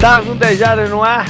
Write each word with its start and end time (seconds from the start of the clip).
Tá 0.00 0.20
10 0.20 0.58
jardas 0.58 0.88
no 0.90 1.02
ar. 1.02 1.26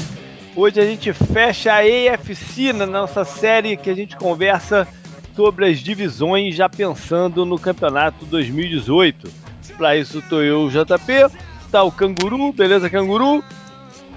Hoje 0.54 0.78
a 0.78 0.84
gente 0.84 1.10
fecha 1.14 1.72
a 1.72 1.78
AFC 1.78 2.70
na 2.74 2.84
nossa 2.84 3.24
série 3.24 3.78
que 3.78 3.88
a 3.88 3.94
gente 3.94 4.14
conversa 4.14 4.86
sobre 5.34 5.70
as 5.70 5.78
divisões 5.78 6.54
já 6.54 6.68
pensando 6.68 7.46
no 7.46 7.58
campeonato 7.58 8.26
2018. 8.26 9.30
Para 9.78 9.96
isso 9.96 10.22
tô 10.28 10.42
eu, 10.42 10.68
JP, 10.68 11.34
tá 11.70 11.82
o 11.82 11.90
Canguru, 11.90 12.52
beleza 12.52 12.90
Canguru? 12.90 13.42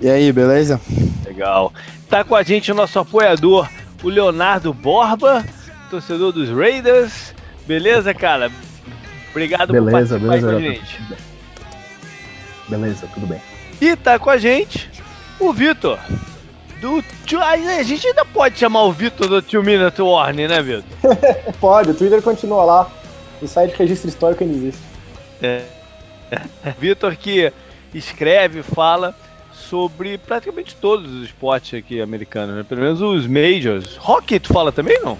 E 0.01 0.09
aí, 0.09 0.33
beleza? 0.33 0.81
Legal. 1.25 1.71
Tá 2.09 2.23
com 2.25 2.35
a 2.35 2.43
gente 2.43 2.73
o 2.73 2.75
nosso 2.75 2.99
apoiador, 2.99 3.69
o 4.03 4.09
Leonardo 4.09 4.73
Borba, 4.73 5.45
torcedor 5.89 6.33
dos 6.33 6.49
Raiders. 6.49 7.33
Beleza, 7.65 8.13
cara? 8.13 8.51
Obrigado 9.29 9.71
beleza, 9.71 10.19
por 10.19 10.27
participar 10.27 10.27
beleza, 10.27 10.51
com 10.51 10.57
a 10.57 10.59
gente. 10.59 11.01
Beleza, 12.67 13.07
tudo 13.13 13.27
bem. 13.27 13.50
E 13.81 13.95
tá 13.95 14.19
com 14.19 14.29
a 14.29 14.37
gente 14.37 14.87
o 15.39 15.51
Vitor. 15.51 15.99
Do 16.79 17.03
tio, 17.25 17.41
a 17.41 17.83
gente 17.83 18.07
ainda 18.07 18.23
pode 18.23 18.59
chamar 18.59 18.83
o 18.83 18.91
Vitor 18.91 19.27
do 19.27 19.41
Tio 19.41 19.63
Minute 19.63 20.01
Warning, 20.01 20.47
né, 20.47 20.61
Vitor? 20.61 20.83
Pode, 21.59 21.91
o 21.91 21.93
Twitter 21.93 22.21
continua 22.21 22.63
lá. 22.63 22.91
O 23.41 23.47
site 23.47 23.75
registro 23.75 24.09
histórico 24.09 24.43
ainda 24.43 24.55
existe. 24.55 24.81
É. 25.41 25.63
Vitor 26.79 27.15
que 27.15 27.51
escreve, 27.93 28.63
fala 28.63 29.15
sobre 29.53 30.17
praticamente 30.17 30.75
todos 30.75 31.11
os 31.11 31.25
esportes 31.25 31.77
aqui 31.77 32.01
americanos, 32.01 32.55
né? 32.55 32.63
Pelo 32.67 32.81
menos 32.81 33.01
os 33.01 33.27
majors. 33.27 33.97
Hockey 33.99 34.39
tu 34.39 34.53
fala 34.53 34.71
também, 34.71 34.99
não? 35.01 35.17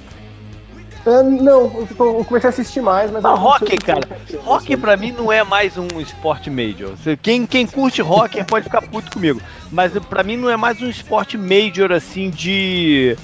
É, 1.06 1.24
não, 1.24 1.62
eu, 1.64 1.88
eu 2.00 2.26
comecei 2.26 2.48
a 2.48 2.52
assistir 2.52 2.82
mais, 2.82 3.10
mas... 3.10 3.24
Ah, 3.26 3.58
sei- 3.60 3.78
cara. 3.78 4.02
Hockey 4.46 4.78
pra 4.78 4.96
mim 4.96 5.12
não 5.12 5.32
é 5.32 5.44
mais 5.44 5.78
um 5.78 5.88
esporte 6.00 6.50
major. 6.50 6.94
Quem, 7.22 7.46
quem 7.48 7.66
curte 7.66 8.02
hockey 8.02 8.44
pode 8.44 8.66
ficar 8.66 8.82
puto 8.82 9.12
comigo. 9.12 9.42
Mas 9.72 9.92
pra 10.10 10.22
mim 10.24 10.38
não 10.38 10.50
é 10.50 10.56
mais 10.58 10.82
um 10.82 10.88
esporte 10.90 11.38
major, 11.38 11.92
assim, 11.92 12.30
de... 12.30 13.18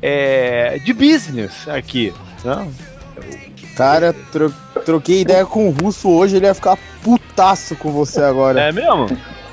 É, 0.00 0.78
de 0.84 0.92
business 0.92 1.66
aqui. 1.68 2.14
Não? 2.44 2.70
Cara, 3.76 4.14
tro- 4.30 4.54
troquei 4.84 5.20
ideia 5.22 5.44
com 5.44 5.68
o 5.68 5.70
Russo 5.70 6.08
hoje, 6.08 6.36
ele 6.36 6.46
ia 6.46 6.54
ficar 6.54 6.78
putaço 7.02 7.74
com 7.76 7.90
você 7.90 8.20
agora. 8.22 8.60
É 8.60 8.72
mesmo? 8.72 9.06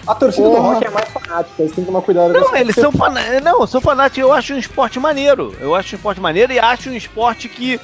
A 0.05 0.13
torcida 0.15 0.49
do 0.49 0.55
Porra. 0.55 0.73
rock 0.73 0.85
é 0.85 0.89
mais 0.89 1.09
fanática, 1.09 1.61
eles 1.61 1.71
têm 1.73 1.83
que 1.83 1.91
tomar 1.91 2.01
cuidado 2.01 2.33
Não, 2.33 2.55
eles 2.55 2.75
são 2.75 2.91
fanáticos. 2.91 3.41
Não, 3.41 3.61
eu 3.61 3.67
sou 3.67 3.79
fanático. 3.79 4.19
Eu 4.19 4.33
acho 4.33 4.53
um 4.53 4.57
esporte 4.57 4.99
maneiro. 4.99 5.55
Eu 5.59 5.73
acho 5.75 5.95
um 5.95 5.97
esporte 5.97 6.19
maneiro 6.19 6.51
e 6.51 6.59
acho 6.59 6.89
um 6.89 6.93
esporte 6.93 7.47
que. 7.47 7.79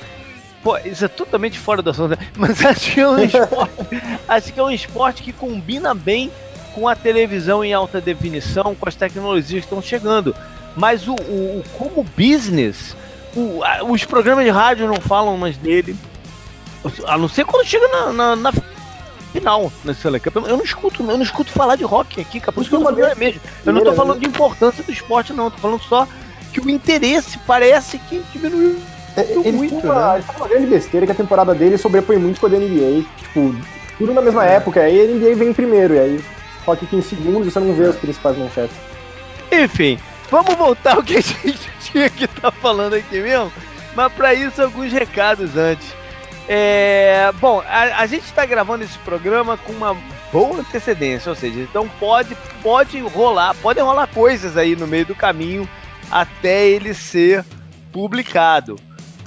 Pô, 0.62 0.78
isso 0.80 1.06
é 1.06 1.08
totalmente 1.08 1.58
fora 1.58 1.82
do 1.82 1.90
assunto, 1.90 2.10
né? 2.12 2.18
mas 2.38 2.64
acho 2.66 2.92
que 2.94 3.00
é 3.00 3.08
um 3.08 3.20
esporte. 3.24 3.74
acho 4.28 4.54
que 4.54 4.60
é 4.60 4.64
um 4.64 4.70
esporte 4.72 5.24
que 5.24 5.32
combina 5.32 5.94
bem 5.96 6.30
com 6.76 6.88
a 6.88 6.96
televisão 6.96 7.64
em 7.64 7.74
alta 7.74 8.02
definição, 8.02 8.76
com 8.76 8.88
as 8.90 8.96
tecnologias 8.96 9.62
que 9.64 9.68
estão 9.68 9.82
chegando. 9.82 10.36
Mas 10.76 11.08
o, 11.08 11.14
o- 11.14 11.60
o- 11.60 11.64
como 11.78 12.06
business, 12.18 12.96
o- 13.36 13.64
a- 13.64 13.84
os 13.84 14.04
programas 14.04 14.44
de 14.44 14.52
rádio 14.52 14.88
não 14.88 15.00
falam 15.00 15.38
mais 15.38 15.56
dele. 15.58 15.96
A 17.08 17.18
não 17.18 17.28
ser 17.30 17.46
quando 17.46 17.66
chega 17.66 17.88
na, 17.88 18.12
na- 18.14 18.36
na 18.36 18.52
final 19.32 19.72
nesse 19.84 20.02
Select 20.02 20.30
Cup. 20.30 20.48
Eu 20.48 20.58
não 20.58 20.64
escuto, 20.64 21.04
eu 21.04 21.18
não 21.18 21.24
escuto 21.24 21.52
falar 21.52 21.76
de 21.76 21.84
rock 21.84 22.22
aqui, 22.22 22.40
cara. 22.40 22.52
Por 22.52 22.62
isso 22.62 22.70
que 22.70 22.76
eu 22.76 22.80
não 22.80 23.06
é 23.06 23.16
mesmo. 23.16 23.42
Eu 23.66 23.74
não 23.74 23.84
tô 23.84 23.94
falando 23.94 24.20
de 24.20 24.28
importância 24.28 24.84
do 24.84 24.92
esporte, 24.92 25.34
não. 25.34 25.52
Tô 25.52 25.58
falando 25.58 25.82
só 25.82 26.08
que 26.52 26.60
o 26.60 26.70
interesse 26.70 27.38
parece 27.40 27.98
que 27.98 28.24
diminuiu. 28.34 28.80
Eles 29.18 29.54
muito, 29.54 29.82
têm 29.82 29.90
uma, 29.90 30.14
né? 30.14 30.24
têm 30.26 30.36
uma 30.38 30.48
grande 30.48 30.68
besteira 30.68 31.06
que 31.06 31.12
a 31.12 31.16
temporada 31.16 31.54
dele 31.54 31.78
sobrepõe 31.78 32.18
muito 32.18 32.40
com 32.40 32.48
a 32.48 32.50
da 32.50 32.58
NBA. 32.58 33.06
Tipo, 33.18 33.56
tudo 33.98 34.14
na 34.14 34.22
mesma 34.22 34.46
época, 34.46 34.82
aí 34.82 35.02
a 35.02 35.08
NBA 35.08 35.36
vem 35.36 35.50
em 35.50 35.54
primeiro, 35.54 35.96
e 35.96 36.00
aí 36.00 36.26
rock 36.66 36.86
aqui 36.86 36.96
em 36.96 37.02
segundo 37.02 37.46
e 37.46 37.52
você 37.52 37.60
não 37.60 37.74
vê 37.74 37.84
os 37.84 37.96
principais 37.96 38.38
manchetes. 38.38 38.76
Enfim, 39.52 40.00
vamos 40.30 40.56
voltar 40.56 40.96
ao 40.96 41.04
que 41.04 41.18
a 41.18 41.22
gente 41.22 41.70
tinha 41.82 42.10
que 42.10 42.26
estar 42.26 42.52
falando 42.52 42.94
aqui 42.94 43.20
mesmo. 43.20 43.52
Mas 43.96 44.14
para 44.14 44.34
isso, 44.34 44.62
alguns 44.62 44.92
recados 44.92 45.58
antes. 45.58 45.99
É, 46.52 47.32
bom, 47.40 47.62
a, 47.68 48.02
a 48.02 48.06
gente 48.08 48.24
está 48.24 48.44
gravando 48.44 48.84
esse 48.84 48.98
programa 49.00 49.56
com 49.56 49.72
uma 49.72 49.96
boa 50.32 50.60
antecedência, 50.62 51.30
ou 51.30 51.36
seja, 51.36 51.60
então 51.60 51.88
pode, 52.00 52.36
pode 52.64 53.00
rolar, 53.02 53.54
podem 53.62 53.84
rolar 53.84 54.08
coisas 54.08 54.58
aí 54.58 54.76
no 54.76 54.88
meio 54.88 55.06
do 55.06 55.14
caminho 55.14 55.70
até 56.10 56.68
ele 56.68 56.92
ser 56.96 57.46
publicado, 57.92 58.78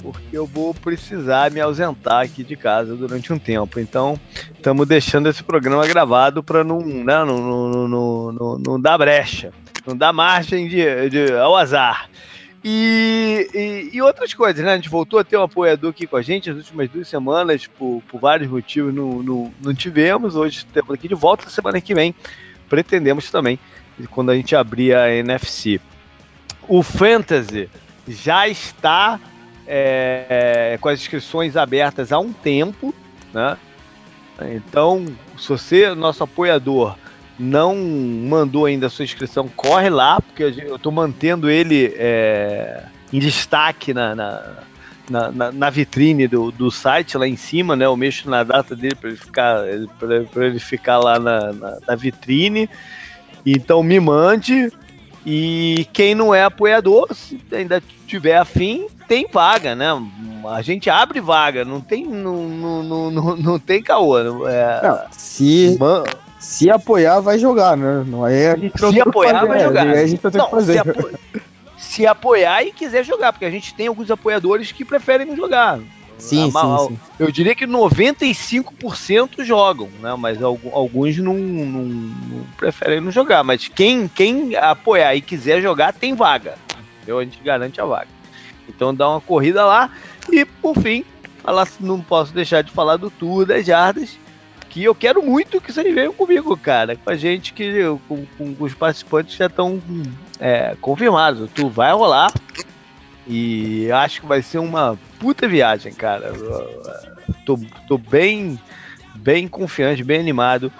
porque 0.01 0.37
eu 0.37 0.45
vou 0.45 0.73
precisar 0.73 1.49
me 1.49 1.61
ausentar 1.61 2.19
aqui 2.23 2.43
de 2.43 2.57
casa 2.57 2.93
durante 2.93 3.31
um 3.31 3.39
tempo. 3.39 3.79
Então, 3.79 4.19
estamos 4.53 4.85
deixando 4.85 5.29
esse 5.29 5.43
programa 5.43 5.87
gravado 5.87 6.43
para 6.43 6.61
não, 6.61 6.79
né, 6.79 7.23
não, 7.23 7.37
não, 7.37 7.87
não, 7.87 8.31
não, 8.33 8.57
não 8.57 8.81
dar 8.81 8.97
brecha 8.97 9.53
não 9.85 9.97
dá 9.97 10.13
margem 10.13 10.67
de, 10.67 11.09
de- 11.09 11.33
ao 11.33 11.55
azar. 11.57 12.09
E, 12.63 13.49
e, 13.53 13.97
e 13.97 14.01
outras 14.01 14.33
coisas, 14.33 14.63
né? 14.63 14.73
A 14.73 14.75
gente 14.75 14.89
voltou 14.89 15.19
a 15.19 15.23
ter 15.23 15.37
um 15.37 15.43
apoiador 15.43 15.89
aqui 15.89 16.07
com 16.07 16.15
a 16.15 16.21
gente 16.21 16.49
as 16.49 16.55
últimas 16.57 16.89
duas 16.89 17.07
semanas, 17.07 17.67
por, 17.67 18.01
por 18.07 18.21
vários 18.21 18.49
motivos 18.49 18.93
não, 18.93 19.21
não, 19.21 19.53
não 19.61 19.73
tivemos. 19.73 20.35
Hoje 20.35 20.65
temos 20.67 20.91
aqui 20.91 21.07
de 21.07 21.15
volta, 21.15 21.49
semana 21.49 21.81
que 21.81 21.93
vem 21.93 22.15
pretendemos 22.73 23.29
também, 23.29 23.59
quando 24.09 24.31
a 24.31 24.35
gente 24.35 24.55
abrir 24.55 24.95
a 24.95 25.13
NFC. 25.13 25.79
O 26.67 26.81
Fantasy 26.81 27.69
já 28.07 28.47
está 28.47 29.19
é, 29.67 30.77
com 30.81 30.89
as 30.89 30.99
inscrições 30.99 31.55
abertas 31.55 32.11
há 32.11 32.17
um 32.17 32.33
tempo, 32.33 32.91
né? 33.31 33.57
Então, 34.41 35.05
se 35.37 35.49
você, 35.49 35.93
nosso 35.93 36.23
apoiador, 36.23 36.97
não 37.39 37.75
mandou 37.75 38.65
ainda 38.65 38.87
a 38.87 38.89
sua 38.89 39.03
inscrição, 39.05 39.47
corre 39.55 39.89
lá, 39.89 40.19
porque 40.21 40.43
eu 40.43 40.75
estou 40.75 40.91
mantendo 40.91 41.49
ele 41.49 41.93
é, 41.97 42.83
em 43.11 43.19
destaque 43.19 43.93
na, 43.93 44.13
na, 44.15 44.43
na- 45.09 45.31
na- 45.31 45.51
na 45.51 45.69
vitrine 45.69 46.27
do, 46.27 46.51
do 46.51 46.69
site 46.71 47.17
lá 47.17 47.27
em 47.27 47.35
cima, 47.35 47.75
né? 47.75 47.85
Eu 47.85 47.97
mexo 47.97 48.29
na 48.29 48.43
data 48.43 48.75
dele 48.75 48.95
para 48.95 49.09
ele 49.09 49.17
ficar 49.17 49.57
para 50.31 50.45
ele 50.45 50.59
ficar 50.59 50.97
lá 50.99 51.19
na, 51.19 51.51
na- 51.53 51.77
na 51.87 51.95
vitrine. 51.95 52.69
Então 53.45 53.81
me 53.83 53.99
mande. 53.99 54.71
E 55.25 55.87
quem 55.93 56.13
não 56.13 56.35
é 56.35 56.43
apoiador, 56.43 57.07
se 57.13 57.39
ainda 57.51 57.81
tiver 58.05 58.35
afim, 58.35 58.87
tem 59.07 59.25
vaga, 59.31 59.73
né? 59.73 59.87
A 60.49 60.61
gente 60.61 60.89
abre 60.89 61.21
vaga, 61.21 61.63
não 61.63 61.79
tem, 61.79 62.05
não, 62.05 62.43
não, 62.49 62.83
não, 62.83 63.11
não, 63.11 63.35
não 63.37 63.57
tem 63.59 63.81
caô. 63.81 64.21
não 64.21 64.45
É, 64.47 64.81
Não, 64.83 64.99
se, 65.11 65.77
man- 65.79 66.03
se 66.43 66.69
apoiar, 66.69 67.19
vai 67.21 67.39
jogar, 67.39 67.75
né? 67.77 68.03
Não, 68.05 68.23
aí 68.25 68.47
a 68.47 68.55
gente 68.57 68.81
não 68.81 68.91
se 68.91 69.01
apoiar, 69.01 69.33
fazer, 69.33 69.47
vai 69.47 69.57
né? 69.57 69.63
jogar. 69.63 69.87
Aí 69.87 69.99
a 70.03 70.07
gente 70.07 70.23
não 70.23 70.31
tem 70.31 70.39
Não, 70.39 70.45
que 70.47 70.51
fazer. 70.55 70.73
Se, 70.73 70.79
apo- 70.79 71.09
se 71.77 72.07
apoiar 72.07 72.63
e 72.63 72.71
quiser 72.71 73.03
jogar, 73.05 73.31
porque 73.33 73.45
a 73.45 73.51
gente 73.51 73.73
tem 73.73 73.87
alguns 73.87 74.11
apoiadores 74.11 74.71
que 74.71 74.83
preferem 74.85 75.25
não 75.27 75.35
jogar. 75.35 75.79
Sim, 76.17 76.49
A 76.49 76.51
ma- 76.51 76.79
sim, 76.79 76.87
sim. 76.89 76.99
Eu 77.19 77.31
diria 77.31 77.55
que 77.55 77.65
95% 77.65 79.43
jogam, 79.43 79.89
né? 80.01 80.15
Mas 80.17 80.41
algu- 80.41 80.69
alguns 80.73 81.17
não, 81.17 81.33
não- 81.33 81.83
não 81.83 82.43
preferem 82.57 83.01
não 83.01 83.11
jogar. 83.11 83.43
Mas 83.43 83.67
quem, 83.67 84.07
quem 84.07 84.55
apoiar 84.55 85.15
e 85.15 85.21
quiser 85.21 85.61
jogar, 85.61 85.93
tem 85.93 86.13
vaga. 86.15 86.55
Entendeu? 86.97 87.19
A 87.19 87.23
gente 87.23 87.41
garante 87.43 87.81
a 87.81 87.85
vaga. 87.85 88.07
Então 88.69 88.93
dá 88.93 89.09
uma 89.09 89.21
corrida 89.21 89.65
lá. 89.65 89.89
E 90.31 90.45
por 90.45 90.75
fim, 90.77 91.03
falar, 91.43 91.67
não 91.79 91.99
posso 91.99 92.33
deixar 92.33 92.61
de 92.63 92.71
falar 92.71 92.97
do 92.97 93.09
Tour 93.09 93.45
das 93.45 93.65
Jardas. 93.65 94.17
Que 94.73 94.83
eu 94.83 94.95
quero 94.95 95.21
muito 95.21 95.61
que 95.61 95.71
vocês 95.71 95.93
venham 95.93 96.13
comigo, 96.13 96.57
cara. 96.57 96.95
Com 96.95 97.09
a 97.09 97.15
gente, 97.15 97.53
que 97.53 97.83
com, 98.07 98.25
com 98.25 98.55
os 98.59 98.73
participantes 98.73 99.35
já 99.35 99.45
estão 99.45 99.79
é, 100.39 100.75
confirmados. 100.81 101.49
Tour 101.51 101.69
vai 101.69 101.93
rolar. 101.93 102.33
E 103.27 103.89
acho 103.91 104.21
que 104.21 104.27
vai 104.27 104.41
ser 104.41 104.57
uma 104.57 104.97
puta 105.19 105.47
viagem, 105.47 105.93
cara. 105.93 106.27
Eu, 106.27 106.83
Tô, 107.45 107.59
tô 107.87 107.97
bem, 107.97 108.59
bem 109.15 109.47
confiante, 109.47 110.03
bem 110.03 110.19
animado 110.19 110.71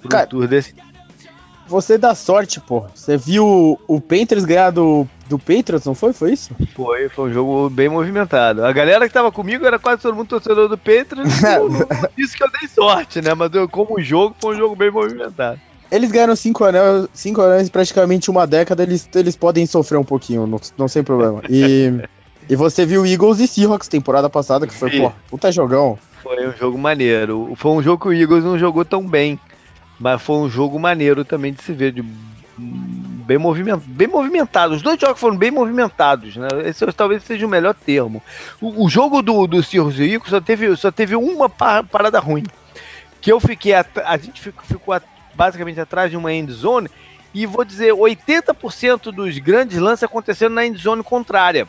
pro 0.00 0.08
Cara, 0.08 0.26
tour 0.26 0.46
desse. 0.46 0.74
Você 1.66 1.96
dá 1.96 2.14
sorte, 2.14 2.60
pô. 2.60 2.86
Você 2.94 3.16
viu 3.16 3.80
o 3.86 4.00
Panthers 4.00 4.44
ganhar 4.44 4.70
do, 4.70 5.08
do 5.30 5.38
Patriots, 5.38 5.86
não 5.86 5.94
foi? 5.94 6.12
Foi 6.12 6.32
isso? 6.32 6.50
Foi, 6.74 7.08
foi 7.08 7.30
um 7.30 7.32
jogo 7.32 7.70
bem 7.70 7.88
movimentado. 7.88 8.64
A 8.64 8.72
galera 8.72 9.06
que 9.06 9.14
tava 9.14 9.30
comigo 9.30 9.64
era 9.64 9.78
quase 9.78 10.02
todo 10.02 10.14
mundo 10.14 10.26
torcedor 10.26 10.68
do 10.68 10.76
Patriots. 10.76 11.40
disse 12.18 12.36
que 12.36 12.42
eu 12.42 12.50
dei 12.50 12.68
sorte, 12.68 13.22
né? 13.22 13.32
Mas 13.32 13.54
eu, 13.54 13.68
como 13.68 14.00
jogo, 14.00 14.34
foi 14.40 14.56
um 14.56 14.58
jogo 14.58 14.74
bem 14.74 14.90
movimentado. 14.90 15.60
Eles 15.90 16.10
ganharam 16.10 16.34
cinco 16.34 16.64
anéis, 16.64 17.08
cinco 17.14 17.40
anéis 17.40 17.68
em 17.68 17.70
praticamente 17.70 18.30
uma 18.30 18.46
década, 18.46 18.82
eles, 18.82 19.08
eles 19.14 19.36
podem 19.36 19.66
sofrer 19.66 19.98
um 19.98 20.04
pouquinho, 20.04 20.46
não, 20.46 20.60
não 20.76 20.88
sem 20.88 21.02
problema. 21.02 21.42
E, 21.48 21.92
e 22.48 22.56
você 22.56 22.84
viu 22.84 23.06
Eagles 23.06 23.38
e 23.38 23.46
Seahawks 23.46 23.88
temporada 23.88 24.28
passada, 24.28 24.66
que 24.66 24.74
foi, 24.74 24.90
pô, 24.98 25.12
puta 25.28 25.50
jogão. 25.52 25.98
Foi 26.22 26.46
um 26.46 26.52
jogo 26.52 26.76
maneiro. 26.76 27.52
Foi 27.56 27.72
um 27.72 27.82
jogo 27.82 28.02
que 28.02 28.08
o 28.08 28.12
Eagles 28.12 28.44
não 28.44 28.58
jogou 28.58 28.84
tão 28.84 29.06
bem. 29.06 29.38
Mas 29.98 30.20
foi 30.22 30.36
um 30.36 30.48
jogo 30.48 30.78
maneiro 30.78 31.24
também 31.24 31.52
de 31.52 31.62
se 31.62 31.72
ver. 31.72 31.92
De, 31.92 32.04
bem, 33.30 33.38
movimento, 33.38 33.82
bem 33.86 34.08
movimentado. 34.08 34.74
Os 34.74 34.82
dois 34.82 34.98
jogos 35.00 35.20
foram 35.20 35.36
bem 35.36 35.52
movimentados, 35.52 36.34
né? 36.36 36.48
Esse 36.64 36.84
talvez 36.92 37.22
seja 37.22 37.46
o 37.46 37.48
melhor 37.48 37.74
termo. 37.74 38.20
O, 38.60 38.84
o 38.86 38.88
jogo 38.88 39.22
do, 39.22 39.46
do 39.46 39.62
Seahawks 39.62 40.00
e 40.00 40.14
Eagles 40.14 40.30
só 40.30 40.40
teve, 40.40 40.74
só 40.76 40.90
teve 40.90 41.14
uma 41.14 41.48
pa- 41.48 41.84
parada 41.84 42.18
ruim. 42.18 42.42
Que 43.20 43.30
eu 43.30 43.38
fiquei. 43.38 43.72
at- 43.72 43.98
A 44.04 44.16
gente 44.16 44.40
ficou, 44.40 44.64
ficou 44.64 45.00
basicamente 45.32 45.80
atrás 45.80 46.10
de 46.10 46.16
uma 46.16 46.32
end 46.32 46.50
zone. 46.52 46.88
e 47.32 47.46
vou 47.46 47.64
dizer, 47.64 47.92
80% 47.94 49.12
dos 49.12 49.38
grandes 49.38 49.78
lances 49.78 50.02
aconteceram 50.02 50.52
na 50.52 50.66
endzone 50.66 51.04
contrária. 51.04 51.68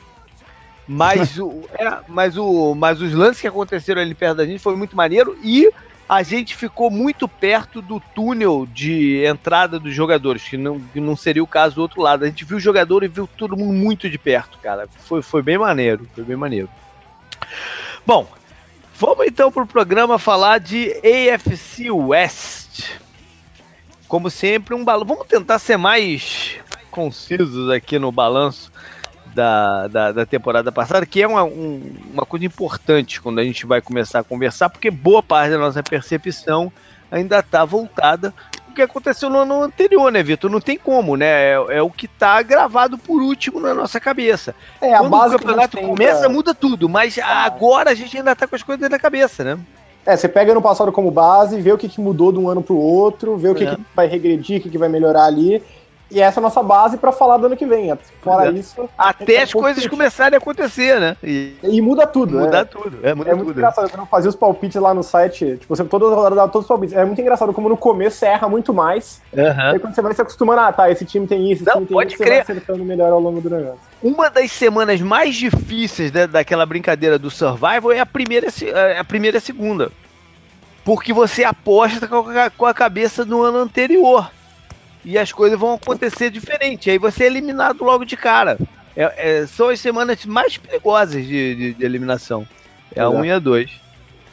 Mas, 0.87 1.37
o, 1.37 1.61
é, 1.77 1.99
mas, 2.07 2.35
o, 2.37 2.73
mas 2.73 2.99
os 2.99 3.13
lances 3.13 3.39
que 3.39 3.47
aconteceram 3.47 4.01
ali 4.01 4.15
perto 4.15 4.37
da 4.37 4.45
gente 4.47 4.57
foi 4.59 4.75
muito 4.75 4.95
maneiro 4.95 5.37
e 5.43 5.69
a 6.11 6.23
gente 6.23 6.57
ficou 6.57 6.91
muito 6.91 7.25
perto 7.25 7.81
do 7.81 7.97
túnel 7.97 8.67
de 8.69 9.23
entrada 9.23 9.79
dos 9.79 9.95
jogadores, 9.95 10.43
que 10.43 10.57
não, 10.57 10.77
que 10.77 10.99
não 10.99 11.15
seria 11.15 11.41
o 11.41 11.47
caso 11.47 11.75
do 11.75 11.81
outro 11.81 12.01
lado. 12.01 12.25
A 12.25 12.27
gente 12.27 12.43
viu 12.43 12.57
o 12.57 12.59
jogador 12.59 13.01
e 13.01 13.07
viu 13.07 13.25
todo 13.37 13.55
mundo 13.55 13.71
muito 13.71 14.09
de 14.09 14.17
perto, 14.17 14.57
cara. 14.57 14.89
Foi, 15.05 15.21
foi 15.21 15.41
bem 15.41 15.57
maneiro, 15.57 16.05
foi 16.13 16.25
bem 16.25 16.35
maneiro. 16.35 16.67
Bom, 18.05 18.27
vamos 18.93 19.25
então 19.25 19.49
para 19.53 19.63
o 19.63 19.67
programa 19.67 20.19
falar 20.19 20.59
de 20.59 20.91
AFC 20.97 21.89
West. 21.89 22.89
Como 24.05 24.29
sempre, 24.29 24.75
um 24.75 24.83
balanço. 24.83 25.05
Vamos 25.05 25.27
tentar 25.27 25.59
ser 25.59 25.77
mais 25.77 26.57
concisos 26.89 27.69
aqui 27.69 27.97
no 27.97 28.11
balanço 28.11 28.69
da, 29.33 29.87
da, 29.87 30.11
da, 30.11 30.25
temporada 30.25 30.71
passada, 30.71 31.05
que 31.05 31.21
é 31.21 31.27
uma, 31.27 31.43
um, 31.43 31.81
uma 32.13 32.25
coisa 32.25 32.45
importante 32.45 33.21
quando 33.21 33.39
a 33.39 33.43
gente 33.43 33.65
vai 33.65 33.81
começar 33.81 34.19
a 34.19 34.23
conversar, 34.23 34.69
porque 34.69 34.91
boa 34.91 35.23
parte 35.23 35.51
da 35.51 35.57
nossa 35.57 35.81
percepção 35.81 36.71
ainda 37.11 37.39
está 37.39 37.65
voltada 37.65 38.33
o 38.71 38.73
que 38.73 38.81
aconteceu 38.81 39.29
no 39.29 39.39
ano 39.39 39.63
anterior, 39.63 40.11
né, 40.11 40.23
Vitor? 40.23 40.49
Não 40.49 40.61
tem 40.61 40.77
como, 40.77 41.17
né? 41.17 41.25
É, 41.25 41.53
é, 41.69 41.81
o 41.81 41.89
que 41.89 42.05
está 42.05 42.41
gravado 42.41 42.97
por 42.97 43.21
último 43.21 43.59
na 43.59 43.73
nossa 43.73 43.99
cabeça. 43.99 44.55
É, 44.81 44.97
Quando 44.97 45.13
o 45.13 45.31
campeonato 45.31 45.77
começa, 45.77 46.29
muda 46.29 46.55
tudo, 46.55 46.87
mas 46.87 47.19
agora 47.19 47.91
a 47.91 47.93
gente 47.93 48.17
ainda 48.17 48.31
está 48.31 48.47
com 48.47 48.55
as 48.55 48.63
coisas 48.63 48.89
na 48.89 48.97
cabeça, 48.97 49.43
né? 49.43 49.59
É, 50.05 50.15
você 50.15 50.27
pega 50.27 50.53
no 50.53 50.61
passado 50.61 50.91
como 50.91 51.11
base, 51.11 51.61
vê 51.61 51.71
o 51.71 51.77
que, 51.77 51.87
que 51.87 52.01
mudou 52.01 52.31
de 52.31 52.39
um 52.39 52.49
ano 52.49 52.63
para 52.63 52.73
o 52.73 52.79
outro, 52.79 53.37
vê 53.37 53.49
o 53.49 53.55
que, 53.55 53.65
é. 53.65 53.75
que 53.75 53.81
vai 53.93 54.07
regredir, 54.07 54.59
o 54.59 54.63
que, 54.63 54.69
que 54.69 54.77
vai 54.77 54.89
melhorar 54.89 55.25
ali, 55.25 55.61
e 56.11 56.19
essa 56.19 56.39
é 56.39 56.41
a 56.41 56.43
nossa 56.43 56.61
base 56.61 56.97
para 56.97 57.11
falar 57.11 57.37
do 57.37 57.45
ano 57.45 57.55
que 57.55 57.65
vem. 57.65 57.97
Fora 58.21 58.49
é. 58.49 58.51
isso. 58.51 58.89
Até 58.97 59.41
as 59.41 59.53
coisas 59.53 59.87
começarem 59.87 60.35
a 60.35 60.37
acontecer, 60.37 60.99
né? 60.99 61.15
E, 61.23 61.55
e 61.63 61.81
muda 61.81 62.05
tudo. 62.05 62.37
Muda 62.37 62.59
é. 62.59 62.63
tudo. 62.65 62.99
É, 63.01 63.13
muda 63.13 63.29
é 63.29 63.33
tudo. 63.33 63.45
muito 63.45 63.57
engraçado. 63.57 63.89
Quando 63.89 64.01
eu 64.01 64.05
fazia 64.07 64.29
os 64.29 64.35
palpites 64.35 64.79
lá 64.81 64.93
no 64.93 65.03
site, 65.03 65.57
tipo, 65.57 65.73
você 65.73 65.83
toda 65.85 66.07
hora 66.07 66.35
dava 66.35 66.51
todos 66.51 66.65
os 66.65 66.67
palpites. 66.67 66.95
É 66.95 67.05
muito 67.05 67.21
engraçado 67.21 67.53
como 67.53 67.69
no 67.69 67.77
começo 67.77 68.17
você 68.17 68.25
erra 68.25 68.49
muito 68.49 68.73
mais. 68.73 69.21
Uhum. 69.31 69.71
Aí 69.71 69.79
quando 69.79 69.95
você 69.95 70.01
vai 70.01 70.13
se 70.13 70.21
acostumando, 70.21 70.59
ah, 70.59 70.73
tá, 70.73 70.91
esse 70.91 71.05
time 71.05 71.25
tem 71.25 71.49
isso, 71.49 71.63
esse 71.63 71.65
Não, 71.65 71.85
time 71.85 71.87
tem 71.87 72.07
isso, 72.07 72.17
crer. 72.17 72.27
você 72.27 72.53
vai 72.53 72.57
acertando 72.57 72.83
melhor 72.83 73.11
ao 73.11 73.19
longo 73.19 73.39
do 73.39 73.49
negócio. 73.49 73.79
Uma 74.03 74.29
das 74.29 74.51
semanas 74.51 74.99
mais 74.99 75.35
difíceis 75.35 76.11
né, 76.11 76.27
daquela 76.27 76.65
brincadeira 76.65 77.17
do 77.17 77.29
Survival 77.29 77.91
é 77.91 77.99
a 77.99 78.05
primeira, 78.05 78.47
é 78.65 78.99
a 78.99 79.03
primeira 79.03 79.37
e 79.37 79.39
a 79.39 79.41
segunda. 79.41 79.91
Porque 80.83 81.13
você 81.13 81.43
aposta 81.43 82.09
com 82.57 82.65
a 82.65 82.73
cabeça 82.73 83.23
do 83.23 83.41
ano 83.43 83.59
anterior 83.59 84.29
e 85.03 85.17
as 85.17 85.31
coisas 85.31 85.59
vão 85.59 85.73
acontecer 85.73 86.29
diferente. 86.29 86.89
Aí 86.89 86.97
você 86.97 87.23
é 87.23 87.27
eliminado 87.27 87.83
logo 87.83 88.05
de 88.05 88.15
cara. 88.15 88.57
É, 88.95 89.41
é, 89.41 89.47
são 89.47 89.69
as 89.69 89.79
semanas 89.79 90.25
mais 90.25 90.57
perigosas 90.57 91.25
de, 91.25 91.55
de, 91.55 91.73
de 91.73 91.85
eliminação. 91.85 92.47
É 92.93 93.01
a 93.01 93.09
1 93.09 93.17
um 93.17 93.25
e 93.25 93.31
a 93.31 93.39
2. 93.39 93.71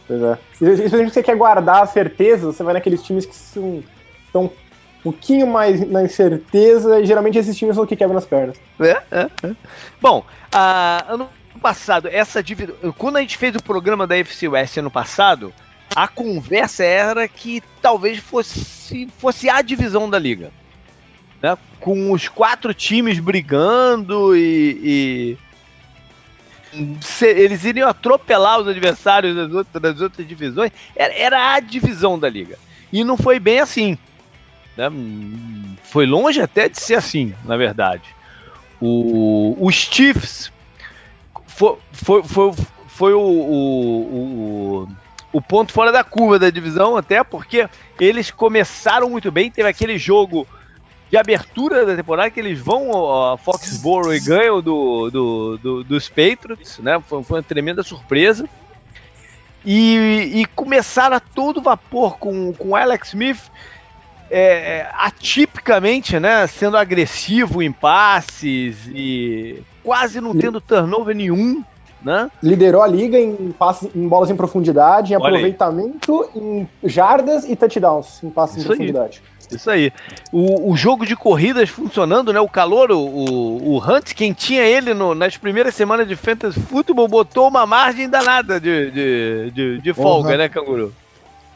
Pois 0.06 0.22
é. 0.22 0.38
Se 0.54 1.04
você 1.04 1.22
quer 1.22 1.36
guardar 1.36 1.82
a 1.82 1.86
certeza, 1.86 2.46
você 2.46 2.62
vai 2.62 2.74
naqueles 2.74 3.02
times 3.02 3.24
que 3.24 3.36
são, 3.36 3.82
estão 4.26 4.44
um 4.44 4.50
pouquinho 5.02 5.46
mais 5.46 5.86
na 5.88 6.02
incerteza, 6.02 7.00
e 7.00 7.06
geralmente 7.06 7.38
esses 7.38 7.56
times 7.56 7.74
são 7.74 7.84
os 7.84 7.88
que 7.88 7.94
quebram 7.94 8.18
as 8.18 8.26
pernas. 8.26 8.56
É, 8.80 9.00
é, 9.10 9.30
é. 9.44 9.54
Bom, 10.00 10.24
a, 10.50 11.04
ano 11.08 11.28
passado, 11.60 12.08
essa 12.10 12.42
divisão. 12.42 12.74
Quando 12.96 13.18
a 13.18 13.20
gente 13.20 13.36
fez 13.36 13.54
o 13.54 13.62
programa 13.62 14.06
da 14.06 14.16
FC 14.16 14.48
West 14.48 14.76
ano 14.78 14.90
passado, 14.90 15.52
a 15.94 16.06
conversa 16.06 16.84
era 16.84 17.26
que 17.26 17.62
talvez 17.80 18.18
fosse, 18.18 19.08
fosse 19.18 19.48
a 19.48 19.62
divisão 19.62 20.08
da 20.08 20.18
liga. 20.18 20.50
Né? 21.42 21.56
Com 21.80 22.12
os 22.12 22.28
quatro 22.28 22.74
times 22.74 23.18
brigando 23.18 24.36
e, 24.36 25.36
e 26.72 26.98
se, 27.00 27.26
eles 27.26 27.64
iriam 27.64 27.88
atropelar 27.88 28.60
os 28.60 28.68
adversários 28.68 29.34
das 29.34 29.52
outras, 29.52 29.82
das 29.82 30.00
outras 30.00 30.26
divisões. 30.26 30.70
Era, 30.94 31.14
era, 31.14 31.54
a 31.54 31.60
divisão 31.60 32.18
da 32.18 32.28
liga. 32.28 32.58
E 32.92 33.04
não 33.04 33.16
foi 33.16 33.38
bem 33.38 33.60
assim. 33.60 33.96
Né? 34.76 34.88
Foi 35.84 36.06
longe 36.06 36.40
até 36.40 36.68
de 36.68 36.80
ser 36.80 36.96
assim, 36.96 37.34
na 37.44 37.56
verdade. 37.56 38.14
O, 38.80 39.56
os 39.60 39.74
Chiefs 39.74 40.52
foi, 41.46 41.76
foi, 41.92 42.22
foi, 42.22 42.52
foi 42.86 43.12
o, 43.12 43.20
o, 43.20 44.82
o 44.84 44.88
o 45.32 45.40
ponto 45.40 45.72
fora 45.72 45.92
da 45.92 46.02
curva 46.02 46.38
da 46.38 46.50
divisão, 46.50 46.96
até 46.96 47.22
porque 47.22 47.68
eles 48.00 48.30
começaram 48.30 49.10
muito 49.10 49.30
bem. 49.30 49.50
Teve 49.50 49.68
aquele 49.68 49.98
jogo 49.98 50.46
de 51.10 51.16
abertura 51.16 51.86
da 51.86 51.96
temporada 51.96 52.30
que 52.30 52.40
eles 52.40 52.58
vão 52.58 53.32
a 53.32 53.38
Foxborough 53.38 54.12
e 54.12 54.20
ganham 54.20 54.60
do, 54.60 55.10
do, 55.10 55.58
do, 55.58 55.84
dos 55.84 56.08
Patriots, 56.08 56.78
né? 56.78 57.00
Foi, 57.06 57.22
foi, 57.22 57.38
uma 57.38 57.42
tremenda 57.42 57.82
surpresa. 57.82 58.48
E, 59.64 60.32
e 60.34 60.46
começaram 60.46 61.16
a 61.16 61.20
todo 61.20 61.60
vapor 61.60 62.16
com, 62.18 62.52
com 62.52 62.76
Alex 62.76 63.08
Smith 63.08 63.50
é, 64.30 64.86
atipicamente, 64.94 66.18
né? 66.18 66.46
Sendo 66.46 66.76
agressivo 66.76 67.62
em 67.62 67.72
passes 67.72 68.76
e 68.86 69.62
quase 69.82 70.20
não 70.20 70.36
tendo 70.36 70.60
turnover 70.60 71.14
nenhum 71.14 71.64
né? 72.02 72.30
Liderou 72.42 72.82
a 72.82 72.86
liga 72.86 73.18
em, 73.18 73.52
passes, 73.52 73.90
em 73.94 74.06
bolas 74.06 74.30
em 74.30 74.36
profundidade, 74.36 75.12
em 75.12 75.16
Olha 75.16 75.26
aproveitamento, 75.26 76.30
aí. 76.34 76.40
em 76.40 76.68
jardas 76.84 77.44
e 77.48 77.56
touchdowns 77.56 78.22
em 78.22 78.30
passes 78.30 78.58
Isso 78.58 78.66
em 78.66 78.68
profundidade. 78.68 79.22
Aí. 79.24 79.38
Isso 79.56 79.70
aí. 79.70 79.92
O, 80.30 80.72
o, 80.72 80.76
jogo 80.76 81.06
de 81.06 81.16
corridas 81.16 81.70
funcionando, 81.70 82.32
né? 82.32 82.40
O 82.40 82.48
calor, 82.48 82.90
o, 82.90 82.98
o 82.98 83.78
Hunt, 83.78 84.12
quem 84.14 84.32
tinha 84.32 84.62
ele 84.62 84.92
no, 84.92 85.14
nas 85.14 85.36
primeiras 85.36 85.74
semanas 85.74 86.06
de 86.06 86.14
Fantasy 86.16 86.60
Football, 86.60 87.08
botou 87.08 87.48
uma 87.48 87.64
margem 87.64 88.08
danada 88.08 88.60
de, 88.60 88.90
de, 88.90 89.50
de, 89.52 89.78
de 89.78 89.94
folga, 89.94 90.36
né, 90.36 90.48
Canguru? 90.48 90.92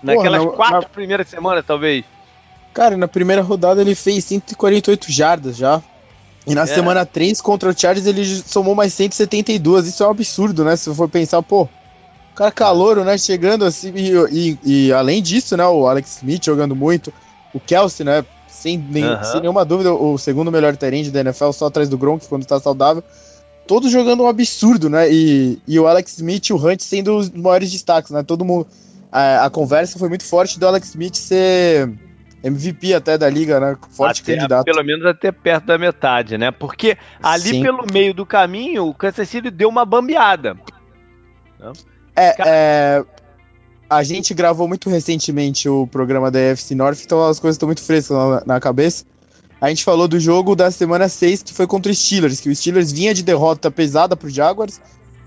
Naquelas 0.03 0.43
Porra, 0.43 0.57
quatro 0.57 0.81
na... 0.81 0.89
primeiras 0.89 1.29
semanas, 1.29 1.65
talvez. 1.67 2.05
Cara, 2.73 2.97
na 2.97 3.07
primeira 3.07 3.43
rodada 3.43 3.83
ele 3.83 3.95
fez 3.95 4.25
148 4.25 5.13
jardas 5.13 5.57
já. 5.57 5.83
E 6.47 6.55
na 6.55 6.63
é. 6.63 6.67
semana 6.67 7.07
3 7.07 7.41
contra 7.41 7.71
o 7.71 7.79
Chargers 7.79 8.07
ele 8.07 8.25
somou 8.25 8.75
mais 8.75 8.93
172. 8.95 9.87
Isso 9.87 10.03
é 10.03 10.07
um 10.07 10.11
absurdo, 10.11 10.65
né? 10.65 10.77
Se 10.77 10.87
você 10.87 10.97
for 10.97 11.09
pensar, 11.09 11.43
pô, 11.43 11.63
o 11.63 12.35
cara 12.35 12.51
calouro, 12.51 13.05
né? 13.05 13.17
Chegando 13.17 13.65
assim. 13.65 13.93
E, 13.95 14.13
e, 14.31 14.59
e, 14.65 14.93
além 14.93 15.23
disso, 15.23 15.57
né? 15.57 15.67
O 15.67 15.87
Alex 15.87 16.17
Smith 16.17 16.45
jogando 16.45 16.75
muito. 16.75 17.13
O 17.55 17.61
Kelsey, 17.61 18.05
né? 18.05 18.25
Sem, 18.49 18.77
nem, 18.79 19.05
uh 19.05 19.19
-huh. 19.19 19.25
sem 19.25 19.41
nenhuma 19.41 19.65
dúvida, 19.65 19.93
o 19.93 20.17
segundo 20.19 20.51
melhor 20.51 20.77
terreno 20.77 21.11
da 21.11 21.21
NFL, 21.21 21.51
só 21.53 21.67
atrás 21.67 21.89
do 21.89 21.99
Gronk 21.99 22.27
quando 22.29 22.45
tá 22.45 22.59
saudável. 22.61 23.03
Todos 23.67 23.91
jogando 23.91 24.25
um 24.25 24.27
absurdo, 24.27 24.91
né? 24.91 25.13
E, 25.13 25.59
e 25.67 25.79
o 25.79 25.87
Alex 25.87 26.15
Smith 26.15 26.49
e 26.49 26.53
o 26.53 26.57
Hunt 26.57 26.81
sendo 26.81 27.17
os 27.17 27.31
maiores 27.31 27.71
destaques, 27.71 28.11
né? 28.11 28.23
Todo 28.23 28.45
mundo. 28.45 28.67
A, 29.11 29.45
a 29.45 29.51
conversa 29.51 29.99
foi 29.99 30.09
muito 30.09 30.25
forte 30.25 30.59
do 30.59 30.67
Alex 30.67 30.89
Smith 30.89 31.17
ser 31.17 31.89
MVP 32.43 32.95
até 32.95 33.17
da 33.17 33.29
liga, 33.31 33.61
né? 33.61 33.77
Forte 33.91 34.23
até, 34.23 34.35
candidato. 34.35 34.65
Pelo 34.65 34.85
menos 34.85 35.07
até 35.07 35.31
perto 35.31 35.67
da 35.67 35.79
metade, 35.79 36.37
né? 36.37 36.51
Porque 36.51 36.97
ali 37.23 37.51
Sim. 37.51 37.63
pelo 37.63 37.85
meio 37.93 38.13
do 38.13 38.27
caminho, 38.27 38.89
o 38.89 38.95
Kansas 38.95 39.29
City 39.29 39.51
deu 39.51 39.69
uma 39.69 39.85
bambeada. 39.85 40.57
É, 42.17 42.35
é, 42.45 43.05
a 43.89 44.03
gente 44.03 44.35
gravou 44.35 44.67
muito 44.67 44.91
recentemente 44.91 45.69
o 45.69 45.87
programa 45.87 46.31
da 46.31 46.41
EFC 46.41 46.75
North, 46.75 47.01
então 47.05 47.23
as 47.25 47.39
coisas 47.39 47.55
estão 47.55 47.69
muito 47.69 47.83
frescas 47.83 48.17
na, 48.17 48.43
na, 48.45 48.61
cabeça. 48.61 49.05
A 49.61 49.69
gente 49.69 49.85
falou 49.85 50.09
do 50.09 50.19
jogo 50.19 50.57
da 50.57 50.71
semana 50.71 51.09
6, 51.09 51.45
que 51.45 51.55
foi 51.55 51.67
contra 51.69 51.93
os 51.93 51.99
Steelers, 51.99 52.41
que 52.41 52.49
o 52.49 52.57
Steelers 52.57 52.91
vinha 52.91 53.15
de 53.15 53.23
derrota 53.23 53.71
pesada 53.71 54.17
pro 54.17 54.29
Jaguars, 54.29 54.81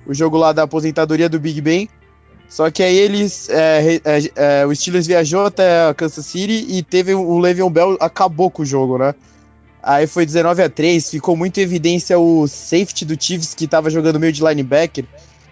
o 0.05 0.13
jogo 0.13 0.35
lá 0.35 0.51
da 0.51 0.63
aposentadoria 0.63 1.29
do 1.29 1.39
Big 1.39 1.61
Ben, 1.61 1.87
só 2.47 2.69
que 2.69 2.83
aí 2.83 2.95
eles. 2.95 3.49
É, 3.49 4.01
é, 4.03 4.61
é, 4.61 4.65
o 4.65 4.75
Steelers 4.75 5.07
viajou 5.07 5.45
até 5.45 5.93
Kansas 5.93 6.25
City 6.25 6.65
e 6.69 6.83
teve 6.83 7.13
o 7.13 7.37
Le'Veon 7.39 7.69
Bell 7.69 7.97
acabou 7.99 8.49
com 8.49 8.61
o 8.63 8.65
jogo, 8.65 8.97
né? 8.97 9.13
Aí 9.81 10.07
foi 10.07 10.25
19 10.25 10.63
a 10.63 10.69
3 10.69 11.11
ficou 11.11 11.35
muito 11.37 11.59
em 11.59 11.61
evidência 11.61 12.17
o 12.17 12.47
safety 12.47 13.05
do 13.05 13.21
Chiefs 13.21 13.53
que 13.53 13.67
tava 13.67 13.89
jogando 13.89 14.19
meio 14.19 14.33
de 14.33 14.43
linebacker 14.43 15.05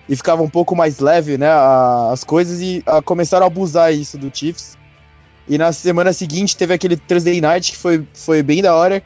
e 0.10 0.16
ficava 0.16 0.42
um 0.42 0.50
pouco 0.50 0.76
mais 0.76 1.00
leve, 1.00 1.38
né? 1.38 1.48
A, 1.48 2.10
as 2.12 2.24
coisas 2.24 2.60
e 2.62 2.84
a, 2.86 3.02
começaram 3.02 3.46
a 3.46 3.48
abusar 3.48 3.94
isso 3.94 4.18
do 4.18 4.36
Chiefs. 4.36 4.78
E 5.48 5.58
na 5.58 5.72
semana 5.72 6.14
seguinte 6.14 6.56
teve 6.56 6.74
aquele 6.74 6.96
Thursday 6.96 7.42
Night 7.42 7.72
que 7.72 7.78
foi, 7.78 8.08
foi 8.14 8.42
bem 8.42 8.62
da 8.62 8.74
hora, 8.76 9.04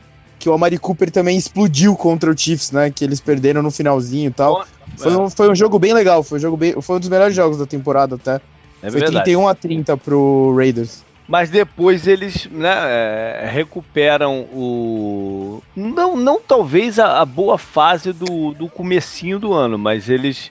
que 0.48 0.52
o 0.52 0.54
Amari 0.54 0.78
Cooper 0.78 1.12
também 1.12 1.38
explodiu 1.38 1.94
contra 1.94 2.32
o 2.32 2.38
Chiefs, 2.38 2.72
né? 2.72 2.90
Que 2.90 3.04
eles 3.04 3.20
perderam 3.20 3.62
no 3.62 3.70
finalzinho 3.70 4.30
e 4.30 4.32
tal. 4.32 4.66
Foi 4.96 5.16
um, 5.16 5.30
foi 5.30 5.52
um 5.52 5.56
jogo 5.56 5.78
bem 5.78 5.94
legal, 5.94 6.24
foi 6.24 6.38
um, 6.38 6.42
jogo 6.42 6.56
bem, 6.56 6.82
foi 6.82 6.96
um 6.96 7.00
dos 7.00 7.10
melhores 7.10 7.36
jogos 7.36 7.58
da 7.58 7.66
temporada 7.66 8.16
até. 8.16 8.36
É 8.82 8.90
foi 8.90 9.02
verdade. 9.02 9.26
31 9.26 9.48
a 9.48 9.54
30 9.54 9.98
pro 9.98 10.56
Raiders. 10.56 11.04
Mas 11.28 11.50
depois 11.50 12.08
eles 12.08 12.48
né, 12.50 12.74
é, 12.74 13.50
recuperam 13.52 14.48
o. 14.54 15.62
Não, 15.76 16.16
não 16.16 16.40
talvez 16.40 16.98
a, 16.98 17.20
a, 17.20 17.26
boa 17.26 17.58
fase 17.58 18.14
do, 18.14 18.54
do 18.54 18.70
comecinho 18.70 19.38
do 19.38 19.52
ano, 19.52 19.78
mas 19.78 20.08
eles 20.08 20.50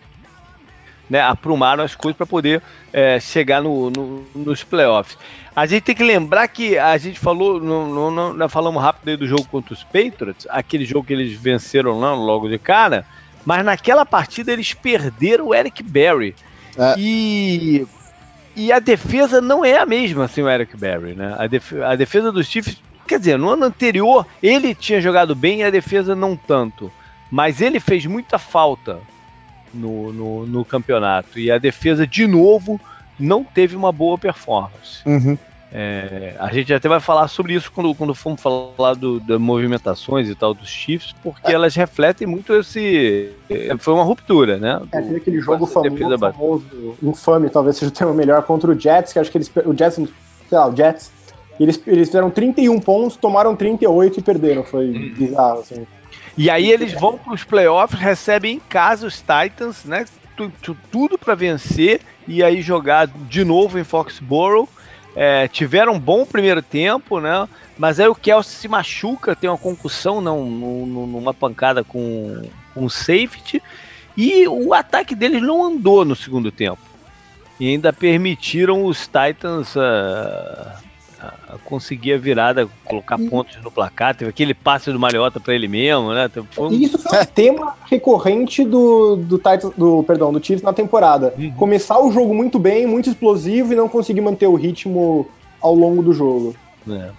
né, 1.09 1.21
aprumaram 1.21 1.85
as 1.85 1.95
coisas 1.95 2.17
para 2.17 2.27
poder 2.27 2.63
é, 2.93 3.19
chegar 3.21 3.63
no, 3.63 3.91
no, 3.91 4.27
nos 4.35 4.63
playoffs. 4.65 5.17
A 5.55 5.65
gente 5.67 5.85
tem 5.85 5.95
que 5.95 6.05
lembrar 6.05 6.49
que 6.49 6.77
a 6.77 6.97
gente 6.99 7.19
falou, 7.19 7.59
no, 7.61 8.11
no, 8.11 8.33
no, 8.35 8.49
falamos 8.49 8.83
rápido 8.83 9.09
aí 9.09 9.17
do 9.17 9.27
jogo 9.27 9.47
contra 9.47 9.73
os 9.73 9.83
Patriots, 9.85 10.47
aquele 10.51 10.85
jogo 10.85 11.07
que 11.07 11.13
eles 11.13 11.33
venceram 11.33 11.99
lá 11.99 12.15
logo 12.15 12.49
de 12.49 12.59
cara, 12.59 13.07
mas 13.45 13.65
naquela 13.65 14.05
partida 14.05 14.53
eles 14.53 14.75
perderam 14.75 15.47
o 15.47 15.55
Eric 15.55 15.83
Berry. 15.83 16.35
É. 16.77 16.95
E, 16.99 17.87
e 18.55 18.73
a 18.73 18.79
defesa 18.79 19.41
não 19.41 19.65
é 19.65 19.79
a 19.79 19.87
mesma 19.87 20.29
sem 20.29 20.45
o 20.45 20.49
Eric 20.49 20.77
Berry, 20.77 21.15
né? 21.15 21.35
A, 21.39 21.47
def, 21.47 21.73
a 21.73 21.95
defesa 21.95 22.31
dos 22.31 22.47
Chiefs, 22.47 22.77
quer 23.07 23.19
dizer, 23.19 23.39
no 23.39 23.49
ano 23.51 23.65
anterior 23.65 24.27
ele 24.43 24.75
tinha 24.75 25.01
jogado 25.01 25.35
bem 25.35 25.61
e 25.61 25.65
a 25.65 25.71
defesa 25.71 26.15
não 26.15 26.37
tanto. 26.37 26.93
Mas 27.31 27.61
ele 27.61 27.81
fez 27.81 28.05
muita 28.05 28.39
falta 28.39 29.01
no, 29.73 30.13
no, 30.13 30.47
no 30.47 30.65
campeonato. 30.65 31.39
E 31.39 31.51
a 31.51 31.59
defesa, 31.59 32.07
de 32.07 32.27
novo, 32.27 32.81
não 33.19 33.45
teve 33.45 33.77
uma 33.77 33.93
boa 33.93 34.19
performance. 34.19 35.01
Uhum. 35.07 35.37
É, 35.73 36.35
a 36.39 36.51
gente 36.53 36.73
até 36.73 36.89
vai 36.89 37.01
falar 37.01 37.27
sobre 37.29 37.53
isso 37.53 37.71
quando, 37.73 37.95
quando 37.95 38.15
formos 38.15 38.41
falar 38.41 38.95
do, 38.95 39.19
das 39.19 39.39
movimentações 39.39 40.29
e 40.29 40.35
tal 40.35 40.55
dos 40.55 40.69
Chiefs, 40.69 41.15
porque 41.23 41.51
é. 41.51 41.55
elas 41.55 41.75
refletem 41.75 42.27
muito 42.27 42.55
esse. 42.55 43.33
Foi 43.81 43.93
uma 43.93 44.05
ruptura, 44.05 44.59
né? 44.59 44.81
É, 44.93 45.03
teve 45.03 45.17
aquele 45.17 45.41
jogo 45.41 45.67
famoso, 45.67 46.19
famoso, 46.19 46.97
infame, 47.03 47.51
talvez 47.51 47.77
seja 47.77 47.91
o 47.91 47.95
termo 47.95 48.15
melhor, 48.15 48.43
contra 48.45 48.71
o 48.71 48.79
Jets, 48.79 49.13
que 49.13 49.19
acho 49.19 49.31
que 49.31 49.39
eles. 49.39 49.51
O 49.65 49.77
Jets, 49.77 49.97
sei 49.97 50.09
lá, 50.59 50.69
o 50.69 50.75
Jets. 50.75 51.11
Eles, 51.59 51.83
eles 51.87 52.09
fizeram 52.09 52.31
31 52.31 52.79
pontos, 52.81 53.17
tomaram 53.17 53.57
38 53.57 54.21
e 54.21 54.23
perderam. 54.23 54.63
Foi 54.63 54.89
hum. 54.89 55.15
bizarro, 55.17 55.61
assim. 55.61 55.87
E 56.37 56.50
aí 56.50 56.71
eles 56.71 56.93
vão 56.93 57.16
para 57.16 57.33
os 57.33 57.45
playoffs, 57.45 57.99
recebem 57.99 58.57
em 58.57 58.61
casa 58.61 59.07
os 59.07 59.21
Titans, 59.21 59.85
né? 59.85 60.05
Tudo 60.90 61.16
para 61.16 61.35
vencer 61.35 62.02
e 62.28 62.43
aí 62.43 62.61
jogar 62.61 63.07
de 63.07 63.45
novo 63.45 63.78
em 63.78 63.85
Foxborough. 63.85 64.69
É, 65.14 65.49
tiveram 65.49 65.95
um 65.95 65.99
bom 65.99 66.26
primeiro 66.26 66.61
tempo, 66.61 67.21
né? 67.21 67.49
Mas 67.78 67.99
aí 67.99 68.07
o 68.07 68.14
Kelsey 68.14 68.55
se 68.55 68.69
machuca, 68.69 69.35
tem 69.35 69.49
uma 69.49 69.57
concussão, 69.57 70.21
não, 70.21 70.45
numa 70.45 71.33
pancada 71.33 71.83
com, 71.83 72.43
com 72.75 72.88
safety. 72.88 73.62
E 74.14 74.47
o 74.47 74.75
ataque 74.75 75.14
deles 75.14 75.40
não 75.40 75.64
andou 75.64 76.05
no 76.05 76.14
segundo 76.14 76.52
tempo. 76.52 76.83
E 77.59 77.69
ainda 77.69 77.95
permitiram 77.95 78.85
os 78.85 79.07
Titans 79.07 79.75
uh, 79.75 80.86
conseguir 81.65 82.15
a 82.15 82.19
virada, 82.19 82.69
colocar 82.85 83.19
pontos 83.19 83.57
no 83.63 83.71
placar. 83.71 84.15
Teve 84.15 84.31
aquele 84.31 84.55
passe 84.55 84.93
do 84.93 84.99
Mariota 84.99 85.41
para 85.41 85.55
ele 85.55 85.69
mesmo, 85.69 86.13
né? 86.13 86.31
Foi 86.51 86.69
um... 86.69 86.73
Isso 86.73 86.99
foi 86.99 87.21
um 87.21 87.25
tema 87.25 87.75
recorrente 87.91 88.65
do, 88.65 89.17
do, 89.17 89.37
Titan, 89.37 89.73
do, 89.77 90.03
perdão, 90.03 90.33
do 90.33 90.45
Chiefs 90.45 90.63
na 90.63 90.73
temporada. 90.73 91.35
Uhum. 91.39 91.53
Começar 91.53 91.99
o 91.99 92.11
jogo 92.11 92.35
muito 92.35 92.59
bem, 92.59 92.87
muito 92.87 93.09
explosivo 93.09 93.73
e 93.73 93.77
não 93.77 93.89
conseguir 93.89 94.21
manter 94.21 94.47
o 94.47 94.55
ritmo 94.55 95.29
ao 95.61 95.75
longo 95.75 96.03
do 96.03 96.13
jogo. 96.13 96.55
É. 96.89 97.11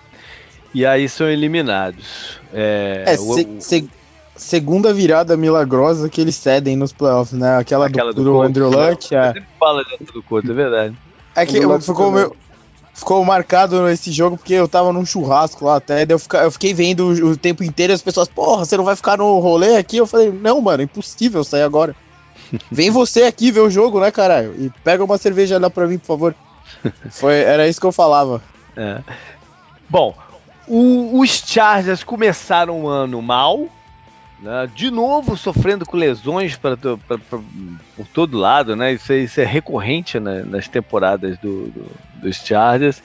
E 0.74 0.86
aí 0.86 1.10
são 1.10 1.28
eliminados. 1.28 2.40
É, 2.54 3.04
é 3.08 3.14
o, 3.14 3.34
se, 3.34 3.48
se, 3.60 3.90
segunda 4.36 4.94
virada 4.94 5.36
milagrosa 5.36 6.10
que 6.10 6.22
eles 6.22 6.36
cedem 6.36 6.76
nos 6.76 6.94
playoffs, 6.94 7.38
né? 7.38 7.58
Aquela, 7.58 7.88
Aquela 7.88 8.14
do, 8.14 8.24
do, 8.24 8.32
do 8.32 8.42
Andrew 8.42 8.70
Luck. 8.70 9.14
É. 9.16 9.34
fala 9.60 9.84
dentro 9.84 10.14
do 10.14 10.24
Couto, 10.24 10.52
é 10.52 10.54
verdade. 10.54 10.96
É 11.36 11.46
que 11.46 11.60
ficou 11.82 12.12
meu, 12.12 12.36
ficou 12.98 13.24
marcado 13.24 13.88
esse 13.88 14.12
jogo 14.12 14.38
porque 14.38 14.56
eu 14.56 14.68
tava 14.68 14.92
num 14.92 15.06
churrasco 15.06 15.64
lá 15.64 15.76
até, 15.76 16.06
eu, 16.10 16.18
fica, 16.18 16.40
eu 16.40 16.52
fiquei 16.52 16.74
vendo 16.74 17.06
o, 17.06 17.32
o, 17.32 17.38
tempo 17.38 17.64
inteiro 17.64 17.94
as 17.94 18.02
pessoas, 18.02 18.28
porra, 18.28 18.66
você 18.66 18.76
não 18.76 18.84
vai 18.84 18.96
ficar 18.96 19.18
no 19.18 19.38
rolê 19.38 19.78
aqui? 19.78 19.98
Eu 19.98 20.08
falei, 20.08 20.32
não, 20.32 20.60
mano, 20.60 20.82
impossível 20.82 21.44
sair 21.44 21.62
agora. 21.62 21.96
Vem 22.72 22.90
você 22.90 23.24
aqui 23.24 23.52
ver 23.52 23.60
o 23.60 23.70
jogo, 23.70 24.00
né, 24.00 24.10
caralho? 24.10 24.56
E 24.58 24.72
pega 24.84 25.04
uma 25.04 25.18
cerveja 25.18 25.60
lá 25.60 25.70
pra 25.70 25.86
mim, 25.86 26.00
por 26.00 26.08
favor. 26.08 26.36
Foi, 27.12 27.36
era 27.36 27.68
isso 27.68 27.80
que 27.80 27.86
eu 27.86 27.92
falava. 27.92 28.42
É. 28.76 29.02
Bom, 29.88 30.16
o, 30.68 31.20
os 31.20 31.30
Chargers 31.46 32.04
começaram 32.04 32.82
o 32.82 32.88
ano 32.88 33.22
mal, 33.22 33.68
né? 34.40 34.70
De 34.74 34.92
novo 34.92 35.36
sofrendo 35.38 35.86
com 35.86 35.98
lesões 35.98 36.56
pra, 36.56 36.78
pra, 36.78 36.98
pra, 36.98 37.40
por 37.96 38.08
todo 38.14 38.38
lado, 38.38 38.76
né? 38.76 38.94
Isso, 38.94 39.12
é, 39.12 39.18
isso 39.20 39.42
é 39.42 39.46
recorrente 39.46 40.20
né? 40.20 40.44
nas 40.46 40.68
temporadas 40.68 41.38
do, 41.38 41.68
do, 41.68 41.86
dos 42.22 42.38
Chargers. 42.38 43.02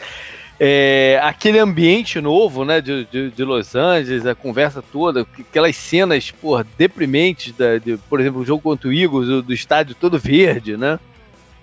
É, 0.60 1.18
aquele 1.22 1.58
ambiente 1.58 2.20
novo, 2.20 2.64
né, 2.64 2.80
de, 2.80 3.04
de, 3.06 3.30
de, 3.30 3.42
Los 3.42 3.74
Angeles, 3.74 4.24
a 4.24 4.34
conversa 4.34 4.80
toda, 4.80 5.26
aquelas 5.36 5.74
cenas, 5.74 6.30
por 6.30 6.64
deprimentes, 6.78 7.52
da, 7.52 7.78
de, 7.78 7.96
por 8.08 8.20
exemplo, 8.20 8.40
o 8.40 8.44
jogo 8.44 8.62
contra 8.62 8.88
o 8.88 8.92
Eagles, 8.92 9.26
do, 9.26 9.42
do 9.42 9.52
estádio 9.52 9.96
todo 9.96 10.20
verde, 10.20 10.76
né, 10.76 11.00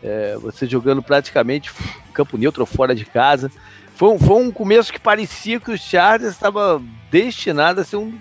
é, 0.03 0.37
você 0.41 0.67
jogando 0.67 1.01
praticamente 1.01 1.71
campo 2.13 2.37
neutro 2.37 2.65
fora 2.65 2.93
de 2.93 3.05
casa. 3.05 3.49
Foi 3.95 4.09
um, 4.09 4.19
foi 4.19 4.35
um 4.35 4.51
começo 4.51 4.91
que 4.91 4.99
parecia 4.99 5.59
que 5.59 5.71
os 5.71 5.81
Chargers 5.81 6.33
estava 6.33 6.81
destinado 7.09 7.81
a 7.81 7.85
ser 7.85 7.97
um 7.97 8.13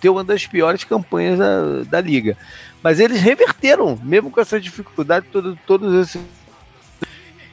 ter 0.00 0.08
uma 0.08 0.24
das 0.24 0.46
piores 0.46 0.84
campanhas 0.84 1.38
da, 1.38 1.82
da 1.84 2.00
liga. 2.00 2.36
Mas 2.82 3.00
eles 3.00 3.20
reverteram, 3.20 3.98
mesmo 4.02 4.30
com 4.30 4.40
essa 4.40 4.60
dificuldade, 4.60 5.26
todo, 5.32 5.58
todos 5.66 5.94
esses. 5.94 6.20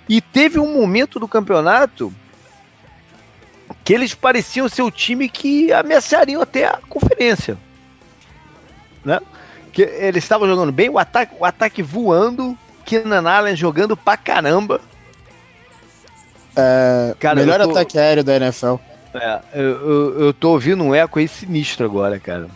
E 0.08 0.22
teve 0.22 0.60
um 0.60 0.76
momento 0.76 1.20
do 1.20 1.28
campeonato 1.28 2.14
que 3.84 3.94
eles 3.94 4.14
pareciam 4.14 4.70
ser 4.70 4.84
o 4.84 4.92
time 4.92 5.28
que 5.28 5.72
ameaçariam 5.72 6.42
até 6.42 6.66
a 6.66 6.80
conferência. 6.90 7.58
Né? 9.04 9.20
Que 9.72 9.82
eles 9.82 10.24
estavam 10.24 10.48
jogando 10.48 10.72
bem, 10.72 10.90
o 10.90 10.98
ataque, 11.00 11.36
o 11.40 11.46
ataque 11.46 11.82
voando, 11.82 12.58
Keenan 12.86 13.30
Allen 13.30 13.56
jogando 13.56 13.98
pra 13.98 14.16
caramba. 14.16 14.80
É, 16.56 17.16
Cara, 17.20 17.36
melhor 17.36 17.62
tô... 17.62 17.72
ataque 17.72 17.98
aéreo 17.98 18.24
da 18.24 18.36
NFL. 18.36 18.76
É, 19.16 19.42
eu, 19.54 19.62
eu, 19.62 20.20
eu, 20.26 20.34
tô 20.34 20.52
ouvindo 20.52 20.84
um 20.84 20.94
eco 20.94 21.20
aí 21.20 21.28
sinistro 21.28 21.86
agora, 21.86 22.20
cara. 22.20 22.50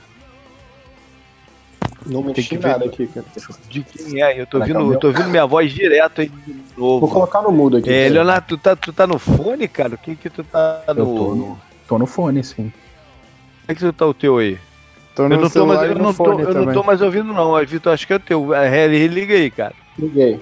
Não 2.05 2.23
mexi 2.23 2.57
nada 2.57 2.85
aqui, 2.85 3.07
cara. 3.07 3.25
De 3.69 3.83
quem 3.83 4.21
é? 4.21 4.39
Eu 4.39 4.47
tô 4.47 4.57
ouvindo, 4.57 4.93
eu 4.93 4.99
tô 4.99 5.07
ouvindo 5.07 5.29
minha 5.29 5.45
voz 5.45 5.71
direto 5.71 6.21
aí 6.21 6.29
de 6.29 6.53
novo. 6.77 7.05
Vou 7.05 7.09
colocar 7.09 7.41
no 7.41 7.51
mudo 7.51 7.77
aqui. 7.77 7.89
É, 7.89 8.09
Leonardo, 8.09 8.47
tu 8.47 8.57
tá, 8.57 8.75
tu 8.75 8.91
tá 8.91 9.05
no 9.05 9.19
fone, 9.19 9.67
cara? 9.67 9.95
O 9.95 9.97
que 9.97 10.15
que 10.15 10.29
tu 10.29 10.43
tá 10.43 10.85
no... 10.89 10.99
Eu 10.99 11.05
tô 11.05 11.35
no, 11.35 11.61
tô 11.87 11.97
no 11.97 12.05
fone, 12.05 12.43
sim. 12.43 12.55
Como 12.55 12.73
é 13.67 13.75
que 13.75 13.81
tu 13.81 13.93
tá 13.93 14.05
o 14.05 14.13
teu 14.13 14.37
aí? 14.37 14.57
Tô 15.15 15.27
no 15.27 15.35
eu 15.35 15.41
não 15.41 15.49
tô 15.49 15.65
mais, 15.65 15.81
eu 15.81 15.95
não 15.95 16.13
tô, 16.13 16.39
eu 16.39 16.65
não 16.65 16.73
tô 16.73 16.83
mais 16.83 17.01
ouvindo 17.01 17.33
não, 17.33 17.65
Vitor, 17.65 17.93
acho 17.93 18.07
que 18.07 18.13
é 18.13 18.15
o 18.15 18.19
teu. 18.19 18.53
É, 18.53 18.87
liga 18.87 19.33
aí, 19.33 19.51
cara. 19.51 19.75
Liguei. 19.97 20.39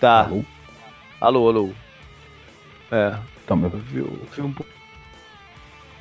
Tá. 0.00 0.22
Alô? 0.24 0.44
Alô, 1.20 1.48
alô. 1.48 1.70
É. 2.90 3.16
Tá, 3.46 3.54
meu. 3.54 3.70
Eu 3.72 4.08
vi 4.34 4.42
um 4.42 4.52
pouco 4.52 4.79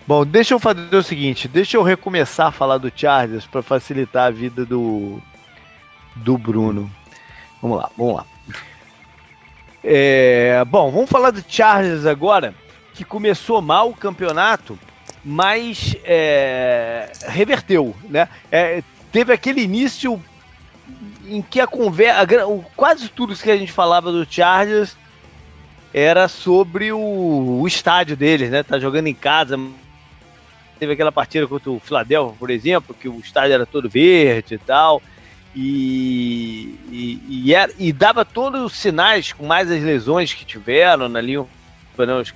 Bom, 0.09 0.25
deixa 0.25 0.55
eu 0.55 0.59
fazer 0.59 0.95
o 0.95 1.03
seguinte, 1.03 1.47
deixa 1.47 1.77
eu 1.77 1.83
recomeçar 1.83 2.47
a 2.47 2.51
falar 2.51 2.79
do 2.79 2.91
Chargers 2.93 3.45
para 3.45 3.61
facilitar 3.61 4.25
a 4.25 4.31
vida 4.31 4.65
do 4.65 5.21
do 6.15 6.35
Bruno. 6.35 6.89
Vamos 7.61 7.77
lá, 7.77 7.91
vamos 7.95 8.15
lá. 8.15 8.25
É, 9.83 10.65
bom, 10.65 10.89
vamos 10.89 11.11
falar 11.11 11.29
do 11.29 11.45
Chargers 11.47 12.07
agora, 12.07 12.55
que 12.95 13.03
começou 13.03 13.61
mal 13.61 13.91
o 13.91 13.95
campeonato, 13.95 14.79
mas 15.23 15.95
é, 16.03 17.11
reverteu, 17.27 17.95
né? 18.09 18.27
É, 18.51 18.81
teve 19.11 19.31
aquele 19.31 19.61
início 19.61 20.19
em 21.27 21.39
que 21.39 21.61
a 21.61 21.67
conversa, 21.67 22.25
quase 22.75 23.09
tudo 23.09 23.35
que 23.35 23.51
a 23.51 23.57
gente 23.57 23.71
falava 23.71 24.11
do 24.11 24.25
Chargers 24.25 24.97
era 25.93 26.27
sobre 26.27 26.91
o, 26.91 27.59
o 27.61 27.67
estádio 27.67 28.17
deles, 28.17 28.49
né? 28.49 28.63
Tá 28.63 28.79
jogando 28.79 29.05
em 29.05 29.13
casa, 29.13 29.55
Teve 30.79 30.93
aquela 30.93 31.11
partida 31.11 31.45
contra 31.45 31.69
o 31.69 31.79
Philadelphia, 31.79 32.35
por 32.39 32.49
exemplo, 32.49 32.95
que 32.95 33.09
o 33.09 33.19
estádio 33.19 33.53
era 33.53 33.65
todo 33.65 33.89
verde 33.89 34.55
e 34.55 34.57
tal. 34.57 35.01
E, 35.55 36.75
e, 36.89 37.21
e, 37.27 37.53
era, 37.53 37.71
e 37.77 37.91
dava 37.91 38.23
todos 38.23 38.61
os 38.61 38.73
sinais, 38.73 39.33
com 39.33 39.45
mais 39.45 39.69
as 39.69 39.81
lesões 39.81 40.33
que 40.33 40.45
tiveram 40.45 41.05
ali, 41.15 41.37
o 41.37 41.47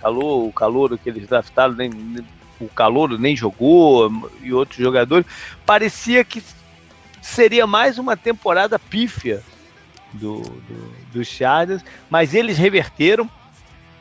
calor, 0.01 0.47
o 0.47 0.51
calor 0.51 0.97
que 0.97 1.09
eles 1.09 1.27
draftaram, 1.27 1.73
nem, 1.73 1.89
nem, 1.89 2.25
o 2.59 2.67
calor 2.67 3.17
nem 3.17 3.35
jogou, 3.35 4.11
e 4.41 4.51
outros 4.51 4.79
jogadores. 4.79 5.25
Parecia 5.65 6.23
que 6.25 6.43
seria 7.21 7.65
mais 7.65 7.97
uma 7.97 8.17
temporada 8.17 8.77
pífia 8.77 9.41
do, 10.11 10.41
do, 10.41 10.93
dos 11.13 11.27
Chargers, 11.27 11.83
mas 12.09 12.33
eles 12.33 12.57
reverteram 12.57 13.29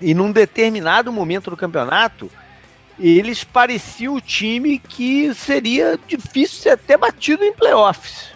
e 0.01 0.15
num 0.15 0.33
determinado 0.33 1.13
momento 1.13 1.51
do 1.51 1.57
campeonato 1.57 2.31
eles 2.99 3.45
pareciam 3.45 4.15
o 4.15 4.21
time 4.21 4.79
que 4.79 5.35
seria 5.35 5.99
difícil 6.07 6.63
ser 6.63 6.71
até 6.71 6.97
batido 6.97 7.45
em 7.45 7.53
playoffs. 7.53 8.29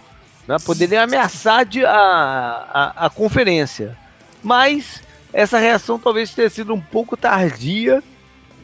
Né? 0.47 0.57
Poderiam 0.65 1.03
ameaçar 1.03 1.65
de, 1.65 1.85
a, 1.85 1.93
a, 1.93 3.07
a 3.07 3.11
conferência. 3.11 3.97
Mas 4.43 5.03
essa 5.33 5.59
reação 5.59 5.99
talvez 5.99 6.33
tenha 6.33 6.49
sido 6.49 6.73
um 6.73 6.81
pouco 6.81 7.17
tardia 7.17 8.03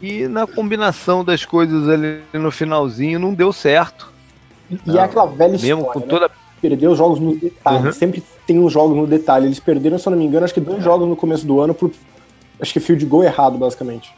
e 0.01 0.27
na 0.27 0.47
combinação 0.47 1.25
das 1.25 1.45
coisas 1.45 1.89
ali 1.89 2.23
no 2.33 2.51
finalzinho 2.51 3.19
não 3.19 3.35
deu 3.35 3.53
certo. 3.53 4.11
E, 4.71 4.97
é 4.97 5.01
aquela 5.01 5.27
velha 5.27 5.53
Mesmo 5.53 5.67
história, 5.81 5.93
com 5.93 6.01
toda... 6.01 6.31
perder 6.61 6.89
os 6.89 6.99
jogos 6.99 7.21
no 7.21 7.37
detalhe. 7.37 7.87
Uhum. 7.87 7.93
Sempre 7.93 8.23
tem 8.47 8.59
uns 8.59 8.73
jogos 8.73 8.97
no 8.97 9.07
detalhe. 9.07 9.47
Eles 9.47 9.61
perderam, 9.61 9.99
se 9.99 10.09
eu 10.09 10.11
não 10.13 10.19
me 10.19 10.25
engano, 10.25 10.45
acho 10.45 10.55
que 10.55 10.61
dois 10.61 10.83
jogos 10.83 11.09
no 11.09 11.17
começo 11.17 11.47
do 11.47 11.61
ano 11.61 11.75
por. 11.75 11.91
Acho 12.61 12.73
que 12.73 12.81
field 12.81 13.05
goal 13.07 13.25
errado, 13.25 13.59
basicamente. 13.59 14.13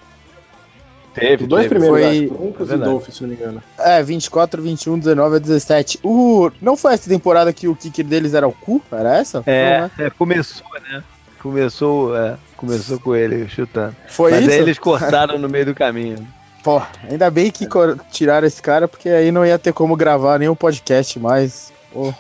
Teve, 1.15 1.45
Os 1.45 1.49
dois 1.49 1.69
teve. 1.69 1.77
primeiros, 1.77 2.01
foi... 2.01 2.25
acho, 2.25 2.35
Broncos 2.35 2.71
é 2.71 2.75
e 2.75 2.79
Dolphins, 2.79 3.17
se 3.17 3.23
não 3.23 3.29
me 3.29 3.37
engano. 3.37 3.63
É, 3.79 4.03
24, 4.03 4.61
21, 4.61 4.99
19 4.99 5.37
a 5.37 5.39
17. 5.39 6.01
O... 6.03 6.51
Não 6.61 6.77
foi 6.77 6.95
essa 6.95 7.09
temporada 7.09 7.53
que 7.53 7.69
o 7.69 7.77
kicker 7.77 8.05
deles 8.05 8.35
era 8.35 8.49
o 8.49 8.53
cu? 8.53 8.83
Era 8.91 9.17
essa? 9.17 9.43
É, 9.47 9.81
não, 9.81 9.85
né? 9.85 9.91
é 10.01 10.11
começou, 10.11 10.67
né? 10.91 11.05
Começou, 11.41 12.17
é, 12.17 12.37
começou 12.57 12.99
com 12.99 13.15
ele 13.15 13.47
chutando. 13.49 13.95
Foi 14.09 14.33
Mas 14.33 14.43
isso? 14.43 14.51
aí 14.51 14.59
eles 14.59 14.79
cortaram 14.79 15.39
no 15.39 15.49
meio 15.49 15.67
do 15.67 15.75
caminho. 15.75 16.27
Pô, 16.65 16.81
ainda 17.09 17.31
bem 17.31 17.51
que 17.51 17.69
tiraram 18.11 18.47
esse 18.47 18.61
cara, 18.61 18.89
porque 18.89 19.09
aí 19.09 19.31
não 19.31 19.45
ia 19.45 19.59
ter 19.59 19.73
como 19.73 19.95
gravar 19.95 20.39
nenhum 20.39 20.55
podcast 20.55 21.19
mais. 21.21 21.73
Oh. 21.95 22.13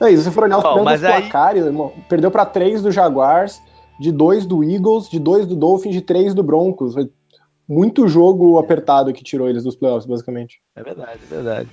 é 0.04 0.10
isso, 0.10 0.24
se 0.24 0.30
for 0.32 0.44
olhar 0.44 0.58
os 0.58 0.64
oh, 0.64 0.82
mas 0.82 1.02
aí... 1.04 1.22
placares, 1.22 1.64
irmão, 1.64 1.92
perdeu 2.08 2.30
para 2.30 2.44
três 2.44 2.82
do 2.82 2.90
Jaguars, 2.90 3.62
de 3.98 4.10
dois 4.10 4.44
do 4.44 4.62
Eagles, 4.62 5.08
de 5.08 5.18
dois 5.18 5.46
do 5.46 5.54
Dolphins, 5.54 5.94
de 5.94 6.00
três 6.00 6.34
do 6.34 6.42
Broncos. 6.42 6.96
Muito 7.68 8.06
jogo 8.06 8.58
apertado 8.58 9.12
que 9.12 9.24
tirou 9.24 9.48
eles 9.48 9.64
dos 9.64 9.74
playoffs, 9.74 10.06
basicamente. 10.06 10.60
É 10.74 10.82
verdade, 10.82 11.18
é 11.30 11.34
verdade. 11.34 11.68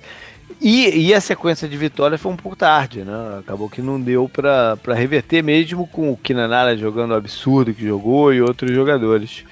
E, 0.60 1.08
e 1.08 1.14
a 1.14 1.20
sequência 1.20 1.68
de 1.68 1.76
vitórias 1.76 2.20
foi 2.20 2.32
um 2.32 2.36
pouco 2.36 2.56
tarde, 2.56 3.04
né? 3.04 3.38
Acabou 3.38 3.68
que 3.68 3.80
não 3.80 4.00
deu 4.00 4.28
para 4.28 4.76
reverter, 4.88 5.42
mesmo 5.42 5.86
com 5.86 6.10
o 6.10 6.16
Kinanara 6.16 6.76
jogando 6.76 7.12
o 7.12 7.14
absurdo 7.14 7.72
que 7.72 7.86
jogou 7.86 8.32
e 8.32 8.42
outros 8.42 8.72
jogadores. 8.72 9.44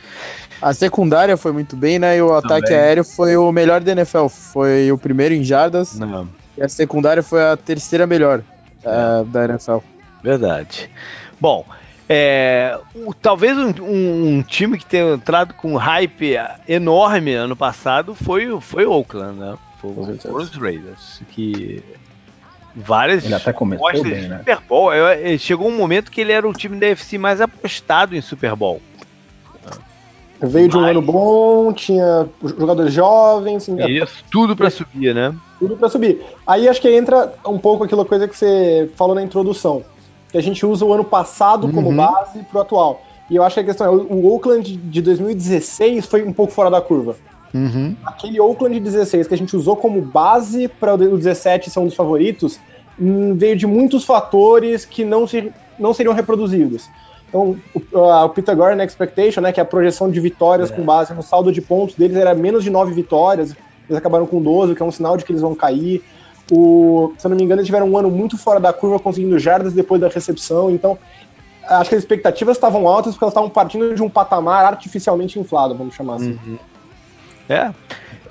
A 0.61 0.73
secundária 0.73 1.37
foi 1.37 1.53
muito 1.53 1.77
bem, 1.77 1.99
né? 1.99 2.17
E 2.17 2.23
o 2.23 2.29
Também. 2.29 2.39
ataque 2.39 2.73
aéreo 2.73 3.05
foi 3.05 3.37
o 3.37 3.51
melhor 3.51 3.81
da 3.81 3.93
NFL. 3.93 4.29
Foi 4.29 4.93
o 4.93 4.99
primeiro 4.99 5.35
em 5.35 5.43
jardas. 5.43 5.99
Não. 5.99 6.29
E 6.57 6.63
a 6.63 6.69
secundária 6.69 7.23
foi 7.23 7.43
a 7.43 7.57
terceira 7.57 8.07
melhor 8.07 8.43
é. 8.85 9.21
uh, 9.21 9.25
da 9.25 9.45
NFL. 9.45 9.79
Verdade. 10.23 10.89
Bom, 11.41 11.65
é, 12.15 12.79
o, 12.95 13.15
talvez 13.15 13.57
um, 13.57 13.73
um, 13.81 14.29
um, 14.29 14.43
time 14.43 14.77
que 14.77 14.85
tenha 14.85 15.15
entrado 15.15 15.55
com 15.55 15.77
hype 15.77 16.37
enorme 16.69 17.33
ano 17.33 17.57
passado 17.57 18.15
foi, 18.15 18.61
foi 18.61 18.85
o 18.85 18.93
Oakland, 18.93 19.39
né? 19.39 19.57
Foi 19.81 19.91
os 19.91 20.55
Raiders, 20.55 21.23
que 21.31 21.83
várias 22.77 23.25
ele 23.25 23.35
até 23.35 23.51
começou 23.51 23.91
bem, 24.03 24.29
né? 24.29 24.39
Super 24.41 24.61
Bowl. 24.61 24.91
chegou 25.39 25.69
um 25.69 25.77
momento 25.77 26.11
que 26.11 26.21
ele 26.21 26.33
era 26.33 26.47
o 26.47 26.53
time 26.53 26.79
da 26.79 26.89
UFC 26.89 27.17
mais 27.17 27.41
apostado 27.41 28.15
em 28.15 28.21
Super 28.21 28.55
Bowl. 28.55 28.83
Veio 30.39 30.69
de 30.69 30.77
um 30.77 30.81
ano 30.81 31.01
bom, 31.01 31.73
tinha 31.73 32.29
jogadores 32.43 32.93
jovens. 32.93 33.69
Isso, 33.69 34.23
tudo 34.31 34.55
para 34.55 34.69
subir, 34.69 35.15
né? 35.15 35.35
Tudo 35.59 35.79
para 35.79 35.89
subir. 35.89 36.21
Aí 36.47 36.69
acho 36.69 36.81
que 36.81 36.91
entra 36.91 37.33
um 37.47 37.59
pouco 37.59 37.85
aquela 37.85 38.05
coisa 38.05 38.29
que 38.29 38.37
você 38.37 38.91
falou 38.97 39.15
na 39.15 39.23
introdução, 39.23 39.83
que 40.33 40.39
a 40.39 40.43
gente 40.43 40.65
usa 40.65 40.85
o 40.85 40.93
ano 40.93 41.05
passado 41.05 41.67
uhum. 41.67 41.73
como 41.73 41.95
base 41.95 42.43
pro 42.51 42.61
atual. 42.61 43.03
E 43.31 43.37
eu 43.37 43.45
acho 43.45 43.55
que 43.55 43.61
a 43.61 43.65
questão 43.65 43.87
é, 43.87 43.91
o 43.91 44.27
Oakland 44.33 44.77
de 44.77 45.03
2016 45.03 46.07
foi 46.07 46.25
um 46.25 46.33
pouco 46.33 46.53
fora 46.53 46.71
da 46.71 46.81
curva. 46.81 47.15
Uhum. 47.55 47.95
Aquele 48.05 48.41
Oakland 48.41 48.75
de 48.75 48.81
16 48.81 49.29
que 49.29 49.35
a 49.35 49.39
gente 49.39 49.55
usou 49.55 49.77
como 49.77 50.01
base 50.01 50.69
para 50.69 50.95
o 50.95 51.17
17 51.17 51.71
ser 51.71 51.79
um 51.79 51.87
dos 51.87 51.95
favoritos, 51.95 52.59
hum, 52.99 53.35
veio 53.37 53.57
de 53.57 53.67
muitos 53.67 54.05
fatores 54.05 54.87
que 54.87 55.05
não, 55.05 55.27
se, 55.27 55.53
não 55.79 55.93
seriam 55.93 56.15
reproduzidos. 56.15 56.89
Então, 57.29 57.57
o, 57.75 57.99
o 57.99 58.29
Pythagorean 58.31 58.83
Expectation, 58.83 59.41
né, 59.41 59.53
que 59.53 59.61
é 59.61 59.63
a 59.63 59.67
projeção 59.67 60.11
de 60.11 60.19
vitórias 60.19 60.71
é. 60.71 60.75
com 60.75 60.83
base 60.83 61.15
no 61.15 61.23
saldo 61.23 61.53
de 61.53 61.61
pontos 61.61 61.95
deles, 61.95 62.17
era 62.17 62.35
menos 62.35 62.65
de 62.65 62.71
9 62.71 62.93
vitórias, 62.93 63.55
eles 63.89 63.99
acabaram 63.99 64.27
com 64.27 64.41
12, 64.41 64.75
que 64.75 64.83
é 64.83 64.85
um 64.85 64.91
sinal 64.91 65.17
de 65.17 65.25
que 65.25 65.33
eles 65.33 65.43
vão 65.43 65.55
cair. 65.55 66.03
O, 66.51 67.15
se 67.17 67.27
eu 67.27 67.31
não 67.31 67.37
me 67.37 67.45
engano, 67.45 67.61
eles 67.61 67.67
tiveram 67.67 67.89
um 67.89 67.97
ano 67.97 68.11
muito 68.11 68.37
fora 68.37 68.59
da 68.59 68.73
curva, 68.73 68.99
conseguindo 68.99 69.39
jardas 69.39 69.73
depois 69.73 70.01
da 70.01 70.09
recepção, 70.09 70.71
então 70.71 70.99
acho 71.69 71.91
que 71.91 71.97
as 71.97 72.03
expectativas 72.03 72.57
estavam 72.57 72.87
altas 72.87 73.15
porque 73.15 73.25
elas 73.25 73.33
estavam 73.33 73.51
partindo 73.51 73.95
de 73.95 74.03
um 74.03 74.11
patamar 74.11 74.65
artificialmente 74.65 75.39
inflado, 75.39 75.75
vamos 75.75 75.95
chamar 75.95 76.17
assim. 76.17 76.39
Uhum. 76.45 76.59
É. 77.49 77.73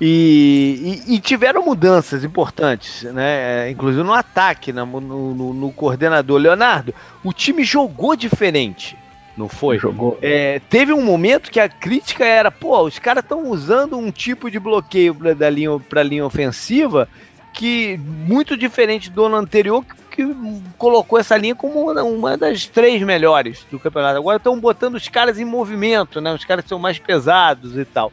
E, 0.00 1.02
e, 1.06 1.14
e, 1.14 1.20
tiveram 1.20 1.64
mudanças 1.64 2.24
importantes, 2.24 3.04
né? 3.04 3.70
Inclusive 3.70 4.02
no 4.02 4.12
ataque, 4.12 4.72
no, 4.72 4.84
no, 5.00 5.54
no, 5.54 5.72
coordenador. 5.72 6.40
Leonardo, 6.40 6.92
o 7.22 7.32
time 7.32 7.62
jogou 7.62 8.16
diferente, 8.16 8.96
não 9.36 9.48
foi? 9.48 9.78
Jogou. 9.78 10.18
É, 10.20 10.60
teve 10.68 10.92
um 10.92 11.02
momento 11.02 11.52
que 11.52 11.60
a 11.60 11.68
crítica 11.68 12.24
era: 12.24 12.50
pô, 12.50 12.82
os 12.82 12.98
caras 12.98 13.22
estão 13.22 13.48
usando 13.48 13.96
um 13.96 14.10
tipo 14.10 14.50
de 14.50 14.58
bloqueio 14.58 15.14
para 15.14 15.50
linha, 15.50 15.70
a 15.94 16.02
linha 16.02 16.26
ofensiva 16.26 17.08
que 17.52 17.98
muito 17.98 18.56
diferente 18.56 19.10
do 19.10 19.24
ano 19.24 19.36
anterior, 19.36 19.84
que, 19.84 19.94
que 20.10 20.62
colocou 20.78 21.18
essa 21.18 21.36
linha 21.36 21.54
como 21.54 21.90
uma, 21.90 22.02
uma, 22.02 22.36
das 22.36 22.66
três 22.66 23.02
melhores 23.02 23.66
do 23.70 23.78
campeonato. 23.78 24.18
Agora 24.18 24.38
estão 24.38 24.58
botando 24.58 24.94
os 24.94 25.08
caras 25.08 25.38
em 25.38 25.44
movimento, 25.44 26.20
né? 26.20 26.32
Os 26.32 26.44
caras 26.44 26.64
são 26.66 26.78
mais 26.78 26.98
pesados 26.98 27.76
e 27.76 27.84
tal. 27.84 28.12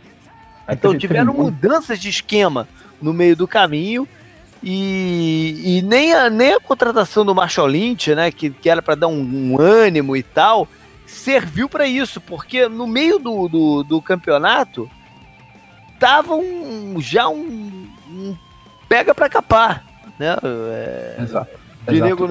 Então 0.67 0.97
tiveram 0.97 1.33
mudanças 1.33 1.99
de 1.99 2.09
esquema 2.09 2.67
no 3.01 3.13
meio 3.13 3.35
do 3.35 3.47
caminho 3.47 4.07
e, 4.61 5.77
e 5.77 5.81
nem, 5.81 6.13
a, 6.13 6.29
nem 6.29 6.53
a 6.53 6.59
contratação 6.59 7.25
do 7.25 7.33
Marshall 7.33 7.67
Lynch, 7.67 8.13
né, 8.13 8.31
que, 8.31 8.49
que 8.49 8.69
era 8.69 8.81
para 8.81 8.95
dar 8.95 9.07
um, 9.07 9.21
um, 9.53 9.59
ânimo 9.59 10.15
e 10.15 10.23
tal, 10.23 10.67
serviu 11.05 11.69
para 11.69 11.87
isso, 11.87 12.19
porque 12.19 12.67
no 12.67 12.85
meio 12.85 13.17
do, 13.19 13.47
do, 13.47 13.83
do 13.83 14.01
campeonato 14.01 14.89
tava 15.97 16.35
um, 16.35 16.95
já 16.99 17.29
um, 17.29 17.37
um 17.39 17.87
pega 18.89 19.13
para 19.13 19.29
capar, 19.29 19.85
né? 20.17 20.35
É, 20.43 21.15
Exato. 21.21 21.59
De 21.87 22.01
nego, 22.01 22.27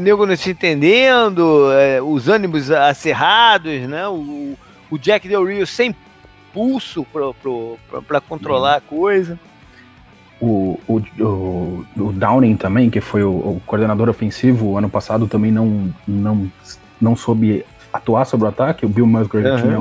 nego 0.00 0.26
não 0.26 0.36
se 0.36 0.50
entendendo, 0.50 1.70
é, 1.72 2.02
os 2.02 2.28
ânimos 2.28 2.70
acerrados, 2.70 3.82
né? 3.82 4.08
O, 4.08 4.56
o 4.90 4.98
Jack 4.98 5.28
Del 5.28 5.44
Rio 5.44 5.66
sem 5.66 5.94
pulso 6.52 7.06
para 8.06 8.20
controlar 8.20 8.76
a 8.76 8.80
coisa. 8.80 9.38
O, 10.40 10.78
o, 10.86 11.02
o, 11.20 11.86
o, 11.96 12.12
Downing 12.12 12.56
também, 12.56 12.90
que 12.90 13.00
foi 13.00 13.22
o, 13.22 13.30
o, 13.30 13.62
coordenador 13.66 14.08
ofensivo 14.08 14.76
ano 14.76 14.88
passado, 14.88 15.26
também 15.26 15.50
não, 15.50 15.92
não, 16.06 16.50
não 17.00 17.16
soube 17.16 17.64
atuar 17.92 18.24
sobre 18.24 18.46
o 18.46 18.48
ataque. 18.48 18.86
O 18.86 18.88
Bill 18.88 19.06
Musgrave 19.06 19.48
uhum. 19.48 19.60
tinha 19.60 19.80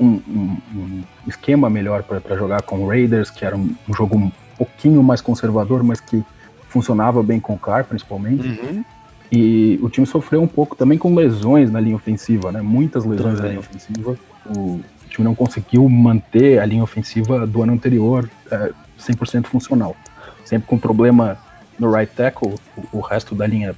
um, 0.00 0.22
um, 0.28 0.56
um, 0.74 1.02
esquema 1.26 1.68
melhor 1.68 2.02
para 2.02 2.36
jogar 2.36 2.62
com 2.62 2.80
o 2.80 2.88
Raiders, 2.88 3.30
que 3.30 3.44
era 3.44 3.56
um, 3.56 3.74
jogo 3.94 4.16
um 4.16 4.32
pouquinho 4.56 5.02
mais 5.02 5.20
conservador, 5.20 5.82
mas 5.82 6.00
que 6.00 6.24
funcionava 6.68 7.22
bem 7.22 7.38
com 7.38 7.54
o 7.54 7.58
Carr, 7.58 7.84
principalmente. 7.84 8.48
Uhum. 8.48 8.84
E 9.30 9.78
o 9.82 9.88
time 9.88 10.06
sofreu 10.06 10.42
um 10.42 10.46
pouco 10.46 10.76
também 10.76 10.98
com 10.98 11.14
lesões 11.14 11.70
na 11.70 11.80
linha 11.80 11.96
ofensiva, 11.96 12.52
né? 12.52 12.60
Muitas 12.62 13.04
lesões 13.04 13.36
também. 13.36 13.42
na 13.42 13.48
linha 13.48 13.60
ofensiva. 13.60 14.16
O, 14.46 14.80
time 15.08 15.24
não 15.24 15.34
conseguiu 15.34 15.88
manter 15.88 16.58
a 16.58 16.66
linha 16.66 16.82
ofensiva 16.82 17.46
do 17.46 17.62
ano 17.62 17.72
anterior 17.72 18.28
é, 18.50 18.72
100% 18.98 19.46
funcional. 19.46 19.96
Sempre 20.44 20.66
com 20.66 20.76
problema 20.76 21.38
no 21.78 21.90
right 21.90 22.12
tackle, 22.14 22.54
o, 22.76 22.98
o, 22.98 23.00
resto 23.00 23.34
da 23.34 23.46
linha 23.46 23.74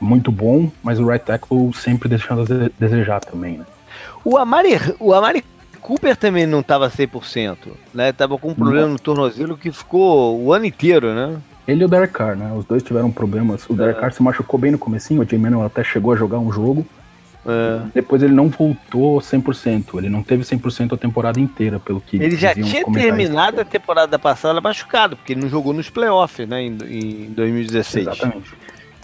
muito 0.00 0.30
bom, 0.30 0.70
mas 0.82 1.00
o 1.00 1.06
right 1.06 1.24
tackle 1.24 1.72
sempre 1.72 2.08
deixando 2.08 2.42
a 2.42 2.70
desejar 2.78 3.20
também, 3.20 3.58
né? 3.58 3.64
O 4.24 4.36
Amari, 4.36 4.72
o 5.00 5.14
Amari 5.14 5.42
Cooper 5.86 6.16
também 6.16 6.46
não 6.46 6.60
estava 6.60 6.90
100%, 6.90 7.56
né? 7.94 8.12
Tava 8.12 8.36
com 8.36 8.48
um 8.48 8.54
problema 8.54 8.88
no 8.88 8.98
tornozelo 8.98 9.56
que 9.56 9.70
ficou 9.70 10.36
o 10.36 10.52
ano 10.52 10.64
inteiro, 10.64 11.14
né? 11.14 11.36
Ele 11.68 11.82
e 11.82 11.84
o 11.84 11.88
Derek 11.88 12.12
Carr, 12.12 12.36
né? 12.36 12.52
Os 12.56 12.64
dois 12.64 12.82
tiveram 12.82 13.12
problemas. 13.12 13.64
O 13.70 13.72
Derek 13.72 13.98
é. 13.98 14.00
Carr 14.00 14.12
se 14.12 14.20
machucou 14.20 14.58
bem 14.58 14.72
no 14.72 14.78
comecinho, 14.78 15.22
o 15.22 15.24
Jay 15.24 15.38
Manuel 15.38 15.64
até 15.64 15.84
chegou 15.84 16.12
a 16.12 16.16
jogar 16.16 16.40
um 16.40 16.50
jogo, 16.50 16.84
é. 17.46 17.86
Depois 17.94 18.20
ele 18.20 18.34
não 18.34 18.48
voltou 18.48 19.20
100%. 19.20 19.98
Ele 19.98 20.08
não 20.08 20.24
teve 20.24 20.42
100% 20.42 20.94
a 20.94 20.96
temporada 20.96 21.38
inteira, 21.38 21.78
pelo 21.78 22.00
que 22.00 22.16
Ele 22.16 22.34
já 22.34 22.52
tinha 22.52 22.84
terminado 22.84 23.60
a 23.60 23.64
temporada 23.64 24.18
passada 24.18 24.60
machucado, 24.60 25.14
porque 25.14 25.34
ele 25.34 25.42
não 25.42 25.48
jogou 25.48 25.72
nos 25.72 25.88
playoffs, 25.88 26.48
né, 26.48 26.62
em, 26.62 26.76
em 26.88 27.30
2016. 27.30 28.08
Exatamente. 28.08 28.54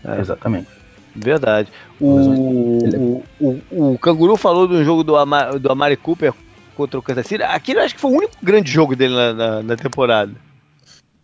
É. 0.05 0.21
Exatamente. 0.21 0.67
Verdade. 1.15 1.69
O, 2.01 2.09
o, 2.09 3.25
o, 3.39 3.63
o, 3.71 3.99
Canguru 3.99 4.37
falou 4.37 4.67
do 4.67 4.83
jogo 4.83 5.05
do, 5.05 5.17
Amari, 5.17 5.61
do 5.61 5.71
Amari 5.71 5.97
Cooper 5.97 6.35
contra 6.83 6.99
o 6.99 7.03
Kansas 7.03 7.27
City. 7.27 7.43
Aquele 7.43 7.81
acho 7.81 7.95
que 7.95 8.01
foi 8.01 8.11
o 8.11 8.17
único 8.17 8.35
grande 8.43 8.71
jogo 8.71 8.97
dele 8.97 9.15
na, 9.15 9.33
na, 9.33 9.63
na 9.63 9.77
temporada. 9.77 10.33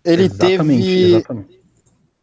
Ele 0.05 0.25
exatamente, 0.25 0.83
teve. 0.83 1.15
Exatamente 1.15 1.59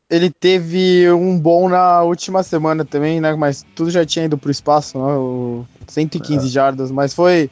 ele 0.10 0.30
teve 0.30 1.12
um 1.12 1.38
bom 1.40 1.68
na 1.68 2.04
última 2.04 2.44
semana 2.44 2.86
também, 2.86 3.20
né? 3.20 3.34
Mas 3.36 3.66
tudo 3.76 3.90
já 3.90 4.06
tinha 4.06 4.26
ido 4.26 4.38
pro 4.38 4.52
espaço, 4.52 4.98
né? 5.00 5.14
O 5.16 5.66
115 5.88 6.46
é. 6.46 6.50
jardas, 6.50 6.92
mas 6.92 7.14
foi 7.14 7.50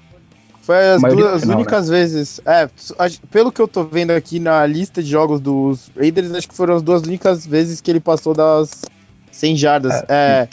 foi 0.62 0.91
as 0.91 1.02
duas 1.02 1.41
final, 1.41 1.58
únicas 1.58 1.89
né? 1.89 1.98
vezes. 1.98 2.39
É, 2.46 2.69
pelo 3.32 3.52
que 3.52 3.62
eu 3.62 3.67
tô 3.67 3.84
vendo 3.84 4.12
aqui 4.12 4.39
na 4.39 4.65
lista 4.65 5.02
de 5.02 5.10
jogos 5.10 5.41
dos 5.41 5.91
Raiders, 5.98 6.32
acho 6.32 6.48
que 6.48 6.56
foram 6.56 6.76
as 6.76 6.84
duas 6.84 7.02
únicas 7.02 7.46
vezes 7.46 7.82
que 7.82 7.91
ele 7.91 8.00
passou 8.00 8.34
das 8.34 8.86
100 9.32 9.58
jardas. 9.58 10.04
É, 10.08 10.08
é 10.10 10.50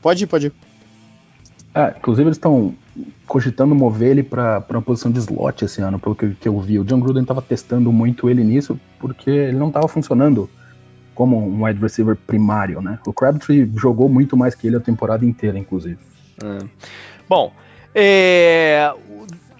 pode 0.00 0.24
ir, 0.24 0.26
pode 0.26 0.46
ir. 0.46 0.52
É, 1.74 1.94
inclusive 1.98 2.28
eles 2.28 2.36
estão 2.36 2.74
cogitando 3.26 3.74
mover 3.74 4.10
ele 4.10 4.22
para 4.22 4.64
uma 4.70 4.82
posição 4.82 5.10
de 5.10 5.18
slot 5.18 5.64
esse 5.64 5.80
ano, 5.80 5.98
pelo 5.98 6.14
que, 6.14 6.34
que 6.34 6.48
eu 6.48 6.58
vi. 6.60 6.78
O 6.78 6.84
John 6.84 7.00
Gruden 7.00 7.22
estava 7.22 7.42
testando 7.42 7.92
muito 7.92 8.30
ele 8.30 8.44
nisso, 8.44 8.78
porque 8.98 9.30
ele 9.30 9.56
não 9.56 9.68
estava 9.68 9.88
funcionando 9.88 10.48
como 11.14 11.38
um 11.38 11.64
wide 11.64 11.80
receiver 11.80 12.14
primário, 12.14 12.80
né? 12.80 12.98
O 13.06 13.12
Crabtree 13.12 13.70
jogou 13.76 14.08
muito 14.08 14.36
mais 14.36 14.54
que 14.54 14.66
ele 14.66 14.76
a 14.76 14.80
temporada 14.80 15.24
inteira, 15.24 15.58
inclusive. 15.58 15.98
Hum. 16.44 16.68
Bom, 17.28 17.52
é... 17.94 18.92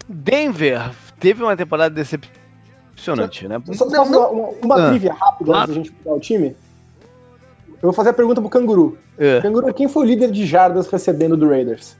Denver 0.09 0.91
teve 1.19 1.43
uma 1.43 1.57
temporada 1.57 1.95
decepcionante, 1.95 3.49
né? 3.49 3.61
Só, 3.73 3.89
só 3.89 4.03
uma, 4.05 4.29
uma, 4.29 4.49
uma 4.63 4.87
ah, 4.87 4.89
trivia 4.91 5.15
rápida 5.15 5.57
antes 5.57 5.69
da 5.69 5.75
gente 5.75 5.93
pegar 5.93 6.15
o 6.15 6.21
time. 6.21 6.57
Eu 7.69 7.83
vou 7.83 7.93
fazer 7.93 8.11
a 8.11 8.15
pergunta 8.15 8.41
pro 8.41 8.51
Canguru. 8.51 8.99
É. 9.19 9.41
Canguru, 9.41 9.73
quem 9.73 9.89
foi 9.89 10.05
o 10.05 10.07
líder 10.07 10.31
de 10.31 10.45
jardas 10.45 10.89
recebendo 10.89 11.37
do 11.37 11.49
Raiders? 11.49 11.97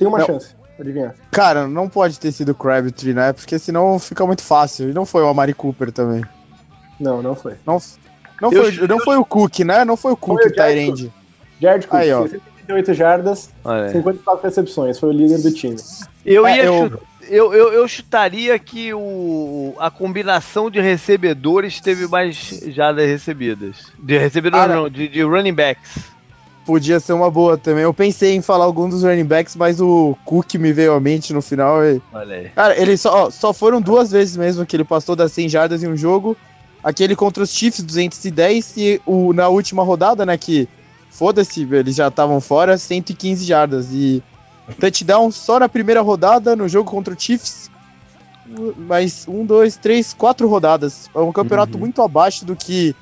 Tem 0.00 0.08
uma 0.08 0.16
não. 0.16 0.26
chance, 0.26 0.56
adivinha. 0.78 1.14
Cara, 1.30 1.68
não 1.68 1.86
pode 1.86 2.18
ter 2.18 2.32
sido 2.32 2.52
o 2.52 2.54
Crabtree, 2.54 3.12
né? 3.12 3.34
Porque 3.34 3.58
senão 3.58 3.98
fica 3.98 4.24
muito 4.24 4.42
fácil. 4.42 4.88
E 4.88 4.94
não 4.94 5.04
foi 5.04 5.22
o 5.22 5.28
Amari 5.28 5.52
Cooper 5.52 5.92
também. 5.92 6.24
Não, 6.98 7.20
não 7.20 7.36
foi. 7.36 7.56
Não, 7.66 7.78
não, 8.40 8.50
eu, 8.50 8.64
foi, 8.64 8.82
eu, 8.84 8.88
não 8.88 8.98
foi 9.00 9.18
o 9.18 9.24
Cook, 9.26 9.58
né? 9.58 9.84
Não 9.84 9.94
foi 9.94 10.12
o 10.12 10.16
Cook, 10.16 10.40
o 10.40 10.50
Tyrande. 10.50 11.12
Jared 11.60 11.86
Cook, 11.86 12.00
Aí, 12.00 12.10
ó. 12.14 12.22
68 12.22 12.94
jardas, 12.94 13.50
54 13.92 14.42
recepções. 14.42 14.98
Foi 14.98 15.10
o 15.10 15.12
líder 15.12 15.42
do 15.42 15.52
time. 15.52 15.76
Eu 16.24 16.46
é, 16.46 16.56
ia 16.56 16.64
eu... 16.64 17.00
Eu, 17.28 17.54
eu, 17.54 17.72
eu, 17.72 17.86
chutaria 17.86 18.58
que 18.58 18.92
o, 18.92 19.76
a 19.78 19.88
combinação 19.88 20.68
de 20.68 20.80
recebedores 20.80 21.80
teve 21.80 22.08
mais 22.08 22.34
jardas 22.74 23.06
recebidas. 23.06 23.92
De 23.96 24.18
recebedores, 24.18 24.64
ah, 24.64 24.74
não, 24.74 24.90
de, 24.90 25.06
de, 25.06 25.22
running 25.22 25.54
backs. 25.54 26.09
Podia 26.70 27.00
ser 27.00 27.14
uma 27.14 27.28
boa 27.28 27.58
também. 27.58 27.82
Eu 27.82 27.92
pensei 27.92 28.36
em 28.36 28.40
falar 28.40 28.64
algum 28.64 28.88
dos 28.88 29.02
running 29.02 29.24
backs, 29.24 29.56
mas 29.56 29.80
o 29.80 30.16
Cook 30.24 30.54
me 30.54 30.72
veio 30.72 30.92
à 30.92 31.00
mente 31.00 31.32
no 31.32 31.42
final. 31.42 31.84
E... 31.84 32.00
Olha 32.12 32.36
aí. 32.36 32.48
Cara, 32.50 32.80
ele 32.80 32.96
só, 32.96 33.28
só 33.28 33.52
foram 33.52 33.80
duas 33.80 34.12
vezes 34.12 34.36
mesmo 34.36 34.64
que 34.64 34.76
ele 34.76 34.84
passou 34.84 35.16
das 35.16 35.32
100 35.32 35.48
jardas 35.48 35.82
em 35.82 35.88
um 35.88 35.96
jogo. 35.96 36.36
Aquele 36.80 37.16
contra 37.16 37.42
os 37.42 37.50
Chiefs, 37.50 37.82
210, 37.82 38.76
e 38.76 39.02
o, 39.04 39.32
na 39.32 39.48
última 39.48 39.82
rodada, 39.82 40.24
né, 40.24 40.38
que 40.38 40.68
foda-se, 41.10 41.66
eles 41.72 41.96
já 41.96 42.06
estavam 42.06 42.40
fora, 42.40 42.78
115 42.78 43.44
jardas. 43.44 43.88
E 43.90 44.22
touchdown 44.78 45.32
só 45.32 45.58
na 45.58 45.68
primeira 45.68 46.02
rodada 46.02 46.54
no 46.54 46.68
jogo 46.68 46.88
contra 46.88 47.12
o 47.12 47.20
Chiefs. 47.20 47.68
Mas 48.76 49.26
um, 49.26 49.44
dois, 49.44 49.76
três, 49.76 50.14
quatro 50.14 50.46
rodadas. 50.46 51.10
É 51.12 51.18
um 51.18 51.32
campeonato 51.32 51.74
uhum. 51.74 51.80
muito 51.80 52.00
abaixo 52.00 52.44
do 52.44 52.54
que 52.54 52.94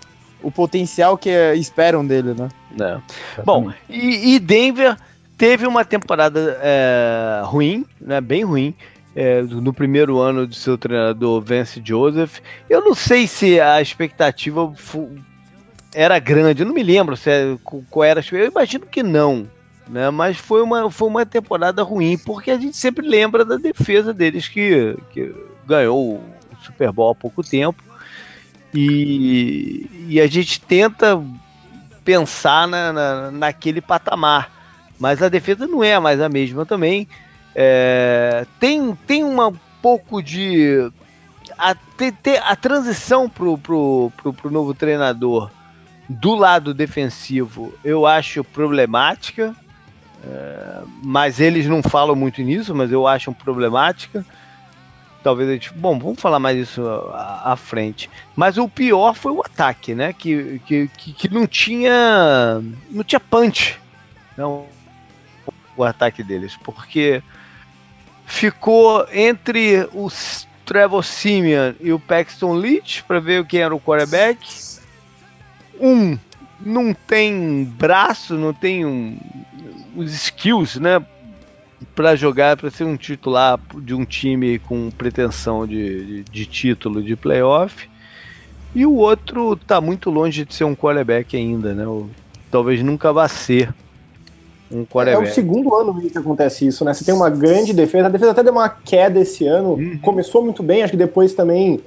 o 0.42 0.50
potencial 0.50 1.16
que 1.16 1.30
esperam 1.54 2.06
dele, 2.06 2.34
né? 2.34 2.48
É. 2.80 3.42
Bom, 3.42 3.72
e, 3.88 4.34
e, 4.34 4.38
Denver 4.38 4.96
teve 5.36 5.66
uma 5.66 5.84
temporada 5.84 6.58
é, 6.62 7.42
ruim, 7.44 7.84
né? 8.00 8.20
Bem 8.20 8.44
ruim. 8.44 8.74
É, 9.16 9.42
no 9.42 9.72
primeiro 9.72 10.20
ano 10.20 10.46
do 10.46 10.54
seu 10.54 10.78
treinador 10.78 11.40
Vance 11.40 11.82
Joseph. 11.84 12.38
Eu 12.70 12.84
não 12.84 12.94
sei 12.94 13.26
se 13.26 13.58
a 13.58 13.82
expectativa 13.82 14.72
era 15.92 16.20
grande, 16.20 16.62
eu 16.62 16.66
não 16.66 16.74
me 16.74 16.84
lembro 16.84 17.16
se 17.16 17.28
é, 17.28 17.56
qual 17.90 18.04
era 18.04 18.20
a 18.20 18.22
expectativa. 18.22 18.46
Eu 18.46 18.52
imagino 18.52 18.86
que 18.86 19.02
não 19.02 19.48
né? 19.88 20.10
Mas 20.10 20.36
foi 20.36 20.62
uma, 20.62 20.90
foi 20.90 21.08
uma 21.08 21.26
temporada 21.26 21.82
ruim, 21.82 22.18
porque 22.18 22.50
a 22.50 22.58
gente 22.58 22.76
sempre 22.76 23.06
lembra 23.06 23.44
da 23.44 23.56
defesa 23.56 24.12
deles 24.12 24.46
que, 24.46 24.96
que 25.10 25.34
ganhou 25.66 26.16
o 26.16 26.22
Super 26.62 26.92
Bowl 26.92 27.10
há 27.10 27.14
pouco 27.14 27.42
tempo. 27.42 27.82
E, 28.74 30.06
e 30.08 30.20
a 30.20 30.26
gente 30.26 30.60
tenta 30.60 31.22
pensar 32.04 32.66
na, 32.66 32.92
na, 32.92 33.30
naquele 33.30 33.80
patamar. 33.80 34.50
Mas 34.98 35.22
a 35.22 35.28
defesa 35.28 35.66
não 35.66 35.82
é 35.82 35.98
mais 35.98 36.20
a 36.20 36.28
mesma 36.28 36.66
também. 36.66 37.06
É, 37.54 38.46
tem, 38.58 38.94
tem 39.06 39.24
um 39.24 39.56
pouco 39.80 40.22
de. 40.22 40.90
A, 41.56 41.74
te, 41.74 42.12
te, 42.12 42.36
a 42.36 42.54
transição 42.54 43.28
pro, 43.28 43.56
pro, 43.58 44.12
pro, 44.16 44.32
pro 44.32 44.50
novo 44.50 44.74
treinador 44.74 45.50
do 46.08 46.34
lado 46.34 46.72
defensivo 46.72 47.74
eu 47.84 48.06
acho 48.06 48.42
problemática. 48.42 49.54
É, 50.24 50.82
mas 51.02 51.38
eles 51.38 51.66
não 51.66 51.82
falam 51.82 52.16
muito 52.16 52.42
nisso, 52.42 52.74
mas 52.74 52.90
eu 52.90 53.06
acho 53.06 53.32
problemática. 53.32 54.24
Talvez 55.28 55.46
a 55.50 55.52
gente. 55.52 55.74
Bom, 55.74 55.98
vamos 55.98 56.18
falar 56.18 56.38
mais 56.38 56.56
isso 56.56 56.82
à, 57.12 57.52
à 57.52 57.54
frente. 57.54 58.08
Mas 58.34 58.56
o 58.56 58.66
pior 58.66 59.12
foi 59.12 59.30
o 59.30 59.42
ataque, 59.42 59.94
né? 59.94 60.14
Que, 60.14 60.58
que, 60.64 60.88
que, 60.88 61.28
não 61.28 61.46
tinha. 61.46 62.62
Não 62.90 63.04
tinha 63.04 63.20
punch. 63.20 63.78
Não, 64.38 64.64
o 65.76 65.84
ataque 65.84 66.22
deles. 66.22 66.56
Porque 66.64 67.22
ficou 68.24 69.06
entre 69.12 69.86
o 69.92 70.08
Trevor 70.64 71.04
Simeon 71.04 71.74
e 71.78 71.92
o 71.92 72.00
Paxton 72.00 72.54
Leach 72.54 73.04
para 73.04 73.20
ver 73.20 73.44
quem 73.44 73.60
era 73.60 73.76
o 73.76 73.80
quarterback. 73.80 74.40
Um 75.78 76.18
não 76.58 76.94
tem 76.94 77.64
braço, 77.64 78.32
não 78.32 78.54
tem 78.54 78.86
um, 78.86 79.18
os 79.94 80.10
skills, 80.10 80.76
né? 80.76 81.04
Para 81.94 82.16
jogar, 82.16 82.56
para 82.56 82.70
ser 82.70 82.84
um 82.84 82.96
titular 82.96 83.58
de 83.76 83.94
um 83.94 84.04
time 84.04 84.58
com 84.58 84.90
pretensão 84.90 85.66
de, 85.66 86.04
de, 86.04 86.24
de 86.24 86.46
título 86.46 87.02
de 87.02 87.14
playoff. 87.14 87.88
E 88.74 88.84
o 88.84 88.94
outro 88.96 89.56
tá 89.56 89.80
muito 89.80 90.10
longe 90.10 90.44
de 90.44 90.54
ser 90.54 90.64
um 90.64 90.74
quarterback 90.74 91.36
ainda, 91.36 91.74
né? 91.74 91.86
Ou, 91.86 92.08
talvez 92.50 92.82
nunca 92.82 93.12
vá 93.12 93.28
ser 93.28 93.72
um 94.70 94.84
quarterback. 94.84 95.28
É 95.28 95.30
o 95.30 95.34
segundo 95.34 95.74
ano 95.74 96.00
que 96.00 96.18
acontece 96.18 96.66
isso, 96.66 96.84
né? 96.84 96.92
Você 96.92 97.04
tem 97.04 97.14
uma 97.14 97.30
grande 97.30 97.72
defesa, 97.72 98.06
a 98.06 98.10
defesa 98.10 98.32
até 98.32 98.42
deu 98.42 98.52
uma 98.52 98.68
queda 98.68 99.20
esse 99.20 99.46
ano, 99.46 99.74
uhum. 99.74 99.98
começou 99.98 100.42
muito 100.42 100.62
bem, 100.62 100.82
acho 100.82 100.90
que 100.92 100.96
depois 100.96 101.32
também 101.34 101.80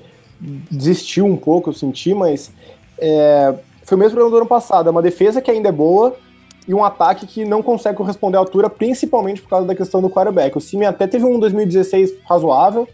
desistiu 0.72 1.26
um 1.26 1.38
pouco, 1.38 1.70
eu 1.70 1.74
senti, 1.74 2.14
mas 2.14 2.52
é, 2.98 3.54
foi 3.84 3.96
o 3.96 4.00
mesmo 4.00 4.16
problema 4.16 4.32
do 4.32 4.38
ano 4.38 4.48
passado. 4.48 4.88
É 4.88 4.92
uma 4.92 5.02
defesa 5.02 5.42
que 5.42 5.52
ainda 5.52 5.70
é 5.70 5.72
boa 5.72 6.16
e 6.68 6.74
um 6.74 6.84
ataque 6.84 7.26
que 7.26 7.44
não 7.46 7.62
consegue 7.62 7.98
corresponder 7.98 8.38
à 8.38 8.40
altura, 8.40 8.70
principalmente 8.70 9.42
por 9.42 9.50
causa 9.50 9.68
da 9.68 9.76
questão 9.76 10.02
do 10.02 10.10
quarterback. 10.10 10.58
O 10.58 10.62
Simi 10.62 10.86
até 10.86 11.08
teve 11.08 11.26
um 11.26 11.40
2016 11.40 12.14
razoável. 12.28 12.88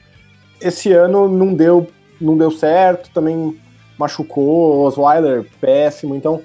Esse 0.62 0.92
ano 0.94 1.28
não 1.28 1.54
deu, 1.54 1.88
não 2.20 2.38
deu 2.38 2.50
certo, 2.50 3.10
também 3.14 3.58
machucou, 3.98 4.86
Osweiler 4.86 5.46
péssimo. 5.60 6.16
Então, 6.16 6.42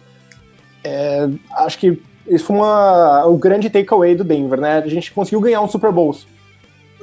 é, 0.83 1.29
acho 1.53 1.79
que 1.79 2.01
isso 2.27 2.45
foi 2.45 2.57
uma, 2.57 3.27
o 3.27 3.37
grande 3.37 3.71
takeaway 3.71 4.15
do 4.15 4.25
Denver, 4.25 4.61
né? 4.61 4.79
A 4.79 4.89
gente 4.89 5.13
conseguiu 5.13 5.41
ganhar 5.41 5.61
um 5.61 5.69
Super 5.69 5.93
Bowl 5.93 6.15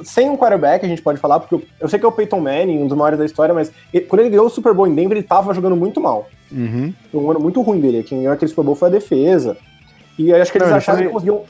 sem 0.04 0.30
um 0.30 0.38
quarterback, 0.38 0.86
a 0.86 0.90
gente 0.90 1.02
pode 1.02 1.20
falar, 1.20 1.40
porque 1.40 1.56
eu, 1.56 1.62
eu, 1.80 1.88
sei 1.88 2.00
que 2.00 2.06
é 2.06 2.08
o 2.08 2.12
Peyton 2.12 2.40
Manning, 2.40 2.84
um 2.84 2.88
dos 2.88 2.98
maiores 2.98 3.20
da 3.20 3.26
história, 3.26 3.54
mas 3.54 3.72
ele, 3.94 4.06
quando 4.06 4.22
ele 4.22 4.30
ganhou 4.30 4.46
o 4.46 4.50
Super 4.50 4.74
Bowl 4.74 4.88
em 4.88 4.96
Denver, 4.96 5.18
ele 5.18 5.28
tava 5.28 5.54
jogando 5.54 5.76
muito 5.76 6.00
mal. 6.00 6.30
Uhum. 6.52 6.94
Foi 7.12 7.22
um 7.22 7.32
ano 7.32 7.40
muito 7.40 7.62
ruim 7.62 7.80
dele. 7.80 8.04
Quem 8.04 8.20
ganhou 8.20 8.34
aquele 8.34 8.50
Super 8.50 8.64
Bowl 8.64 8.76
foi 8.76 8.88
a 8.88 8.92
defesa. 8.92 9.58
E 10.20 10.34
acho 10.34 10.52
que 10.52 10.58
eles 10.58 10.70
Não, 10.70 10.76
acharam 10.76 11.00
foi... 11.00 11.08
que 11.08 11.14
conseguiam. 11.14 11.44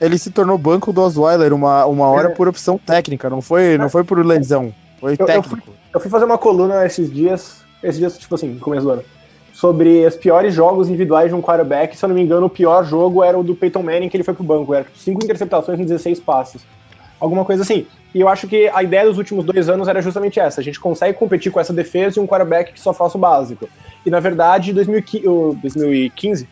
Ele 0.00 0.18
se 0.18 0.30
tornou 0.32 0.58
banco 0.58 0.92
do 0.92 1.00
Osweiler 1.00 1.52
uma, 1.52 1.86
uma 1.86 2.08
hora 2.08 2.28
é. 2.28 2.32
por 2.32 2.48
opção 2.48 2.76
técnica, 2.76 3.30
não 3.30 3.40
foi, 3.40 3.78
não 3.78 3.88
foi 3.88 4.02
por 4.02 4.18
lesão, 4.26 4.74
foi 5.00 5.12
eu, 5.12 5.24
técnico. 5.24 5.54
Eu 5.54 5.62
fui, 5.62 5.74
eu 5.94 6.00
fui, 6.00 6.10
fazer 6.10 6.24
uma 6.24 6.36
coluna 6.36 6.84
esses 6.84 7.10
dias, 7.12 7.62
esses 7.80 7.98
dias, 7.98 8.18
tipo 8.18 8.34
assim, 8.34 8.48
no 8.48 8.60
começo 8.60 8.84
do 8.84 8.90
ano, 8.90 9.04
sobre 9.52 10.04
os 10.04 10.16
piores 10.16 10.52
jogos 10.52 10.88
individuais 10.88 11.28
de 11.28 11.34
um 11.34 11.40
quarterback. 11.40 11.96
Se 11.96 12.04
eu 12.04 12.08
não 12.08 12.16
me 12.16 12.22
engano, 12.22 12.46
o 12.46 12.50
pior 12.50 12.84
jogo 12.84 13.22
era 13.22 13.38
o 13.38 13.44
do 13.44 13.54
Peyton 13.54 13.84
Manning, 13.84 14.08
que 14.08 14.16
ele 14.16 14.24
foi 14.24 14.34
pro 14.34 14.42
banco. 14.42 14.74
Era 14.74 14.84
cinco 14.96 15.24
interceptações 15.24 15.78
em 15.78 15.84
16 15.84 16.18
passes 16.18 16.60
alguma 17.24 17.44
coisa 17.44 17.62
assim. 17.62 17.86
E 18.14 18.20
eu 18.20 18.28
acho 18.28 18.46
que 18.46 18.68
a 18.68 18.82
ideia 18.82 19.06
dos 19.06 19.18
últimos 19.18 19.44
dois 19.44 19.68
anos 19.68 19.88
era 19.88 20.00
justamente 20.00 20.38
essa: 20.38 20.60
a 20.60 20.64
gente 20.64 20.78
consegue 20.78 21.18
competir 21.18 21.50
com 21.50 21.58
essa 21.58 21.72
defesa 21.72 22.18
e 22.18 22.22
um 22.22 22.26
quarterback 22.26 22.72
que 22.72 22.80
só 22.80 22.92
faça 22.92 23.16
o 23.16 23.20
básico. 23.20 23.68
E 24.04 24.10
na 24.10 24.20
verdade, 24.20 24.72
2015, 24.72 26.48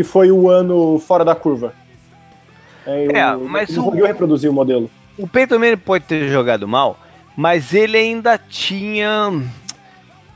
que 0.00 0.04
foi 0.04 0.32
o 0.32 0.48
ano 0.48 0.98
fora 0.98 1.22
da 1.22 1.34
curva. 1.34 1.74
É, 2.86 3.04
é 3.04 3.36
mas 3.36 3.68
não 3.76 3.84
conseguiu 3.84 4.06
reproduzir 4.06 4.48
o 4.48 4.52
modelo. 4.52 4.90
O 5.18 5.28
Peyton 5.28 5.58
pode 5.84 6.06
ter 6.06 6.26
jogado 6.30 6.66
mal, 6.66 6.98
mas 7.36 7.74
ele 7.74 7.98
ainda 7.98 8.38
tinha. 8.38 9.30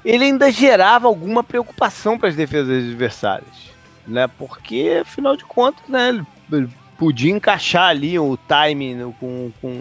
Ele 0.05 0.25
ainda 0.25 0.53
gerava 0.53 1.09
alguma 1.09 1.43
preocupação 1.43 2.19
para 2.19 2.29
as 2.29 2.37
defesas 2.37 2.85
adversárias. 2.85 3.73
Né? 4.07 4.29
Porque, 4.39 4.99
afinal 5.01 5.35
de 5.35 5.47
contas, 5.47 5.83
né, 5.89 6.23
ele 6.53 6.69
podia 6.99 7.33
encaixar 7.33 7.89
ali 7.89 8.19
o 8.19 8.37
time 8.37 9.15
com, 9.19 9.51
com, 9.63 9.81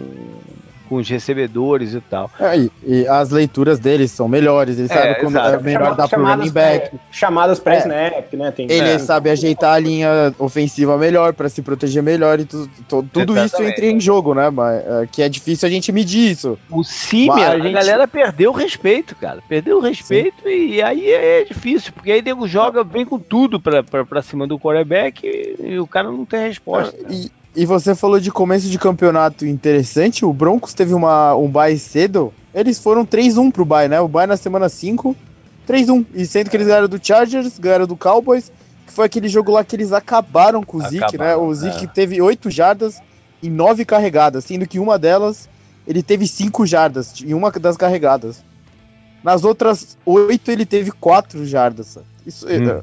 com 0.88 0.96
os 0.96 1.08
recebedores 1.08 1.94
e 1.94 2.00
tal. 2.00 2.30
É, 2.38 2.58
e, 2.58 2.70
e, 2.86 3.08
as 3.08 3.30
leituras 3.30 3.78
deles 3.78 4.10
são 4.10 4.28
melhores, 4.28 4.78
ele 4.78 4.88
é, 4.90 4.94
sabe 4.94 5.14
quando 5.20 5.38
é 5.38 5.58
melhor 5.60 5.96
dar 5.96 6.08
pro 6.08 6.24
running 6.24 6.50
back. 6.50 6.96
chamadas 7.10 7.58
pré-snap, 7.58 8.32
é, 8.32 8.36
né? 8.36 8.50
Tem, 8.50 8.70
ele 8.70 8.90
é. 8.90 8.98
sabe 8.98 9.30
ajeitar 9.30 9.74
a 9.74 9.78
linha 9.78 10.34
ofensiva 10.38 10.96
melhor 10.96 11.32
para 11.32 11.48
se 11.48 11.62
proteger 11.62 12.02
melhor 12.02 12.40
e 12.40 12.44
tu, 12.44 12.68
tu, 12.88 13.02
tudo 13.12 13.38
isso 13.38 13.62
entra 13.62 13.86
em 13.86 14.00
jogo, 14.00 14.34
né? 14.34 14.50
Mas, 14.50 14.82
é, 14.84 15.08
que 15.10 15.22
é 15.22 15.28
difícil 15.28 15.66
a 15.66 15.70
gente 15.70 15.90
medir 15.92 16.30
isso. 16.30 16.58
O 16.70 16.82
Simia, 16.82 17.50
a, 17.50 17.56
gente... 17.56 17.68
a, 17.68 17.72
galera 17.72 18.08
perdeu 18.08 18.50
o 18.50 18.54
respeito, 18.54 19.14
cara. 19.16 19.40
Perdeu 19.48 19.78
o 19.78 19.80
respeito 19.80 20.48
e, 20.48 20.76
e, 20.76 20.82
aí 20.82 21.10
é 21.10 21.44
difícil, 21.44 21.92
porque 21.92 22.12
aí 22.12 22.22
nego 22.22 22.46
joga, 22.46 22.84
vem 22.84 23.04
com 23.04 23.18
tudo 23.18 23.60
pra, 23.60 23.82
pra, 23.82 24.04
pra 24.04 24.22
cima 24.22 24.46
do 24.46 24.58
quarterback 24.58 25.26
e, 25.26 25.72
e 25.72 25.78
o 25.78 25.86
cara 25.86 26.10
não 26.10 26.24
tem 26.24 26.48
resposta. 26.48 26.96
E, 27.10 27.30
e 27.56 27.64
você 27.64 27.94
falou 27.94 28.18
de 28.18 28.30
começo 28.30 28.68
de 28.68 28.78
campeonato 28.78 29.46
interessante. 29.46 30.24
O 30.24 30.32
Broncos 30.32 30.74
teve 30.74 30.92
uma, 30.92 31.34
um 31.36 31.48
bye 31.48 31.78
cedo. 31.78 32.32
Eles 32.52 32.78
foram 32.78 33.06
3-1 33.06 33.52
pro 33.52 33.64
bye, 33.64 33.88
né? 33.88 34.00
O 34.00 34.08
bye 34.08 34.26
na 34.26 34.36
semana 34.36 34.68
5. 34.68 35.16
3-1. 35.68 36.04
E 36.14 36.26
sendo 36.26 36.50
que 36.50 36.56
eles 36.56 36.66
ganharam 36.66 36.88
do 36.88 37.00
Chargers, 37.00 37.58
ganharam 37.58 37.86
do 37.86 37.96
Cowboys, 37.96 38.50
que 38.86 38.92
foi 38.92 39.06
aquele 39.06 39.28
jogo 39.28 39.52
lá 39.52 39.64
que 39.64 39.76
eles 39.76 39.92
acabaram 39.92 40.62
com 40.62 40.78
o 40.78 40.82
Zeke, 40.82 41.16
né? 41.16 41.36
O 41.36 41.54
Zeke 41.54 41.84
é. 41.84 41.88
teve 41.88 42.20
8 42.20 42.50
jardas 42.50 43.00
em 43.42 43.50
9 43.50 43.84
carregadas, 43.84 44.44
sendo 44.44 44.66
que 44.66 44.78
uma 44.78 44.98
delas 44.98 45.48
ele 45.86 46.02
teve 46.02 46.26
5 46.26 46.66
jardas 46.66 47.14
em 47.22 47.34
uma 47.34 47.50
das 47.52 47.76
carregadas. 47.76 48.42
Nas 49.22 49.44
outras 49.44 49.96
8 50.04 50.50
ele 50.50 50.66
teve 50.66 50.90
4 50.90 51.46
jardas. 51.46 51.98
Isso 52.26 52.48
é, 52.48 52.58
hum. 52.58 52.68
é, 52.68 52.82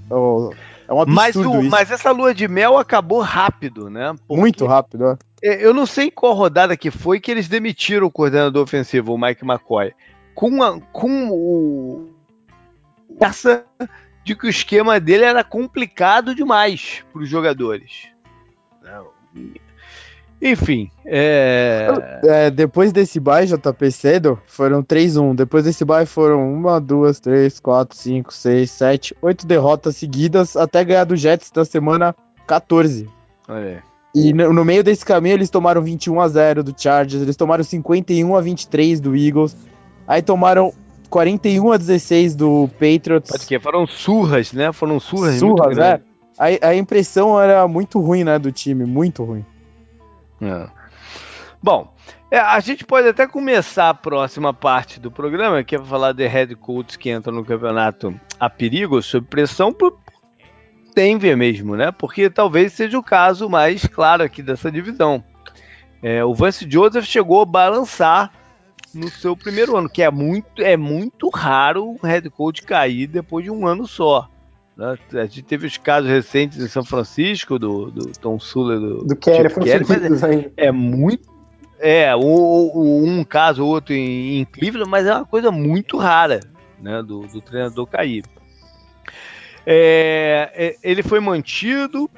é, 0.92 0.94
um 0.94 1.06
mas, 1.08 1.36
o, 1.36 1.62
isso. 1.62 1.70
mas 1.70 1.90
essa 1.90 2.12
lua 2.12 2.34
de 2.34 2.48
mel 2.48 2.78
acabou 2.78 3.22
rápido, 3.22 3.90
né? 3.90 4.14
Porque 4.28 4.42
Muito 4.42 4.66
rápido, 4.66 5.08
é. 5.08 5.18
é. 5.42 5.66
Eu 5.66 5.74
não 5.74 5.86
sei 5.86 6.12
qual 6.12 6.34
rodada 6.34 6.76
que 6.76 6.92
foi 6.92 7.20
que 7.20 7.32
eles 7.32 7.48
demitiram 7.48 8.08
o 8.08 8.12
coordenador 8.12 8.62
ofensivo, 8.62 9.14
o 9.14 9.18
Mike 9.18 9.46
McCoy. 9.46 9.94
Com, 10.36 10.62
a, 10.62 10.80
com 10.92 11.30
o. 11.30 12.10
Essa 13.20 13.66
de 14.24 14.36
que 14.36 14.46
o 14.46 14.50
esquema 14.50 15.00
dele 15.00 15.24
era 15.24 15.44
complicado 15.44 16.36
demais 16.36 17.04
para 17.12 17.22
os 17.22 17.30
jogadores. 17.30 18.10
Enfim. 20.42 20.90
É... 21.06 21.88
É, 22.24 22.50
depois 22.50 22.92
desse 22.92 23.20
bye, 23.20 23.46
JP 23.46 23.92
cedo, 23.92 24.40
foram 24.48 24.82
3-1. 24.82 25.36
Depois 25.36 25.64
desse 25.64 25.86
bye 25.86 26.06
foram 26.06 26.54
1, 26.56 26.82
2, 26.82 27.20
3, 27.20 27.60
4, 27.60 27.98
5, 27.98 28.34
6, 28.34 28.72
7, 28.72 29.16
8 29.22 29.46
derrotas 29.46 29.98
seguidas 29.98 30.56
até 30.56 30.84
ganhar 30.84 31.04
do 31.04 31.16
Jets 31.16 31.52
da 31.52 31.64
semana 31.64 32.16
14. 32.48 33.08
Olha. 33.48 33.84
E 34.14 34.34
no, 34.34 34.52
no, 34.52 34.66
meio 34.66 34.84
desse 34.84 35.06
caminho 35.06 35.36
eles 35.36 35.50
tomaram 35.50 35.82
21 35.82 36.20
a 36.20 36.28
0 36.28 36.64
do 36.64 36.74
Chargers, 36.76 37.24
eles 37.24 37.38
tomaram 37.38 37.64
51 37.64 38.36
a 38.36 38.42
23 38.42 39.00
do 39.00 39.16
Eagles, 39.16 39.56
aí 40.06 40.22
tomaram 40.22 40.74
41 41.10 41.72
a 41.72 41.78
16 41.78 42.36
do 42.36 42.70
Patriots. 42.74 43.32
Pode 43.32 43.46
que 43.46 43.60
foram 43.60 43.88
surras, 43.88 44.52
né? 44.52 44.74
Foram 44.74 45.00
surras, 45.00 45.36
surras 45.36 45.78
muito 45.78 45.82
é. 45.82 46.02
A, 46.38 46.70
a 46.70 46.76
impressão 46.76 47.40
era 47.40 47.66
muito 47.68 48.00
ruim, 48.00 48.24
né, 48.24 48.40
do 48.40 48.52
time, 48.52 48.84
muito 48.84 49.24
ruim. 49.24 49.46
É. 50.42 50.68
Bom, 51.62 51.94
é, 52.32 52.40
a 52.40 52.60
gente 52.60 52.84
pode 52.84 53.08
até 53.08 53.28
começar 53.28 53.90
a 53.90 53.94
próxima 53.94 54.54
parte 54.54 55.00
do 55.00 55.12
programa, 55.12 55.64
que 55.64 55.76
é 55.76 55.80
falar 55.80 56.14
de 56.14 56.26
head 56.26 56.56
coach 56.56 56.98
que 56.98 57.12
entram 57.12 57.36
no 57.36 57.46
campeonato 57.46 58.20
a 58.40 58.50
perigo, 58.50 59.02
sob 59.04 59.28
pressão, 59.28 59.72
por 59.72 60.00
Denver 60.96 61.38
mesmo, 61.38 61.76
né? 61.76 61.92
Porque 61.92 62.30
talvez 62.30 62.74
seja 62.74 62.98
o 62.98 63.04
caso 63.04 63.50
mais 63.50 63.86
claro 63.86 64.24
aqui 64.24 64.42
dessa 64.42 64.72
divisão. 64.72 65.24
É, 66.02 66.26
o 66.26 66.34
Vance 66.34 66.66
Joseph 66.68 67.06
chegou 67.06 67.42
a 67.42 67.46
balançar 67.46 68.32
no 68.94 69.10
seu 69.10 69.38
primeiro 69.38 69.78
ano, 69.78 69.90
que 69.90 70.02
é 70.02 70.10
muito, 70.10 70.64
é 70.64 70.76
muito 70.76 71.30
raro 71.30 71.92
o 71.92 72.08
head 72.08 72.30
coach 72.32 72.64
cair 72.64 73.08
depois 73.08 73.46
de 73.46 73.52
um 73.52 73.68
ano 73.68 73.86
só. 73.86 74.31
Né? 74.82 74.98
A 75.14 75.26
gente 75.26 75.44
teve 75.44 75.68
os 75.68 75.78
casos 75.78 76.10
recentes 76.10 76.58
em 76.58 76.68
São 76.68 76.84
Francisco, 76.84 77.60
do, 77.60 77.92
do 77.92 78.12
Tom 78.20 78.40
Sula, 78.40 78.80
do, 78.80 79.04
do 79.04 79.16
Kelly, 79.16 79.48
tipo 79.48 79.62
Kelly 79.62 79.86
mas 79.88 80.24
é, 80.24 80.52
é, 80.58 80.72
muito. 80.72 81.30
É, 81.80 82.16
um 82.16 83.24
caso 83.24 83.64
ou 83.64 83.70
outro 83.70 83.94
em, 83.94 84.40
em, 84.40 84.46
Cleveland, 84.46 84.90
mas 84.90 85.06
é 85.06 85.14
uma 85.14 85.26
coisa 85.26 85.52
muito 85.52 85.98
rara 85.98 86.40
né, 86.80 87.02
do, 87.04 87.22
do 87.28 87.42
treinador 87.42 87.86
cair. 87.86 88.24
É, 89.66 90.52
é 90.54 90.76
ele 90.84 91.04
foi 91.04 91.20
mantido. 91.20 92.10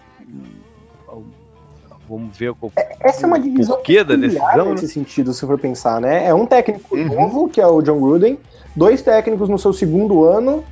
Vamos 2.08 2.38
ver 2.38 2.54
qual, 2.54 2.72
é, 2.78 2.96
Essa 3.02 3.26
é 3.26 3.28
uma 3.28 3.40
divisão 3.40 3.76
porquê 3.76 4.04
da 4.04 4.16
decisão. 4.16 4.72
Nesse 4.72 4.84
né? 4.84 4.92
sentido, 4.92 5.34
se 5.34 5.46
for 5.46 5.58
pensar, 5.58 6.00
né? 6.00 6.28
É 6.28 6.34
um 6.34 6.46
técnico 6.46 6.96
uhum. 6.96 7.06
novo, 7.06 7.50
que 7.50 7.60
é 7.60 7.68
o 7.68 7.82
John 7.82 8.00
Gruden, 8.00 8.38
dois 8.76 9.02
técnicos 9.02 9.50
no 9.50 9.58
seu 9.58 9.72
segundo 9.72 10.26
ano, 10.26 10.64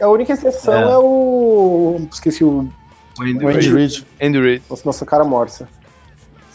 a 0.00 0.08
única 0.08 0.32
exceção 0.32 0.74
é, 0.74 0.92
é 0.92 0.98
o. 0.98 2.00
Esqueci 2.10 2.44
o. 2.44 2.68
O 3.18 3.22
Andy, 3.22 3.46
Andy 3.46 3.72
Reid. 3.72 4.06
Andy 4.22 4.40
Reid. 4.40 4.62
Nossa, 4.68 4.82
nossa 4.84 5.06
cara 5.06 5.24
morsa. 5.24 5.68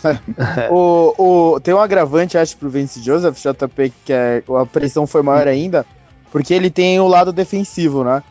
o, 0.69 1.13
o, 1.17 1.59
tem 1.59 1.73
um 1.73 1.79
agravante, 1.79 2.37
acho, 2.37 2.57
pro 2.57 2.69
Vince 2.69 3.01
Joseph, 3.01 3.37
JP, 3.37 3.93
que 4.05 4.13
é, 4.13 4.43
a 4.61 4.65
pressão 4.65 5.07
foi 5.07 5.21
maior 5.21 5.47
ainda, 5.47 5.85
porque 6.31 6.53
ele 6.53 6.69
tem 6.69 6.99
o 6.99 7.07
lado 7.07 7.31
defensivo, 7.31 8.03
né? 8.03 8.21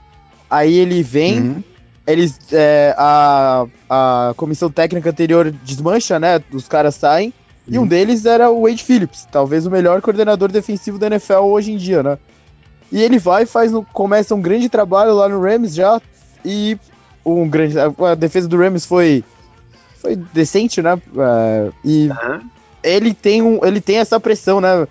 Aí 0.49 0.75
ele 0.75 1.03
vem, 1.03 1.41
uhum. 1.41 1.65
eles, 2.07 2.39
é, 2.53 2.95
a, 2.97 3.67
a 3.89 4.35
comissão 4.37 4.71
técnica 4.71 5.11
anterior 5.11 5.51
desmancha, 5.51 6.19
né? 6.19 6.41
Os 6.53 6.69
caras 6.69 6.95
saem, 6.95 7.29
uhum. 7.67 7.75
e 7.75 7.79
um 7.79 7.83
uhum. 7.83 7.89
deles 7.89 8.25
era 8.25 8.51
o 8.51 8.63
Wade 8.63 8.85
Phillips, 8.85 9.27
talvez 9.31 9.67
o 9.67 9.71
melhor 9.71 10.01
coordenador 10.01 10.51
defensivo 10.51 10.99
da 10.99 11.07
NFL 11.07 11.41
hoje 11.41 11.73
em 11.73 11.77
dia, 11.77 12.03
né? 12.03 12.19
E 12.93 13.03
ele 13.03 13.19
vai 13.19 13.47
faz 13.47 13.73
começa 13.93 14.35
um 14.35 14.41
grande 14.41 14.69
trabalho 14.69 15.15
lá 15.15 15.29
no 15.29 15.41
Rams 15.41 15.75
já 15.75 16.01
e 16.45 16.79
um 17.25 17.49
grande 17.49 17.77
a, 17.79 18.15
defesa 18.15 18.47
do 18.49 18.57
Rams 18.57 18.85
foi 18.87 19.25
foi 20.01 20.17
decente, 20.17 20.83
né? 20.83 20.95
Uh, 20.95 21.73
e 21.85 22.09
uhum. 22.09 22.41
ele 22.83 23.15
tem 23.15 23.43
um 23.43 23.65
ele 23.65 23.81
tem 23.81 23.99
essa 23.99 24.21
pressão, 24.21 24.61
né? 24.61 24.87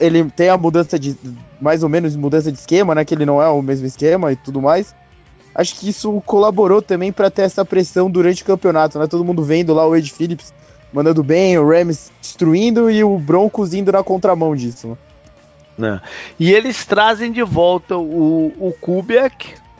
Ele 0.00 0.24
tem 0.30 0.48
a 0.48 0.56
mudança 0.56 0.98
de 0.98 1.16
mais 1.60 1.82
ou 1.82 1.88
menos 1.88 2.16
mudança 2.16 2.50
de 2.50 2.58
esquema, 2.58 2.94
né? 2.94 3.04
Que 3.04 3.14
ele 3.14 3.26
não 3.26 3.40
é 3.40 3.48
o 3.48 3.62
mesmo 3.62 3.86
esquema 3.86 4.32
e 4.32 4.36
tudo 4.36 4.60
mais. 4.60 4.94
Acho 5.54 5.74
que 5.76 5.88
isso 5.88 6.20
colaborou 6.26 6.82
também 6.82 7.12
para 7.12 7.30
ter 7.30 7.42
essa 7.42 7.64
pressão 7.64 8.10
durante 8.10 8.42
o 8.42 8.46
campeonato, 8.46 8.98
né? 8.98 9.06
Todo 9.06 9.24
mundo 9.24 9.42
vendo 9.42 9.72
lá 9.72 9.86
o 9.86 9.94
Ed 9.94 10.12
Phillips 10.12 10.52
mandando 10.92 11.22
bem, 11.22 11.58
o 11.58 11.68
Rams 11.68 12.10
destruindo 12.20 12.90
e 12.90 13.02
o 13.04 13.18
Broncos 13.18 13.74
indo 13.74 13.92
na 13.92 14.02
contramão 14.02 14.54
disso. 14.54 14.96
Né? 15.78 16.00
E 16.38 16.52
eles 16.52 16.84
trazem 16.84 17.30
de 17.30 17.42
volta 17.42 17.96
o, 17.96 18.52
o 18.58 18.74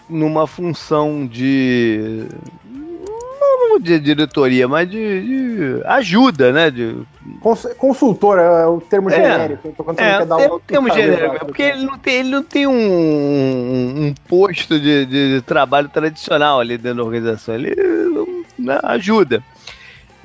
numa 0.09 0.47
função 0.47 1.27
de 1.27 2.27
não 3.77 3.81
de 3.81 3.99
diretoria, 3.99 4.67
mas 4.67 4.89
de, 4.89 5.23
de 5.23 5.83
ajuda, 5.85 6.53
né? 6.53 6.71
De... 6.71 6.97
Consultor 7.79 8.39
é 8.39 8.67
o 8.67 8.81
termo 8.81 9.11
é, 9.11 9.17
genérico. 9.17 9.69
Então, 9.69 9.87
é, 9.97 10.45
é 10.45 10.53
um, 10.53 10.59
termo 10.61 10.93
genérico, 10.93 11.37
é 11.37 11.39
porque 11.39 11.63
ele 11.63 11.85
não 11.85 11.99
tem, 11.99 12.15
ele 12.15 12.31
não 12.31 12.43
tem 12.43 12.67
um, 12.67 12.73
um 14.07 14.15
posto 14.29 14.81
de, 14.81 15.07
de, 15.07 15.43
trabalho 15.43 15.89
tradicional 15.89 16.61
ali 16.61 16.79
dentro 16.79 16.99
da 16.99 17.05
organização. 17.05 17.55
Ele 17.55 17.75
né, 18.59 18.79
ajuda. 18.83 19.43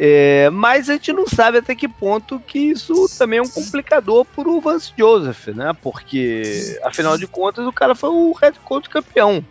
É, 0.03 0.49
mas 0.49 0.89
a 0.89 0.93
gente 0.93 1.13
não 1.13 1.27
sabe 1.27 1.59
até 1.59 1.75
que 1.75 1.87
ponto 1.87 2.39
que 2.39 2.57
isso 2.57 3.07
também 3.19 3.37
é 3.37 3.41
um 3.43 3.47
complicador 3.47 4.25
para 4.25 4.49
o 4.49 4.59
Vance 4.59 4.91
Joseph, 4.97 5.49
né? 5.49 5.77
Porque, 5.79 6.75
afinal 6.81 7.19
de 7.19 7.27
contas, 7.27 7.67
o 7.67 7.71
cara 7.71 7.93
foi 7.93 8.09
o 8.09 8.31
head 8.31 8.59
coach 8.61 8.89
campeão. 8.89 9.45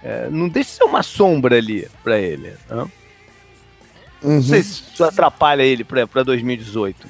É, 0.00 0.28
não 0.30 0.48
deixa 0.48 0.70
de 0.70 0.76
ser 0.76 0.84
uma 0.84 1.02
sombra 1.02 1.56
ali 1.56 1.88
para 2.04 2.16
ele. 2.16 2.54
Né? 2.70 2.88
Uhum. 4.22 4.34
Não 4.34 4.42
sei 4.42 4.62
se 4.62 4.84
isso 4.94 5.02
atrapalha 5.02 5.64
ele 5.64 5.82
para 5.82 6.22
2018. 6.22 7.08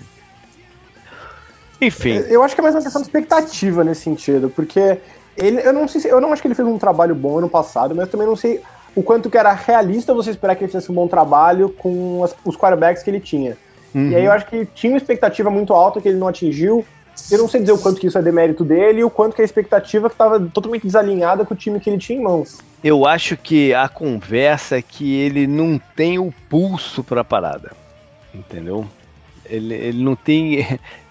Enfim. 1.82 2.14
Eu 2.30 2.42
acho 2.42 2.54
que 2.54 2.62
é 2.62 2.64
mais 2.64 2.74
uma 2.74 2.82
questão 2.82 3.02
de 3.02 3.08
expectativa 3.08 3.84
nesse 3.84 4.00
sentido, 4.00 4.48
porque 4.48 4.98
ele, 5.36 5.60
eu 5.60 5.74
não 5.74 5.86
sei 5.86 6.00
se, 6.00 6.08
eu 6.08 6.22
não 6.22 6.32
acho 6.32 6.40
que 6.40 6.48
ele 6.48 6.54
fez 6.54 6.66
um 6.66 6.78
trabalho 6.78 7.14
bom 7.14 7.36
ano 7.36 7.50
passado, 7.50 7.94
mas 7.94 8.08
também 8.08 8.26
não 8.26 8.34
sei 8.34 8.62
o 8.94 9.02
quanto 9.02 9.30
que 9.30 9.38
era 9.38 9.52
realista 9.52 10.14
você 10.14 10.30
esperar 10.30 10.56
que 10.56 10.64
ele 10.64 10.72
fizesse 10.72 10.90
um 10.90 10.94
bom 10.94 11.08
trabalho 11.08 11.70
com 11.70 12.22
as, 12.24 12.34
os 12.44 12.56
quarterbacks 12.56 13.02
que 13.02 13.10
ele 13.10 13.20
tinha. 13.20 13.56
Uhum. 13.94 14.10
E 14.10 14.16
aí 14.16 14.24
eu 14.24 14.32
acho 14.32 14.46
que 14.46 14.66
tinha 14.66 14.92
uma 14.92 14.98
expectativa 14.98 15.50
muito 15.50 15.72
alta 15.72 16.00
que 16.00 16.08
ele 16.08 16.18
não 16.18 16.28
atingiu. 16.28 16.84
Eu 17.30 17.38
não 17.38 17.48
sei 17.48 17.60
dizer 17.60 17.72
o 17.72 17.78
quanto 17.78 18.00
que 18.00 18.06
isso 18.06 18.18
é 18.18 18.22
demérito 18.22 18.64
dele 18.64 19.00
e 19.00 19.04
o 19.04 19.10
quanto 19.10 19.34
que 19.34 19.42
a 19.42 19.44
expectativa 19.44 20.06
estava 20.06 20.38
totalmente 20.40 20.86
desalinhada 20.86 21.44
com 21.44 21.52
o 21.52 21.56
time 21.56 21.80
que 21.80 21.90
ele 21.90 21.98
tinha 21.98 22.18
em 22.18 22.22
mãos. 22.22 22.58
Eu 22.82 23.06
acho 23.06 23.36
que 23.36 23.74
a 23.74 23.88
conversa 23.88 24.78
é 24.78 24.82
que 24.82 25.16
ele 25.16 25.46
não 25.46 25.80
tem 25.96 26.18
o 26.18 26.32
pulso 26.48 27.02
para 27.02 27.22
a 27.22 27.24
parada. 27.24 27.72
Entendeu? 28.32 28.86
Ele, 29.44 29.74
ele 29.74 30.02
não 30.02 30.14
tem. 30.14 30.78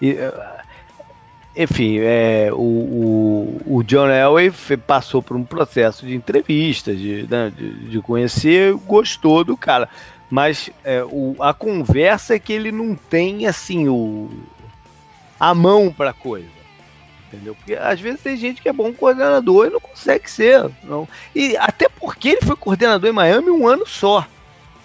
enfim, 1.56 1.98
é, 1.98 2.50
o, 2.52 2.56
o, 2.56 3.62
o, 3.66 3.82
John 3.82 4.08
Elway 4.08 4.52
passou 4.86 5.20
por 5.22 5.36
um 5.36 5.44
processo 5.44 6.06
de 6.06 6.14
entrevista, 6.14 6.94
de, 6.94 7.26
né, 7.28 7.52
de, 7.56 7.88
de, 7.88 8.00
conhecer, 8.00 8.74
gostou 8.86 9.42
do 9.42 9.56
cara. 9.56 9.88
Mas 10.30 10.70
é, 10.84 11.02
o, 11.02 11.34
a 11.40 11.52
conversa 11.52 12.34
é 12.34 12.38
que 12.38 12.52
ele 12.52 12.70
não 12.70 12.94
tem 12.94 13.46
assim 13.46 13.88
o, 13.88 14.30
a 15.40 15.54
mão 15.54 15.92
para 15.92 16.12
coisa. 16.12 16.58
Entendeu? 17.26 17.54
Porque 17.54 17.74
às 17.74 18.00
vezes 18.00 18.22
tem 18.22 18.36
gente 18.36 18.62
que 18.62 18.68
é 18.68 18.72
bom 18.72 18.92
coordenador 18.92 19.66
e 19.66 19.70
não 19.70 19.80
consegue 19.80 20.30
ser. 20.30 20.70
Não. 20.82 21.08
E 21.34 21.56
até 21.56 21.88
porque 21.88 22.30
ele 22.30 22.42
foi 22.42 22.56
coordenador 22.56 23.10
em 23.10 23.12
Miami 23.12 23.50
um 23.50 23.66
ano 23.66 23.86
só. 23.86 24.26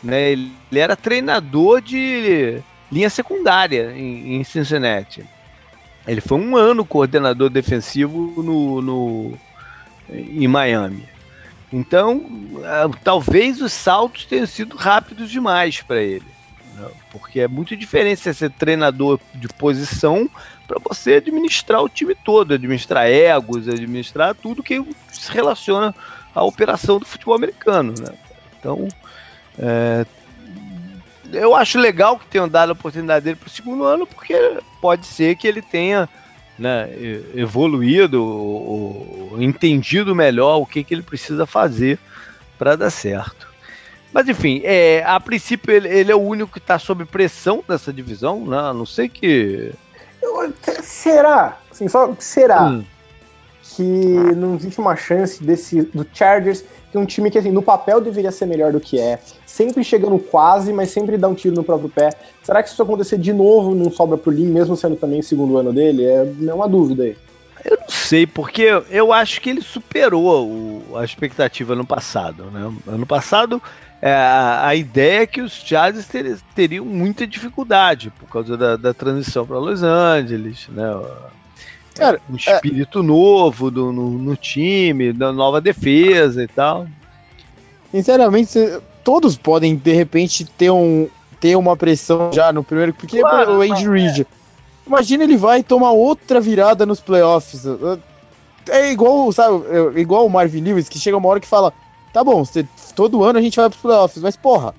Né? 0.04 0.32
Ele, 0.32 0.52
ele 0.71 0.80
era 0.80 0.95
treinador 0.95 1.82
de 1.82 2.62
linha 2.91 3.10
secundária 3.10 3.93
em, 3.95 4.36
em 4.36 4.43
Cincinnati. 4.43 5.23
Ele 6.07 6.21
foi 6.21 6.37
um 6.37 6.57
ano 6.57 6.85
coordenador 6.85 7.49
defensivo 7.49 8.41
no, 8.43 8.81
no 8.81 9.37
em 10.09 10.47
Miami. 10.47 11.07
Então, 11.71 12.17
uh, 12.17 12.95
talvez 13.03 13.61
os 13.61 13.73
saltos 13.73 14.25
tenham 14.25 14.45
sido 14.45 14.75
rápidos 14.75 15.31
demais 15.31 15.81
para 15.81 16.01
ele. 16.01 16.25
Né? 16.75 16.87
Porque 17.11 17.39
é 17.39 17.47
muito 17.47 17.75
diferente 17.75 18.21
você 18.21 18.33
ser 18.33 18.51
treinador 18.51 19.19
de 19.33 19.47
posição 19.47 20.29
para 20.67 20.79
você 20.79 21.15
administrar 21.15 21.81
o 21.81 21.89
time 21.89 22.15
todo, 22.15 22.53
administrar 22.53 23.07
egos, 23.07 23.67
administrar 23.67 24.35
tudo 24.35 24.61
que 24.61 24.83
se 25.09 25.31
relaciona 25.31 25.95
à 26.35 26.43
operação 26.43 26.99
do 26.99 27.05
futebol 27.05 27.35
americano. 27.35 27.93
Né? 27.97 28.13
Então, 28.59 28.87
é, 29.57 30.05
eu 31.34 31.56
acho 31.56 31.78
legal 31.78 32.17
que 32.17 32.28
tenham 32.28 32.48
dado 32.48 32.69
a 32.69 32.74
oportunidade 32.74 33.26
dele 33.26 33.38
para 33.38 33.48
o 33.48 33.52
segundo 33.52 33.84
ano, 33.84 34.08
porque 34.08 34.58
pode 34.82 35.06
ser 35.06 35.36
que 35.36 35.48
ele 35.48 35.62
tenha 35.62 36.08
né, 36.58 36.89
evoluído 37.36 38.24
ou, 38.24 39.32
ou 39.32 39.41
entendido 39.41 40.15
melhor 40.15 40.58
o 40.58 40.65
que, 40.65 40.84
que 40.84 40.93
ele 40.93 41.02
precisa 41.02 41.46
fazer 41.46 42.00
para 42.58 42.76
dar 42.76 42.89
certo. 42.89 43.54
Mas 44.13 44.30
enfim, 44.30 44.62
é, 44.63 45.04
a 45.06 45.19
princípio 45.19 45.74
ele, 45.74 45.89
ele 45.89 46.12
é 46.12 46.15
o 46.15 46.22
único 46.22 46.52
que 46.52 46.60
está 46.60 46.78
sob 46.78 47.04
pressão 47.06 47.63
nessa 47.67 47.91
divisão, 47.91 48.46
né? 48.46 48.58
A 48.58 48.74
não 48.74 48.86
sei 48.86 49.10
que. 49.10 49.74
Será? 50.84 51.58
Assim, 51.72 51.88
só 51.88 52.15
será 52.19 52.65
hum. 52.65 52.86
que 53.63 53.84
não 53.84 54.56
existe 54.56 54.80
uma 54.80 54.96
chance 54.96 55.43
desse 55.43 55.82
do 55.82 56.08
Chargers, 56.13 56.63
que 56.93 56.97
é 56.97 56.99
um 56.99 57.08
time 57.08 57.32
que 57.32 57.39
assim, 57.39 57.49
no 57.49 57.63
papel 57.63 57.99
deveria 57.99 58.32
ser 58.32 58.45
melhor 58.45 58.71
do 58.71 58.79
que 58.79 58.99
é, 58.99 59.17
sempre 59.47 59.84
chegando 59.84 60.19
quase, 60.19 60.71
mas 60.71 60.91
sempre 60.91 61.17
dá 61.17 61.27
um 61.27 61.34
tiro 61.34 61.56
no 61.56 61.63
próprio 61.63 61.89
pé. 61.89 62.12
Será 62.43 62.62
que 62.62 62.69
isso 62.69 62.84
acontecer 62.84 63.17
de 63.17 63.34
novo 63.34 63.73
não 63.73 63.89
sobra 63.89 64.15
pro 64.15 64.32
Lin, 64.32 64.45
mesmo 64.45 64.75
sendo 64.75 64.95
também 64.95 65.19
o 65.19 65.23
segundo 65.23 65.58
ano 65.58 65.73
dele? 65.73 66.06
É, 66.06 66.32
é 66.49 66.53
uma 66.53 66.69
dúvida 66.69 67.01
aí. 67.01 67.17
Eu 67.65 67.79
não 67.82 67.89
sei, 67.89 68.27
porque 68.27 68.67
eu 68.91 69.12
acho 69.12 69.41
que 69.41 69.49
ele 69.49 69.62
superou 69.62 70.47
o, 70.47 70.95
a 70.95 71.03
expectativa 71.03 71.73
no 71.73 71.84
passado. 71.84 72.43
Né? 72.51 72.71
Ano 72.86 73.08
passado 73.08 73.60
é, 73.99 74.13
a, 74.13 74.75
ideia 74.75 75.23
é 75.23 75.25
que 75.25 75.41
os 75.41 75.51
Chargers 75.51 76.06
ter, 76.06 76.38
teriam 76.53 76.86
muita 76.86 77.25
dificuldade 77.25 78.12
por 78.12 78.29
causa 78.29 78.56
da, 78.56 78.77
da 78.77 78.93
transição 78.93 79.47
para 79.47 79.58
Los 79.58 79.82
Angeles, 79.82 80.67
né? 80.69 80.84
Cara, 81.95 82.21
um 82.29 82.34
é 82.34 82.38
espírito 82.38 82.99
é... 82.99 83.03
novo 83.03 83.69
do, 83.69 83.91
no, 83.91 84.10
no, 84.12 84.36
time, 84.36 85.13
da 85.13 85.32
nova 85.32 85.62
defesa 85.62 86.43
e 86.43 86.47
tal. 86.47 86.88
Sinceramente, 87.91 88.60
todos 89.03 89.38
podem 89.38 89.75
de 89.75 89.93
repente 89.93 90.45
ter, 90.45 90.71
um, 90.71 91.08
ter 91.39 91.56
uma 91.56 91.77
pressão 91.77 92.32
já 92.34 92.51
no 92.51 92.63
primeiro, 92.63 92.93
porque 92.93 93.19
claro, 93.19 93.58
o 93.58 93.62
Andy 93.62 93.88
Reid. 93.88 94.27
Imagina 94.86 95.23
ele 95.23 95.38
vai 95.38 95.63
tomar 95.63 95.91
outra 95.91 96.41
virada 96.41 96.86
nos 96.86 96.99
playoffs. 96.99 97.63
É 98.69 98.91
igual, 98.91 99.32
sabe, 99.32 99.63
é 99.95 99.99
igual 99.99 100.25
o 100.25 100.29
Marvin 100.29 100.62
Lewis, 100.62 100.89
que 100.89 100.99
chega 100.99 101.17
uma 101.17 101.29
hora 101.29 101.39
que 101.39 101.47
fala: 101.47 101.71
tá 102.12 102.23
bom, 102.23 102.43
você, 102.43 102.65
todo 102.95 103.23
ano 103.23 103.39
a 103.39 103.41
gente 103.41 103.56
vai 103.56 103.69
pros 103.69 103.82
playoffs, 103.82 104.21
mas 104.21 104.36
porra, 104.36 104.73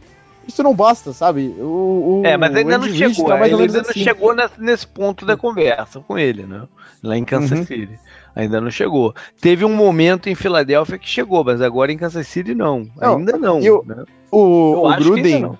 isso 0.46 0.62
não 0.62 0.74
basta, 0.74 1.12
sabe? 1.12 1.54
O, 1.59 2.22
o 2.22 2.26
é, 2.26 2.37
mas 2.37 2.54
ainda 2.54 2.78
não 2.78 2.88
chegou, 2.88 3.26
tá 3.26 3.46
ele 3.46 3.62
ainda 3.62 3.80
assim. 3.80 3.98
não 3.98 4.04
chegou 4.04 4.35
nesse, 4.35 4.61
nesse, 4.61 4.87
ponto 4.87 5.26
da 5.26 5.37
conversa 5.37 6.00
com 6.00 6.18
ele, 6.18 6.44
né? 6.44 6.66
Lá 7.02 7.16
em 7.16 7.24
Kansas 7.24 7.59
uhum. 7.59 7.66
City. 7.66 7.98
Ainda 8.35 8.61
não 8.61 8.70
chegou. 8.70 9.14
Teve 9.40 9.64
um 9.64 9.74
momento 9.74 10.28
em 10.28 10.35
Filadélfia 10.35 10.98
que 10.98 11.09
chegou, 11.09 11.44
mas 11.44 11.61
agora 11.61 11.92
em 11.92 11.98
Kansas 11.98 12.26
City 12.26 12.54
não. 12.54 12.88
não 12.96 13.18
ainda 13.18 13.38
não. 13.38 13.61
Eu, 13.61 13.85
né? 13.87 14.04
O, 14.30 14.88
o 14.88 14.96
Gruden. 14.96 15.57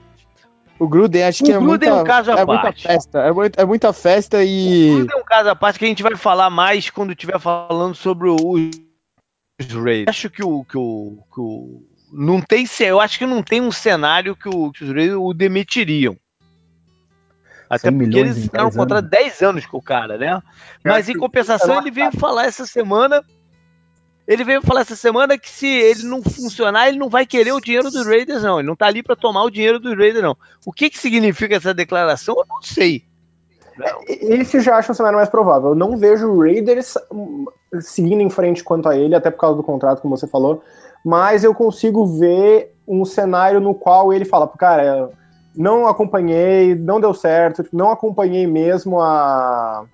O 0.79 0.89
Gruden 0.89 1.23
acho 1.23 1.45
o 1.45 1.47
que 1.47 1.53
é 1.53 1.59
Gruden 1.59 1.69
muita, 1.69 1.87
é 1.87 1.95
um 1.95 2.05
caso 2.05 2.33
à 2.33 2.41
é 2.41 2.47
parte. 2.47 2.63
muita 2.65 2.73
festa. 2.73 3.19
É, 3.21 3.33
muito, 3.33 3.61
é 3.61 3.65
muita 3.65 3.93
festa 3.93 4.45
e. 4.45 4.91
O 4.91 4.95
Gruden 4.97 5.17
é 5.17 5.21
um 5.21 5.25
caso 5.25 5.49
à 5.49 5.57
parte 5.57 5.79
que 5.79 5.85
a 5.85 5.89
gente 5.89 6.03
vai 6.03 6.17
falar 6.17 6.51
mais 6.51 6.91
quando 6.91 7.13
estiver 7.13 7.39
falando 7.39 7.95
sobre 7.95 8.29
o 8.29 8.37
Raiders. 9.73 10.09
Acho 10.09 10.29
que 10.29 10.43
o, 10.43 10.65
que 10.65 10.77
o, 10.77 11.19
que 11.33 11.41
o 11.41 11.83
não 12.15 12.41
tem, 12.41 12.65
eu 12.81 13.01
acho 13.01 13.19
que 13.19 13.27
não 13.27 13.43
tem 13.43 13.61
um 13.61 13.73
cenário 13.73 14.37
que, 14.37 14.49
o, 14.49 14.71
que 14.71 14.85
os 14.85 14.91
Raiders 14.91 15.19
o 15.19 15.35
demitiriam. 15.35 16.17
Até 17.69 17.91
porque 17.91 18.17
eles 18.17 18.43
ficaram 18.43 18.71
contra 18.71 19.03
10 19.03 19.43
anos 19.43 19.67
com 19.67 19.79
o 19.79 19.83
cara, 19.83 20.17
né? 20.17 20.41
Mas 20.85 21.09
em 21.09 21.19
compensação, 21.19 21.79
ele 21.79 21.91
veio 21.91 22.13
falar 22.13 22.45
essa 22.45 22.67
semana. 22.67 23.23
Ele 24.27 24.45
veio 24.45 24.63
falar 24.63 24.83
essa 24.83 24.97
semana 24.97 25.37
que 25.37 25.51
se 25.51 25.67
ele 25.67 26.05
não 26.05 26.23
funcionar, 26.23 26.89
ele 26.89 26.99
não 26.99 27.11
vai 27.11 27.27
querer 27.27 27.53
o 27.53 27.61
dinheiro 27.61 27.91
dos 27.91 28.07
Raiders, 28.07 28.43
não. 28.43 28.59
Ele 28.59 28.69
não 28.69 28.77
tá 28.77 28.87
ali 28.87 29.03
para 29.03 29.17
tomar 29.17 29.43
o 29.43 29.51
dinheiro 29.51 29.79
dos 29.79 29.97
Raiders, 29.97 30.23
não. 30.23 30.37
O 30.65 30.73
que, 30.73 30.89
que 30.89 30.99
significa 30.99 31.57
essa 31.57 31.75
declaração? 31.75 32.37
Eu 32.39 32.47
não 32.49 32.63
sei. 32.63 33.05
Esse 34.07 34.61
já 34.61 34.77
acho 34.77 34.93
um 34.93 34.95
cenário 34.95 35.19
mais 35.19 35.29
provável. 35.29 35.71
Eu 35.71 35.75
não 35.75 35.97
vejo 35.97 36.29
o 36.29 36.41
Raiders 36.41 36.95
hum, 37.11 37.47
seguindo 37.81 38.21
em 38.21 38.31
frente 38.31 38.63
quanto 38.63 38.89
a 38.89 38.97
ele, 38.97 39.15
até 39.15 39.31
por 39.31 39.41
causa 39.41 39.57
do 39.57 39.65
contrato, 39.65 40.01
como 40.01 40.17
você 40.17 40.27
falou, 40.27 40.63
mas 41.05 41.45
eu 41.45 41.55
consigo 41.55 42.07
ver 42.07 42.75
um 42.87 43.05
cenário 43.05 43.61
no 43.61 43.75
qual 43.75 44.13
ele 44.13 44.25
fala, 44.25 44.49
cara, 44.49 45.11
não 45.57 45.87
acompanhei, 45.87 46.75
não 46.75 47.01
deu 47.01 47.13
certo, 47.15 47.65
não 47.73 47.91
acompanhei 47.91 48.47
mesmo 48.47 49.01
a 49.01 49.85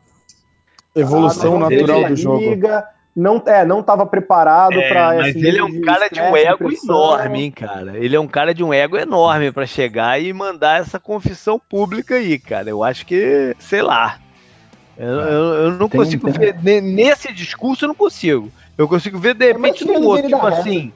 evolução 0.94 1.57
a 1.57 1.70
natural 1.70 2.05
do 2.05 2.16
jogo. 2.16 2.38
Liga, 2.38 2.87
não 3.14 3.42
é, 3.44 3.64
não 3.64 3.81
estava 3.81 4.07
preparado 4.07 4.79
é, 4.79 4.88
para 4.88 5.14
Mas 5.16 5.37
ele 5.37 5.59
é 5.59 5.64
um 5.64 5.81
cara 5.81 6.09
de 6.09 6.20
um 6.20 6.37
ego 6.37 6.73
enorme, 6.73 7.42
hein, 7.42 7.51
cara. 7.51 7.99
Ele 7.99 8.16
é 8.16 8.20
um 8.20 8.29
cara 8.29 8.55
de 8.55 8.62
um 8.62 8.73
ego 8.73 8.96
enorme 8.96 9.51
para 9.53 9.66
chegar 9.66 10.20
e 10.20 10.33
mandar 10.33 10.81
essa 10.81 10.99
confissão 10.99 11.59
pública 11.59 12.14
aí, 12.14 12.38
cara. 12.38 12.70
Eu 12.70 12.83
acho 12.83 13.05
que, 13.05 13.55
sei 13.59 13.83
lá. 13.83 14.18
Eu, 14.96 15.20
é. 15.20 15.25
eu, 15.25 15.55
eu 15.55 15.70
não 15.73 15.88
tem, 15.88 16.01
consigo 16.01 16.31
ver. 16.31 16.81
Nesse 16.81 17.33
discurso 17.33 17.85
eu 17.85 17.88
não 17.88 17.94
consigo. 17.94 18.51
Eu 18.79 18.88
consigo 18.88 19.18
ver 19.18 19.35
de 19.35 19.53
repente 19.53 19.85
num 19.85 20.07
outro, 20.07 20.29
tipo 20.29 20.46
assim. 20.46 20.92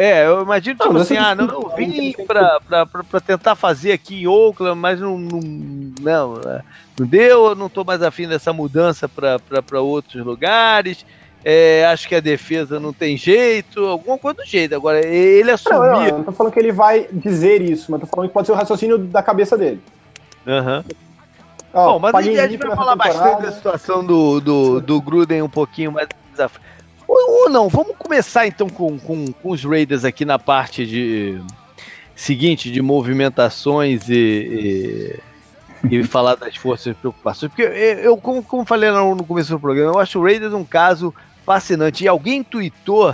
É, 0.00 0.26
eu 0.26 0.40
imagino, 0.40 0.78
tipo 0.78 0.94
não, 0.94 1.02
assim, 1.02 1.18
ah, 1.18 1.34
não, 1.34 1.46
eu 1.46 1.72
vim 1.76 2.14
pra, 2.26 2.58
pra, 2.66 2.86
pra, 2.86 3.04
pra, 3.04 3.20
tentar 3.20 3.54
fazer 3.54 3.92
aqui 3.92 4.22
em 4.22 4.26
Oakland, 4.26 4.80
mas 4.80 4.98
não, 4.98 5.18
não, 5.18 5.40
não, 6.00 6.40
é, 6.40 6.62
não 6.98 7.06
deu, 7.06 7.54
não 7.54 7.68
tô 7.68 7.84
mais 7.84 8.02
afim 8.02 8.26
dessa 8.26 8.50
mudança 8.50 9.06
para 9.06 9.82
outros 9.82 10.24
lugares. 10.24 11.04
É, 11.44 11.84
acho 11.84 12.08
que 12.08 12.14
a 12.14 12.20
defesa 12.20 12.80
não 12.80 12.94
tem 12.94 13.14
jeito, 13.14 13.84
alguma 13.84 14.16
coisa 14.16 14.38
do 14.38 14.46
jeito. 14.46 14.74
Agora, 14.74 15.04
ele 15.04 15.50
assumir. 15.50 15.76
Não, 15.76 15.92
não, 15.92 16.18
não 16.18 16.24
tô 16.24 16.32
falando 16.32 16.52
que 16.54 16.60
ele 16.60 16.72
vai 16.72 17.06
dizer 17.12 17.60
isso, 17.60 17.92
mas 17.92 18.00
tô 18.00 18.06
falando 18.06 18.28
que 18.28 18.34
pode 18.34 18.46
ser 18.46 18.52
o 18.52 18.56
raciocínio 18.56 18.96
da 18.96 19.22
cabeça 19.22 19.54
dele. 19.58 19.82
Aham. 20.46 20.78
Uhum. 20.78 20.94
Bom, 21.74 21.98
mas 21.98 22.14
a 22.14 22.22
gente 22.22 22.56
vai 22.56 22.74
falar 22.74 22.96
bastante 22.96 23.42
da 23.42 23.52
situação 23.52 24.04
do, 24.04 24.40
do, 24.40 24.80
do 24.80 25.00
Gruden 25.00 25.42
um 25.42 25.48
pouquinho 25.48 25.92
mais 25.92 26.08
ou, 27.10 27.42
ou 27.42 27.50
não, 27.50 27.68
vamos 27.68 27.96
começar 27.96 28.46
então 28.46 28.68
com, 28.68 28.98
com, 28.98 29.32
com, 29.32 29.50
os 29.50 29.64
Raiders 29.64 30.04
aqui 30.04 30.24
na 30.24 30.38
parte 30.38 30.86
de 30.86 31.40
seguinte 32.14 32.70
de 32.70 32.80
movimentações 32.80 34.08
e, 34.08 35.20
e, 35.84 35.96
e 35.96 36.04
falar 36.06 36.36
das 36.36 36.54
forças 36.56 36.92
e 36.92 36.94
preocupações. 36.94 37.50
Porque 37.50 37.62
eu, 37.62 38.16
como, 38.16 38.42
como 38.42 38.64
falei 38.64 38.90
no 38.90 39.24
começo 39.24 39.50
do 39.50 39.58
programa, 39.58 39.94
eu 39.94 39.98
acho 39.98 40.18
o 40.18 40.22
Raiders 40.22 40.52
um 40.52 40.64
caso 40.64 41.12
fascinante. 41.44 42.04
E 42.04 42.08
alguém 42.08 42.44
tweetou 42.44 43.12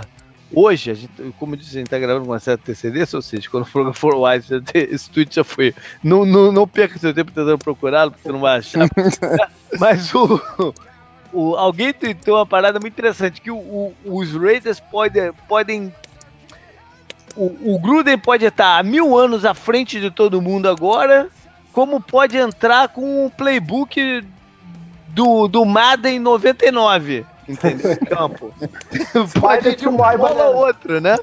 hoje, 0.53 0.91
a 0.91 0.93
gente, 0.93 1.11
como 1.39 1.55
eu 1.55 1.57
disse, 1.57 1.71
a 1.71 1.79
gente 1.79 1.87
está 1.87 1.97
gravando 1.97 2.25
com 2.25 2.31
uma 2.31 2.39
certa 2.39 2.63
antecedência, 2.63 3.17
ou 3.17 3.21
seja, 3.21 3.49
quando 3.49 3.63
o 3.63 3.71
programa 3.71 3.93
for 3.93 4.15
live, 4.15 4.45
esse 4.73 5.09
tweet 5.09 5.33
já 5.33 5.43
foi. 5.43 5.73
Não, 6.03 6.23
não, 6.23 6.51
não 6.51 6.67
perca 6.67 6.99
seu 6.99 7.13
tempo 7.13 7.31
tentando 7.31 7.57
procurá-lo, 7.57 8.11
porque 8.11 8.27
você 8.27 8.31
não 8.31 8.39
vai 8.39 8.59
achar. 8.59 8.87
Mas 9.79 10.13
o, 10.13 10.39
o, 11.33 11.55
alguém 11.55 11.93
tweetou 11.93 12.35
uma 12.35 12.45
parada 12.45 12.79
muito 12.79 12.93
interessante, 12.93 13.41
que 13.41 13.51
o, 13.51 13.57
o, 13.57 13.95
os 14.05 14.33
Raiders 14.33 14.79
pode, 14.79 15.31
podem... 15.47 15.93
O, 17.35 17.75
o 17.75 17.79
Gruden 17.79 18.17
pode 18.17 18.45
estar 18.45 18.79
há 18.79 18.83
mil 18.83 19.17
anos 19.17 19.45
à 19.45 19.53
frente 19.53 19.99
de 19.99 20.09
todo 20.09 20.41
mundo 20.41 20.67
agora, 20.67 21.29
como 21.71 22.01
pode 22.01 22.35
entrar 22.37 22.87
com 22.89 23.25
o 23.25 23.29
playbook 23.29 24.25
do, 25.09 25.47
do 25.47 25.63
Madden 25.63 26.19
99, 26.19 27.25
entendeu? 27.47 27.97
Campo. 28.09 28.53
pode 29.39 29.69
ir 29.69 29.75
de 29.75 29.87
um 29.87 29.97
ou 29.97 30.55
outro, 30.55 30.99
né? 30.99 31.17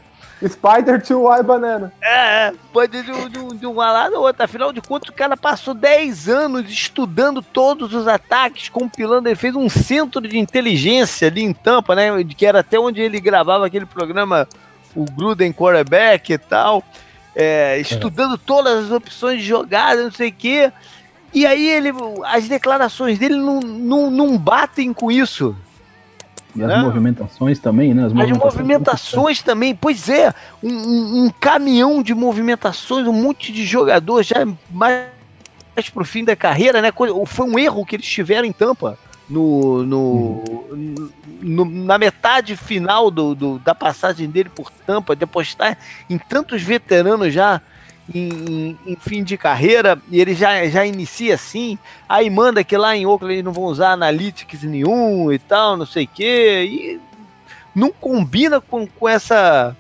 Spider 0.49 1.03
to 1.03 1.27
Y 1.27 1.43
Banana. 1.43 1.93
É, 2.01 2.49
é, 2.49 2.55
pode 2.73 3.03
de, 3.03 3.29
de, 3.29 3.57
de 3.57 3.67
uma 3.67 3.91
lado 3.91 4.17
ou 4.17 4.23
outra. 4.23 4.45
Afinal 4.45 4.73
de 4.73 4.81
contas, 4.81 5.09
o 5.09 5.13
cara 5.13 5.37
passou 5.37 5.75
10 5.75 6.29
anos 6.29 6.71
estudando 6.71 7.43
todos 7.43 7.95
os 7.95 8.07
ataques, 8.07 8.69
compilando. 8.69 9.29
Ele 9.29 9.37
fez 9.37 9.55
um 9.55 9.69
centro 9.69 10.21
de 10.21 10.39
inteligência 10.39 11.29
ali 11.29 11.43
em 11.43 11.53
Tampa, 11.53 11.95
né? 11.95 12.11
Que 12.25 12.47
era 12.47 12.61
até 12.61 12.79
onde 12.79 13.01
ele 13.01 13.21
gravava 13.21 13.67
aquele 13.67 13.87
programa, 13.87 14.49
o 14.95 15.05
Gruden 15.05 15.53
Quarterback 15.53 16.33
e 16.33 16.39
tal. 16.39 16.83
É, 17.35 17.79
estudando 17.79 18.39
todas 18.39 18.85
as 18.85 18.91
opções 18.91 19.41
de 19.41 19.47
jogada, 19.47 20.05
não 20.05 20.13
sei 20.13 20.29
o 20.29 20.33
quê. 20.33 20.73
E 21.33 21.45
aí 21.45 21.69
ele, 21.69 21.91
as 22.27 22.47
declarações 22.47 23.19
dele 23.19 23.35
não, 23.35 23.59
não, 23.59 24.11
não 24.11 24.39
batem 24.39 24.93
com 24.93 25.11
isso. 25.11 25.57
E 26.57 26.63
as 26.63 26.69
né? 26.69 26.79
movimentações 26.79 27.59
também, 27.59 27.93
né? 27.93 28.07
As 28.07 28.13
movimentações, 28.13 28.47
as 28.47 28.55
movimentações 28.55 29.43
também, 29.43 29.75
pois 29.75 30.09
é, 30.09 30.33
um, 30.63 30.71
um, 30.71 31.25
um, 31.25 31.31
caminhão 31.41 32.03
de 32.03 32.15
movimentações, 32.15 33.07
um 33.07 33.13
monte 33.13 33.53
de 33.53 33.65
jogador 33.65 34.23
já 34.23 34.47
mais, 34.71 35.07
mais 35.75 35.89
pro 35.91 36.05
fim 36.05 36.25
da 36.25 36.37
carreira, 36.37 36.81
né? 36.81 36.93
Foi 37.27 37.47
um 37.47 37.59
erro 37.59 37.85
que 37.85 37.97
eles 37.97 38.07
tiveram 38.07 38.47
em 38.47 38.53
Tampa. 38.53 38.99
No, 39.27 39.83
no, 39.85 39.99
uhum. 40.71 41.11
no 41.41 41.65
na 41.65 41.97
metade 41.97 42.59
final 42.59 43.11
do, 43.11 43.35
do, 43.35 43.59
da 43.59 43.75
passagem 43.75 44.29
dele 44.29 44.51
por 44.51 44.71
Tampa, 44.71 45.17
de 45.17 45.25
apostar 45.25 45.79
em 46.11 46.19
tantos 46.19 46.61
veteranos 46.61 47.33
já 47.33 47.63
em, 48.13 48.29
em, 48.29 48.79
em, 48.87 48.97
fim 48.97 49.23
de 49.23 49.37
carreira 49.37 50.01
e 50.11 50.21
ele 50.21 50.35
já, 50.35 50.67
já 50.67 50.85
inicia 50.85 51.35
assim, 51.35 51.79
aí 52.09 52.29
manda 52.29 52.65
que 52.65 52.77
lá 52.77 52.97
em 52.97 53.07
Oakland 53.07 53.35
eles 53.35 53.45
não 53.45 53.53
vão 53.53 53.65
usar 53.65 53.93
analytics 53.93 54.63
nenhum 54.63 55.33
e 55.33 55.39
tal, 55.39 55.77
não 55.77 55.87
sei 55.87 56.05
o 56.05 56.09
quê, 56.09 56.69
e 56.71 57.01
não 57.75 57.91
combina 57.91 58.61
com, 58.61 58.87
com 58.87 59.09
essa. 59.09 59.77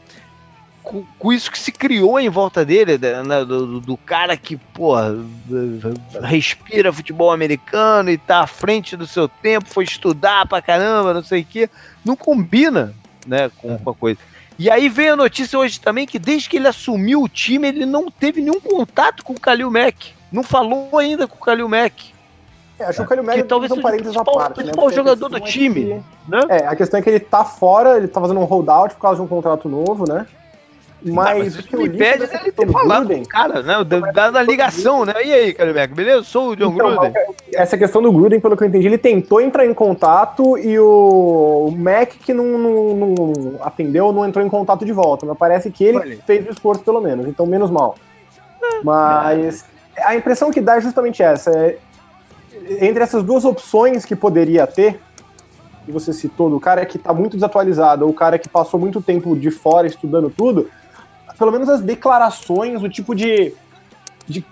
Com, 0.83 1.03
com, 1.19 1.33
isso 1.33 1.51
que 1.51 1.59
se 1.59 1.73
criou 1.73 2.21
em 2.21 2.29
volta 2.29 2.63
dele, 2.63 2.99
né, 2.99 3.43
do, 3.43 3.81
do, 3.81 3.97
cara 3.97 4.37
que, 4.37 4.59
porra, 4.59 5.17
respira 6.23 6.93
futebol 6.93 7.33
americano 7.33 8.11
e 8.11 8.19
tá 8.19 8.41
à 8.41 8.47
frente 8.47 8.95
do 8.95 9.07
seu 9.07 9.27
tempo, 9.27 9.67
foi 9.67 9.85
estudar 9.85 10.47
pra 10.47 10.61
caramba, 10.61 11.15
não 11.15 11.23
sei 11.23 11.41
o 11.41 11.47
quê. 11.47 11.71
Não 12.05 12.15
combina, 12.15 12.95
né, 13.27 13.51
com, 13.57 13.79
com 13.79 13.91
a 13.91 13.95
coisa. 13.95 14.21
E 14.59 14.71
aí 14.71 14.89
veio 14.89 15.15
a 15.15 15.17
notícia 15.17 15.59
hoje 15.59 15.81
também 15.81 16.07
que 16.07 16.19
desde 16.19 16.49
que 16.49 16.57
ele 16.57 16.69
assumiu 16.69 17.23
o 17.23 17.29
time, 17.29 17.69
ele 17.69 17.87
não 17.87 18.11
teve 18.11 18.41
nenhum 18.41 18.61
contato 18.61 19.25
com 19.25 19.33
o 19.33 19.41
Kalil 19.41 19.71
Mack. 19.71 20.13
Não 20.31 20.43
falou 20.43 20.97
ainda 20.99 21.27
com 21.27 21.37
o 21.37 21.41
Kalil 21.41 21.69
Mack. 21.69 22.15
É, 22.79 22.85
acho 22.85 22.99
que 22.99 23.05
o 23.05 23.09
Kalil 23.09 23.25
Mack 23.25 23.43
talvez 23.45 23.71
seja 23.71 23.83
parênteses 23.83 24.17
à 24.17 24.25
parte, 24.25 24.63
né? 24.63 24.73
Jogador 24.93 25.29
do 25.29 25.41
time, 25.41 25.81
é 25.81 25.85
que, 25.85 26.03
né? 26.29 26.41
É, 26.49 26.67
a 26.67 26.77
questão 26.77 27.01
é 27.01 27.03
que 27.03 27.11
ele 27.11 27.21
tá 27.21 27.45
fora, 27.45 27.97
ele 27.97 28.09
tá 28.09 28.21
fazendo 28.21 28.41
um 28.41 28.45
holdout 28.45 28.95
por 28.95 29.01
causa 29.01 29.17
de 29.17 29.23
um 29.23 29.29
contrato 29.29 29.69
novo, 29.69 30.09
né? 30.09 30.27
Mas, 31.05 31.39
mas 31.39 31.59
o 31.59 31.63
que 31.63 31.77
me 31.77 31.87
impede 31.87 32.25
é 32.25 32.41
ele 32.41 32.53
ter 32.53 32.71
falado 32.71 33.09
com 33.09 33.21
o 33.21 33.29
cara, 33.29 33.63
né? 33.63 33.85
Da, 33.85 34.31
da, 34.31 34.43
ligação, 34.43 35.05
né? 35.05 35.13
E 35.23 35.33
aí, 35.33 35.53
Caribeco, 35.53 35.95
beleza? 35.95 36.23
Sou 36.23 36.51
o 36.51 36.57
John 36.57 36.73
então, 36.73 36.97
Gruden. 36.97 37.13
Essa 37.53 37.77
questão 37.77 38.01
do 38.01 38.11
Gruden, 38.11 38.41
pelo 38.41 38.57
que 38.57 38.65
eu 38.65 38.69
entendi, 38.69 38.87
ele 38.87 38.97
tentou 38.97 39.39
entrar 39.41 39.67
em 39.67 39.75
contato 39.75 40.57
e 40.57 40.79
o 40.79 41.71
Mac 41.77 42.09
que 42.09 42.33
não, 42.33 42.47
não, 42.59 42.95
não 42.95 43.33
atendeu, 43.61 44.13
não 44.13 44.27
entrou 44.27 44.45
em 44.45 44.49
contato 44.49 44.85
de 44.85 44.93
volta. 44.93 45.27
Mas 45.27 45.37
parece 45.37 45.71
que 45.71 45.85
ele 45.85 45.99
Olha. 45.99 46.19
fez 46.27 46.47
o 46.47 46.51
esforço, 46.51 46.83
pelo 46.83 47.03
menos. 47.03 47.29
Então, 47.29 47.45
menos 47.45 47.71
mal. 47.71 47.97
Mas 48.83 49.67
a 49.99 50.17
impressão 50.17 50.51
que 50.51 50.61
dá 50.61 50.77
é 50.77 50.81
justamente 50.81 51.23
essa. 51.23 51.51
É, 51.51 51.77
entre 52.81 53.03
essas 53.03 53.23
duas 53.23 53.45
opções 53.45 54.07
que 54.07 54.17
poderia 54.17 54.67
ter, 54.67 54.99
que 55.85 55.93
você 55.93 56.15
citou, 56.15 56.49
do 56.49 56.59
cara 56.59 56.87
que 56.87 56.97
está 56.97 57.13
muito 57.13 57.37
desatualizado, 57.37 58.07
ou 58.07 58.11
o 58.11 58.15
cara 58.15 58.39
que 58.39 58.49
passou 58.49 58.81
muito 58.81 59.03
tempo 59.03 59.37
de 59.37 59.51
fora 59.51 59.87
estudando 59.87 60.31
tudo, 60.31 60.71
pelo 61.39 61.53
menos 61.53 61.69
as 61.69 61.81
declarações, 61.81 62.83
o 62.83 62.89
tipo 62.89 63.15
de. 63.15 63.53
de 64.27 64.45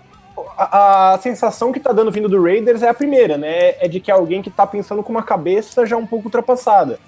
a, 0.57 1.13
a, 1.13 1.17
sensação 1.19 1.71
que 1.71 1.79
tá 1.79 1.91
dando 1.91 2.11
vindo 2.11 2.29
do 2.29 2.41
Raiders 2.41 2.83
é 2.83 2.89
a 2.89 2.93
primeira, 2.93 3.37
né? 3.37 3.75
É 3.79 3.87
de 3.87 3.99
que 3.99 4.11
é 4.11 4.13
alguém 4.13 4.41
que 4.41 4.49
tá 4.49 4.65
pensando 4.65 5.03
com 5.03 5.11
uma 5.11 5.23
cabeça 5.23 5.85
já 5.85 5.97
um 5.97 6.05
pouco 6.05 6.25
ultrapassada. 6.25 6.99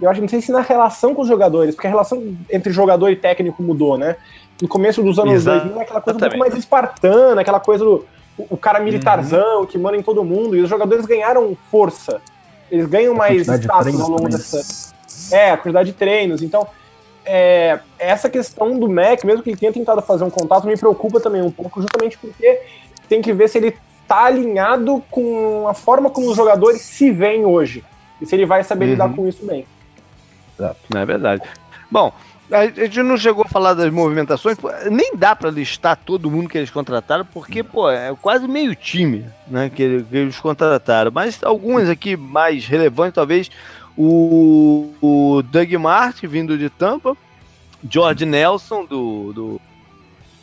Eu 0.00 0.08
acho, 0.08 0.20
não 0.20 0.28
sei 0.28 0.40
se 0.40 0.50
na 0.50 0.60
relação 0.60 1.14
com 1.14 1.22
os 1.22 1.28
jogadores, 1.28 1.74
porque 1.74 1.86
a 1.86 1.90
relação 1.90 2.34
entre 2.50 2.72
jogador 2.72 3.10
e 3.10 3.16
técnico 3.16 3.62
mudou, 3.62 3.98
né? 3.98 4.16
No 4.60 4.68
começo 4.68 5.02
dos 5.02 5.18
anos 5.18 5.34
Exato. 5.34 5.66
2000, 5.66 5.80
aquela 5.80 6.00
coisa 6.00 6.16
um 6.16 6.20
pouco 6.20 6.38
mais 6.38 6.54
espartana, 6.54 7.40
aquela 7.40 7.60
coisa 7.60 7.84
do 7.84 8.06
o, 8.36 8.56
cara 8.56 8.80
militarzão 8.80 9.60
uhum. 9.60 9.66
que 9.66 9.78
manda 9.78 9.96
em 9.96 10.02
todo 10.02 10.24
mundo, 10.24 10.56
e 10.56 10.60
os 10.60 10.68
jogadores 10.68 11.04
ganharam 11.04 11.56
força. 11.70 12.20
Eles 12.70 12.86
ganham 12.86 13.14
mais 13.14 13.46
status 13.46 14.00
ao 14.00 14.08
longo 14.08 14.28
dessa. 14.28 14.92
É, 15.30 15.50
a 15.50 15.56
quantidade 15.56 15.90
de 15.90 15.96
treinos. 15.96 16.42
Então, 16.42 16.66
é, 17.24 17.78
essa 17.98 18.28
questão 18.28 18.78
do 18.78 18.88
Mac, 18.88 19.24
mesmo 19.24 19.42
que 19.42 19.50
ele 19.50 19.56
tenha 19.56 19.72
tentado 19.72 20.02
fazer 20.02 20.24
um 20.24 20.30
contato, 20.30 20.66
me 20.66 20.76
preocupa 20.76 21.20
também 21.20 21.42
um 21.42 21.50
pouco, 21.50 21.80
justamente 21.80 22.18
porque 22.18 22.60
tem 23.08 23.22
que 23.22 23.32
ver 23.32 23.48
se 23.48 23.58
ele 23.58 23.76
tá 24.06 24.24
alinhado 24.24 25.02
com 25.10 25.66
a 25.68 25.74
forma 25.74 26.10
como 26.10 26.30
os 26.30 26.36
jogadores 26.36 26.80
se 26.82 27.10
veem 27.10 27.44
hoje. 27.44 27.84
E 28.20 28.26
se 28.26 28.34
ele 28.34 28.46
vai 28.46 28.62
saber 28.62 28.86
uhum. 28.86 28.90
lidar 28.92 29.12
com 29.14 29.26
isso 29.26 29.44
bem. 29.44 29.66
Exato. 30.58 30.80
É 30.94 31.04
verdade. 31.04 31.42
Bom, 31.90 32.12
a 32.50 32.66
gente 32.66 33.02
não 33.02 33.16
chegou 33.16 33.44
a 33.44 33.48
falar 33.48 33.74
das 33.74 33.90
movimentações, 33.90 34.58
nem 34.90 35.16
dá 35.16 35.34
para 35.34 35.50
listar 35.50 35.96
todo 35.96 36.30
mundo 36.30 36.48
que 36.48 36.58
eles 36.58 36.70
contrataram, 36.70 37.24
porque, 37.24 37.62
pô, 37.62 37.90
é 37.90 38.14
quase 38.20 38.46
meio 38.46 38.74
time, 38.74 39.24
né, 39.46 39.70
que, 39.70 40.02
que 40.02 40.16
eles 40.16 40.38
contrataram. 40.38 41.10
Mas 41.12 41.42
alguns 41.42 41.88
aqui 41.88 42.16
mais 42.16 42.66
relevantes, 42.66 43.14
talvez, 43.14 43.50
o, 43.96 44.92
o 45.00 45.42
Doug 45.42 45.72
Martin, 45.74 46.26
vindo 46.26 46.56
de 46.56 46.70
Tampa, 46.70 47.16
George 47.88 48.24
Nelson, 48.24 48.84
do, 48.84 49.32
do, 49.32 49.60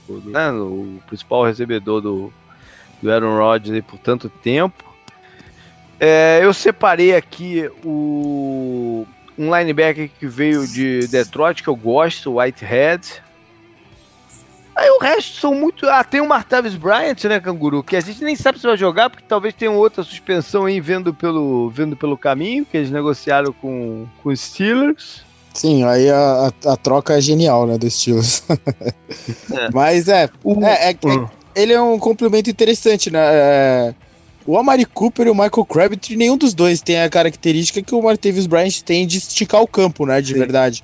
do 0.07 0.29
né, 0.29 0.51
o 0.51 0.99
principal 1.07 1.45
recebedor 1.45 2.01
do, 2.01 2.33
do 3.01 3.11
Aaron 3.11 3.37
Rodgers 3.37 3.83
por 3.85 3.97
tanto 3.99 4.29
tempo. 4.29 4.83
É, 5.99 6.39
eu 6.41 6.53
separei 6.53 7.15
aqui 7.15 7.69
o, 7.83 9.05
um 9.37 9.55
linebacker 9.55 10.09
que 10.19 10.27
veio 10.27 10.65
de 10.67 11.07
Detroit, 11.07 11.61
que 11.61 11.69
eu 11.69 11.75
gosto, 11.75 12.31
o 12.31 12.39
Whitehead. 12.39 13.21
Aí 14.79 14.89
o 14.91 14.99
resto 14.99 15.41
são 15.41 15.53
muito. 15.53 15.85
Ah, 15.89 16.05
tem 16.05 16.21
o 16.21 16.27
Martavis 16.27 16.73
Bryant, 16.73 17.21
né, 17.25 17.37
Canguru? 17.41 17.83
Que 17.83 17.97
a 17.97 17.99
gente 17.99 18.23
nem 18.23 18.33
sabe 18.33 18.59
se 18.59 18.65
vai 18.65 18.77
jogar, 18.77 19.09
porque 19.09 19.25
talvez 19.27 19.53
tenha 19.53 19.71
outra 19.71 20.03
suspensão 20.03 20.65
aí 20.65 20.79
vendo 20.79 21.13
pelo, 21.13 21.69
vendo 21.69 21.97
pelo 21.97 22.17
caminho, 22.17 22.65
que 22.65 22.77
eles 22.77 22.89
negociaram 22.89 23.51
com, 23.51 24.07
com 24.23 24.29
os 24.29 24.39
Steelers. 24.39 25.21
Sim, 25.53 25.83
aí 25.83 26.09
a, 26.09 26.49
a, 26.65 26.73
a 26.73 26.77
troca 26.77 27.17
é 27.17 27.19
genial, 27.19 27.67
né, 27.67 27.77
dos 27.77 27.93
Steelers. 27.93 28.43
É. 29.51 29.69
Mas 29.73 30.07
é, 30.07 30.29
o, 30.43 30.63
é, 30.63 30.89
é, 30.89 30.91
é, 30.91 31.29
ele 31.55 31.73
é 31.73 31.81
um 31.81 31.97
complemento 31.97 32.49
interessante, 32.49 33.09
né? 33.09 33.19
É, 33.19 33.95
o 34.45 34.57
Amari 34.57 34.85
Cooper 34.85 35.25
e 35.27 35.29
o 35.31 35.33
Michael 35.33 35.65
Crabtree, 35.65 36.15
nenhum 36.15 36.37
dos 36.37 36.53
dois 36.53 36.79
tem 36.79 37.01
a 37.01 37.09
característica 37.09 37.81
que 37.81 37.95
o 37.95 38.01
Martavis 38.01 38.45
Bryant 38.45 38.81
tem 38.81 39.05
de 39.07 39.17
esticar 39.17 39.61
o 39.61 39.67
campo, 39.67 40.05
né, 40.05 40.21
de 40.21 40.33
Sim. 40.33 40.39
verdade. 40.39 40.83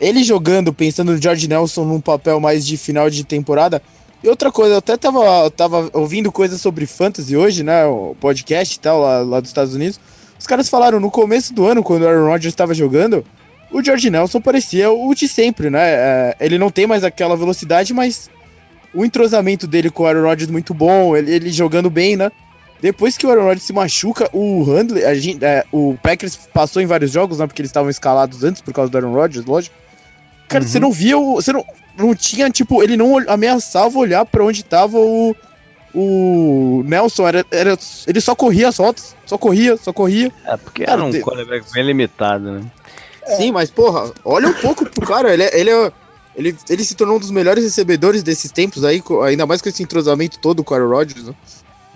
Ele 0.00 0.22
jogando, 0.22 0.72
pensando 0.72 1.12
no 1.12 1.20
George 1.20 1.48
Nelson 1.48 1.84
num 1.84 2.00
papel 2.00 2.38
mais 2.40 2.66
de 2.66 2.76
final 2.76 3.10
de 3.10 3.24
temporada. 3.24 3.82
E 4.22 4.28
outra 4.28 4.50
coisa, 4.50 4.74
eu 4.74 4.78
até 4.78 4.96
tava, 4.96 5.50
tava 5.50 5.90
ouvindo 5.92 6.32
coisas 6.32 6.60
sobre 6.60 6.86
fantasy 6.86 7.36
hoje, 7.36 7.62
né? 7.62 7.84
O 7.84 8.16
podcast 8.18 8.76
e 8.76 8.80
tal, 8.80 9.00
lá, 9.00 9.18
lá 9.20 9.40
dos 9.40 9.50
Estados 9.50 9.74
Unidos. 9.74 10.00
Os 10.38 10.46
caras 10.46 10.68
falaram 10.68 10.98
no 10.98 11.10
começo 11.10 11.52
do 11.52 11.66
ano, 11.66 11.82
quando 11.82 12.02
o 12.02 12.08
Aaron 12.08 12.26
Rodgers 12.26 12.52
estava 12.52 12.74
jogando, 12.74 13.24
o 13.70 13.82
George 13.82 14.10
Nelson 14.10 14.40
parecia 14.40 14.90
o 14.90 15.14
de 15.14 15.28
sempre, 15.28 15.68
né? 15.68 15.80
É, 15.82 16.36
ele 16.40 16.58
não 16.58 16.70
tem 16.70 16.86
mais 16.86 17.04
aquela 17.04 17.36
velocidade, 17.36 17.92
mas 17.92 18.30
o 18.94 19.04
entrosamento 19.04 19.66
dele 19.66 19.90
com 19.90 20.04
o 20.04 20.06
Aaron 20.06 20.22
Rodgers 20.22 20.50
muito 20.50 20.72
bom, 20.72 21.16
ele, 21.16 21.32
ele 21.32 21.50
jogando 21.50 21.90
bem, 21.90 22.16
né? 22.16 22.30
Depois 22.84 23.16
que 23.16 23.26
o 23.26 23.30
Aaron 23.30 23.44
Rodgers 23.44 23.62
se 23.62 23.72
machuca, 23.72 24.28
o 24.30 24.62
Handler, 24.62 25.08
a 25.08 25.14
gente, 25.14 25.42
é, 25.42 25.64
o 25.72 25.96
Packers 26.02 26.36
passou 26.52 26.82
em 26.82 26.86
vários 26.86 27.10
jogos, 27.10 27.38
né? 27.38 27.46
Porque 27.46 27.62
eles 27.62 27.70
estavam 27.70 27.88
escalados 27.88 28.44
antes 28.44 28.60
por 28.60 28.74
causa 28.74 28.92
do 28.92 28.98
Aaron 28.98 29.14
Rodgers, 29.14 29.46
lógico. 29.46 29.74
Cara, 30.46 30.62
uhum. 30.62 30.68
você 30.68 30.78
não 30.78 30.92
via 30.92 31.16
o. 31.16 31.36
Você 31.36 31.50
não, 31.50 31.64
não 31.96 32.14
tinha, 32.14 32.50
tipo, 32.50 32.82
ele 32.82 32.94
não 32.94 33.16
ameaçava 33.26 33.98
olhar 33.98 34.26
para 34.26 34.44
onde 34.44 34.62
tava 34.62 34.98
o. 34.98 35.34
O 35.94 36.82
Nelson 36.84 37.26
era, 37.26 37.46
era. 37.50 37.78
Ele 38.06 38.20
só 38.20 38.34
corria 38.34 38.68
as 38.68 38.76
rotas. 38.76 39.16
Só 39.24 39.38
corria, 39.38 39.78
só 39.78 39.90
corria. 39.90 40.30
É, 40.44 40.54
porque 40.58 40.84
cara, 40.84 40.98
era 40.98 41.08
um 41.08 41.10
te... 41.10 41.20
quarterback 41.20 41.64
bem 41.72 41.86
limitado, 41.86 42.52
né? 42.52 42.64
É. 43.22 43.36
Sim, 43.36 43.50
mas, 43.50 43.70
porra, 43.70 44.12
olha 44.22 44.48
um 44.48 44.52
pouco 44.52 44.84
pro 44.84 45.06
cara. 45.06 45.32
Ele, 45.32 45.44
é, 45.44 45.58
ele, 45.58 45.70
é, 45.70 45.92
ele, 46.36 46.54
ele 46.68 46.84
se 46.84 46.94
tornou 46.94 47.16
um 47.16 47.20
dos 47.20 47.30
melhores 47.30 47.64
recebedores 47.64 48.22
desses 48.22 48.52
tempos 48.52 48.84
aí, 48.84 49.02
ainda 49.26 49.46
mais 49.46 49.62
com 49.62 49.70
esse 49.70 49.82
entrosamento 49.82 50.38
todo 50.38 50.62
com 50.62 50.74
o 50.74 50.76
Aaron 50.76 50.90
Rodgers, 50.90 51.24
né? 51.24 51.34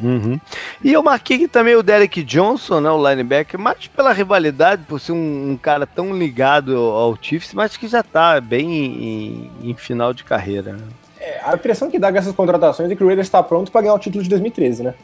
Uhum. 0.00 0.38
E 0.82 0.92
eu 0.92 1.02
marquei 1.02 1.36
aqui 1.36 1.48
também 1.48 1.74
o 1.74 1.82
Derek 1.82 2.22
Johnson, 2.22 2.80
né, 2.80 2.90
o 2.90 3.08
linebacker, 3.08 3.58
mais 3.58 3.86
pela 3.88 4.12
rivalidade, 4.12 4.82
por 4.88 5.00
ser 5.00 5.12
um, 5.12 5.50
um 5.50 5.56
cara 5.56 5.86
tão 5.86 6.16
ligado 6.16 6.76
ao 6.76 7.16
Chiefs, 7.20 7.52
mas 7.52 7.76
que 7.76 7.88
já 7.88 8.02
tá 8.02 8.40
bem 8.40 8.70
em, 8.70 9.50
em 9.70 9.74
final 9.74 10.14
de 10.14 10.24
carreira. 10.24 10.72
Né? 10.72 10.82
É, 11.20 11.40
a 11.44 11.54
impressão 11.54 11.90
que 11.90 11.98
dá 11.98 12.12
com 12.12 12.18
essas 12.18 12.34
contratações 12.34 12.90
é 12.90 12.94
que 12.94 13.02
o 13.02 13.06
Raiders 13.06 13.26
está 13.26 13.42
pronto 13.42 13.72
para 13.72 13.82
ganhar 13.82 13.94
o 13.94 13.98
título 13.98 14.22
de 14.22 14.30
2013, 14.30 14.84
né? 14.84 14.94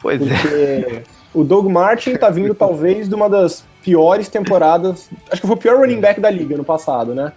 Pois 0.00 0.20
é. 0.20 0.26
Porque 0.26 0.54
é. 0.54 1.02
O 1.34 1.42
Doug 1.42 1.66
Martin 1.66 2.14
tá 2.14 2.30
vindo 2.30 2.54
talvez 2.54 3.08
de 3.08 3.14
uma 3.14 3.28
das 3.28 3.64
piores 3.82 4.28
temporadas. 4.28 5.10
Acho 5.30 5.40
que 5.40 5.46
foi 5.48 5.56
o 5.56 5.58
pior 5.58 5.78
running 5.78 6.00
back 6.00 6.20
da 6.20 6.30
liga 6.30 6.56
no 6.56 6.64
passado, 6.64 7.12
né? 7.12 7.32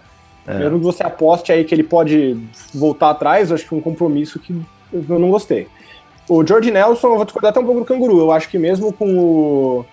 É. 0.46 0.56
Mesmo 0.60 0.78
que 0.78 0.84
você 0.84 1.02
aposte 1.02 1.50
aí 1.50 1.64
que 1.64 1.74
ele 1.74 1.82
pode 1.82 2.38
voltar 2.72 3.10
atrás, 3.10 3.50
acho 3.50 3.66
que 3.68 3.74
é 3.74 3.76
um 3.76 3.80
compromisso 3.80 4.38
que 4.38 4.52
eu 4.92 5.18
não 5.18 5.30
gostei. 5.30 5.66
O 6.28 6.46
George 6.46 6.70
Nelson, 6.70 7.08
eu 7.08 7.16
vou 7.16 7.24
discordar 7.24 7.50
até 7.50 7.60
um 7.60 7.64
pouco 7.64 7.80
do 7.80 7.86
canguru. 7.86 8.18
Eu 8.18 8.30
acho 8.30 8.48
que 8.48 8.58
mesmo 8.58 8.92
com 8.92 9.18
o. 9.18 9.84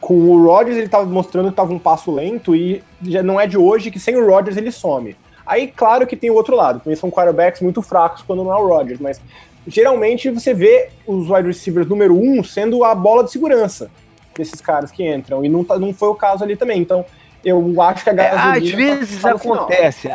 Com 0.00 0.14
o 0.14 0.44
Rodgers, 0.44 0.76
ele 0.76 0.86
estava 0.86 1.06
mostrando 1.06 1.46
que 1.46 1.52
estava 1.52 1.72
um 1.72 1.78
passo 1.78 2.10
lento 2.10 2.56
e 2.56 2.82
já 3.02 3.22
não 3.22 3.40
é 3.40 3.46
de 3.46 3.56
hoje 3.56 3.88
que 3.88 4.00
sem 4.00 4.16
o 4.16 4.26
Rodgers 4.26 4.56
ele 4.56 4.72
some. 4.72 5.16
Aí, 5.46 5.68
claro 5.68 6.08
que 6.08 6.16
tem 6.16 6.28
o 6.28 6.34
outro 6.34 6.56
lado, 6.56 6.80
também 6.80 6.96
são 6.96 7.08
quarterbacks 7.08 7.60
muito 7.60 7.80
fracos 7.82 8.22
quando 8.22 8.42
não 8.42 8.52
é 8.52 8.56
o 8.56 8.66
Rodgers, 8.66 8.98
mas 8.98 9.20
geralmente 9.66 10.28
você 10.28 10.52
vê 10.52 10.88
os 11.06 11.30
wide 11.30 11.46
receivers 11.46 11.88
número 11.88 12.18
um 12.18 12.42
sendo 12.42 12.84
a 12.84 12.96
bola 12.96 13.22
de 13.22 13.30
segurança 13.30 13.90
desses 14.36 14.60
caras 14.60 14.90
que 14.90 15.06
entram, 15.06 15.44
e 15.44 15.48
não, 15.48 15.62
tá, 15.62 15.78
não 15.78 15.94
foi 15.94 16.08
o 16.08 16.14
caso 16.14 16.42
ali 16.42 16.56
também. 16.56 16.80
Então, 16.80 17.04
eu 17.44 17.80
acho 17.82 18.02
que 18.02 18.10
a 18.10 18.12
gasolina... 18.12 18.56
É, 18.56 18.58
às 18.58 18.70
vezes 18.70 19.24
acontece, 19.24 20.08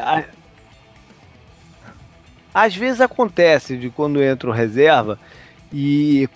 às 2.58 2.76
vezes 2.76 3.00
acontece 3.02 3.78
de 3.78 3.88
quando 3.92 4.20
entra 4.20 4.50
o 4.50 4.52
reserva 4.52 5.20
e 5.72 6.28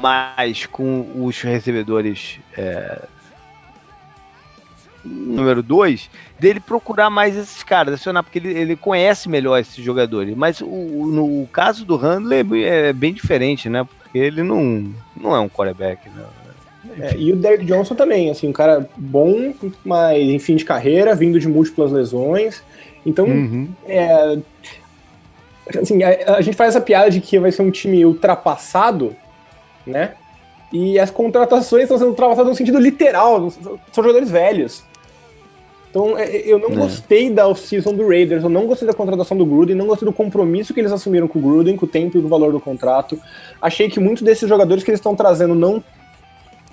mais 0.00 0.66
com 0.66 1.06
os 1.24 1.40
recebedores 1.40 2.40
é, 2.58 3.00
número 5.04 5.62
2, 5.62 6.10
dele 6.36 6.58
procurar 6.58 7.10
mais 7.10 7.36
esses 7.36 7.62
caras, 7.62 7.94
acionar, 7.94 8.24
porque 8.24 8.40
ele, 8.40 8.58
ele 8.58 8.74
conhece 8.74 9.28
melhor 9.28 9.60
esses 9.60 9.76
jogadores. 9.84 10.36
Mas 10.36 10.60
o, 10.60 10.66
no 10.66 11.46
caso 11.52 11.84
do 11.84 11.94
Handler 11.94 12.44
é 12.64 12.92
bem 12.92 13.14
diferente, 13.14 13.68
né? 13.68 13.84
Porque 13.84 14.18
ele 14.18 14.42
não, 14.42 14.92
não 15.16 15.32
é 15.32 15.38
um 15.38 15.48
quarterback, 15.48 16.08
né? 16.08 16.24
É, 16.98 17.16
e 17.16 17.32
o 17.32 17.36
Derek 17.36 17.64
Johnson 17.64 17.94
também, 17.94 18.30
assim, 18.30 18.48
um 18.48 18.52
cara 18.52 18.88
bom, 18.96 19.54
mas 19.84 20.18
em 20.18 20.40
fim 20.40 20.56
de 20.56 20.64
carreira, 20.64 21.14
vindo 21.14 21.38
de 21.38 21.46
múltiplas 21.46 21.92
lesões. 21.92 22.64
Então, 23.06 23.26
uhum. 23.26 23.68
é, 23.86 24.38
assim, 25.80 26.02
a, 26.02 26.36
a, 26.36 26.40
gente 26.40 26.56
faz 26.56 26.70
essa 26.74 26.84
piada 26.84 27.10
de 27.10 27.20
que 27.20 27.38
vai 27.38 27.50
ser 27.50 27.62
um 27.62 27.70
time 27.70 28.04
ultrapassado, 28.04 29.14
né? 29.86 30.12
E 30.72 30.98
as 30.98 31.10
contratações 31.10 31.84
estão 31.84 31.98
sendo 31.98 32.10
ultrapassadas 32.10 32.50
no 32.50 32.56
sentido 32.56 32.78
literal, 32.78 33.50
são 33.50 33.78
jogadores 34.04 34.30
velhos. 34.30 34.82
Então, 35.88 36.18
é, 36.18 36.28
eu 36.38 36.58
não 36.58 36.70
é. 36.70 36.74
gostei 36.74 37.30
da 37.30 37.46
off-season 37.46 37.94
do 37.94 38.08
Raiders, 38.08 38.42
eu 38.42 38.48
não 38.48 38.66
gostei 38.66 38.86
da 38.86 38.92
contratação 38.92 39.36
do 39.36 39.46
Gruden, 39.46 39.76
não 39.76 39.86
gostei 39.86 40.04
do 40.04 40.12
compromisso 40.12 40.74
que 40.74 40.80
eles 40.80 40.90
assumiram 40.90 41.28
com 41.28 41.38
o 41.38 41.42
Gruden, 41.42 41.76
com 41.76 41.86
o 41.86 41.88
tempo 41.88 42.16
e 42.16 42.20
o 42.20 42.26
valor 42.26 42.50
do 42.50 42.58
contrato. 42.58 43.16
Achei 43.62 43.88
que 43.88 44.00
muitos 44.00 44.24
desses 44.24 44.48
jogadores 44.48 44.82
que 44.82 44.90
eles 44.90 44.98
estão 44.98 45.14
trazendo 45.14 45.54
não 45.54 45.82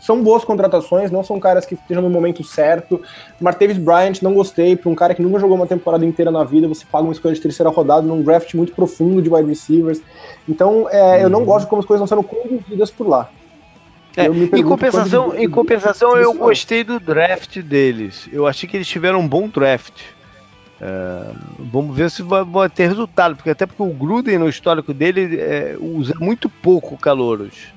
são 0.01 0.23
boas 0.23 0.43
contratações, 0.43 1.11
não 1.11 1.23
são 1.23 1.39
caras 1.39 1.63
que 1.63 1.75
estejam 1.75 2.01
no 2.01 2.09
momento 2.09 2.43
certo. 2.43 2.99
Martavis 3.39 3.77
Bryant, 3.77 4.21
não 4.23 4.33
gostei, 4.33 4.75
para 4.75 4.89
um 4.89 4.95
cara 4.95 5.13
que 5.13 5.21
nunca 5.21 5.39
jogou 5.39 5.55
uma 5.55 5.67
temporada 5.67 6.03
inteira 6.03 6.31
na 6.31 6.43
vida, 6.43 6.67
você 6.67 6.83
paga 6.91 7.03
uma 7.03 7.13
escolha 7.13 7.35
de 7.35 7.39
terceira 7.39 7.69
rodada 7.69 8.01
num 8.01 8.23
draft 8.23 8.51
muito 8.55 8.73
profundo 8.73 9.21
de 9.21 9.29
wide 9.29 9.47
receivers. 9.47 10.01
Então, 10.49 10.89
é, 10.89 11.17
uhum. 11.17 11.21
eu 11.21 11.29
não 11.29 11.39
uhum. 11.41 11.45
gosto 11.45 11.67
como 11.67 11.81
as 11.81 11.85
coisas 11.85 12.03
estão 12.03 12.17
sendo 12.17 12.27
conduzidas 12.27 12.89
por 12.89 13.07
lá. 13.07 13.29
É, 14.17 14.25
em 14.25 14.63
compensação, 14.63 15.33
em 15.37 15.49
compensação 15.49 16.17
eu 16.17 16.33
gostei 16.33 16.83
do 16.83 16.99
draft 16.99 17.59
deles. 17.59 18.27
Eu 18.33 18.45
achei 18.45 18.67
que 18.67 18.75
eles 18.75 18.87
tiveram 18.87 19.19
um 19.19 19.27
bom 19.27 19.47
draft. 19.47 20.01
É, 20.81 21.31
vamos 21.59 21.95
ver 21.95 22.09
se 22.09 22.23
vai, 22.23 22.43
vai, 22.43 22.67
ter 22.67 22.87
resultado, 22.87 23.35
porque 23.35 23.51
até 23.51 23.67
porque 23.67 23.83
o 23.83 23.93
Gruden 23.93 24.39
no 24.39 24.49
histórico 24.49 24.93
dele 24.93 25.39
é, 25.39 25.77
usa 25.79 26.15
muito 26.19 26.49
pouco 26.49 26.97
calouros. 26.97 27.71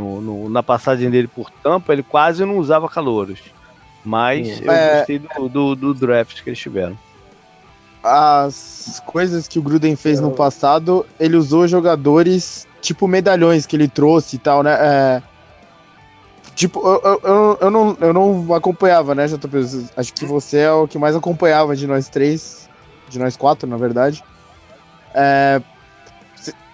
No, 0.00 0.20
no, 0.20 0.48
na 0.48 0.62
passagem 0.62 1.10
dele 1.10 1.28
por 1.28 1.50
Tampa, 1.50 1.92
ele 1.92 2.02
quase 2.02 2.44
não 2.44 2.56
usava 2.56 2.88
calouros. 2.88 3.38
Mas 4.02 4.60
eu 4.62 4.72
é. 4.72 4.96
gostei 4.96 5.18
do, 5.18 5.48
do, 5.48 5.76
do, 5.76 5.94
draft 5.94 6.42
que 6.42 6.48
eles 6.48 6.58
tiveram. 6.58 6.98
As 8.02 9.02
coisas 9.04 9.46
que 9.46 9.58
o 9.58 9.62
Gruden 9.62 9.94
fez 9.94 10.20
no 10.20 10.30
passado, 10.30 11.04
ele 11.18 11.36
usou 11.36 11.68
jogadores 11.68 12.66
tipo 12.80 13.06
medalhões 13.06 13.66
que 13.66 13.76
ele 13.76 13.88
trouxe 13.88 14.36
e 14.36 14.38
tal, 14.38 14.62
né? 14.62 14.72
É, 14.72 15.22
tipo, 16.54 16.80
eu, 16.80 17.20
eu, 17.22 17.58
eu, 17.60 17.70
não, 17.70 17.96
eu 18.00 18.12
não 18.14 18.54
acompanhava, 18.54 19.14
né, 19.14 19.26
JP? 19.26 19.90
Acho 19.94 20.14
que 20.14 20.24
você 20.24 20.60
é 20.60 20.72
o 20.72 20.88
que 20.88 20.98
mais 20.98 21.14
acompanhava 21.14 21.76
de 21.76 21.86
nós 21.86 22.08
três, 22.08 22.70
de 23.06 23.18
nós 23.18 23.36
quatro, 23.36 23.68
na 23.68 23.76
verdade. 23.76 24.24
É, 25.14 25.60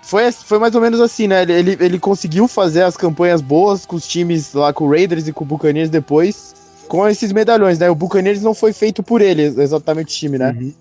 foi, 0.06 0.30
foi 0.30 0.60
mais 0.60 0.72
ou 0.76 0.80
menos 0.80 1.00
assim, 1.00 1.26
né? 1.26 1.42
Ele, 1.42 1.76
ele 1.80 1.98
conseguiu 1.98 2.46
fazer 2.46 2.84
as 2.84 2.96
campanhas 2.96 3.40
boas 3.40 3.84
com 3.84 3.96
os 3.96 4.06
times 4.06 4.54
lá, 4.54 4.72
com 4.72 4.84
o 4.84 4.90
Raiders 4.90 5.26
e 5.26 5.32
com 5.32 5.42
o 5.42 5.46
Buccaneers 5.46 5.90
depois, 5.90 6.54
com 6.86 7.06
esses 7.08 7.32
medalhões, 7.32 7.80
né? 7.80 7.90
O 7.90 7.94
Buccaneers 7.94 8.40
não 8.40 8.54
foi 8.54 8.72
feito 8.72 9.02
por 9.02 9.20
ele, 9.20 9.42
exatamente 9.42 10.14
o 10.14 10.18
time, 10.18 10.38
né? 10.38 10.56
Uhum. 10.56 10.74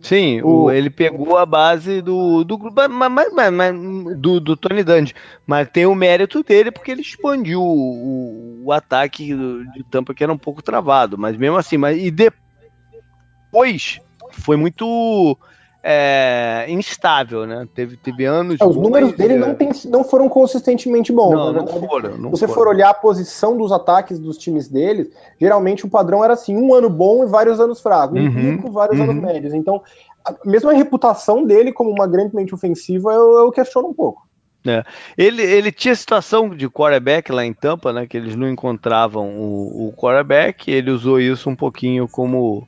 Sim, 0.00 0.40
o... 0.42 0.70
ele 0.70 0.88
pegou 0.88 1.36
a 1.36 1.44
base 1.44 2.00
do 2.00 2.44
do, 2.44 2.58
mas, 2.90 3.30
mas, 3.32 3.52
mas, 3.52 3.74
do, 4.18 4.40
do 4.40 4.56
Tony 4.56 4.82
Dungy, 4.82 5.14
mas 5.46 5.68
tem 5.68 5.84
o 5.84 5.94
mérito 5.94 6.42
dele 6.42 6.72
porque 6.72 6.90
ele 6.90 7.02
expandiu 7.02 7.60
o, 7.60 8.64
o 8.64 8.72
ataque 8.72 9.34
de 9.74 9.84
Tampa 9.90 10.14
que 10.14 10.24
era 10.24 10.32
um 10.32 10.38
pouco 10.38 10.62
travado, 10.62 11.18
mas 11.18 11.36
mesmo 11.36 11.58
assim, 11.58 11.76
mas 11.76 12.02
e 12.02 12.10
depois 12.10 14.00
foi 14.30 14.56
muito 14.56 15.38
é, 15.82 16.66
instável, 16.68 17.44
né? 17.44 17.66
Teve, 17.74 17.96
teve 17.96 18.24
anos. 18.24 18.60
É, 18.60 18.64
os 18.64 18.76
números 18.76 19.12
dele 19.14 19.36
não, 19.36 19.54
tem, 19.54 19.70
não 19.86 20.04
foram 20.04 20.28
consistentemente 20.28 21.12
bons. 21.12 21.32
Não, 21.32 21.52
não 21.52 21.66
foram. 21.66 22.16
Não 22.16 22.30
se 22.30 22.40
você 22.40 22.46
foram. 22.46 22.60
for 22.60 22.68
olhar 22.68 22.90
a 22.90 22.94
posição 22.94 23.56
dos 23.56 23.72
ataques 23.72 24.18
dos 24.18 24.38
times 24.38 24.68
deles, 24.68 25.10
geralmente 25.40 25.84
o 25.84 25.90
padrão 25.90 26.22
era 26.22 26.34
assim: 26.34 26.56
um 26.56 26.72
ano 26.72 26.88
bom 26.88 27.24
e 27.24 27.26
vários 27.26 27.58
anos 27.58 27.80
fracos, 27.80 28.16
um 28.16 28.24
uhum, 28.24 28.56
pico, 28.56 28.70
vários 28.70 28.98
uhum. 28.98 29.10
anos 29.10 29.22
médios. 29.22 29.54
Então, 29.54 29.82
a, 30.24 30.34
mesmo 30.44 30.70
a 30.70 30.72
reputação 30.72 31.44
dele 31.44 31.72
como 31.72 31.90
uma 31.90 32.06
grandemente 32.06 32.54
ofensiva, 32.54 33.12
eu, 33.12 33.38
eu 33.38 33.50
questiono 33.50 33.88
um 33.88 33.94
pouco. 33.94 34.22
É. 34.64 34.84
Ele, 35.18 35.42
ele 35.42 35.72
tinha 35.72 35.94
situação 35.96 36.48
de 36.50 36.68
quarterback 36.70 37.32
lá 37.32 37.44
em 37.44 37.52
Tampa, 37.52 37.92
né? 37.92 38.06
Que 38.06 38.16
eles 38.16 38.36
não 38.36 38.48
encontravam 38.48 39.36
o, 39.36 39.88
o 39.88 39.92
quarterback, 39.94 40.70
ele 40.70 40.92
usou 40.92 41.18
isso 41.18 41.50
um 41.50 41.56
pouquinho 41.56 42.06
como, 42.06 42.64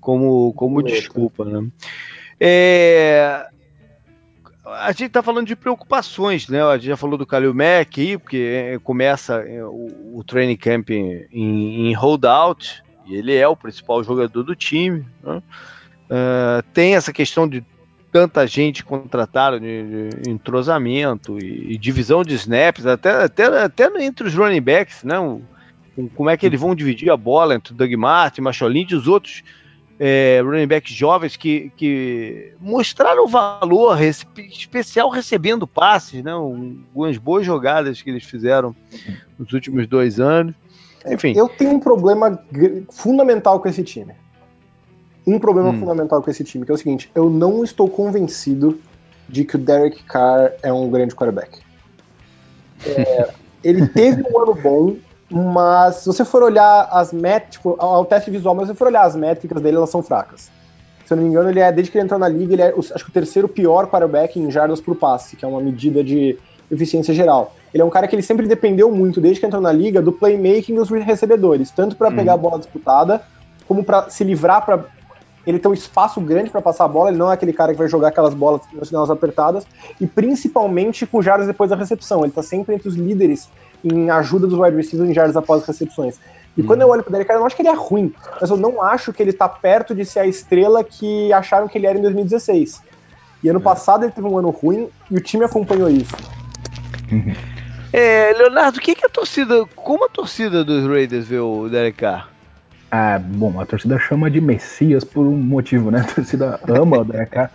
como, 0.00 0.54
como 0.54 0.82
desculpa, 0.82 1.44
né? 1.44 1.68
É, 2.40 3.46
a 4.66 4.90
gente 4.92 5.06
está 5.06 5.22
falando 5.22 5.46
de 5.46 5.56
preocupações, 5.56 6.48
né? 6.48 6.62
A 6.62 6.76
gente 6.76 6.88
já 6.88 6.96
falou 6.96 7.16
do 7.16 7.26
Kalil 7.26 7.54
Mack 7.54 8.00
aí, 8.00 8.18
porque 8.18 8.36
é, 8.36 8.78
começa 8.78 9.36
é, 9.36 9.64
o, 9.64 10.18
o 10.18 10.24
training 10.24 10.56
camp 10.56 10.90
em, 10.90 11.26
em, 11.32 11.94
holdout, 11.94 12.82
e 13.06 13.14
ele 13.14 13.34
é 13.34 13.46
o 13.46 13.56
principal 13.56 14.02
jogador 14.02 14.42
do 14.42 14.56
time. 14.56 15.06
Né? 15.22 15.42
Uh, 16.08 16.62
tem 16.72 16.96
essa 16.96 17.12
questão 17.12 17.48
de 17.48 17.64
tanta 18.12 18.46
gente 18.46 18.84
contratada 18.84 19.60
de, 19.60 20.10
de 20.22 20.30
entrosamento 20.30 21.38
e, 21.38 21.72
e, 21.72 21.78
divisão 21.78 22.22
de 22.22 22.34
snaps, 22.34 22.86
até, 22.86 23.24
até, 23.24 23.44
até 23.62 24.02
entre 24.02 24.26
os 24.26 24.34
running 24.34 24.62
backs, 24.62 25.04
né? 25.04 25.18
O, 25.18 25.42
como 26.14 26.28
é 26.28 26.36
que 26.36 26.44
eles 26.44 26.60
vão 26.60 26.74
dividir 26.74 27.10
a 27.10 27.16
bola 27.16 27.54
entre 27.54 27.72
o 27.72 27.76
Doug 27.76 27.92
Martin, 27.94 28.42
Macholin 28.42 28.86
e 28.90 28.94
os 28.94 29.06
outros 29.06 29.42
é, 29.98 30.40
running 30.42 30.66
backs 30.66 30.92
jovens 30.92 31.36
que, 31.36 31.72
que 31.76 32.52
mostraram 32.60 33.26
valor 33.26 33.98
especial 34.02 35.08
recebendo 35.08 35.66
passes, 35.66 36.22
né? 36.22 36.32
Algumas 36.32 37.16
boas 37.18 37.46
jogadas 37.46 38.02
que 38.02 38.10
eles 38.10 38.24
fizeram 38.24 38.74
nos 39.38 39.52
últimos 39.52 39.86
dois 39.86 40.20
anos. 40.20 40.54
Enfim. 41.06 41.34
Eu 41.36 41.48
tenho 41.48 41.70
um 41.70 41.80
problema 41.80 42.42
fundamental 42.90 43.60
com 43.60 43.68
esse 43.68 43.82
time. 43.82 44.12
Um 45.26 45.38
problema 45.38 45.70
hum. 45.70 45.80
fundamental 45.80 46.22
com 46.22 46.30
esse 46.30 46.44
time, 46.44 46.64
que 46.64 46.70
é 46.70 46.74
o 46.74 46.78
seguinte: 46.78 47.10
eu 47.14 47.30
não 47.30 47.64
estou 47.64 47.88
convencido 47.88 48.78
de 49.28 49.44
que 49.44 49.56
o 49.56 49.58
Derek 49.58 50.02
Carr 50.04 50.52
é 50.62 50.72
um 50.72 50.88
grande 50.90 51.14
quarterback. 51.14 51.58
É, 52.84 53.30
ele 53.64 53.86
teve 53.88 54.22
um 54.22 54.40
ano 54.40 54.54
bom, 54.54 54.96
mas 55.30 55.96
se 55.96 56.06
você 56.06 56.24
for 56.24 56.42
olhar 56.42 56.88
as 56.90 57.12
métricas, 57.12 57.56
tipo, 57.56 57.76
ao 57.78 58.04
teste 58.04 58.30
visual, 58.30 58.54
mas 58.54 58.66
se 58.66 58.74
você 58.74 58.78
for 58.78 58.88
olhar 58.88 59.04
as 59.04 59.16
métricas 59.16 59.60
dele, 59.60 59.76
elas 59.76 59.90
são 59.90 60.02
fracas. 60.02 60.50
Se 61.04 61.12
eu 61.12 61.16
não 61.16 61.24
me 61.24 61.30
engano, 61.30 61.50
ele 61.50 61.60
é, 61.60 61.70
desde 61.70 61.90
que 61.90 61.98
ele 61.98 62.04
entrou 62.04 62.18
na 62.18 62.28
liga, 62.28 62.52
ele 62.52 62.62
é 62.62 62.74
acho 62.76 63.04
que 63.04 63.10
o 63.10 63.12
terceiro 63.12 63.48
pior 63.48 63.86
quarterback 63.88 64.38
em 64.38 64.50
jardas 64.50 64.80
por 64.80 64.96
passe, 64.96 65.36
que 65.36 65.44
é 65.44 65.48
uma 65.48 65.60
medida 65.60 66.02
de 66.02 66.38
eficiência 66.70 67.14
geral. 67.14 67.54
Ele 67.72 67.82
é 67.82 67.86
um 67.86 67.90
cara 67.90 68.08
que 68.08 68.14
ele 68.14 68.22
sempre 68.22 68.46
dependeu 68.46 68.90
muito, 68.90 69.20
desde 69.20 69.40
que 69.40 69.46
entrou 69.46 69.62
na 69.62 69.72
liga, 69.72 70.02
do 70.02 70.12
playmaking 70.12 70.74
dos 70.74 70.90
recebedores, 70.90 71.70
tanto 71.70 71.94
para 71.94 72.10
pegar 72.10 72.32
a 72.32 72.36
bola 72.36 72.58
disputada, 72.58 73.22
como 73.68 73.84
para 73.84 74.08
se 74.10 74.24
livrar 74.24 74.64
para 74.64 74.84
ele 75.46 75.58
tem 75.58 75.70
um 75.70 75.74
espaço 75.74 76.20
grande 76.20 76.50
para 76.50 76.60
passar 76.60 76.84
a 76.84 76.88
bola, 76.88 77.10
ele 77.10 77.18
não 77.18 77.30
é 77.30 77.34
aquele 77.34 77.52
cara 77.52 77.72
que 77.72 77.78
vai 77.78 77.88
jogar 77.88 78.08
aquelas 78.08 78.34
bolas 78.34 78.62
nas 78.90 79.08
apertadas, 79.10 79.66
e 80.00 80.06
principalmente 80.06 81.06
com 81.06 81.22
jardas 81.22 81.46
depois 81.46 81.70
da 81.70 81.76
recepção. 81.76 82.20
Ele 82.20 82.28
está 82.28 82.42
sempre 82.42 82.74
entre 82.74 82.88
os 82.88 82.96
líderes 82.96 83.48
em 83.84 84.10
ajuda 84.10 84.46
dos 84.46 84.58
wide 84.58 84.76
receivers 84.76 85.10
em 85.10 85.14
jardas 85.14 85.36
após 85.36 85.62
as 85.62 85.68
recepções. 85.68 86.18
E 86.56 86.62
hum. 86.62 86.66
quando 86.66 86.82
eu 86.82 86.88
olho 86.88 87.02
pro 87.02 87.12
Derek 87.12 87.28
Carr, 87.28 87.36
eu 87.36 87.40
não 87.40 87.46
acho 87.46 87.54
que 87.54 87.62
ele 87.62 87.68
é 87.68 87.74
ruim, 87.74 88.12
mas 88.40 88.50
eu 88.50 88.56
não 88.56 88.82
acho 88.82 89.12
que 89.12 89.22
ele 89.22 89.32
tá 89.32 89.48
perto 89.48 89.94
de 89.94 90.04
ser 90.04 90.20
a 90.20 90.26
estrela 90.26 90.82
que 90.82 91.32
acharam 91.32 91.68
que 91.68 91.78
ele 91.78 91.86
era 91.86 91.98
em 91.98 92.02
2016. 92.02 92.82
E 93.42 93.48
ano 93.48 93.60
é. 93.60 93.62
passado 93.62 94.04
ele 94.04 94.12
teve 94.12 94.26
um 94.26 94.36
ano 94.36 94.50
ruim 94.50 94.88
e 95.10 95.16
o 95.16 95.20
time 95.20 95.44
acompanhou 95.44 95.88
isso. 95.88 96.16
É, 97.92 98.32
Leonardo, 98.32 98.78
o 98.78 98.80
que, 98.80 98.94
que 98.94 99.06
a 99.06 99.08
torcida. 99.08 99.64
Como 99.74 100.04
a 100.04 100.08
torcida 100.08 100.64
dos 100.64 100.86
Raiders 100.86 101.26
vê 101.26 101.38
o 101.38 101.68
Derek 101.68 101.98
Carr? 101.98 102.28
Ah, 102.90 103.18
bom, 103.18 103.60
a 103.60 103.66
torcida 103.66 103.98
chama 103.98 104.30
de 104.30 104.40
Messias 104.40 105.04
por 105.04 105.26
um 105.26 105.36
motivo, 105.36 105.90
né? 105.90 106.00
A 106.00 106.14
torcida 106.14 106.60
ama 106.68 107.00
o 107.00 107.06
Carr, 107.28 107.50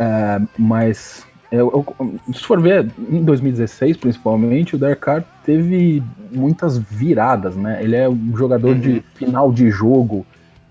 uh, 0.00 0.48
mas 0.58 1.26
eu, 1.50 1.70
eu, 1.98 2.14
se 2.32 2.44
for 2.44 2.60
ver, 2.60 2.90
em 3.10 3.24
2016, 3.24 3.96
principalmente, 3.96 4.76
o 4.76 4.78
Derek 4.78 5.00
Carr 5.00 5.24
teve 5.44 6.02
muitas 6.30 6.78
viradas, 6.78 7.56
né? 7.56 7.82
Ele 7.82 7.96
é 7.96 8.08
um 8.08 8.36
jogador 8.36 8.74
uhum. 8.74 8.80
de 8.80 9.04
final 9.14 9.52
de 9.52 9.68
jogo 9.68 10.24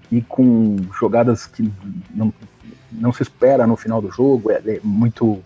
e 0.09 0.21
com 0.21 0.77
jogadas 0.97 1.45
que 1.45 1.69
não, 2.15 2.33
não 2.91 3.11
se 3.11 3.21
espera 3.21 3.67
no 3.67 3.75
final 3.75 4.01
do 4.01 4.09
jogo, 4.09 4.51
é, 4.51 4.61
é 4.65 4.79
muito 4.81 5.39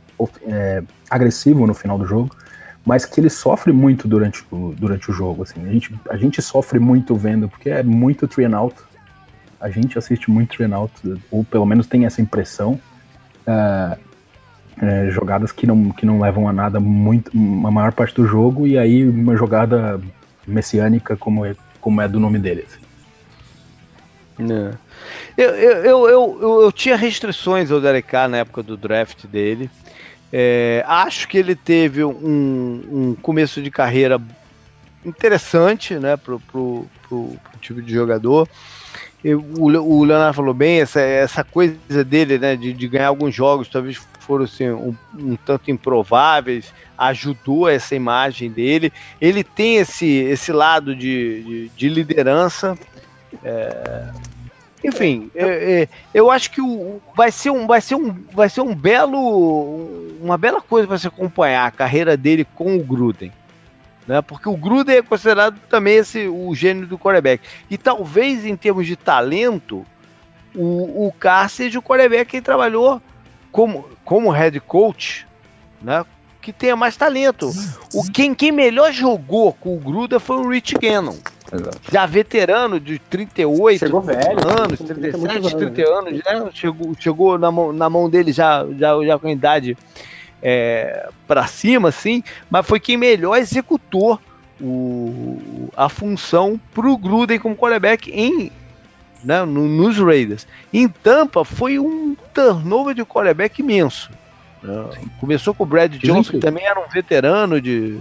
é, 0.47 0.83
agressivo 1.09 1.65
no 1.65 1.73
final 1.73 1.97
do 1.97 2.05
jogo, 2.05 2.33
mas 2.85 3.05
que 3.05 3.19
ele 3.19 3.29
sofre 3.29 3.71
muito 3.71 4.07
durante 4.07 4.43
o, 4.51 4.73
durante 4.77 5.09
o 5.09 5.13
jogo. 5.13 5.43
Assim. 5.43 5.65
A, 5.65 5.71
gente, 5.71 5.95
a 6.09 6.17
gente 6.17 6.41
sofre 6.41 6.79
muito 6.79 7.15
vendo, 7.15 7.47
porque 7.47 7.69
é 7.69 7.83
muito 7.83 8.27
three 8.27 8.45
and 8.45 8.57
out. 8.57 8.75
A 9.59 9.69
gente 9.69 9.97
assiste 9.97 10.29
muito 10.29 10.55
three 10.55 10.65
and 10.65 10.75
out, 10.75 10.93
ou 11.31 11.43
pelo 11.43 11.65
menos 11.65 11.87
tem 11.87 12.05
essa 12.05 12.21
impressão. 12.21 12.79
Uh, 13.47 13.97
é, 14.81 15.09
jogadas 15.11 15.51
que 15.51 15.67
não, 15.67 15.91
que 15.91 16.05
não 16.05 16.19
levam 16.19 16.47
a 16.49 16.53
nada 16.53 16.79
muito 16.79 17.31
a 17.35 17.71
maior 17.71 17.93
parte 17.93 18.15
do 18.15 18.25
jogo 18.25 18.65
e 18.65 18.77
aí 18.77 19.07
uma 19.07 19.35
jogada 19.35 20.01
messiânica 20.47 21.15
como 21.15 21.43
como 21.79 22.01
é 22.01 22.07
do 22.07 22.19
nome 22.19 22.39
dele. 22.39 22.65
Assim. 22.65 24.51
É. 24.51 24.73
Eu, 25.37 25.49
eu, 25.49 25.83
eu, 25.83 26.09
eu, 26.09 26.61
eu, 26.63 26.71
tinha 26.71 26.95
restrições 26.95 27.69
ao 27.69 27.81
Derek 27.81 28.07
Carr 28.07 28.29
na 28.29 28.37
época 28.37 28.63
do 28.63 28.77
draft 28.77 29.25
dele. 29.25 29.69
É, 30.35 30.83
acho 30.87 31.27
que 31.27 31.37
ele 31.37 31.55
teve 31.55 32.03
um, 32.03 32.09
um, 32.09 33.15
começo 33.21 33.61
de 33.61 33.69
carreira 33.69 34.19
interessante 35.05 35.93
né, 35.93 36.17
pro, 36.17 36.39
pro, 36.39 36.87
pro, 37.07 37.37
pro 37.43 37.59
tipo 37.61 37.79
de 37.79 37.93
jogador. 37.93 38.49
Eu, 39.23 39.39
o, 39.39 39.65
o 39.65 40.03
Leonardo 40.03 40.33
falou 40.33 40.53
bem, 40.55 40.81
essa, 40.81 40.99
essa 40.99 41.43
coisa 41.43 42.03
dele 42.03 42.39
né, 42.39 42.55
de, 42.55 42.73
de 42.73 42.87
ganhar 42.87 43.09
alguns 43.09 43.35
jogos, 43.35 43.67
talvez 43.67 44.01
foram 44.21 44.45
assim, 44.45 44.71
um, 44.71 44.95
um, 45.13 45.35
tanto 45.35 45.69
improváveis, 45.69 46.73
ajudou 46.97 47.69
essa 47.69 47.93
imagem 47.93 48.49
dele. 48.49 48.91
Ele 49.21 49.43
tem 49.43 49.75
esse, 49.75 50.07
esse 50.07 50.51
lado 50.51 50.95
de, 50.95 51.43
de, 51.43 51.69
de 51.69 51.89
liderança. 51.89 52.75
É, 53.43 54.09
enfim, 54.83 55.31
é, 55.33 55.83
é, 55.83 55.89
eu 56.13 56.29
acho 56.29 56.51
que 56.51 56.61
o, 56.61 57.01
vai 57.15 57.31
ser 57.31 57.51
um, 57.51 57.65
vai 57.65 57.79
ser 57.79 57.95
um, 57.95 58.13
vai 58.33 58.49
ser 58.49 58.61
um 58.61 58.75
belo, 58.75 60.17
uma 60.21 60.37
bela 60.37 60.59
coisa 60.61 60.87
para 60.87 60.97
se 60.97 61.07
acompanhar 61.07 61.65
a 61.65 61.71
carreira 61.71 62.17
dele 62.17 62.45
com 62.55 62.75
o 62.75 62.83
Gruden, 62.83 63.31
né? 64.05 64.21
Porque 64.21 64.49
o 64.49 64.57
Gruden 64.57 64.97
é 64.97 65.01
considerado 65.01 65.57
também 65.69 65.95
esse 65.95 66.27
o 66.27 66.53
gênio 66.53 66.85
do 66.85 66.99
quarterback 66.99 67.41
e 67.69 67.77
talvez 67.77 68.45
em 68.45 68.57
termos 68.57 68.85
de 68.85 68.97
talento 68.97 69.85
o, 70.53 71.07
o 71.07 71.13
Carr 71.13 71.49
seja 71.49 71.79
o 71.79 71.83
quarterback 71.83 72.31
que 72.31 72.41
trabalhou 72.41 73.01
como 73.51 73.87
como 74.03 74.31
head 74.31 74.59
coach, 74.59 75.25
né? 75.81 76.05
Que 76.41 76.51
tenha 76.51 76.75
mais 76.75 76.97
talento. 76.97 77.49
O 77.93 78.03
quem, 78.11 78.35
quem 78.35 78.51
melhor 78.51 78.91
jogou 78.91 79.53
com 79.53 79.77
o 79.77 79.79
Gruden 79.79 80.19
foi 80.19 80.35
o 80.35 80.49
Rich 80.49 80.75
Gannon. 80.77 81.15
Exato. 81.53 81.79
Já 81.91 82.05
veterano 82.05 82.79
de 82.79 82.97
38 82.97 83.79
chegou 83.79 84.01
velho, 84.01 84.39
anos, 84.59 84.79
37, 84.79 85.55
30 85.55 85.81
anos, 85.89 86.13
né? 86.13 86.49
Chegou, 86.53 86.95
chegou 86.99 87.37
na, 87.37 87.51
mão, 87.51 87.71
na 87.71 87.89
mão 87.89 88.09
dele 88.09 88.31
já, 88.31 88.65
já, 88.77 88.93
já 89.05 89.19
com 89.19 89.27
a 89.27 89.31
idade 89.31 89.77
é, 90.41 91.09
para 91.27 91.45
cima, 91.45 91.89
assim, 91.89 92.23
mas 92.49 92.65
foi 92.65 92.79
quem 92.79 92.97
melhor 92.97 93.37
executou 93.37 94.19
o, 94.59 95.69
a 95.77 95.87
função 95.89 96.59
pro 96.73 96.97
Gruden 96.97 97.39
como 97.39 97.55
quarterback 97.55 98.11
em, 98.11 98.51
né, 99.23 99.45
no, 99.45 99.67
nos 99.67 99.97
Raiders. 99.99 100.47
Em 100.73 100.87
Tampa 100.87 101.45
foi 101.45 101.77
um 101.77 102.15
turnover 102.33 102.95
de 102.95 103.05
quarterback 103.05 103.59
imenso. 103.59 104.09
Né? 104.63 104.89
Começou 105.19 105.53
com 105.53 105.63
o 105.63 105.67
Brad 105.67 105.93
Johnson, 105.97 106.31
que 106.31 106.39
também 106.39 106.65
era 106.65 106.79
um 106.79 106.89
veterano 106.89 107.61
de 107.61 107.99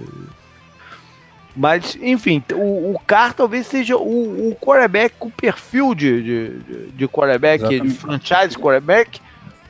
mas, 1.55 1.96
enfim, 2.00 2.42
o, 2.55 2.94
o 2.94 3.00
Carr 3.07 3.34
talvez 3.34 3.66
seja 3.66 3.96
o, 3.96 4.50
o 4.50 4.57
quarterback 4.57 5.14
com 5.18 5.30
perfil 5.30 5.94
de, 5.94 6.22
de, 6.22 6.86
de 6.92 7.09
quarterback, 7.09 7.62
exatamente. 7.62 7.88
de 7.88 7.98
franchise 7.98 8.57
quarterback, 8.57 9.20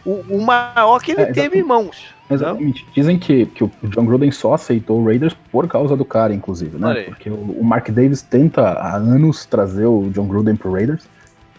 o, 0.05 0.23
o 0.31 0.41
maior 0.45 1.01
que 1.01 1.13
ele 1.13 1.23
é, 1.23 1.33
teve 1.33 1.59
em 1.59 1.63
mãos. 1.63 2.13
Exatamente. 2.31 2.85
Não? 2.85 2.93
Dizem 2.95 3.19
que, 3.19 3.47
que 3.47 3.65
o 3.65 3.71
John 3.85 4.05
Gruden 4.05 4.31
só 4.31 4.55
aceitou 4.55 5.01
o 5.01 5.05
Raiders 5.05 5.35
por 5.51 5.67
causa 5.67 5.97
do 5.97 6.05
cara, 6.05 6.33
inclusive, 6.33 6.79
né? 6.79 7.03
Porque 7.03 7.29
o, 7.29 7.35
o, 7.35 7.65
Mark 7.65 7.89
Davis 7.91 8.23
tenta 8.23 8.63
há 8.63 8.97
anos 8.97 9.45
trazer 9.45 9.87
o 9.87 10.09
John 10.11 10.27
Gruden 10.27 10.57
pro 10.57 10.73
Raiders. 10.73 11.07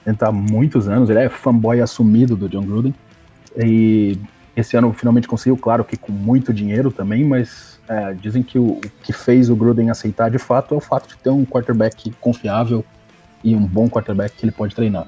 Tenta 0.05 0.27
há 0.27 0.31
muitos 0.31 0.87
anos, 0.87 1.09
ele 1.09 1.19
é 1.19 1.29
fanboy 1.29 1.79
assumido 1.79 2.35
do 2.35 2.49
John 2.49 2.63
Gruden. 2.63 2.93
E 3.57 4.17
esse 4.55 4.75
ano 4.75 4.93
finalmente 4.93 5.27
conseguiu, 5.27 5.57
claro 5.57 5.83
que 5.83 5.95
com 5.95 6.11
muito 6.11 6.53
dinheiro 6.53 6.91
também, 6.91 7.23
mas 7.23 7.72
é, 7.87 8.13
dizem 8.13 8.41
que 8.43 8.57
o, 8.57 8.71
o, 8.71 8.81
que 9.01 9.11
fez 9.11 9.49
o 9.49 9.55
Gruden 9.55 9.89
aceitar 9.89 10.29
de 10.29 10.37
fato 10.37 10.73
é 10.73 10.77
o 10.77 10.81
fato 10.81 11.07
de 11.09 11.17
ter 11.17 11.29
um 11.29 11.45
quarterback 11.45 12.11
confiável 12.21 12.83
e 13.43 13.55
um 13.55 13.65
bom 13.65 13.89
quarterback 13.89 14.35
que 14.35 14.45
ele 14.45 14.51
pode 14.51 14.75
treinar. 14.75 15.07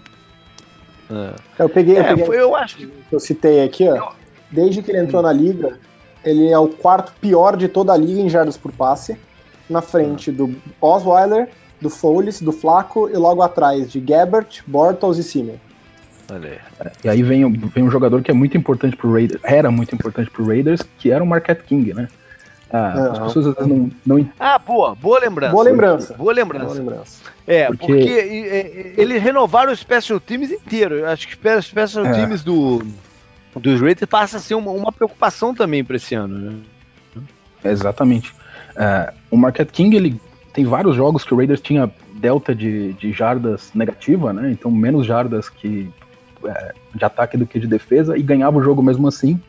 É. 1.09 1.33
Eu 1.59 1.69
peguei, 1.69 1.97
eu, 1.97 2.01
é, 2.01 2.07
peguei, 2.09 2.25
foi, 2.25 2.39
eu 2.39 2.55
acho 2.55 2.77
que 2.77 2.91
eu 3.11 3.19
citei 3.19 3.63
aqui, 3.63 3.87
ó. 3.87 4.11
Desde 4.51 4.81
que 4.81 4.91
ele 4.91 4.99
entrou 4.99 5.21
na 5.21 5.31
liga, 5.31 5.77
ele 6.23 6.49
é 6.49 6.57
o 6.57 6.67
quarto 6.67 7.13
pior 7.19 7.55
de 7.55 7.67
toda 7.67 7.93
a 7.93 7.97
liga 7.97 8.19
em 8.19 8.29
jardas 8.29 8.57
por 8.57 8.71
passe, 8.71 9.17
na 9.69 9.81
frente 9.81 10.31
do 10.31 10.55
Osweiler, 10.81 11.49
do 11.81 11.89
Foles, 11.89 12.41
do 12.41 12.51
Flaco 12.51 13.09
e 13.09 13.13
logo 13.13 13.41
atrás 13.41 13.91
de 13.91 13.99
Gabbert, 13.99 14.63
Bortles 14.67 15.17
e 15.17 15.23
Simeon. 15.23 15.55
É, 16.31 16.59
e 17.03 17.09
aí 17.09 17.21
vem, 17.21 17.49
vem 17.51 17.83
um 17.83 17.91
jogador 17.91 18.21
que 18.23 18.31
é 18.31 18.33
muito 18.33 18.57
importante 18.57 18.95
pro 18.95 19.11
Raiders, 19.11 19.39
era 19.43 19.69
muito 19.69 19.93
importante 19.93 20.29
pro 20.31 20.45
Raiders, 20.45 20.81
que 20.97 21.11
era 21.11 21.23
o 21.23 21.27
Marquette 21.27 21.63
King, 21.63 21.93
né? 21.93 22.07
Ah, 22.75 23.11
as 23.11 23.19
pessoas 23.19 23.47
às 23.47 23.55
vezes 23.55 23.71
não, 23.71 23.91
não. 24.05 24.29
Ah, 24.37 24.59
boa, 24.59 24.95
boa 24.95 25.19
lembrança. 25.19 25.53
Boa 25.53 25.63
lembrança. 25.63 26.13
Boa 26.15 26.33
lembrança. 26.33 26.65
Boa 26.65 26.77
lembrança. 26.77 27.21
É, 27.47 27.67
porque, 27.67 27.85
porque 27.85 28.93
eles 28.97 29.23
renovaram 29.23 29.71
o 29.71 29.75
Special 29.75 30.19
Teams 30.19 30.51
inteiro. 30.51 30.95
Eu 30.95 31.07
acho 31.07 31.25
que 31.25 31.35
o 31.35 31.61
Special 31.61 32.05
é. 32.05 32.11
Teams 32.11 32.43
do, 32.43 32.85
dos 33.55 33.79
Raiders 33.79 34.09
passa 34.09 34.37
a 34.37 34.39
ser 34.41 34.55
uma, 34.55 34.71
uma 34.71 34.91
preocupação 34.91 35.55
também 35.55 35.85
para 35.85 35.95
esse 35.95 36.15
ano. 36.15 36.37
Né? 36.37 37.23
Exatamente. 37.63 38.33
É, 38.75 39.13
o 39.31 39.37
Marquette 39.37 39.71
King, 39.71 39.95
ele 39.95 40.19
tem 40.51 40.65
vários 40.65 40.97
jogos 40.97 41.23
que 41.23 41.33
o 41.33 41.37
Raiders 41.37 41.61
tinha 41.61 41.89
delta 42.15 42.53
de, 42.53 42.91
de 42.93 43.13
jardas 43.13 43.71
negativa, 43.73 44.33
né? 44.33 44.51
Então 44.51 44.69
menos 44.69 45.05
jardas 45.05 45.47
que 45.47 45.89
é, 46.45 46.73
de 46.93 47.05
ataque 47.05 47.37
do 47.37 47.45
que 47.45 47.57
de 47.57 47.67
defesa 47.67 48.17
e 48.17 48.21
ganhava 48.21 48.57
o 48.57 48.61
jogo 48.61 48.83
mesmo 48.83 49.07
assim 49.07 49.39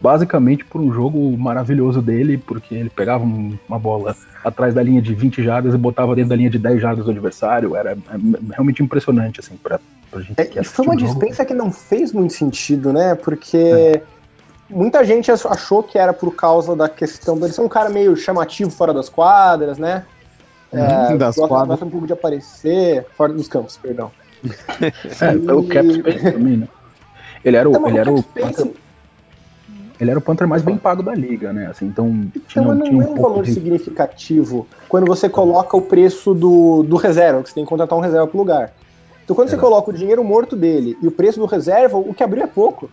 basicamente 0.00 0.64
por 0.64 0.80
um 0.80 0.92
jogo 0.92 1.36
maravilhoso 1.36 2.00
dele, 2.00 2.38
porque 2.38 2.74
ele 2.74 2.90
pegava 2.90 3.22
uma 3.24 3.78
bola 3.78 4.16
atrás 4.42 4.72
da 4.72 4.82
linha 4.82 5.02
de 5.02 5.14
20 5.14 5.42
jardas 5.42 5.74
e 5.74 5.78
botava 5.78 6.14
dentro 6.14 6.30
da 6.30 6.36
linha 6.36 6.48
de 6.48 6.58
10 6.58 6.80
jardas 6.80 7.04
do 7.04 7.10
adversário. 7.10 7.76
Era 7.76 7.92
é, 7.92 7.96
realmente 8.52 8.82
impressionante, 8.82 9.40
assim, 9.40 9.56
pra, 9.56 9.78
pra 10.10 10.20
gente. 10.20 10.40
É, 10.40 10.62
foi 10.62 10.86
uma 10.86 10.96
dispensa 10.96 11.44
que 11.44 11.52
não 11.52 11.70
fez 11.70 12.12
muito 12.12 12.32
sentido, 12.32 12.92
né? 12.92 13.14
Porque. 13.14 13.56
É. 13.56 14.02
Muita 14.72 15.04
gente 15.04 15.32
achou 15.32 15.82
que 15.82 15.98
era 15.98 16.12
por 16.12 16.32
causa 16.36 16.76
da 16.76 16.88
questão 16.88 17.36
dele 17.36 17.52
ser 17.52 17.60
um 17.60 17.68
cara 17.68 17.90
meio 17.90 18.16
chamativo 18.16 18.70
fora 18.70 18.94
das 18.94 19.08
quadras, 19.08 19.78
né? 19.78 20.04
É, 20.72 21.16
das 21.16 21.34
gosta, 21.34 21.48
quadras. 21.48 21.68
gosta 21.70 21.84
um 21.84 21.90
pouco 21.90 22.06
de 22.06 22.12
aparecer 22.12 23.04
fora 23.16 23.32
dos 23.32 23.48
campos, 23.48 23.76
perdão. 23.76 24.12
é, 24.80 25.34
e... 25.34 25.50
o 25.50 25.66
cap 25.66 25.92
space 25.92 26.32
também, 26.32 26.58
né? 26.58 26.68
Ele 27.44 27.56
era 27.56 27.68
o, 27.68 27.72
então, 27.72 27.88
ele 27.88 27.98
era 27.98 28.12
o, 28.12 28.18
space, 28.18 28.72
ele 30.00 30.10
era 30.10 30.18
o 30.18 30.22
punter 30.22 30.46
mais 30.46 30.62
bem 30.62 30.78
pago 30.78 31.02
da 31.02 31.14
liga, 31.14 31.52
né? 31.52 31.66
Assim, 31.66 31.86
então, 31.86 32.08
então 32.08 32.42
tinha, 32.48 32.64
não 32.64 32.80
tinha 32.80 32.96
um, 32.96 33.02
é 33.02 33.06
um 33.06 33.20
valor 33.20 33.44
de... 33.44 33.52
significativo 33.52 34.66
quando 34.88 35.06
você 35.06 35.28
coloca 35.28 35.76
o 35.76 35.82
preço 35.82 36.34
do, 36.34 36.82
do 36.82 36.96
reserva, 36.96 37.42
que 37.42 37.50
você 37.50 37.54
tem 37.54 37.64
que 37.64 37.68
contratar 37.68 37.98
um 37.98 38.00
reserva 38.00 38.26
pro 38.26 38.38
lugar. 38.38 38.72
Então, 39.22 39.36
quando 39.36 39.48
Exato. 39.48 39.60
você 39.60 39.68
coloca 39.68 39.90
o 39.90 39.92
dinheiro 39.92 40.24
morto 40.24 40.56
dele 40.56 40.96
e 41.02 41.06
o 41.06 41.10
preço 41.10 41.38
do 41.38 41.46
reserva, 41.46 41.98
o 41.98 42.14
que 42.14 42.22
abriu 42.22 42.42
é 42.42 42.46
pouco. 42.46 42.90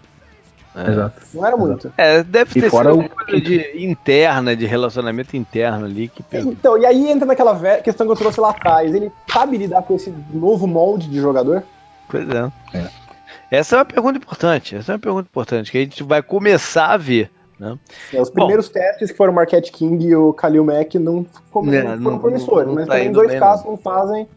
É. 0.76 0.92
Exato. 0.92 1.22
Não 1.34 1.46
era 1.46 1.56
Exato. 1.56 1.68
muito. 1.68 1.94
É, 1.98 2.24
deve 2.24 2.52
e 2.52 2.62
ter 2.62 2.70
sido 2.70 2.94
uma 2.94 3.10
coisa 3.10 3.42
de, 3.42 3.86
interna, 3.86 4.56
de 4.56 4.66
relacionamento 4.66 5.36
interno 5.36 5.86
ali. 5.86 6.10
Que... 6.10 6.24
Então, 6.38 6.78
e 6.78 6.86
aí 6.86 7.10
entra 7.10 7.26
naquela 7.26 7.58
questão 7.80 8.06
que 8.06 8.12
eu 8.12 8.18
trouxe 8.18 8.40
lá 8.40 8.50
atrás. 8.50 8.94
Ele 8.94 9.12
sabe 9.32 9.58
lidar 9.58 9.82
com 9.82 9.96
esse 9.96 10.14
novo 10.32 10.68
molde 10.68 11.10
de 11.10 11.20
jogador? 11.20 11.64
Pois 12.10 12.30
é. 12.30 12.52
é. 12.78 13.07
Essa 13.52 13.76
é 13.76 13.80
uma 13.80 13.86
pergunta 13.86 14.18
importante. 14.18 14.76
Essa 14.76 14.92
é 14.92 14.96
uma 14.96 15.00
pergunta 15.00 15.28
importante 15.30 15.72
que 15.72 15.78
a 15.78 15.82
gente 15.82 16.04
vai 16.04 16.22
começar 16.22 16.88
a 16.88 16.98
ver. 16.98 17.32
Né? 17.60 17.78
É, 18.14 18.22
os 18.22 18.30
primeiros 18.30 18.68
Bom, 18.68 18.74
testes 18.74 19.12
que 19.12 19.18
foram 19.18 19.32
o 19.32 19.36
Marquette 19.36 19.72
King 19.72 20.06
e 20.06 20.16
o 20.16 20.32
Khalil 20.32 20.64
Mack 20.64 21.00
não, 21.00 21.26
como, 21.50 21.74
é, 21.74 21.84
não 21.84 22.04
foram 22.04 22.20
promissores, 22.20 22.74
mas 22.74 22.88
tá 22.88 22.94
também 22.94 23.12
dois 23.12 23.34
casos 23.40 23.66
não. 23.66 23.72
não 23.72 23.78
fazem 23.78 24.28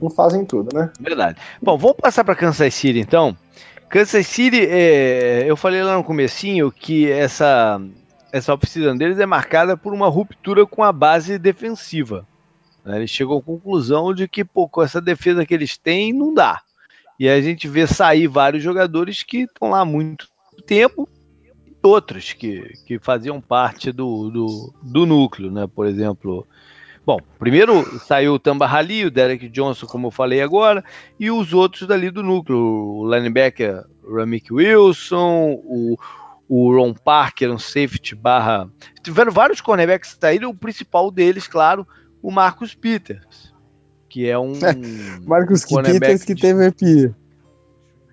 não 0.00 0.10
fazem 0.10 0.44
tudo, 0.44 0.76
né? 0.76 0.90
Verdade. 1.00 1.38
Bom, 1.62 1.78
vamos 1.78 1.96
passar 1.96 2.24
para 2.24 2.34
Kansas 2.34 2.74
City 2.74 2.98
então. 2.98 3.36
Kansas 3.88 4.26
City, 4.26 4.66
é, 4.68 5.44
eu 5.46 5.56
falei 5.56 5.82
lá 5.82 5.96
no 5.96 6.04
comecinho 6.04 6.70
que 6.70 7.10
essa 7.10 7.80
essa 8.32 8.52
oficina 8.52 8.94
deles 8.96 9.18
é 9.20 9.26
marcada 9.26 9.76
por 9.76 9.92
uma 9.92 10.08
ruptura 10.08 10.66
com 10.66 10.82
a 10.82 10.92
base 10.92 11.38
defensiva. 11.38 12.26
Né? 12.84 12.96
Eles 12.96 13.10
chegam 13.10 13.38
à 13.38 13.42
conclusão 13.42 14.12
de 14.12 14.26
que 14.26 14.44
pô, 14.44 14.68
com 14.68 14.82
essa 14.82 15.00
defesa 15.00 15.46
que 15.46 15.54
eles 15.54 15.78
têm 15.78 16.12
não 16.12 16.34
dá. 16.34 16.60
E 17.18 17.28
a 17.28 17.40
gente 17.40 17.68
vê 17.68 17.86
sair 17.86 18.26
vários 18.26 18.62
jogadores 18.62 19.22
que 19.22 19.42
estão 19.42 19.70
lá 19.70 19.80
há 19.80 19.84
muito 19.84 20.28
tempo, 20.66 21.08
e 21.44 21.74
outros 21.82 22.32
que, 22.32 22.72
que 22.86 22.98
faziam 22.98 23.40
parte 23.40 23.92
do, 23.92 24.30
do, 24.30 24.74
do 24.82 25.06
núcleo, 25.06 25.50
né? 25.50 25.66
Por 25.66 25.86
exemplo, 25.86 26.46
Bom, 27.06 27.18
primeiro 27.38 27.98
saiu 28.00 28.32
o 28.32 28.38
Tamba 28.38 28.66
Hali, 28.66 29.04
o 29.04 29.10
Derek 29.10 29.50
Johnson, 29.50 29.86
como 29.86 30.06
eu 30.06 30.10
falei 30.10 30.40
agora, 30.40 30.82
e 31.20 31.30
os 31.30 31.52
outros 31.52 31.86
dali 31.86 32.10
do 32.10 32.22
núcleo, 32.22 32.58
o 32.58 33.14
linebacker 33.14 33.84
Ramik 34.10 34.50
Wilson, 34.50 35.60
o, 35.64 35.98
o 36.48 36.74
Ron 36.74 36.94
Parker, 36.94 37.52
um 37.52 37.58
safety 37.58 38.14
barra... 38.14 38.70
Tiveram 39.02 39.30
vários 39.30 39.60
cornerbacks 39.60 40.14
que 40.14 40.20
saíram, 40.20 40.48
o 40.48 40.56
principal 40.56 41.10
deles, 41.10 41.46
claro, 41.46 41.86
o 42.22 42.30
Marcus 42.30 42.74
Peters 42.74 43.53
que 44.14 44.30
é 44.30 44.38
um. 44.38 44.52
Marcos 45.26 45.64
Peters 45.64 46.22
que 46.22 46.36
teve, 46.36 46.66
epi... 46.66 47.12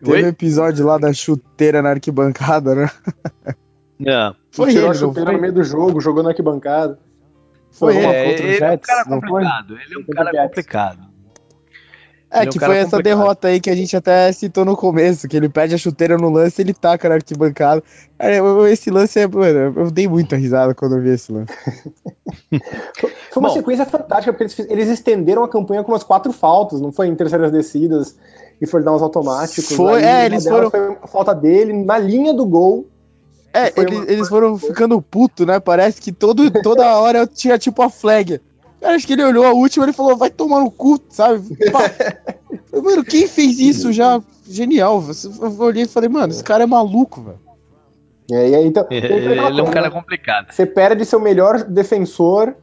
teve 0.04 0.30
episódio 0.30 0.84
lá 0.84 0.98
da 0.98 1.14
chuteira 1.14 1.80
na 1.80 1.92
arquibancada, 1.92 2.74
né? 2.74 2.90
É. 4.04 4.34
Foi 4.50 4.72
tirou 4.72 4.86
ele, 4.86 4.92
a 4.92 4.94
chuteira 4.96 5.32
no 5.32 5.40
meio 5.40 5.54
do 5.54 5.64
jogo, 5.64 6.02
jogou 6.02 6.24
na 6.24 6.30
arquibancada. 6.30 6.98
Foi, 7.70 7.96
ele. 7.96 8.06
É, 8.08 8.32
ele, 8.32 8.64
é 8.64 8.72
um 8.72 8.78
cara 8.80 9.06
complicado. 9.06 9.78
Ele 9.78 9.94
é 9.94 9.98
um 10.00 10.04
cara 10.04 10.48
complicado. 10.48 11.11
É, 12.32 12.46
que 12.46 12.58
é 12.58 12.62
um 12.62 12.66
foi 12.66 12.78
essa 12.78 13.02
derrota 13.02 13.50
aí 13.50 13.60
que 13.60 13.70
a 13.70 13.76
gente 13.76 13.96
até 13.96 14.32
citou 14.32 14.64
no 14.64 14.78
começo, 14.78 15.28
que 15.28 15.36
ele 15.36 15.50
perde 15.50 15.76
a 15.76 15.78
chuteira 15.78 16.18
no 16.18 16.30
lance 16.30 16.62
e 16.62 16.64
ele 16.64 16.74
taca 16.74 17.10
na 17.10 17.16
arquibancada. 17.16 17.84
esse 18.72 18.90
lance 18.90 19.20
é, 19.20 19.28
mano, 19.28 19.74
eu 19.78 19.92
dei 19.92 20.08
muita 20.08 20.38
risada 20.38 20.74
quando 20.74 20.96
eu 20.96 21.02
vi 21.02 21.10
esse 21.10 21.30
lance. 21.30 21.52
foi 22.50 23.44
uma 23.44 23.50
Bom, 23.50 23.54
sequência 23.54 23.86
fantástica, 23.86 24.32
porque 24.32 24.44
eles, 24.46 24.72
eles, 24.72 24.88
estenderam 24.88 25.44
a 25.44 25.50
campanha 25.50 25.84
com 25.84 25.92
umas 25.92 26.04
quatro 26.04 26.32
faltas, 26.32 26.80
não 26.80 26.94
foi 26.94 27.08
em 27.08 27.16
terceiras 27.16 27.52
descidas 27.52 28.16
e 28.62 28.66
foi 28.66 28.82
dar 28.82 28.94
uns 28.94 29.02
automáticos. 29.02 29.76
Foi, 29.76 30.02
é, 30.02 30.26
eles 30.26 30.46
foram. 30.46 30.70
Foi 30.70 30.98
a 31.02 31.08
falta 31.08 31.36
dele 31.36 31.74
na 31.74 31.98
linha 31.98 32.34
do 32.34 32.46
gol. 32.46 32.88
É, 33.54 33.74
eles, 33.76 33.98
uma... 33.98 34.06
eles 34.10 34.30
foram 34.30 34.58
ficando 34.58 35.02
puto, 35.02 35.46
né? 35.46 35.60
Parece 35.60 36.00
que 36.00 36.14
todo, 36.14 36.50
toda 36.62 36.98
hora 36.98 37.28
tinha 37.28 37.58
tipo 37.58 37.82
a 37.82 37.90
flag. 37.90 38.40
Cara, 38.82 38.96
acho 38.96 39.06
que 39.06 39.14
ele 39.14 39.24
olhou 39.24 39.46
a 39.46 39.54
última 39.54 39.88
e 39.88 39.94
falou, 39.94 40.18
vai 40.18 40.32
tomar 40.32 40.60
no 40.60 40.72
cu, 40.72 41.00
sabe? 41.10 41.40
mano, 42.74 43.06
quem 43.06 43.28
fez 43.28 43.60
isso 43.60 43.94
já? 43.94 44.20
Genial. 44.50 45.04
Eu 45.40 45.62
olhei 45.62 45.84
e 45.84 45.88
falei, 45.88 46.10
mano, 46.10 46.34
esse 46.34 46.44
cara 46.44 46.64
é 46.64 46.66
maluco, 46.66 47.22
velho. 47.22 47.40
É, 48.32 48.50
e 48.50 48.56
aí, 48.56 48.66
então, 48.66 48.88
ele, 48.90 49.14
ele 49.14 49.40
é 49.60 49.64
um 49.64 49.70
cara 49.70 49.88
né? 49.88 49.92
complicado. 49.92 50.52
Você 50.52 50.66
perde 50.66 51.06
seu 51.06 51.20
melhor 51.20 51.64
defensor, 51.64 52.56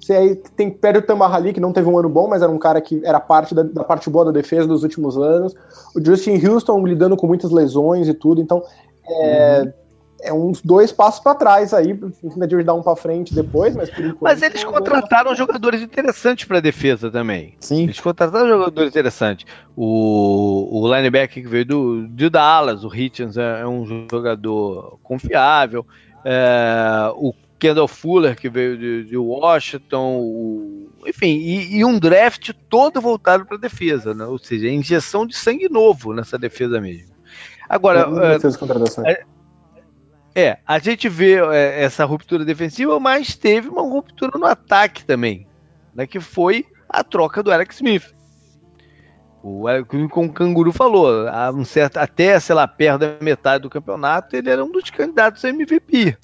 você 0.00 0.14
aí 0.14 0.34
tem, 0.34 0.68
perde 0.68 0.98
o 0.98 1.02
Tamahali, 1.02 1.52
que 1.52 1.60
não 1.60 1.72
teve 1.72 1.88
um 1.88 1.96
ano 1.96 2.08
bom, 2.08 2.26
mas 2.26 2.42
era 2.42 2.50
um 2.50 2.58
cara 2.58 2.80
que 2.80 3.00
era 3.04 3.20
parte 3.20 3.54
da, 3.54 3.62
da, 3.62 3.84
parte 3.84 4.10
boa 4.10 4.24
da 4.24 4.32
defesa 4.32 4.66
dos 4.66 4.82
últimos 4.82 5.16
anos. 5.16 5.54
O 5.94 6.04
Justin 6.04 6.44
Houston 6.44 6.84
lidando 6.84 7.16
com 7.16 7.28
muitas 7.28 7.52
lesões 7.52 8.08
e 8.08 8.14
tudo, 8.14 8.40
então 8.40 8.64
é, 9.08 9.62
uhum 9.64 9.81
é 10.22 10.32
uns 10.32 10.62
dois 10.62 10.92
passos 10.92 11.20
para 11.20 11.34
trás 11.34 11.74
aí, 11.74 11.98
ainda 12.24 12.46
de 12.46 12.62
dar 12.62 12.74
um 12.74 12.82
para 12.82 12.96
frente 12.96 13.34
depois, 13.34 13.74
mas 13.74 13.90
por 13.90 14.04
enquanto. 14.04 14.22
Mas 14.22 14.40
eles 14.40 14.62
contrataram 14.64 15.34
jogadores 15.34 15.82
interessantes 15.82 16.44
para 16.44 16.60
defesa 16.60 17.10
também. 17.10 17.54
Sim. 17.60 17.84
Eles 17.84 18.00
contrataram 18.00 18.48
jogadores 18.48 18.90
interessantes. 18.90 19.44
O, 19.76 20.80
o 20.80 20.94
linebacker 20.94 21.42
que 21.42 21.48
veio 21.48 21.66
do, 21.66 22.08
de 22.08 22.30
Dallas, 22.30 22.84
o 22.84 22.94
Hitchens, 22.94 23.36
é, 23.36 23.60
é 23.60 23.66
um 23.66 24.06
jogador 24.10 24.98
confiável. 25.02 25.84
É, 26.24 27.10
o 27.16 27.34
Kendall 27.58 27.88
Fuller, 27.88 28.36
que 28.36 28.48
veio 28.48 28.76
de, 28.76 29.04
de 29.04 29.16
Washington, 29.16 30.18
o, 30.20 30.90
enfim, 31.06 31.36
e, 31.36 31.76
e, 31.76 31.84
um 31.84 31.98
draft 31.98 32.50
todo 32.68 33.00
voltado 33.00 33.46
para 33.46 33.56
defesa, 33.56 34.14
né? 34.14 34.24
ou 34.24 34.38
seja, 34.38 34.68
injeção 34.68 35.26
de 35.26 35.36
sangue 35.36 35.68
novo 35.68 36.12
nessa 36.12 36.38
defesa 36.38 36.80
mesmo. 36.80 37.12
Agora, 37.68 38.06
é, 39.06 39.24
é, 40.34 40.58
a 40.66 40.78
gente 40.78 41.08
vê 41.08 41.34
é, 41.34 41.82
essa 41.82 42.04
ruptura 42.04 42.44
defensiva, 42.44 42.98
mas 42.98 43.34
teve 43.36 43.68
uma 43.68 43.82
ruptura 43.82 44.38
no 44.38 44.46
ataque 44.46 45.04
também, 45.04 45.46
né, 45.94 46.06
que 46.06 46.20
foi 46.20 46.66
a 46.88 47.04
troca 47.04 47.42
do 47.42 47.52
Alex 47.52 47.76
Smith. 47.76 48.14
O, 49.42 49.64
como 50.08 50.28
o 50.28 50.32
Canguru 50.32 50.72
falou, 50.72 51.26
um 51.54 51.64
certo, 51.64 51.96
até, 51.96 52.38
sei 52.38 52.54
lá, 52.54 52.68
perto 52.68 53.00
da 53.00 53.16
metade 53.20 53.62
do 53.62 53.70
campeonato, 53.70 54.36
ele 54.36 54.48
era 54.48 54.64
um 54.64 54.70
dos 54.70 54.88
candidatos 54.90 55.44
a 55.44 55.48
MVP. 55.48 56.16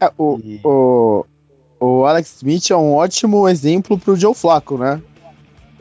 É, 0.00 0.12
o, 0.16 0.38
e... 0.38 0.60
o, 0.62 1.26
o 1.80 2.04
Alex 2.04 2.36
Smith 2.36 2.70
é 2.70 2.76
um 2.76 2.94
ótimo 2.94 3.48
exemplo 3.48 3.98
pro 3.98 4.14
Joe 4.14 4.34
Flacco, 4.34 4.78
né? 4.78 5.02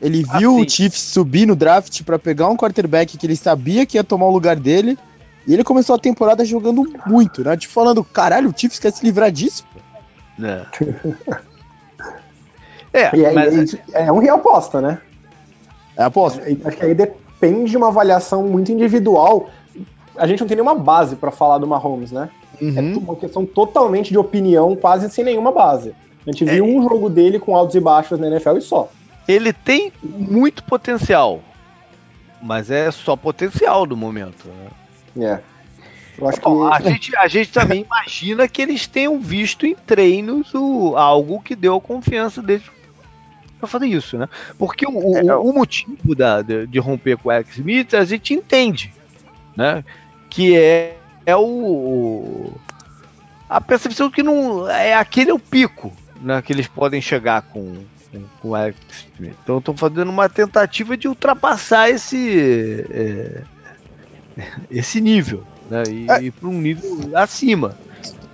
Ele 0.02 0.24
viu 0.24 0.58
ah, 0.58 0.62
o 0.62 0.70
Chiefs 0.70 1.02
subir 1.02 1.46
no 1.46 1.56
draft 1.56 2.04
para 2.04 2.20
pegar 2.20 2.50
um 2.50 2.58
quarterback 2.58 3.18
que 3.18 3.26
ele 3.26 3.36
sabia 3.36 3.86
que 3.86 3.98
ia 3.98 4.04
tomar 4.04 4.26
o 4.26 4.32
lugar 4.32 4.56
dele 4.56 4.98
e 5.48 5.54
ele 5.54 5.64
começou 5.64 5.96
a 5.96 6.00
temporada 6.00 6.44
jogando 6.44 6.84
muito, 7.06 7.44
né? 7.44 7.56
Tipo, 7.56 7.74
falando, 7.74 8.04
caralho, 8.04 8.50
o 8.50 8.54
Chiefs 8.56 8.80
quer 8.80 8.92
se 8.92 9.06
livrar 9.06 9.32
disso? 9.32 9.66
É. 10.42 10.66
é, 13.10 13.16
e 13.16 13.26
aí, 13.26 13.36
mas... 13.36 13.76
é 13.94 14.12
um 14.12 14.20
real 14.20 14.38
aposta, 14.38 14.82
né? 14.82 15.00
É 15.96 16.04
aposta. 16.04 16.42
Acho 16.42 16.78
que 16.78 16.86
aí 16.86 16.94
depende 16.94 17.72
de 17.72 17.78
uma 17.78 17.88
avaliação 17.88 18.44
muito 18.44 18.72
individual. 18.72 19.50
A 20.18 20.26
gente 20.28 20.42
não 20.42 20.48
tem 20.48 20.58
nenhuma 20.58 20.76
base 20.76 21.16
para 21.16 21.32
falar 21.32 21.58
do 21.60 21.68
Mahomes, 21.68 22.12
né? 22.12 22.30
É 22.60 22.66
uhum. 22.66 22.94
É 22.94 22.98
uma 22.98 23.16
questão 23.16 23.46
totalmente 23.46 24.12
de 24.12 24.18
opinião, 24.18 24.76
quase 24.76 25.10
sem 25.10 25.24
nenhuma 25.24 25.52
base. 25.52 25.94
A 26.26 26.32
gente 26.32 26.44
viu 26.44 26.66
é. 26.66 26.68
um 26.68 26.82
jogo 26.82 27.10
dele 27.10 27.40
com 27.40 27.56
altos 27.56 27.76
e 27.76 27.80
baixos 27.80 28.20
na 28.20 28.28
NFL 28.28 28.58
e 28.58 28.62
só. 28.62 28.90
Ele 29.28 29.54
tem 29.54 29.92
muito 30.04 30.64
potencial, 30.64 31.40
mas 32.42 32.72
é 32.72 32.90
só 32.92 33.16
potencial 33.16 33.86
do 33.86 33.96
momento. 33.96 34.48
Né? 34.48 34.70
É. 35.18 35.40
Eu 36.18 36.30
acho 36.30 36.40
Bom, 36.42 36.70
que... 36.70 36.76
a, 36.76 36.80
gente, 36.80 37.16
a 37.18 37.28
gente 37.28 37.52
também 37.52 37.82
imagina 37.82 38.48
que 38.48 38.62
eles 38.62 38.88
tenham 38.88 39.20
visto 39.20 39.66
em 39.66 39.76
treinos 39.76 40.54
o, 40.54 40.96
algo 40.96 41.42
que 41.42 41.56
deu 41.56 41.76
a 41.76 41.82
confiança 41.82 42.42
deles 42.42 42.64
para 43.60 43.68
fazer 43.68 43.88
isso, 43.88 44.18
né? 44.18 44.30
Porque 44.58 44.86
o, 44.88 45.18
é, 45.18 45.36
o, 45.36 45.50
o 45.50 45.54
motivo 45.54 46.16
da, 46.16 46.42
de, 46.42 46.68
de, 46.68 46.80
romper 46.80 47.18
com 47.18 47.30
o 47.30 47.32
Alex 47.32 47.58
Smith 47.58 47.94
a 47.94 48.06
gente 48.06 48.34
entende, 48.34 48.94
né? 49.56 49.84
Que 50.30 50.58
é, 50.58 50.98
é 51.26 51.36
o 51.36 52.54
a 53.48 53.62
percepção 53.62 54.10
que 54.10 54.24
não 54.24 54.70
é 54.70 54.96
aquele 54.96 55.32
é 55.32 55.34
o 55.34 55.40
pico, 55.40 55.92
né? 56.22 56.42
Que 56.42 56.54
eles 56.54 56.68
podem 56.68 57.02
chegar 57.02 57.42
com 57.42 57.84
com, 58.42 58.50
o 58.50 58.56
Alex 58.56 58.78
Smith. 59.14 59.36
Então 59.44 59.58
estão 59.58 59.76
fazendo 59.76 60.10
uma 60.10 60.30
tentativa 60.30 60.96
de 60.96 61.08
ultrapassar 61.08 61.90
esse 61.90 62.86
é, 62.90 63.44
esse 64.70 65.02
nível, 65.02 65.44
né? 65.70 65.84
E 65.88 66.12
é. 66.12 66.24
ir 66.24 66.32
para 66.32 66.50
um 66.50 66.60
nível 66.60 67.10
acima. 67.16 67.78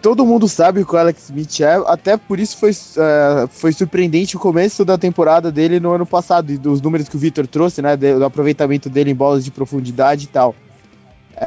Todo 0.02 0.26
mundo 0.26 0.48
sabe 0.50 0.82
o 0.82 0.86
que 0.86 0.96
o 0.96 0.98
Alex 0.98 1.26
Smith 1.26 1.60
é, 1.60 1.76
até 1.86 2.18
por 2.18 2.40
isso 2.40 2.58
foi, 2.58 2.72
uh, 2.72 3.48
foi 3.50 3.72
surpreendente 3.72 4.36
o 4.36 4.40
começo 4.40 4.84
da 4.84 4.98
temporada 4.98 5.52
dele 5.52 5.80
no 5.80 5.92
ano 5.92 6.08
passado, 6.08 6.52
e 6.52 6.58
dos 6.58 6.82
números 6.82 7.08
que 7.08 7.16
o 7.16 7.20
Victor 7.20 7.46
trouxe, 7.46 7.84
né? 7.84 7.96
Do 7.96 8.26
aproveitamento 8.26 8.90
dele 8.90 9.12
em 9.12 9.16
bolas 9.16 9.46
de 9.46 9.52
profundidade 9.52 10.26
e 10.26 10.28
tal. 10.28 10.56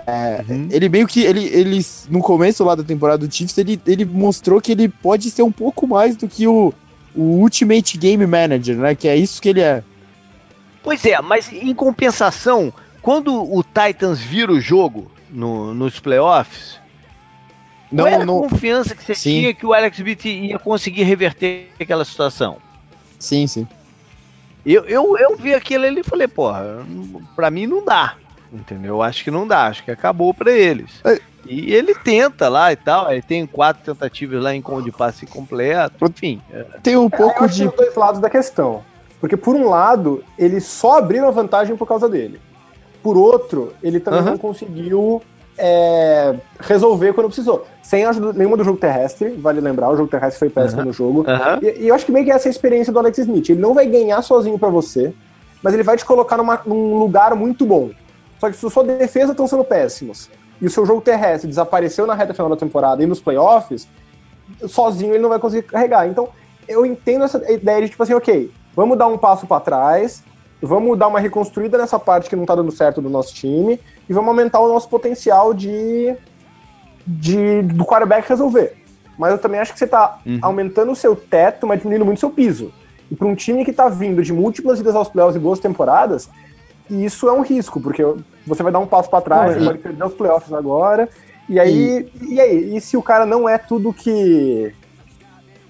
É, 0.07 0.45
uhum. 0.49 0.69
Ele 0.71 0.89
meio 0.89 1.07
que. 1.07 1.23
Ele, 1.23 1.45
ele, 1.47 1.85
no 2.09 2.21
começo 2.21 2.65
lá 2.65 2.75
da 2.75 2.83
temporada 2.83 3.27
do 3.27 3.33
Chiefs, 3.33 3.59
ele, 3.59 3.81
ele 3.87 4.05
mostrou 4.05 4.61
que 4.61 4.73
ele 4.73 4.89
pode 4.89 5.31
ser 5.31 5.43
um 5.43 5.53
pouco 5.53 5.87
mais 5.87 6.17
do 6.17 6.29
que 6.29 6.47
o, 6.47 6.73
o 7.15 7.23
Ultimate 7.23 7.99
Game 7.99 8.25
Manager, 8.27 8.77
né? 8.77 8.95
Que 8.95 9.09
é 9.09 9.17
isso 9.17 9.43
que 9.43 9.49
ele 9.49 9.61
é. 9.61 9.83
Pois 10.83 11.05
é, 11.05 11.21
mas 11.21 11.51
em 11.53 11.75
compensação, 11.75 12.73
quando 13.05 13.35
o 13.35 13.63
Titans 13.63 14.19
vira 14.19 14.51
o 14.51 14.59
jogo 14.59 15.11
no, 15.29 15.75
nos 15.75 16.01
playoffs, 16.01 16.81
não, 17.93 18.05
qual 18.05 18.15
era 18.15 18.25
não... 18.25 18.39
a 18.39 18.49
confiança 18.49 18.95
que 18.95 19.05
você 19.05 19.15
sim. 19.15 19.41
tinha 19.41 19.55
que 19.55 19.67
o 19.67 19.75
Alex 19.75 19.99
Smith 19.99 20.25
ia 20.25 20.59
conseguir 20.59 21.03
reverter 21.03 21.69
aquela 21.79 22.03
situação? 22.07 22.57
Sim, 23.19 23.47
sim. 23.47 23.69
Eu, 24.65 24.87
eu, 24.87 25.19
eu 25.19 25.37
vi 25.37 25.53
aquilo 25.53 25.85
ali 25.85 26.01
e 26.01 26.03
falei, 26.03 26.27
porra, 26.27 26.65
pra 27.37 27.51
mim 27.51 27.67
não 27.67 27.85
dá. 27.85 28.15
Entendeu? 28.51 28.95
Eu 28.95 29.03
acho 29.03 29.23
que 29.23 29.31
não 29.31 29.47
dá, 29.47 29.67
acho 29.67 29.85
que 29.85 29.91
acabou 29.91 30.33
para 30.33 30.51
eles. 30.51 30.91
É. 31.05 31.21
E 31.47 31.75
ele 31.75 31.95
tenta 31.95 32.49
lá 32.49 32.73
e 32.73 32.77
tal, 32.77 33.13
ele 33.13 33.21
tem 33.21 33.47
quatro 33.47 33.85
tentativas 33.85 34.43
lá 34.43 34.55
em 34.55 34.63
de 34.83 34.91
passe 34.91 35.27
completo, 35.27 36.07
enfim. 36.07 36.41
É. 36.51 36.63
Tem 36.83 36.97
um 36.97 37.11
pouco 37.11 37.45
é, 37.45 37.49
de. 37.49 37.69
Tem 37.69 37.77
dois 37.77 37.95
lados 37.95 38.19
da 38.19 38.31
questão. 38.31 38.83
Porque, 39.21 39.37
por 39.37 39.55
um 39.55 39.69
lado, 39.69 40.25
eles 40.39 40.65
só 40.65 40.97
abriram 40.97 41.29
a 41.29 41.31
vantagem 41.31 41.77
por 41.77 41.87
causa 41.87 42.09
dele. 42.09 42.41
Por 43.05 43.19
outro, 43.19 43.75
ele 43.83 44.01
também 44.01 44.21
uhum. 44.21 44.27
não 44.31 44.39
conseguiu 44.39 45.21
é, 45.59 46.35
resolver 46.59 47.13
quando 47.13 47.27
precisou. 47.27 47.67
Sem 47.83 48.03
ajuda 48.07 48.33
nenhuma 48.33 48.57
do 48.57 48.65
jogo 48.65 48.79
terrestre, 48.79 49.29
vale 49.33 49.61
lembrar, 49.61 49.91
o 49.91 49.97
jogo 49.97 50.09
terrestre 50.09 50.39
foi 50.39 50.49
péssimo 50.49 50.81
uhum. 50.81 50.87
no 50.87 50.93
jogo. 50.95 51.19
Uhum. 51.21 51.59
E, 51.61 51.83
e, 51.83 51.89
eu 51.89 51.95
acho 51.95 52.07
que 52.07 52.11
meio 52.11 52.25
que 52.25 52.33
essa 52.33 52.49
é 52.49 52.51
a 52.51 52.51
experiência 52.51 52.91
do 52.91 52.99
Alex 52.99 53.19
Smith. 53.19 53.51
Ele 53.51 53.61
não 53.61 53.75
vai 53.75 53.85
ganhar 53.87 54.23
sozinho 54.23 54.59
para 54.59 54.71
você, 54.71 55.13
mas 55.63 55.75
ele 55.75 55.83
vai 55.83 55.99
te 55.99 56.05
colocar 56.07 56.39
numa, 56.39 56.63
num 56.65 56.99
lugar 56.99 57.35
muito 57.35 57.67
bom. 57.67 57.91
Só 58.41 58.51
que 58.51 58.57
se 58.57 58.71
sua 58.71 58.85
defesa 58.85 59.33
estão 59.33 59.47
sendo 59.47 59.65
péssimos 59.65 60.31
e 60.63 60.67
o 60.67 60.71
seu 60.71 60.87
jogo 60.87 61.03
terrestre 61.03 61.47
desapareceu 61.47 62.07
na 62.07 62.15
reta 62.15 62.33
final 62.33 62.49
da 62.49 62.57
temporada 62.57 63.03
e 63.03 63.07
nos 63.07 63.21
playoffs, 63.21 63.87
sozinho 64.67 65.13
ele 65.13 65.23
não 65.23 65.29
vai 65.29 65.39
conseguir 65.39 65.65
carregar. 65.65 66.09
Então, 66.09 66.31
eu 66.67 66.87
entendo 66.87 67.27
essa 67.27 67.53
ideia 67.53 67.83
de 67.83 67.91
tipo 67.91 68.03
assim, 68.03 68.15
ok, 68.15 68.51
vamos 68.75 68.97
dar 68.97 69.09
um 69.09 69.19
passo 69.19 69.47
para 69.47 69.61
trás, 69.61 70.25
vamos 70.65 70.99
dar 70.99 71.09
uma 71.09 71.21
reconstruída 71.21 71.79
nessa 71.79 71.99
parte 71.99 72.29
que 72.29 72.37
não 72.37 72.47
tá 72.47 72.55
dando 72.55 72.73
certo 72.73 73.01
do 73.01 73.11
nosso 73.11 73.35
time 73.35 73.81
e 74.09 74.12
vamos 74.12 74.29
aumentar 74.29 74.61
o 74.61 74.69
nosso 74.69 74.89
potencial 74.89 75.53
de, 75.53 76.15
de 77.07 77.62
do 77.62 77.85
quarterback 77.85 78.29
resolver. 78.29 78.77
Mas 79.19 79.33
eu 79.33 79.39
também 79.39 79.61
acho 79.61 79.73
que 79.73 79.79
você 79.79 79.87
tá 79.87 80.19
uhum. 80.27 80.39
aumentando 80.43 80.93
o 80.93 80.97
seu 80.97 81.15
teto, 81.15 81.67
mas 81.67 81.79
diminuindo 81.79 82.05
muito 82.05 82.19
o 82.19 82.21
seu 82.21 82.31
piso. 82.31 82.73
E 83.11 83.15
para 83.15 83.29
um 83.29 83.35
time 83.35 83.65
que 83.65 83.73
tá 83.73 83.89
vindo 83.89 84.23
de 84.23 84.33
múltiplas 84.33 84.81
idas 84.81 84.95
aos 84.95 85.09
playoffs 85.09 85.37
e 85.37 85.39
boas 85.39 85.59
temporadas, 85.59 86.29
isso 86.91 87.29
é 87.29 87.33
um 87.33 87.43
risco, 87.43 87.81
porque 87.81 88.03
você 88.47 88.62
vai 88.62 88.73
dar 88.73 88.79
um 88.79 88.87
passo 88.87 89.09
para 89.09 89.21
trás, 89.21 89.53
uhum. 89.53 89.61
você 89.61 89.67
pode 89.67 89.79
perder 89.79 90.05
os 90.05 90.15
playoffs 90.15 90.53
agora. 90.53 91.09
E 91.49 91.61
aí, 91.61 92.11
e... 92.21 92.35
e 92.35 92.41
aí, 92.41 92.77
e 92.77 92.81
se 92.81 92.97
o 92.97 93.03
cara 93.03 93.27
não 93.27 93.49
é 93.49 93.59
tudo 93.59 93.93
que 93.93 94.75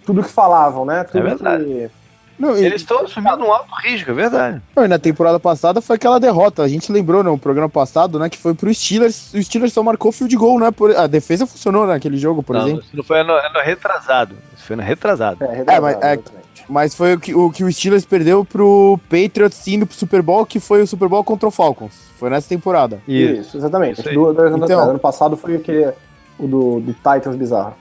tudo 0.07 0.23
que 0.23 0.31
falavam, 0.31 0.85
né? 0.85 1.05
Tudo 1.05 1.19
é 1.19 1.23
verdade. 1.23 1.65
Que, 1.65 1.91
não, 2.39 2.57
Eles 2.57 2.83
estão 2.83 3.01
assumindo 3.01 3.45
um 3.45 3.53
alto 3.53 3.73
risco, 3.83 4.11
é 4.11 4.15
verdade. 4.15 4.63
Não, 4.75 4.89
na 4.89 4.99
temporada 4.99 5.39
passada 5.39 5.81
foi 5.81 5.97
aquela 5.97 6.19
derrota. 6.19 6.63
A 6.63 6.69
gente 6.69 6.91
lembrou 6.91 7.23
no 7.23 7.39
programa 7.39 7.69
passado, 7.69 8.19
né? 8.19 8.29
Que 8.29 8.39
foi 8.39 8.55
pro 8.55 8.73
Steelers. 8.75 9.33
O 9.33 9.43
Steelers 9.43 9.73
só 9.73 9.83
marcou 9.83 10.11
field 10.11 10.35
goal, 10.37 10.59
né? 10.59 10.71
Por, 10.71 10.97
a 10.97 11.07
defesa 11.07 11.47
funcionou 11.47 11.87
naquele 11.87 12.17
jogo, 12.17 12.43
por 12.43 12.55
não, 12.55 12.63
exemplo. 12.63 12.83
Isso 12.83 12.97
não 12.97 13.05
foi 13.05 13.21
ano, 13.21 13.33
ano 13.33 13.61
retrasado. 13.63 14.37
Isso 14.57 14.65
foi 14.67 14.77
no 14.77 14.83
retrasado. 14.83 15.45
É, 15.45 15.57
retrasado, 15.57 15.87
é 15.87 15.95
mas, 15.95 16.05
é, 16.05 16.21
Mas 16.69 16.95
foi 16.95 17.15
o 17.15 17.21
que, 17.21 17.35
o 17.35 17.51
que 17.51 17.63
o 17.63 17.73
Steelers 17.73 18.05
perdeu 18.05 18.45
pro 18.45 18.99
Patriots 19.09 19.67
indo 19.69 19.87
pro 19.87 19.97
Super 19.97 20.23
Bowl, 20.23 20.45
que 20.45 20.59
foi 20.59 20.83
o 20.83 20.87
Super 20.87 21.09
Bowl 21.09 21.23
contra 21.23 21.49
o 21.49 21.53
Falcons. 21.53 21.93
Foi 22.19 22.31
nessa 22.31 22.49
temporada. 22.49 23.01
Isso, 23.07 23.41
Isso 23.41 23.57
exatamente. 23.59 24.01
Isso 24.01 24.13
do, 24.13 24.33
do, 24.33 24.65
então, 24.65 24.91
ano 24.91 24.99
passado 24.99 25.37
foi 25.37 25.57
aquele 25.57 25.93
o 26.37 26.49
do, 26.49 26.81
do 26.81 26.93
Titans 26.95 27.37
bizarro. 27.37 27.75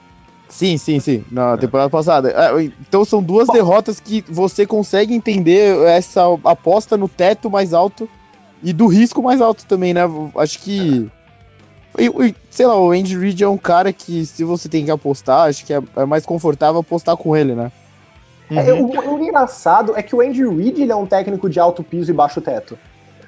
Sim, 0.50 0.78
sim, 0.78 1.00
sim. 1.00 1.26
Na 1.32 1.54
é. 1.54 1.58
temporada 1.58 1.90
passada. 1.90 2.30
É, 2.30 2.64
então 2.64 3.04
são 3.04 3.22
duas 3.22 3.48
Bom. 3.48 3.54
derrotas 3.54 4.00
que 4.00 4.24
você 4.28 4.66
consegue 4.66 5.14
entender 5.14 5.78
essa 5.88 6.22
aposta 6.44 6.96
no 6.96 7.08
teto 7.08 7.50
mais 7.50 7.74
alto 7.74 8.08
e 8.62 8.72
do 8.72 8.88
risco 8.88 9.22
mais 9.22 9.42
alto 9.42 9.66
também, 9.66 9.94
né? 9.94 10.02
Acho 10.38 10.60
que. 10.60 11.10
É. 11.98 12.34
sei 12.50 12.66
lá, 12.66 12.80
o 12.80 12.92
Andy 12.92 13.18
Reid 13.18 13.44
é 13.44 13.48
um 13.48 13.58
cara 13.58 13.92
que, 13.92 14.26
se 14.26 14.44
você 14.44 14.70
tem 14.70 14.86
que 14.86 14.92
apostar, 14.92 15.50
acho 15.50 15.66
que 15.66 15.74
é, 15.74 15.82
é 15.96 16.06
mais 16.06 16.26
confortável 16.26 16.82
apostar 16.82 17.18
com 17.18 17.36
ele, 17.36 17.56
né? 17.56 17.72
É, 18.52 18.74
uhum. 18.74 18.92
o, 18.92 19.16
o, 19.16 19.24
engraçado 19.24 19.94
é 19.96 20.04
que 20.04 20.16
o 20.16 20.22
Andy 20.22 20.46
Reid 20.46 20.82
ele 20.82 20.92
é 20.92 20.96
um 20.96 21.06
técnico 21.06 21.50
de 21.50 21.60
alto 21.60 21.84
piso 21.84 22.12
e 22.12 22.14
baixo 22.14 22.42
teto. 22.42 22.78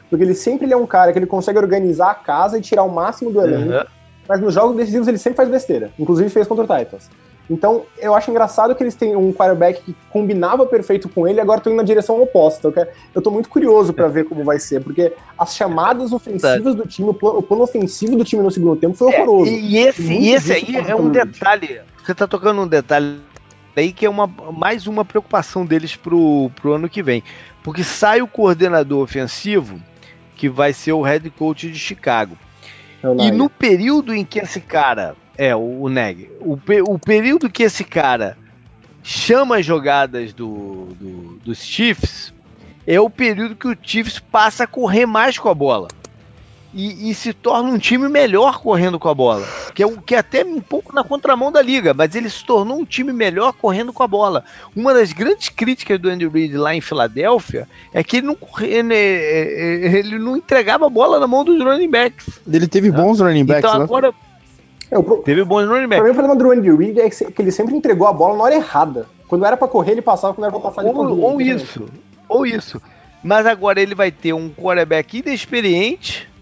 Porque 0.09 0.23
ele 0.23 0.35
sempre 0.35 0.67
ele 0.67 0.73
é 0.73 0.77
um 0.77 0.85
cara 0.85 1.11
que 1.11 1.17
ele 1.17 1.25
consegue 1.25 1.57
organizar 1.57 2.11
a 2.11 2.15
casa 2.15 2.57
e 2.57 2.61
tirar 2.61 2.83
o 2.83 2.91
máximo 2.91 3.31
do 3.31 3.41
elenco. 3.41 3.71
Uhum 3.71 3.95
mas 4.27 4.41
nos 4.41 4.53
jogos 4.53 4.75
decisivos 4.75 5.07
ele 5.07 5.17
sempre 5.17 5.37
faz 5.37 5.49
besteira. 5.49 5.91
Inclusive 5.99 6.29
fez 6.29 6.47
contra 6.47 6.63
o 6.63 6.77
Titans. 6.77 7.09
Então, 7.49 7.85
eu 7.99 8.15
acho 8.15 8.31
engraçado 8.31 8.73
que 8.75 8.81
eles 8.81 8.95
têm 8.95 9.15
um 9.15 9.31
quarterback 9.31 9.81
que 9.83 9.95
combinava 10.09 10.65
perfeito 10.65 11.07
com 11.07 11.27
ele 11.27 11.37
e 11.37 11.41
agora 11.41 11.59
estão 11.59 11.71
indo 11.71 11.77
na 11.77 11.83
direção 11.83 12.21
oposta. 12.21 12.73
Eu, 13.13 13.21
tô 13.21 13.29
muito 13.29 13.49
curioso 13.49 13.93
para 13.93 14.07
ver 14.07 14.25
como 14.25 14.43
vai 14.43 14.59
ser, 14.59 14.81
porque 14.83 15.13
as 15.37 15.55
chamadas 15.55 16.11
ofensivas 16.11 16.73
do 16.73 16.87
time, 16.87 17.09
o 17.09 17.13
plano, 17.13 17.39
o 17.39 17.43
plano, 17.43 17.63
ofensivo 17.63 18.15
do 18.15 18.23
time 18.23 18.41
no 18.41 18.49
segundo 18.49 18.75
tempo 18.75 18.95
foi 18.95 19.13
é, 19.13 19.21
horroroso. 19.21 19.51
É, 19.51 19.53
e 19.53 19.77
esse, 19.77 20.13
e 20.13 20.31
esse 20.31 20.51
aí 20.51 20.75
é 20.75 20.95
um 20.95 21.09
detalhe. 21.09 21.81
Você 22.03 22.15
tá 22.15 22.27
tocando 22.27 22.61
um 22.61 22.67
detalhe 22.67 23.19
aí 23.75 23.91
que 23.91 24.05
é 24.05 24.09
uma, 24.09 24.25
mais 24.25 24.87
uma 24.87 25.05
preocupação 25.05 25.65
deles 25.65 25.95
pro, 25.95 26.49
pro 26.55 26.73
ano 26.73 26.89
que 26.89 27.03
vem. 27.03 27.23
Porque 27.61 27.83
sai 27.83 28.21
o 28.21 28.27
coordenador 28.27 29.03
ofensivo, 29.03 29.79
que 30.35 30.49
vai 30.49 30.73
ser 30.73 30.93
o 30.93 31.01
head 31.01 31.29
coach 31.29 31.69
de 31.69 31.77
Chicago. 31.77 32.37
É 33.05 33.27
e 33.27 33.31
no 33.31 33.49
período 33.49 34.13
em 34.13 34.25
que 34.25 34.39
esse 34.39 34.59
cara. 34.59 35.15
É, 35.37 35.55
o, 35.55 35.83
o 35.83 35.89
Neg. 35.89 36.29
O, 36.39 36.57
o 36.87 36.99
período 36.99 37.49
que 37.49 37.63
esse 37.63 37.83
cara 37.83 38.37
chama 39.03 39.57
as 39.57 39.65
jogadas 39.65 40.33
do, 40.33 40.87
do, 40.99 41.39
dos 41.43 41.63
Chiefs 41.63 42.33
é 42.87 42.99
o 42.99 43.09
período 43.09 43.55
que 43.55 43.67
o 43.67 43.77
Chiefs 43.79 44.19
passa 44.19 44.63
a 44.63 44.67
correr 44.67 45.05
mais 45.05 45.37
com 45.37 45.49
a 45.49 45.53
bola 45.53 45.87
e, 46.75 47.09
e, 47.09 47.13
se 47.15 47.31
torna 47.31 47.69
um 47.69 47.77
time 47.77 48.09
melhor 48.09 48.59
correndo 48.59 48.99
com 48.99 49.07
a 49.07 49.13
bola. 49.13 49.45
Que 49.73 49.81
é, 49.81 49.87
que 50.05 50.13
é 50.13 50.17
até 50.17 50.43
um 50.43 50.59
pouco 50.59 50.93
na 50.93 51.05
contramão 51.05 51.49
da 51.49 51.61
liga, 51.61 51.93
mas 51.93 52.13
ele 52.15 52.29
se 52.29 52.43
tornou 52.45 52.77
um 52.77 52.83
time 52.83 53.13
melhor 53.13 53.53
correndo 53.53 53.93
com 53.93 54.03
a 54.03 54.07
bola. 54.07 54.43
Uma 54.75 54.93
das 54.93 55.13
grandes 55.13 55.47
críticas 55.47 55.97
do 55.97 56.09
Andy 56.09 56.27
Reid 56.27 56.57
lá 56.57 56.75
em 56.75 56.81
Filadélfia 56.81 57.65
é 57.93 58.03
que 58.03 58.17
ele 58.17 58.27
não, 58.27 58.37
ele, 58.59 58.93
ele 58.93 60.19
não 60.19 60.35
entregava 60.35 60.87
a 60.87 60.89
bola 60.89 61.17
na 61.17 61.27
mão 61.27 61.45
dos 61.45 61.63
running 61.63 61.89
backs. 61.89 62.41
Ele 62.45 62.67
teve 62.67 62.91
bons 62.91 63.21
running 63.21 63.45
backs, 63.45 63.63
então, 63.63 63.79
né? 63.79 63.85
agora. 63.85 64.13
É, 64.91 65.01
pro... 65.01 65.17
Teve 65.19 65.45
bons 65.45 65.69
running 65.69 65.87
backs. 65.87 66.11
O 66.11 66.13
problema 66.13 66.35
do 66.35 66.51
Andy 66.51 66.75
Reid 66.75 66.99
é 66.99 67.09
que 67.09 67.41
ele 67.41 67.51
sempre 67.51 67.73
entregou 67.73 68.05
a 68.05 68.11
bola 68.11 68.37
na 68.37 68.43
hora 68.43 68.55
errada. 68.55 69.07
Quando 69.29 69.45
era 69.45 69.55
para 69.55 69.69
correr, 69.69 69.93
ele 69.93 70.01
passava, 70.01 70.33
quando 70.33 70.43
era 70.43 70.51
pra 70.51 70.69
passar, 70.69 70.81
ele 70.85 70.93
Ou, 70.93 71.21
ou 71.21 71.41
isso, 71.41 71.85
ou 72.27 72.45
isso. 72.45 72.81
Mas 73.23 73.45
agora 73.45 73.81
ele 73.81 73.95
vai 73.95 74.11
ter 74.11 74.33
um 74.33 74.49
quarterback 74.49 75.19
inexperiente 75.19 76.34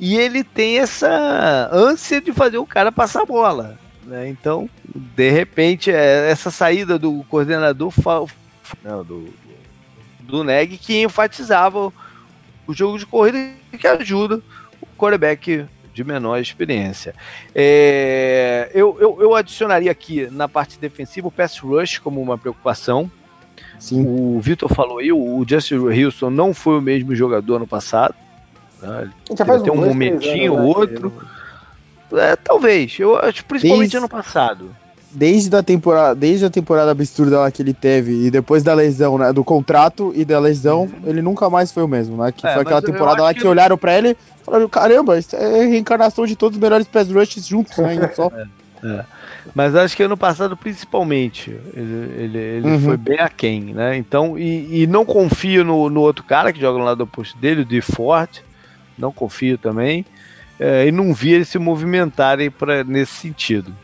e 0.00 0.16
ele 0.16 0.42
tem 0.42 0.78
essa 0.78 1.68
ânsia 1.70 2.22
de 2.22 2.32
fazer 2.32 2.56
o 2.56 2.66
cara 2.66 2.90
passar 2.90 3.22
a 3.22 3.26
bola. 3.26 3.78
Né? 4.02 4.30
Então, 4.30 4.68
de 4.94 5.30
repente, 5.30 5.90
é 5.90 6.30
essa 6.30 6.50
saída 6.50 6.98
do 6.98 7.22
coordenador 7.28 7.92
não, 8.82 9.04
do, 9.04 9.28
do 10.20 10.42
Neg 10.42 10.78
que 10.78 11.02
enfatizava 11.02 11.92
o 12.66 12.72
jogo 12.72 12.98
de 12.98 13.04
corrida 13.04 13.52
que 13.78 13.86
ajuda 13.86 14.40
o 14.80 14.86
quarterback 14.96 15.66
de 15.92 16.04
menor 16.04 16.38
experiência. 16.38 17.14
É, 17.54 18.70
eu, 18.72 18.96
eu, 18.98 19.18
eu, 19.20 19.34
adicionaria 19.34 19.90
aqui 19.90 20.28
na 20.30 20.48
parte 20.48 20.78
defensiva 20.78 21.28
o 21.28 21.32
pass 21.32 21.58
rush 21.58 21.98
como 21.98 22.22
uma 22.22 22.38
preocupação. 22.38 23.10
Sim. 23.78 24.06
O 24.06 24.40
Vitor 24.40 24.72
falou 24.72 24.98
aí, 24.98 25.12
o 25.12 25.44
Justin 25.46 25.76
Wilson 25.76 26.30
não 26.30 26.54
foi 26.54 26.78
o 26.78 26.82
mesmo 26.82 27.14
jogador 27.14 27.58
no 27.58 27.66
passado. 27.66 28.14
Né? 28.82 29.10
Tem 29.62 29.72
um 29.72 29.76
momentinho, 29.76 30.52
ou 30.54 30.58
né, 30.58 30.64
outro. 30.64 31.12
É, 32.12 32.36
talvez. 32.36 32.98
Eu 32.98 33.16
acho 33.16 33.44
principalmente 33.44 33.80
desde, 33.80 33.96
ano 33.98 34.08
passado. 34.08 34.70
Desde 35.12 35.54
a 35.54 35.62
temporada, 35.62 36.14
desde 36.14 36.44
a 36.44 36.50
temporada 36.50 36.90
absurda 36.90 37.40
lá 37.40 37.50
que 37.50 37.62
ele 37.62 37.74
teve 37.74 38.26
e 38.26 38.30
depois 38.30 38.62
da 38.62 38.74
lesão, 38.74 39.18
né, 39.18 39.32
do 39.32 39.44
contrato 39.44 40.12
e 40.14 40.24
da 40.24 40.38
lesão, 40.38 40.82
uhum. 40.82 41.08
ele 41.08 41.22
nunca 41.22 41.48
mais 41.48 41.70
foi 41.70 41.82
o 41.82 41.88
mesmo, 41.88 42.22
né? 42.22 42.32
Que 42.32 42.46
é, 42.46 42.52
foi 42.54 42.62
aquela 42.62 42.82
temporada 42.82 43.22
lá 43.22 43.34
que, 43.34 43.40
que 43.40 43.46
olharam 43.46 43.76
para 43.76 43.96
ele 43.96 44.10
e 44.10 44.44
falaram: 44.44 44.68
"Caramba, 44.68 45.18
isso 45.18 45.36
é 45.36 45.62
a 45.62 45.66
reencarnação 45.66 46.26
de 46.26 46.36
todos 46.36 46.56
os 46.56 46.62
melhores 46.62 46.86
pass 46.86 47.10
rushes 47.10 47.46
juntos, 47.46 47.76
né, 47.78 48.10
só". 48.14 48.30
É, 48.82 48.86
é. 48.86 49.04
Mas 49.54 49.76
acho 49.76 49.94
que 49.94 50.02
ano 50.02 50.16
passado, 50.16 50.56
principalmente, 50.56 51.50
ele, 51.74 52.14
ele, 52.16 52.38
ele 52.38 52.66
uhum. 52.66 52.80
foi 52.80 52.96
bem 52.96 53.18
aquém, 53.18 53.74
né? 53.74 53.94
Então, 53.94 54.38
e, 54.38 54.84
e 54.84 54.86
não 54.86 55.04
confio 55.04 55.62
no, 55.62 55.90
no 55.90 56.00
outro 56.00 56.24
cara 56.24 56.50
que 56.50 56.58
joga 56.58 56.78
no 56.78 56.84
lado 56.86 57.02
oposto 57.02 57.36
dele, 57.36 57.60
o 57.60 57.64
De 57.66 57.82
Forte 57.82 58.42
não 59.00 59.12
confio 59.12 59.56
também, 59.56 60.04
é, 60.58 60.86
e 60.86 60.92
não 60.92 61.14
vi 61.14 61.32
eles 61.32 61.48
se 61.48 61.58
movimentarem 61.58 62.50
pra, 62.50 62.84
nesse 62.84 63.14
sentido. 63.14 63.74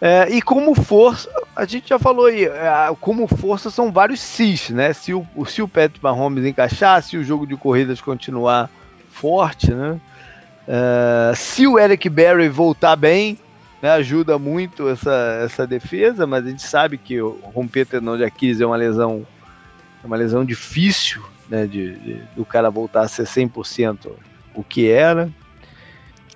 É, 0.00 0.28
e 0.30 0.40
como 0.40 0.74
força, 0.74 1.28
a 1.54 1.64
gente 1.64 1.88
já 1.88 1.98
falou 1.98 2.26
aí, 2.26 2.44
é, 2.44 2.96
como 3.00 3.26
força 3.26 3.68
são 3.68 3.90
vários 3.90 4.20
cis, 4.20 4.70
né? 4.70 4.92
Se 4.92 5.12
o, 5.12 5.26
se 5.44 5.60
o 5.60 5.68
Patrick 5.68 6.02
Mahomes 6.02 6.46
encaixar, 6.46 7.02
se 7.02 7.16
o 7.16 7.24
jogo 7.24 7.46
de 7.46 7.56
corridas 7.56 8.00
continuar 8.00 8.70
forte, 9.10 9.74
né? 9.74 10.00
É, 10.66 11.32
se 11.34 11.66
o 11.66 11.78
Eric 11.78 12.08
Berry 12.08 12.48
voltar 12.48 12.94
bem, 12.94 13.38
né, 13.82 13.90
ajuda 13.90 14.38
muito 14.38 14.88
essa, 14.88 15.40
essa 15.44 15.66
defesa, 15.66 16.26
mas 16.26 16.46
a 16.46 16.50
gente 16.50 16.62
sabe 16.62 16.96
que 16.96 17.18
romper 17.18 17.86
tendão 17.86 18.16
de 18.16 18.24
Aquiles 18.24 18.60
é 18.60 18.66
uma 18.66 18.76
lesão, 18.76 19.26
é 20.02 20.06
uma 20.06 20.16
lesão 20.16 20.44
difícil 20.44 21.22
né, 21.48 21.66
de, 21.66 21.94
de, 21.96 22.22
do 22.36 22.44
cara 22.44 22.70
voltar 22.70 23.02
a 23.02 23.08
ser 23.08 23.24
100% 23.24 24.10
o 24.54 24.62
que 24.62 24.90
era. 24.90 25.32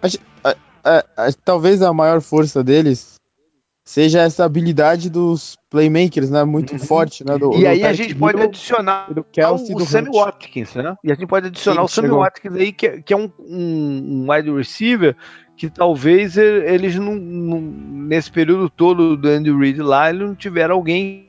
A, 0.03 0.55
a, 0.85 1.05
a, 1.17 1.33
talvez 1.45 1.83
a 1.83 1.93
maior 1.93 2.21
força 2.21 2.63
deles 2.63 3.13
seja 3.85 4.23
essa 4.23 4.45
habilidade 4.45 5.11
dos 5.11 5.57
playmakers, 5.69 6.31
né, 6.31 6.45
muito 6.45 6.73
uhum. 6.73 6.79
forte, 6.79 7.25
né, 7.25 7.37
do, 7.37 7.53
E 7.55 7.61
do 7.61 7.67
aí 7.67 7.85
a 7.85 7.93
gente 7.93 8.15
pode 8.15 8.41
adicionar 8.41 9.13
do 9.13 9.25
Kelsey, 9.25 9.75
o 9.75 9.79
do 9.79 9.85
Sammy 9.85 10.09
Watkins, 10.11 10.75
né? 10.75 10.97
E 11.03 11.11
a 11.11 11.15
gente 11.15 11.27
pode 11.27 11.49
adicionar 11.49 11.81
Sim, 11.81 11.85
o 11.85 11.89
Sammy 11.89 12.09
chegou. 12.09 12.21
Watkins 12.21 12.55
aí, 12.55 12.73
que, 12.73 13.03
que 13.03 13.13
é 13.13 13.17
um, 13.17 13.31
um, 13.41 14.25
um, 14.25 14.33
wide 14.33 14.51
receiver 14.51 15.17
que 15.57 15.69
talvez 15.69 16.37
eles 16.37 16.97
não, 16.97 17.15
não, 17.15 17.61
nesse 17.61 18.31
período 18.31 18.71
todo 18.71 19.17
do 19.17 19.29
Andy 19.29 19.53
Reid 19.53 19.81
lá, 19.83 20.11
ele 20.11 20.25
não 20.25 20.35
tiveram 20.35 20.77
alguém 20.77 21.29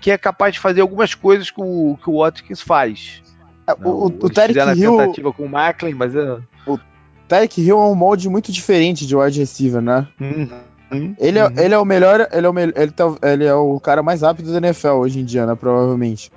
que 0.00 0.10
é 0.10 0.18
capaz 0.18 0.54
de 0.54 0.60
fazer 0.60 0.80
algumas 0.80 1.14
coisas 1.14 1.50
que 1.50 1.60
o, 1.60 1.98
que 2.02 2.10
o 2.10 2.18
Watkins 2.18 2.60
faz. 2.60 3.22
É, 3.66 3.72
o, 3.72 3.88
o, 3.88 4.04
o 4.06 4.30
Tarek 4.30 4.58
Hill. 4.78 4.98
tentativa 4.98 5.32
com 5.32 5.44
o 5.44 5.48
Macklin, 5.48 5.94
mas. 5.94 6.14
É... 6.14 6.38
O 6.66 6.78
Tarek 7.26 7.60
Hill 7.60 7.78
é 7.78 7.86
um 7.86 7.94
molde 7.94 8.28
muito 8.28 8.52
diferente 8.52 9.06
de 9.06 9.16
wide 9.16 9.38
receiver, 9.38 9.80
né? 9.80 10.06
Uhum. 10.20 11.14
Ele, 11.18 11.38
é, 11.38 11.46
uhum. 11.46 11.54
ele 11.56 11.74
é 11.74 11.78
o 11.78 11.84
melhor, 11.84 12.28
ele 12.30 12.46
é 12.46 12.50
o, 12.50 12.58
ele, 12.58 12.90
tá, 12.90 13.14
ele 13.22 13.44
é 13.44 13.54
o 13.54 13.80
cara 13.80 14.02
mais 14.02 14.22
rápido 14.22 14.52
da 14.52 14.58
NFL 14.58 14.90
hoje 14.90 15.20
em 15.20 15.24
dia, 15.24 15.46
né? 15.46 15.54
Provavelmente. 15.54 16.30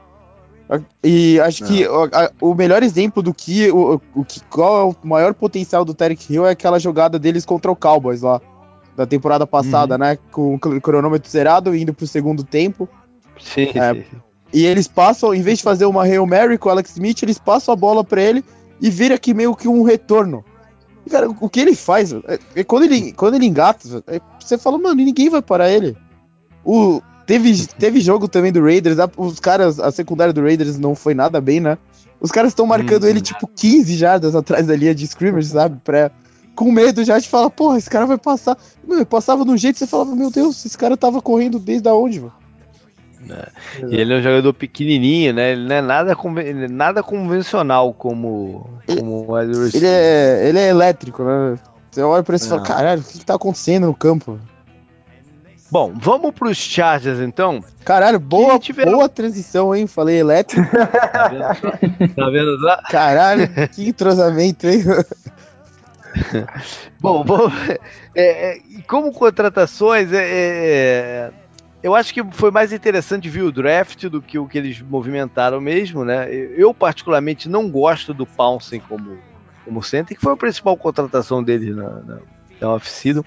E 1.04 1.40
acho 1.40 1.64
que 1.64 1.88
o, 1.88 2.04
a, 2.06 2.32
o, 2.42 2.54
melhor 2.54 2.84
exemplo 2.84 3.24
do 3.24 3.34
que 3.34 3.72
o, 3.72 4.02
o 4.14 4.26
que 4.26 4.42
qual 4.50 4.82
é 4.82 4.84
o 4.84 5.08
maior 5.08 5.34
potencial 5.34 5.86
do 5.86 5.94
Tarek 5.94 6.34
Hill 6.34 6.46
é 6.46 6.52
aquela 6.52 6.78
jogada 6.78 7.18
deles 7.18 7.46
contra 7.46 7.72
o 7.72 7.76
Cowboys 7.76 8.22
lá 8.22 8.42
da 8.96 9.06
temporada 9.06 9.48
passada, 9.48 9.94
uhum. 9.94 10.00
né? 10.00 10.18
Com 10.32 10.56
o 10.56 10.82
cronômetro 10.82 11.30
zerado 11.30 11.76
indo 11.76 11.94
pro 11.94 12.08
segundo 12.08 12.44
tempo. 12.44 12.90
Sim, 13.40 13.70
é, 13.76 13.94
sim. 13.94 14.06
E 14.54 14.66
eles 14.66 14.88
passam, 14.88 15.34
em 15.34 15.42
vez 15.42 15.60
de 15.60 15.64
fazer 15.64 15.86
uma 15.86 16.04
Hail 16.04 16.26
Mary 16.26 16.58
com 16.58 16.70
o 16.70 16.72
Alex 16.72 16.92
Smith, 16.92 17.22
eles 17.22 17.38
passam 17.38 17.74
a 17.74 17.78
bola 17.78 18.04
para 18.04 18.22
ele 18.22 18.44
e 18.82 18.90
vira 18.90 19.16
aqui 19.16 19.34
meio 19.34 19.56
que 19.56 19.68
um 19.68 19.84
retorno. 19.84 20.44
cara, 21.10 21.30
o 21.30 21.50
que 21.50 21.60
ele 21.60 21.76
faz, 21.76 22.14
é, 22.14 22.40
é, 22.56 22.64
quando, 22.64 22.84
ele, 22.84 23.12
quando 23.12 23.36
ele 23.36 23.46
engata, 23.46 24.04
é, 24.08 24.22
você 24.40 24.58
fala, 24.58 24.78
mano, 24.78 24.96
ninguém 24.96 25.30
vai 25.30 25.42
parar 25.42 25.70
ele. 25.70 25.98
O, 26.64 27.02
teve, 27.26 27.68
teve 27.68 28.00
jogo 28.00 28.28
também 28.28 28.52
do 28.52 28.64
Raiders, 28.64 28.98
os 29.18 29.40
caras, 29.40 29.80
a 29.80 29.92
secundária 29.92 30.34
do 30.34 30.42
Raiders 30.42 30.78
não 30.78 30.96
foi 30.96 31.14
nada 31.14 31.42
bem, 31.42 31.60
né? 31.60 31.78
Os 32.20 32.32
caras 32.32 32.52
estão 32.52 32.66
marcando 32.66 33.04
hum. 33.04 33.08
ele 33.08 33.22
tipo 33.22 33.48
15 33.48 33.96
jardas 33.96 34.36
atrás 34.36 34.66
da 34.66 34.76
linha 34.76 34.96
de 34.96 35.06
scrimmage, 35.06 35.50
sabe? 35.50 35.80
Pra, 35.84 36.10
com 36.56 36.72
medo 36.72 37.04
já 37.04 37.20
de 37.20 37.28
falar, 37.28 37.50
porra, 37.50 37.78
esse 37.78 37.90
cara 37.90 38.06
vai 38.06 38.18
passar. 38.18 38.58
Passava 39.10 39.44
de 39.46 39.52
um 39.52 39.58
jeito, 39.58 39.78
você 39.78 39.86
falava, 39.86 40.16
meu 40.16 40.32
Deus, 40.32 40.66
esse 40.66 40.78
cara 40.78 40.98
tava 40.98 41.22
correndo 41.22 41.60
desde 41.60 41.88
onde, 41.90 42.22
mano? 42.22 42.34
Né? 43.20 43.44
E 43.90 43.96
ele 43.96 44.14
é 44.14 44.18
um 44.18 44.22
jogador 44.22 44.54
pequenininho, 44.54 45.34
né? 45.34 45.52
Ele 45.52 45.68
não 45.68 45.76
é 45.76 45.82
nada, 45.82 46.16
conven... 46.16 46.68
nada 46.70 47.02
convencional 47.02 47.94
como, 47.94 48.70
como 48.86 49.38
ele, 49.40 49.86
é, 49.86 50.50
ele 50.50 50.60
é 50.60 50.70
elétrico, 50.70 51.24
né? 51.24 51.58
Você 51.92 52.02
olha 52.02 52.24
pra 52.24 52.36
ele 52.36 52.44
e 52.44 52.48
fala, 52.48 52.62
caralho, 52.62 53.02
o 53.02 53.04
que, 53.04 53.20
que 53.20 53.26
tá 53.26 53.36
acontecendo 53.36 53.88
no 53.88 53.96
campo? 53.96 54.40
Bom, 55.70 55.92
vamos 55.96 56.32
para 56.32 56.48
os 56.48 56.58
Chargers 56.58 57.20
então. 57.20 57.62
Caralho, 57.84 58.20
boa, 58.20 58.58
tiveram... 58.58 58.94
boa 58.94 59.10
transição, 59.10 59.76
hein? 59.76 59.86
Falei 59.86 60.20
elétrico. 60.20 60.66
tá 60.72 61.28
vendo? 61.28 62.16
Tá 62.16 62.30
vendo 62.30 62.62
lá? 62.62 62.84
Caralho, 62.90 63.50
que 63.74 63.90
entrosamento, 63.90 64.68
hein? 64.68 64.84
Bom, 67.02 67.24
bom 67.24 67.52
é, 68.16 68.56
é, 68.56 68.62
como 68.88 69.12
contratações, 69.12 70.12
é, 70.12 70.24
é, 70.24 71.32
eu 71.84 71.96
acho 71.96 72.14
que 72.14 72.24
foi 72.32 72.52
mais 72.52 72.74
interessante 72.74 73.30
ver 73.30 73.44
o 73.44 73.52
draft 73.52 74.06
do 74.08 74.22
que 74.22 74.40
o 74.40 74.48
que 74.48 74.58
eles 74.58 74.82
movimentaram 74.82 75.62
mesmo, 75.62 76.04
né? 76.04 76.28
Eu, 76.32 76.74
particularmente, 76.74 77.48
não 77.48 77.70
gosto 77.70 78.14
do 78.14 78.26
Pouncing 78.26 78.80
como, 78.80 79.18
como 79.64 79.84
center, 79.84 80.18
que 80.18 80.24
foi 80.24 80.34
a 80.34 80.38
principal 80.38 80.76
contratação 80.76 81.44
dele 81.44 81.74
na, 81.74 81.90
na, 81.90 82.18
na 82.60 82.70
off-season 82.74 83.24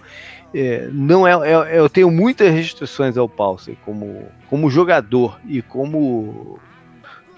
é, 0.54 0.88
não 0.92 1.26
é, 1.26 1.32
é, 1.32 1.78
eu 1.78 1.88
tenho 1.88 2.10
muitas 2.10 2.52
restrições 2.52 3.16
ao 3.16 3.28
Paulsen 3.28 3.76
como, 3.84 4.26
como 4.48 4.70
jogador 4.70 5.40
e 5.46 5.62
como 5.62 6.58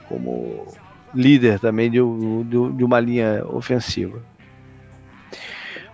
como 0.08 0.66
líder 1.14 1.58
também 1.58 1.90
de, 1.90 1.98
de, 1.98 2.72
de 2.76 2.84
uma 2.84 3.00
linha 3.00 3.44
ofensiva. 3.46 4.20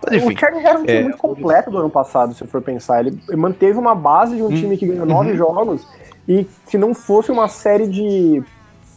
Mas, 0.05 0.15
enfim, 0.15 0.33
o 0.33 0.39
Chargers 0.39 0.65
era 0.65 0.79
um 0.79 0.85
time 0.85 0.97
é, 0.97 1.03
muito 1.03 1.17
completo 1.17 1.69
do 1.69 1.77
ano 1.77 1.89
passado, 1.89 2.33
se 2.33 2.45
for 2.47 2.61
pensar. 2.61 3.05
Ele 3.05 3.19
manteve 3.35 3.77
uma 3.77 3.93
base 3.93 4.35
de 4.35 4.41
um 4.41 4.47
hum, 4.47 4.55
time 4.55 4.77
que 4.77 4.87
ganhou 4.87 5.05
nove 5.05 5.31
uhum. 5.31 5.37
jogos 5.37 5.87
e 6.27 6.45
se 6.67 6.77
não 6.77 6.93
fosse 6.93 7.31
uma 7.31 7.47
série 7.47 7.87
de 7.87 8.41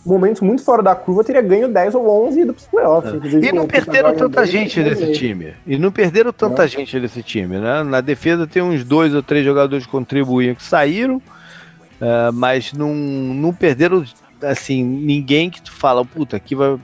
momentos 0.04 0.42
muito 0.42 0.64
fora 0.64 0.82
da 0.82 0.94
curva, 0.94 1.24
teria 1.24 1.40
ganho 1.40 1.68
10 1.68 1.94
ou 1.94 2.26
11 2.28 2.44
dos 2.44 2.66
playoffs. 2.66 3.12
É. 3.12 3.48
E 3.48 3.52
não 3.52 3.66
perderam 3.66 4.14
tanta 4.14 4.44
gente 4.44 4.80
nesse 4.80 5.12
time. 5.12 5.54
E 5.66 5.78
não 5.78 5.90
perderam 5.90 6.32
tanta 6.32 6.62
não. 6.62 6.68
gente 6.68 6.98
nesse 6.98 7.22
time, 7.22 7.58
né? 7.58 7.82
Na 7.82 8.00
defesa 8.00 8.46
tem 8.46 8.62
uns 8.62 8.84
dois 8.84 9.14
ou 9.14 9.22
três 9.22 9.44
jogadores 9.44 9.86
que 9.86 9.92
contribuíam 9.92 10.54
que 10.54 10.62
saíram, 10.62 11.16
uh, 11.16 12.32
mas 12.32 12.72
não, 12.72 12.92
não 12.92 13.54
perderam, 13.54 14.04
assim, 14.42 14.82
ninguém 14.84 15.48
que 15.48 15.62
tu 15.62 15.72
fala, 15.72 16.04
puta, 16.04 16.36
aqui 16.36 16.54
vai, 16.54 16.78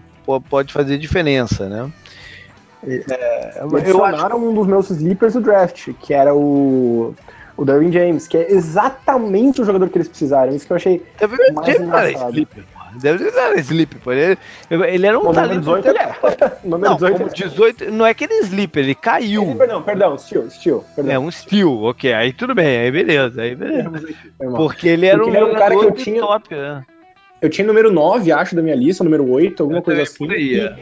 pode 0.49 0.73
fazer 0.73 0.97
diferença, 0.97 1.69
né? 1.69 1.91
É, 2.87 3.63
eu 3.87 4.05
acho... 4.05 4.37
um 4.37 4.55
dos 4.55 4.67
meus 4.67 4.91
sleepers 4.91 5.35
do 5.35 5.41
draft, 5.41 5.91
que 6.01 6.15
era 6.15 6.35
o 6.35 7.15
o 7.57 7.65
Darwin 7.65 7.91
James, 7.91 8.29
que 8.29 8.37
é 8.37 8.53
exatamente 8.53 9.61
o 9.61 9.65
jogador 9.65 9.89
que 9.89 9.99
eles 9.99 10.07
precisaram. 10.07 10.55
Isso 10.55 10.65
que 10.65 10.73
eu 10.73 10.77
achei 10.77 11.03
mais 11.53 11.67
James 11.67 11.81
engraçado. 11.81 12.31
Sleeper, 12.31 12.65
Deve 12.95 13.31
ser 13.31 13.59
Sleep, 13.59 13.97
pô. 13.97 14.13
Ele, 14.13 14.39
ele 14.71 15.07
era 15.07 15.19
um 15.19 15.25
no 15.25 15.35
talento. 15.35 15.61
18 15.61 15.89
ele 15.89 15.99
é. 15.99 16.15
Número 16.65 16.91
não, 16.91 16.97
18, 16.97 17.19
como 17.19 17.31
18, 17.31 17.91
não 17.91 18.07
é 18.07 18.15
que 18.15 18.25
ele 18.25 18.35
é 18.35 18.41
Sleep, 18.41 18.79
ele 18.79 18.95
caiu. 18.95 19.43
Ele, 19.43 19.55
perdão, 19.57 19.83
perdão, 19.83 20.19
Steel, 20.19 20.51
Steel. 20.51 20.85
Perdão. 20.95 21.13
É 21.13 21.19
um 21.19 21.31
Steel, 21.31 21.83
ok. 21.83 22.13
Aí 22.13 22.33
tudo 22.33 22.55
bem, 22.55 22.79
aí 22.79 22.91
beleza, 22.91 23.43
aí 23.43 23.55
beleza. 23.55 23.91
Porque 24.57 24.89
ele 24.89 25.07
era, 25.07 25.19
Porque 25.19 25.31
um, 25.31 25.35
ele 25.35 25.45
era 25.45 25.55
um 25.55 25.59
cara 25.59 25.77
que 25.77 25.85
eu 25.85 25.93
tinha. 25.93 26.21
Top, 26.21 26.55
né? 26.55 26.85
Eu 27.41 27.49
tinha 27.49 27.67
número 27.67 27.93
9, 27.93 28.33
acho, 28.33 28.57
da 28.57 28.63
minha 28.63 28.75
lista, 28.75 29.05
número 29.05 29.29
8, 29.31 29.63
alguma 29.63 29.79
eu 29.79 29.83
coisa 29.83 30.03
assim. 30.03 30.31
Aí, 30.31 30.59
é. 30.59 30.77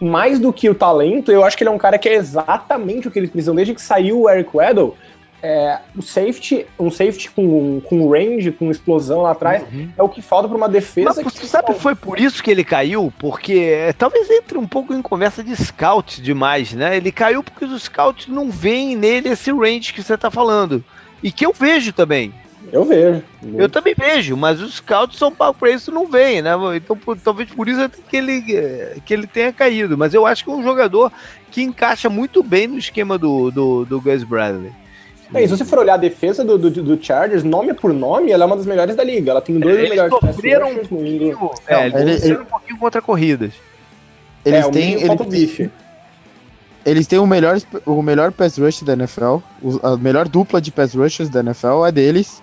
Mais 0.00 0.38
do 0.38 0.52
que 0.52 0.68
o 0.68 0.74
talento, 0.74 1.30
eu 1.30 1.44
acho 1.44 1.56
que 1.56 1.62
ele 1.62 1.70
é 1.70 1.72
um 1.72 1.78
cara 1.78 1.98
que 1.98 2.08
é 2.08 2.14
exatamente 2.14 3.06
o 3.06 3.10
que 3.10 3.18
eles 3.18 3.30
precisam. 3.30 3.54
Desde 3.54 3.74
que 3.74 3.82
saiu 3.82 4.22
o 4.22 4.30
Eric 4.30 4.50
Weddle, 4.56 4.96
é, 5.42 5.78
o 5.96 6.02
safety, 6.02 6.66
um 6.78 6.90
safety 6.90 7.30
com, 7.30 7.80
com 7.80 8.10
range, 8.10 8.52
com 8.52 8.70
explosão 8.70 9.22
lá 9.22 9.32
atrás, 9.32 9.62
uhum. 9.72 9.90
é 9.96 10.02
o 10.02 10.08
que 10.08 10.20
falta 10.20 10.48
para 10.48 10.56
uma 10.56 10.68
defesa. 10.68 11.22
Mas, 11.24 11.38
que 11.38 11.46
sabe, 11.46 11.74
foi 11.74 11.94
por 11.94 12.20
isso 12.20 12.42
que 12.42 12.50
ele 12.50 12.64
caiu? 12.64 13.12
Porque 13.18 13.54
é, 13.54 13.92
talvez 13.92 14.30
entre 14.30 14.58
um 14.58 14.66
pouco 14.66 14.94
em 14.94 15.02
conversa 15.02 15.42
de 15.42 15.54
scout 15.56 16.20
demais, 16.20 16.72
né? 16.72 16.96
Ele 16.96 17.10
caiu 17.10 17.42
porque 17.42 17.64
os 17.64 17.82
scouts 17.82 18.26
não 18.26 18.50
veem 18.50 18.96
nele 18.96 19.30
esse 19.30 19.50
range 19.50 19.92
que 19.92 20.02
você 20.02 20.16
tá 20.16 20.30
falando. 20.30 20.84
E 21.22 21.30
que 21.30 21.44
eu 21.44 21.52
vejo 21.52 21.92
também. 21.92 22.32
Eu 22.72 22.84
vejo. 22.84 23.22
Eu 23.56 23.68
também 23.68 23.94
vejo, 23.96 24.36
mas 24.36 24.60
os 24.60 24.74
scouts 24.74 25.18
são 25.18 25.32
pago 25.32 25.54
pra 25.58 25.70
isso 25.70 25.90
não 25.90 26.06
veem, 26.06 26.42
né? 26.42 26.52
Então 26.76 26.96
por, 26.96 27.18
talvez 27.18 27.50
por 27.50 27.68
isso 27.68 27.88
que 28.08 28.16
ele, 28.16 28.42
que 29.04 29.14
ele 29.14 29.26
tenha 29.26 29.52
caído. 29.52 29.96
Mas 29.96 30.14
eu 30.14 30.26
acho 30.26 30.44
que 30.44 30.50
é 30.50 30.52
um 30.52 30.62
jogador 30.62 31.10
que 31.50 31.62
encaixa 31.62 32.08
muito 32.08 32.42
bem 32.42 32.66
no 32.68 32.78
esquema 32.78 33.18
do, 33.18 33.50
do, 33.50 33.84
do 33.84 34.00
Gus 34.00 34.22
Bradley. 34.22 34.72
É, 35.32 35.42
se 35.42 35.48
você 35.48 35.64
for 35.64 35.78
olhar 35.78 35.94
a 35.94 35.98
defesa 35.98 36.44
do, 36.44 36.58
do, 36.58 36.70
do, 36.70 37.02
Chargers, 37.02 37.44
nome 37.44 37.72
por 37.72 37.92
nome, 37.92 38.32
ela 38.32 38.44
é 38.44 38.46
uma 38.46 38.56
das 38.56 38.66
melhores 38.66 38.96
da 38.96 39.04
liga. 39.04 39.30
Ela 39.30 39.40
tem 39.40 39.58
dois 39.58 39.76
eles 39.76 39.90
melhores 39.90 40.12
sofreram 40.12 40.72
um 40.72 40.76
pouquinho, 40.76 41.50
é, 41.68 41.86
eles 41.86 42.20
sofreram 42.20 42.42
um 42.42 42.46
pouquinho 42.46 42.78
contra 42.78 43.00
corridas. 43.00 43.52
Eles 44.44 44.66
é, 44.66 44.70
têm. 44.70 44.92
Eles, 44.94 45.26
bife. 45.26 45.70
eles 46.84 47.06
têm 47.06 47.18
o 47.20 47.26
melhor, 47.26 47.58
o 47.86 48.02
melhor 48.02 48.32
pass 48.32 48.58
rush 48.58 48.82
da 48.82 48.94
NFL. 48.94 49.36
A 49.82 49.96
melhor 49.96 50.26
dupla 50.26 50.60
de 50.60 50.72
pass 50.72 50.94
rushes 50.94 51.28
da 51.28 51.40
NFL 51.40 51.86
é 51.86 51.92
deles. 51.92 52.42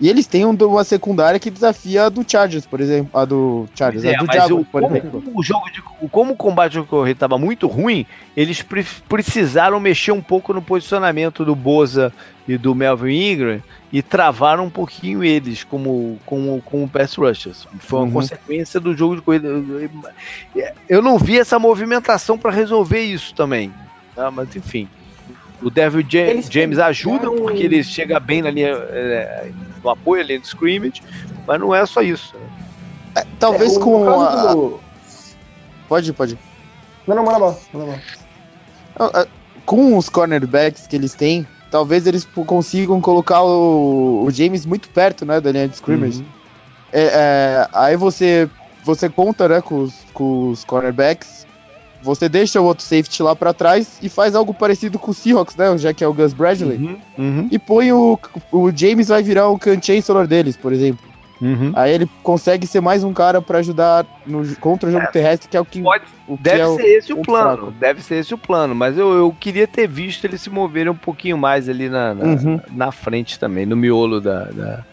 E 0.00 0.08
eles 0.08 0.26
têm 0.26 0.44
uma 0.44 0.84
secundária 0.84 1.40
que 1.40 1.50
desafia 1.50 2.04
a 2.04 2.08
do 2.08 2.24
Chargers, 2.26 2.64
por 2.64 2.80
exemplo. 2.80 3.18
A 3.18 3.24
do 3.24 3.68
Chargers, 3.74 4.04
é, 4.04 4.14
a 4.14 4.18
do 4.20 4.28
Diablo, 4.28 4.64
por 4.64 4.82
como, 4.82 4.96
exemplo. 4.96 5.22
O 5.34 5.42
jogo 5.42 5.70
de, 5.72 5.82
como 6.08 6.34
o 6.34 6.36
combate 6.36 6.80
de 6.80 6.82
correr 6.82 7.12
estava 7.12 7.36
muito 7.36 7.66
ruim, 7.66 8.06
eles 8.36 8.62
pre 8.62 8.84
precisaram 9.08 9.80
mexer 9.80 10.12
um 10.12 10.22
pouco 10.22 10.52
no 10.52 10.62
posicionamento 10.62 11.44
do 11.44 11.56
Boza 11.56 12.12
e 12.46 12.56
do 12.56 12.76
Melvin 12.76 13.32
Ingram 13.32 13.62
e 13.92 14.00
travaram 14.00 14.66
um 14.66 14.70
pouquinho 14.70 15.24
eles 15.24 15.64
como, 15.64 16.18
como, 16.24 16.62
como 16.64 16.88
pass 16.88 17.16
rushers. 17.16 17.66
Foi 17.80 17.98
uma 17.98 18.06
uhum. 18.06 18.12
consequência 18.12 18.78
do 18.78 18.96
jogo 18.96 19.16
de 19.16 19.22
corrida. 19.22 19.48
Eu 20.88 21.02
não 21.02 21.18
vi 21.18 21.38
essa 21.38 21.58
movimentação 21.58 22.38
para 22.38 22.52
resolver 22.52 23.00
isso 23.00 23.34
também. 23.34 23.72
Tá? 24.14 24.30
Mas 24.30 24.54
enfim. 24.54 24.88
O 25.60 25.70
Devil 25.70 26.04
James, 26.08 26.48
James 26.48 26.78
ajuda 26.78 27.28
porque 27.32 27.64
ele 27.64 27.82
chega 27.82 28.20
bem 28.20 28.40
na 28.42 28.50
linha, 28.50 28.68
é, 28.68 29.50
no 29.88 29.92
apoio 29.92 30.22
ali 30.22 30.38
do 30.38 30.44
scrimmage, 30.44 31.02
mas 31.46 31.58
não 31.58 31.74
é 31.74 31.84
só 31.86 32.02
isso. 32.02 32.34
É, 33.16 33.24
talvez 33.38 33.76
é, 33.76 33.80
com 33.80 34.20
a... 34.20 34.54
do... 34.54 34.80
Pode, 35.88 36.12
pode. 36.12 36.38
Não, 37.06 37.16
não, 37.16 37.24
manda 37.24 37.38
bola. 37.38 37.58
Manda 37.72 38.00
bola. 38.96 39.28
Com 39.64 39.96
os 39.96 40.08
cornerbacks 40.08 40.86
que 40.86 40.96
eles 40.96 41.14
têm, 41.14 41.46
talvez 41.70 42.06
eles 42.06 42.26
consigam 42.46 43.00
colocar 43.00 43.42
o, 43.42 44.24
o 44.24 44.30
James 44.30 44.66
muito 44.66 44.88
perto, 44.90 45.24
né, 45.24 45.40
da 45.40 45.50
linha 45.50 45.68
de 45.68 45.76
scrimmage. 45.76 46.20
Uhum. 46.20 46.28
É, 46.92 47.02
é, 47.02 47.68
aí 47.72 47.96
você 47.96 48.48
você 48.84 49.08
conta, 49.08 49.48
né, 49.48 49.60
com 49.60 49.82
os, 49.82 49.94
com 50.14 50.50
os 50.50 50.64
cornerbacks 50.64 51.46
você 52.02 52.28
deixa 52.28 52.60
o 52.60 52.64
outro 52.64 52.84
safety 52.84 53.22
lá 53.22 53.34
para 53.34 53.52
trás 53.52 53.98
e 54.02 54.08
faz 54.08 54.34
algo 54.34 54.54
parecido 54.54 54.98
com 54.98 55.10
o 55.10 55.14
Seahawks, 55.14 55.56
né? 55.56 55.76
Já 55.78 55.92
que 55.92 56.04
é 56.04 56.08
o 56.08 56.14
Gus 56.14 56.32
Bradley. 56.32 56.78
Uhum, 56.78 56.98
uhum. 57.18 57.48
E 57.50 57.58
põe 57.58 57.92
o. 57.92 58.18
O 58.52 58.70
James 58.74 59.08
vai 59.08 59.22
virar 59.22 59.48
o 59.48 59.58
Chancellor 59.82 60.26
deles, 60.26 60.56
por 60.56 60.72
exemplo. 60.72 61.08
Uhum. 61.40 61.72
Aí 61.74 61.92
ele 61.92 62.08
consegue 62.22 62.66
ser 62.66 62.80
mais 62.80 63.04
um 63.04 63.12
cara 63.12 63.40
para 63.40 63.58
ajudar 63.58 64.04
no, 64.26 64.44
contra 64.56 64.88
o 64.88 64.92
jogo 64.92 65.04
é, 65.04 65.10
terrestre, 65.10 65.48
que 65.48 65.56
é 65.56 65.60
o 65.60 65.64
que. 65.64 65.80
Pode, 65.80 66.04
o 66.26 66.36
que 66.36 66.42
deve 66.42 66.60
é 66.60 66.76
ser 66.76 66.86
esse 66.98 67.12
o, 67.12 67.22
plano. 67.22 67.56
Fraco. 67.56 67.72
Deve 67.72 68.02
ser 68.02 68.14
esse 68.16 68.34
o 68.34 68.38
plano. 68.38 68.74
Mas 68.74 68.98
eu, 68.98 69.12
eu 69.12 69.36
queria 69.38 69.66
ter 69.66 69.86
visto 69.86 70.24
ele 70.24 70.36
se 70.36 70.50
mover 70.50 70.88
um 70.88 70.96
pouquinho 70.96 71.38
mais 71.38 71.68
ali 71.68 71.88
na, 71.88 72.14
na, 72.14 72.24
uhum. 72.24 72.60
na 72.72 72.90
frente 72.90 73.38
também, 73.38 73.64
no 73.64 73.76
miolo 73.76 74.20
da, 74.20 74.44
da, 74.44 74.84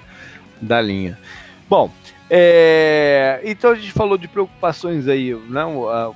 da 0.62 0.82
linha. 0.82 1.18
Bom, 1.68 1.90
é, 2.30 3.42
então 3.44 3.72
a 3.72 3.76
gente 3.76 3.92
falou 3.92 4.18
de 4.18 4.28
preocupações 4.28 5.08
aí, 5.08 5.36
não? 5.50 5.88
Né? 5.88 6.16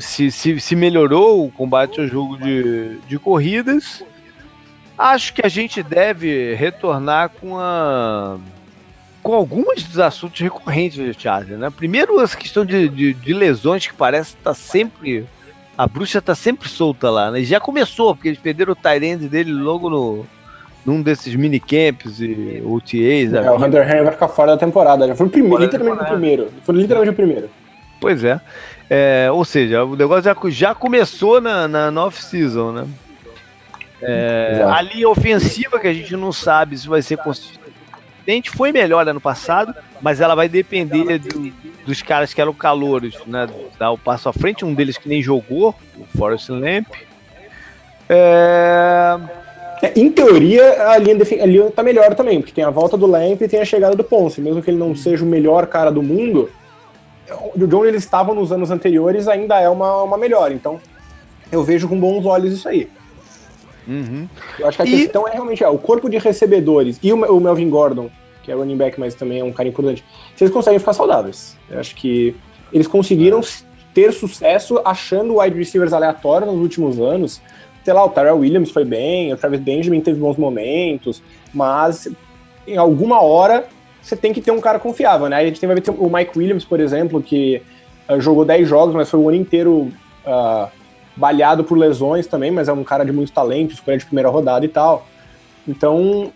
Se, 0.00 0.30
se, 0.30 0.58
se 0.58 0.76
melhorou 0.76 1.46
o 1.46 1.50
combate 1.50 2.00
ao 2.00 2.06
jogo 2.06 2.36
de, 2.36 2.98
de 3.06 3.18
corridas. 3.18 4.02
Acho 4.98 5.32
que 5.32 5.44
a 5.44 5.48
gente 5.48 5.82
deve 5.82 6.54
retornar 6.54 7.30
com 7.30 7.58
a 7.58 8.38
com 9.22 9.34
alguns 9.34 9.82
dos 9.82 9.98
assuntos 9.98 10.40
recorrentes 10.40 10.98
do 10.98 11.20
Charlie, 11.20 11.56
né? 11.56 11.68
Primeiro, 11.70 12.20
essa 12.20 12.36
questão 12.36 12.64
de, 12.64 12.88
de, 12.88 13.12
de 13.12 13.34
lesões 13.34 13.86
que 13.86 13.92
parece 13.92 14.30
estar 14.30 14.50
tá 14.50 14.54
sempre. 14.54 15.26
A 15.76 15.86
bruxa 15.86 16.18
está 16.18 16.34
sempre 16.34 16.68
solta 16.68 17.10
lá, 17.10 17.30
né? 17.30 17.40
E 17.40 17.44
já 17.44 17.60
começou, 17.60 18.14
porque 18.14 18.28
eles 18.28 18.40
perderam 18.40 18.72
o 18.72 18.76
Tyrande 18.76 19.28
dele 19.28 19.52
logo 19.52 19.88
no, 19.88 20.26
num 20.84 21.02
desses 21.02 21.34
minicamps 21.34 22.20
e 22.20 22.62
OTAs. 22.64 23.32
É, 23.34 23.50
o 23.50 23.56
Hunter 23.56 23.88
Henry 23.88 24.04
vai 24.04 24.12
ficar 24.12 24.28
fora 24.28 24.52
da 24.52 24.58
temporada. 24.58 25.06
Já 25.06 25.14
foi 25.14 25.26
o 25.26 25.30
primeiro, 25.30 25.62
literalmente 25.62 26.02
o 26.02 26.06
primeiro. 26.06 26.48
Foi 26.64 26.74
literalmente 26.74 27.12
o 27.12 27.16
primeiro. 27.16 27.50
Pois 28.00 28.24
é. 28.24 28.40
É. 28.90 29.30
Ou 29.30 29.44
seja, 29.44 29.84
o 29.84 29.94
negócio 29.94 30.24
já, 30.24 30.36
já 30.50 30.74
começou 30.74 31.40
na, 31.40 31.68
na 31.68 32.04
off-season, 32.04 32.72
né? 32.72 32.86
É, 34.02 34.64
a 34.66 34.80
linha 34.80 35.08
ofensiva 35.08 35.78
que 35.78 35.86
a 35.86 35.92
gente 35.92 36.16
não 36.16 36.32
sabe 36.32 36.76
se 36.76 36.88
vai 36.88 37.02
ser 37.02 37.18
consistente 37.18 38.50
foi 38.50 38.72
melhor 38.72 39.06
ano 39.06 39.20
passado, 39.20 39.74
mas 40.00 40.20
ela 40.20 40.34
vai 40.34 40.48
depender 40.48 41.18
do, 41.18 41.52
dos 41.84 42.00
caras 42.00 42.32
que 42.32 42.40
eram 42.40 42.54
calouros, 42.54 43.18
né? 43.26 43.46
Dar 43.78 43.90
o 43.90 43.98
passo 43.98 44.28
à 44.28 44.32
frente, 44.32 44.64
um 44.64 44.74
deles 44.74 44.96
que 44.96 45.08
nem 45.08 45.22
jogou, 45.22 45.74
o 45.96 46.04
Forrest 46.16 46.48
Lamp. 46.48 46.88
É... 48.08 49.18
É, 49.82 49.98
em 49.98 50.10
teoria, 50.10 50.90
a 50.90 50.98
linha, 50.98 51.16
a 51.42 51.46
linha 51.46 51.70
tá 51.70 51.82
melhor 51.82 52.14
também, 52.14 52.38
porque 52.38 52.52
tem 52.52 52.64
a 52.64 52.70
volta 52.70 52.98
do 52.98 53.06
Lamp 53.06 53.40
e 53.40 53.48
tem 53.48 53.60
a 53.60 53.64
chegada 53.64 53.96
do 53.96 54.04
Ponce. 54.04 54.40
Mesmo 54.40 54.62
que 54.62 54.70
ele 54.70 54.76
não 54.76 54.94
seja 54.94 55.24
o 55.24 55.28
melhor 55.28 55.66
cara 55.66 55.90
do 55.90 56.02
mundo, 56.02 56.50
de 57.56 57.74
onde 57.74 57.88
eles 57.88 58.04
estavam 58.04 58.34
nos 58.34 58.52
anos 58.52 58.70
anteriores 58.70 59.28
ainda 59.28 59.58
é 59.58 59.68
uma, 59.68 60.02
uma 60.02 60.18
melhora. 60.18 60.52
Então, 60.52 60.80
eu 61.50 61.62
vejo 61.62 61.88
com 61.88 61.98
bons 61.98 62.24
olhos 62.26 62.52
isso 62.52 62.68
aí. 62.68 62.88
Uhum. 63.86 64.28
Eu 64.58 64.68
acho 64.68 64.76
que 64.76 64.82
a 64.82 64.86
e... 64.86 64.90
questão 65.02 65.26
é 65.26 65.32
realmente 65.32 65.64
é, 65.64 65.68
o 65.68 65.78
corpo 65.78 66.08
de 66.08 66.18
recebedores 66.18 66.98
e 67.02 67.12
o, 67.12 67.16
o 67.16 67.40
Melvin 67.40 67.70
Gordon, 67.70 68.10
que 68.42 68.52
é 68.52 68.54
running 68.54 68.76
back, 68.76 68.98
mas 68.98 69.14
também 69.14 69.40
é 69.40 69.44
um 69.44 69.52
cara 69.52 69.68
importante, 69.68 70.04
se 70.36 70.44
eles 70.44 70.52
conseguem 70.52 70.78
ficar 70.78 70.92
saudáveis. 70.92 71.56
Eu 71.68 71.80
acho 71.80 71.94
que 71.96 72.36
eles 72.72 72.86
conseguiram 72.86 73.40
é. 73.40 73.42
ter 73.92 74.12
sucesso 74.12 74.80
achando 74.84 75.40
wide 75.40 75.56
receivers 75.56 75.92
aleatórios 75.92 76.52
nos 76.52 76.60
últimos 76.60 77.00
anos. 77.00 77.40
Sei 77.84 77.94
lá, 77.94 78.04
o 78.04 78.10
Tyrell 78.10 78.38
Williams 78.38 78.70
foi 78.70 78.84
bem, 78.84 79.32
o 79.32 79.36
Travis 79.36 79.60
Benjamin 79.60 80.00
teve 80.00 80.20
bons 80.20 80.36
momentos, 80.36 81.22
mas 81.52 82.08
em 82.66 82.76
alguma 82.76 83.22
hora 83.22 83.66
você 84.02 84.16
tem 84.16 84.32
que 84.32 84.40
ter 84.40 84.50
um 84.50 84.60
cara 84.60 84.78
confiável, 84.78 85.28
né? 85.28 85.36
A 85.36 85.44
gente 85.44 85.60
tem, 85.60 85.66
vai 85.66 85.76
ver 85.76 85.90
o 85.90 86.10
Mike 86.10 86.38
Williams, 86.38 86.64
por 86.64 86.80
exemplo, 86.80 87.22
que 87.22 87.62
uh, 88.08 88.20
jogou 88.20 88.44
10 88.44 88.68
jogos, 88.68 88.94
mas 88.94 89.10
foi 89.10 89.20
o 89.20 89.28
ano 89.28 89.38
inteiro 89.38 89.92
uh, 90.26 90.68
balhado 91.16 91.64
por 91.64 91.76
lesões 91.76 92.26
também, 92.26 92.50
mas 92.50 92.68
é 92.68 92.72
um 92.72 92.84
cara 92.84 93.04
de 93.04 93.12
muito 93.12 93.32
talento, 93.32 93.74
escolha 93.74 93.98
de 93.98 94.06
primeira 94.06 94.28
rodada 94.28 94.64
e 94.64 94.68
tal. 94.68 95.06
Então, 95.68 96.32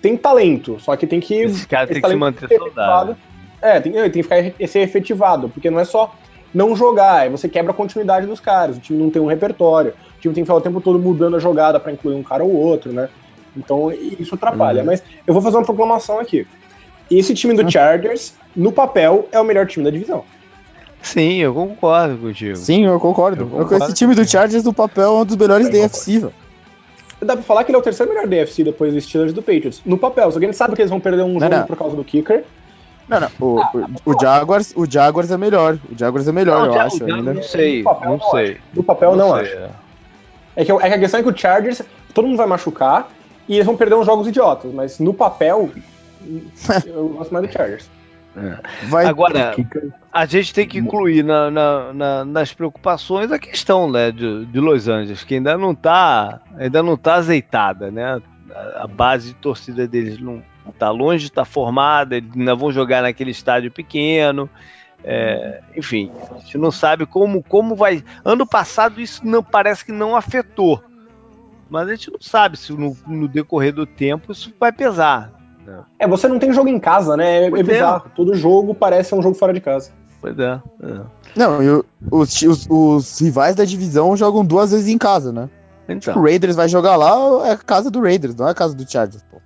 tem 0.00 0.16
talento, 0.16 0.78
só 0.80 0.96
que 0.96 1.06
tem 1.06 1.20
que. 1.20 1.34
Esse 1.34 1.66
cara 1.66 1.84
esse 1.84 1.94
tem 1.94 2.02
que 2.02 2.08
se 2.08 2.16
manter 2.16 2.48
saudável. 2.48 3.16
É, 3.60 3.78
tem, 3.80 3.92
tem 3.92 4.10
que 4.10 4.22
ficar, 4.22 4.66
ser 4.66 4.80
efetivado, 4.80 5.48
porque 5.48 5.70
não 5.70 5.78
é 5.78 5.84
só 5.84 6.14
não 6.52 6.74
jogar, 6.74 7.30
você 7.30 7.48
quebra 7.48 7.70
a 7.70 7.74
continuidade 7.74 8.26
dos 8.26 8.40
caras. 8.40 8.76
O 8.76 8.80
time 8.80 8.98
não 8.98 9.10
tem 9.10 9.22
um 9.22 9.26
repertório, 9.26 9.92
o 10.16 10.20
time 10.20 10.34
tem 10.34 10.42
que 10.42 10.48
ficar 10.48 10.56
o 10.56 10.60
tempo 10.60 10.80
todo 10.80 10.98
mudando 10.98 11.36
a 11.36 11.38
jogada 11.38 11.78
para 11.78 11.92
incluir 11.92 12.16
um 12.16 12.22
cara 12.22 12.42
ou 12.42 12.52
outro, 12.52 12.92
né? 12.92 13.08
Então 13.56 13.92
isso 13.92 14.34
atrapalha. 14.34 14.80
Uhum. 14.80 14.86
Mas 14.86 15.02
eu 15.26 15.32
vou 15.32 15.42
fazer 15.42 15.56
uma 15.56 15.64
proclamação 15.64 16.18
aqui. 16.18 16.46
Esse 17.18 17.34
time 17.34 17.54
do 17.54 17.70
Chargers, 17.70 18.34
no 18.54 18.72
papel, 18.72 19.28
é 19.32 19.40
o 19.40 19.44
melhor 19.44 19.66
time 19.66 19.84
da 19.84 19.90
divisão. 19.90 20.24
Sim, 21.02 21.38
eu 21.38 21.52
concordo 21.52 22.16
contigo. 22.16 22.56
Sim, 22.56 22.86
eu 22.86 22.98
concordo. 23.00 23.42
Eu 23.42 23.48
concordo 23.48 23.84
esse 23.84 23.94
time 23.94 24.14
do 24.14 24.26
Chargers 24.26 24.62
no 24.64 24.72
papel 24.72 25.04
é 25.04 25.20
um 25.20 25.24
dos 25.24 25.36
melhores 25.36 25.66
da 25.66 25.72
velho. 25.72 26.32
Dá 27.20 27.34
pra 27.34 27.42
falar 27.42 27.64
que 27.64 27.70
ele 27.70 27.76
é 27.76 27.78
o 27.78 27.82
terceiro 27.82 28.12
melhor 28.12 28.26
DFC 28.26 28.64
depois 28.64 28.92
do 28.92 29.00
Steelers 29.00 29.32
e 29.32 29.34
do 29.34 29.42
Patriots. 29.42 29.80
No 29.84 29.96
papel, 29.96 30.30
só 30.30 30.38
que 30.38 30.44
a 30.44 30.48
gente 30.48 30.56
sabe 30.56 30.74
que 30.74 30.82
eles 30.82 30.90
vão 30.90 31.00
perder 31.00 31.22
um 31.22 31.34
não, 31.34 31.40
jogo 31.40 31.54
não. 31.54 31.66
por 31.66 31.76
causa 31.76 31.96
do 31.96 32.04
kicker. 32.04 32.44
Não, 33.08 33.20
não. 33.20 33.28
O, 33.40 33.60
ah, 33.60 33.70
o, 34.04 34.10
o, 34.10 34.20
Jaguars, 34.20 34.72
o 34.74 34.90
Jaguars 34.90 35.30
é 35.30 35.36
melhor. 35.36 35.78
O 35.90 35.98
Jaguars 35.98 36.26
é 36.26 36.32
melhor, 36.32 36.66
não, 36.66 36.74
eu 36.74 36.80
acho. 36.80 37.04
Ainda. 37.04 37.34
Não 37.34 37.42
sei, 37.42 37.82
não, 37.82 38.18
não 38.18 38.30
sei. 38.30 38.58
Do 38.72 38.82
papel, 38.82 39.14
não, 39.14 39.28
não 39.28 39.34
acho. 39.34 39.52
É. 39.52 39.70
É, 40.56 40.64
que, 40.64 40.72
é 40.72 40.76
que 40.76 40.94
a 40.94 40.98
questão 40.98 41.20
é 41.20 41.22
que 41.22 41.28
o 41.28 41.36
Chargers, 41.36 41.82
todo 42.12 42.26
mundo 42.26 42.36
vai 42.36 42.46
machucar 42.46 43.08
e 43.48 43.54
eles 43.54 43.66
vão 43.66 43.76
perder 43.76 43.94
uns 43.94 44.06
jogos 44.06 44.26
idiotas, 44.26 44.72
mas 44.72 44.98
no 44.98 45.14
papel, 45.14 45.70
eu 46.86 47.08
gosto 47.10 47.32
mais 47.32 47.46
do 47.46 47.52
Chargers. 47.52 47.90
É. 48.36 48.86
Vai... 48.86 49.06
Agora, 49.06 49.54
a 50.10 50.26
gente 50.26 50.54
tem 50.54 50.66
que 50.66 50.78
incluir 50.78 51.22
na, 51.22 51.50
na, 51.50 51.92
na, 51.92 52.24
nas 52.24 52.52
preocupações 52.52 53.30
a 53.30 53.38
questão 53.38 53.90
né, 53.90 54.10
de, 54.10 54.46
de, 54.46 54.58
Los 54.58 54.88
Angeles, 54.88 55.22
que 55.22 55.34
ainda 55.34 55.56
não 55.58 55.72
está 55.72 56.40
ainda 56.56 56.82
não 56.82 56.96
tá 56.96 57.16
azeitada, 57.16 57.90
né? 57.90 58.22
A, 58.54 58.84
a 58.84 58.86
base 58.86 59.28
de 59.28 59.34
torcida 59.34 59.86
deles 59.86 60.18
não 60.18 60.42
está 60.66 60.90
longe 60.90 61.24
de 61.24 61.30
estar 61.30 61.42
tá 61.42 61.50
formada, 61.50 62.16
eles 62.16 62.30
ainda 62.34 62.54
vão 62.54 62.72
jogar 62.72 63.02
naquele 63.02 63.30
estádio 63.30 63.70
pequeno. 63.70 64.48
É, 65.04 65.60
enfim, 65.76 66.10
a 66.30 66.38
gente 66.38 66.56
não 66.56 66.70
sabe 66.70 67.04
como, 67.04 67.42
como 67.42 67.74
vai. 67.74 68.02
Ano 68.24 68.46
passado 68.46 69.00
isso 69.00 69.26
não 69.26 69.42
parece 69.42 69.84
que 69.84 69.92
não 69.92 70.16
afetou, 70.16 70.82
mas 71.68 71.88
a 71.88 71.94
gente 71.94 72.10
não 72.10 72.20
sabe 72.20 72.56
se 72.56 72.72
no, 72.72 72.96
no 73.06 73.28
decorrer 73.28 73.74
do 73.74 73.84
tempo 73.84 74.32
isso 74.32 74.54
vai 74.58 74.72
pesar. 74.72 75.41
É, 75.98 76.08
você 76.08 76.28
não 76.28 76.38
tem 76.38 76.52
jogo 76.52 76.68
em 76.68 76.78
casa, 76.78 77.16
né? 77.16 77.44
É, 77.44 77.46
é 77.46 77.62
bizarro. 77.62 78.10
Todo 78.14 78.34
jogo 78.34 78.74
parece 78.74 79.14
um 79.14 79.22
jogo 79.22 79.34
fora 79.34 79.52
de 79.52 79.60
casa. 79.60 79.90
Pois 80.20 80.38
é. 80.38 80.60
é. 80.82 81.00
Não, 81.34 81.62
e 81.62 81.84
os, 82.10 82.42
os, 82.42 82.66
os, 82.70 83.20
rivais 83.20 83.56
da 83.56 83.64
divisão 83.64 84.16
jogam 84.16 84.44
duas 84.44 84.70
vezes 84.70 84.88
em 84.88 84.98
casa, 84.98 85.32
né? 85.32 85.48
Então. 85.88 86.16
O 86.16 86.22
Raiders 86.22 86.54
vai 86.54 86.68
jogar 86.68 86.96
lá, 86.96 87.48
é 87.48 87.52
a 87.52 87.56
casa 87.56 87.90
do 87.90 88.00
Raiders, 88.00 88.34
não 88.36 88.46
é 88.46 88.52
a 88.52 88.54
casa 88.54 88.74
do 88.74 88.88
Chargers, 88.88 89.24
pô. 89.24 89.38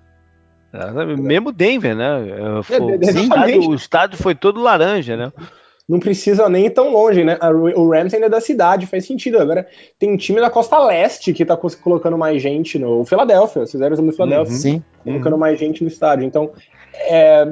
É, 0.73 1.17
mesmo 1.17 1.53
Denver, 1.53 1.97
né? 1.97 2.29
É, 2.29 2.63
foi, 2.63 2.79
o, 2.79 2.95
estádio, 3.01 3.71
o 3.71 3.75
estádio 3.75 4.19
foi 4.19 4.35
todo 4.35 4.61
laranja, 4.61 5.17
né? 5.17 5.33
Não 5.89 6.01
precisa 6.01 6.49
nem 6.49 6.67
ir 6.67 6.71
tão 6.71 6.91
longe, 6.91 7.23
né? 7.23 7.39
O 7.77 7.89
Rams 7.89 8.13
ainda 8.13 8.27
é 8.27 8.31
da 8.31 8.41
cidade, 8.41 8.87
faz 8.87 9.07
sentido. 9.07 9.39
Agora 9.39 9.67
tem 9.99 10.13
um 10.13 10.17
time 10.17 10.41
da 10.41 10.51
costa 10.51 10.79
leste 10.79 11.33
que 11.33 11.45
tá 11.45 11.57
colocando 11.57 12.19
mais 12.19 12.43
gente 12.43 12.79
no 12.79 13.05
Philadelphia, 13.05 13.63
os 13.63 13.71
fizeram 13.71 13.97
no 13.97 14.13
Philadelphia, 14.13 14.53
uhum, 14.53 14.61
sim, 14.61 14.85
colocando 15.05 15.35
uhum. 15.35 15.39
mais 15.39 15.59
gente 15.59 15.83
no 15.83 15.89
estádio. 15.89 16.25
Então, 16.25 16.51
é, 16.93 17.47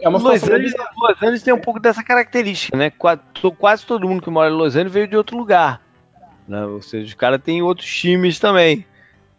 é 0.00 0.08
uma 0.08 0.18
Los 0.18 0.42
Angeles, 0.44 0.72
Los 0.96 1.16
Angeles 1.20 1.42
tem 1.42 1.52
um 1.52 1.60
pouco 1.60 1.80
dessa 1.80 2.02
característica, 2.04 2.76
né? 2.76 2.90
Quase 2.90 3.84
todo 3.84 4.08
mundo 4.08 4.22
que 4.22 4.30
mora 4.30 4.50
em 4.50 4.56
Los 4.56 4.76
Angeles 4.76 4.92
veio 4.92 5.08
de 5.08 5.16
outro 5.16 5.36
lugar. 5.36 5.82
Né? 6.46 6.64
Ou 6.64 6.82
seja, 6.82 7.06
os 7.06 7.14
caras 7.14 7.40
têm 7.42 7.60
outros 7.60 7.88
times 7.88 8.38
também. 8.38 8.84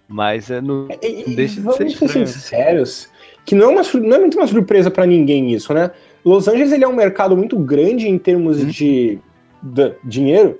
Mas 0.08 0.52
é 0.52 0.60
no, 0.60 0.90
deixa 0.90 1.62
de 1.62 1.74
ser, 1.74 1.90
ser 1.90 2.28
sinceros, 2.28 3.10
que 3.46 3.56
não 3.56 3.72
é, 3.72 3.74
uma, 3.76 3.82
não 4.02 4.16
é 4.18 4.20
muito 4.20 4.38
uma 4.38 4.46
surpresa 4.46 4.92
para 4.92 5.06
ninguém 5.06 5.54
isso, 5.54 5.74
né? 5.74 5.92
Los 6.24 6.48
Angeles 6.48 6.72
ele 6.72 6.84
é 6.84 6.88
um 6.88 6.96
mercado 6.96 7.36
muito 7.36 7.58
grande 7.58 8.08
em 8.08 8.18
termos 8.18 8.62
hum. 8.62 8.68
de, 8.68 9.20
de, 9.62 9.94
dinheiro, 10.04 10.60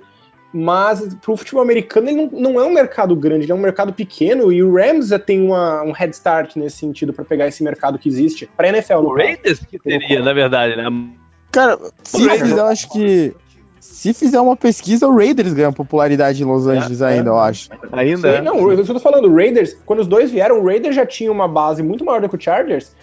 mas 0.52 1.14
para 1.14 1.32
o 1.32 1.36
futebol 1.36 1.62
americano 1.62 2.08
ele 2.08 2.26
não, 2.26 2.40
não, 2.40 2.60
é 2.60 2.64
um 2.64 2.72
mercado 2.72 3.16
grande, 3.16 3.44
ele 3.44 3.52
é 3.52 3.54
um 3.54 3.58
mercado 3.58 3.92
pequeno 3.92 4.52
e 4.52 4.62
o 4.62 4.74
Rams 4.74 5.08
já 5.08 5.18
tem 5.18 5.40
uma, 5.40 5.82
um 5.82 5.92
head 5.92 6.14
start 6.14 6.56
nesse 6.56 6.78
sentido 6.78 7.12
para 7.12 7.24
pegar 7.24 7.46
esse 7.46 7.62
mercado 7.62 7.98
que 7.98 8.08
existe 8.08 8.48
para 8.56 8.68
NFL. 8.68 8.94
O 8.94 9.14
Raiders 9.14 9.60
que 9.60 9.78
teria, 9.78 10.20
na 10.20 10.32
verdade, 10.32 10.76
né? 10.76 10.84
Cara, 11.50 11.78
se 12.02 12.24
eu 12.24 12.66
acho 12.66 12.90
que 12.90 13.34
se 14.02 14.14
fizer 14.14 14.40
uma 14.40 14.56
pesquisa, 14.56 15.06
o 15.06 15.16
Raiders 15.16 15.52
ganha 15.52 15.70
popularidade 15.70 16.42
em 16.42 16.46
Los 16.46 16.66
Angeles 16.66 17.00
é, 17.00 17.06
ainda, 17.06 17.30
é. 17.30 17.32
eu 17.32 17.38
acho. 17.38 17.68
Ainda? 17.92 18.32
Sim, 18.32 18.38
é. 18.38 18.42
não, 18.42 18.72
eu 18.72 18.84
tô 18.84 18.98
falando, 18.98 19.28
o 19.28 19.34
Raiders, 19.34 19.76
quando 19.84 20.00
os 20.00 20.06
dois 20.06 20.30
vieram, 20.30 20.60
o 20.60 20.64
Raiders 20.64 20.96
já 20.96 21.04
tinha 21.04 21.30
uma 21.30 21.46
base 21.46 21.82
muito 21.82 22.04
maior 22.04 22.20
do 22.20 22.28
que 22.28 22.36
o 22.36 22.40
Chargers, 22.40 22.96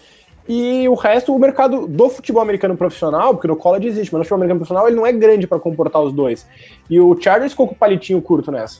e 0.49 0.89
o 0.89 0.95
resto, 0.95 1.35
o 1.35 1.37
mercado 1.37 1.85
do 1.85 2.09
futebol 2.09 2.41
americano 2.41 2.75
profissional, 2.75 3.35
porque 3.35 3.47
no 3.47 3.55
college 3.55 3.87
existe, 3.87 4.11
mas 4.11 4.17
no 4.19 4.23
futebol 4.25 4.37
americano 4.37 4.59
profissional 4.59 4.87
ele 4.87 4.95
não 4.95 5.05
é 5.05 5.11
grande 5.11 5.45
para 5.45 5.59
comportar 5.59 6.01
os 6.01 6.11
dois. 6.11 6.43
E 6.89 6.99
o 6.99 7.15
Chargers 7.21 7.51
ficou 7.51 7.67
com 7.67 7.75
o 7.75 7.77
palitinho 7.77 8.19
curto 8.19 8.51
nessa. 8.51 8.79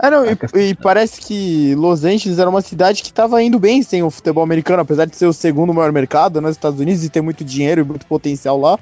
É, 0.00 0.08
não, 0.08 0.24
e, 0.24 0.36
e, 0.70 0.74
parece 0.76 1.20
que 1.20 1.74
Los 1.74 2.04
Angeles 2.04 2.38
era 2.38 2.48
uma 2.48 2.60
cidade 2.60 3.02
que 3.02 3.08
estava 3.08 3.42
indo 3.42 3.58
bem 3.58 3.82
sem 3.82 4.04
o 4.04 4.10
futebol 4.10 4.44
americano, 4.44 4.82
apesar 4.82 5.04
de 5.06 5.16
ser 5.16 5.26
o 5.26 5.32
segundo 5.32 5.74
maior 5.74 5.90
mercado 5.90 6.40
nos 6.40 6.52
Estados 6.52 6.78
Unidos 6.78 7.04
e 7.04 7.10
ter 7.10 7.20
muito 7.20 7.44
dinheiro 7.44 7.80
e 7.80 7.84
muito 7.84 8.06
potencial 8.06 8.60
lá. 8.60 8.78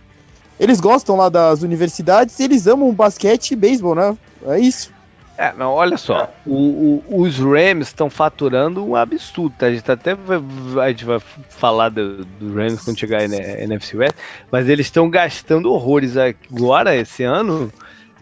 Eles 0.61 0.81
gostam 0.81 1.17
lá 1.17 1.31
das 1.31 1.63
universidades 1.63 2.39
e 2.39 2.45
eles 2.45 2.67
amam 2.67 2.93
basquete 2.93 3.53
e 3.53 3.57
beisebol, 3.57 3.95
né? 3.95 4.15
É 4.49 4.61
isso. 4.61 4.93
É, 5.37 5.53
não, 5.55 5.73
olha 5.73 5.97
só, 5.97 6.31
o, 6.47 7.03
o, 7.09 7.23
os 7.23 7.39
Rams 7.39 7.89
estão 7.89 8.11
faturando 8.11 8.85
um 8.87 8.95
absurdo, 8.95 9.55
tá? 9.59 9.67
A 9.67 9.73
gente 9.73 9.91
até 9.91 10.15
vai, 10.15 10.39
a 10.85 10.89
gente 10.91 11.05
vai 11.07 11.19
falar 11.49 11.89
do, 11.89 12.25
do 12.25 12.55
Rams 12.55 12.85
quando 12.85 12.99
chegar 12.99 13.27
na 13.29 13.37
NFC 13.37 13.97
West, 13.97 14.15
mas 14.51 14.69
eles 14.69 14.87
estão 14.87 15.09
gastando 15.09 15.73
horrores 15.73 16.17
agora, 16.17 16.95
esse 16.95 17.23
ano, 17.23 17.73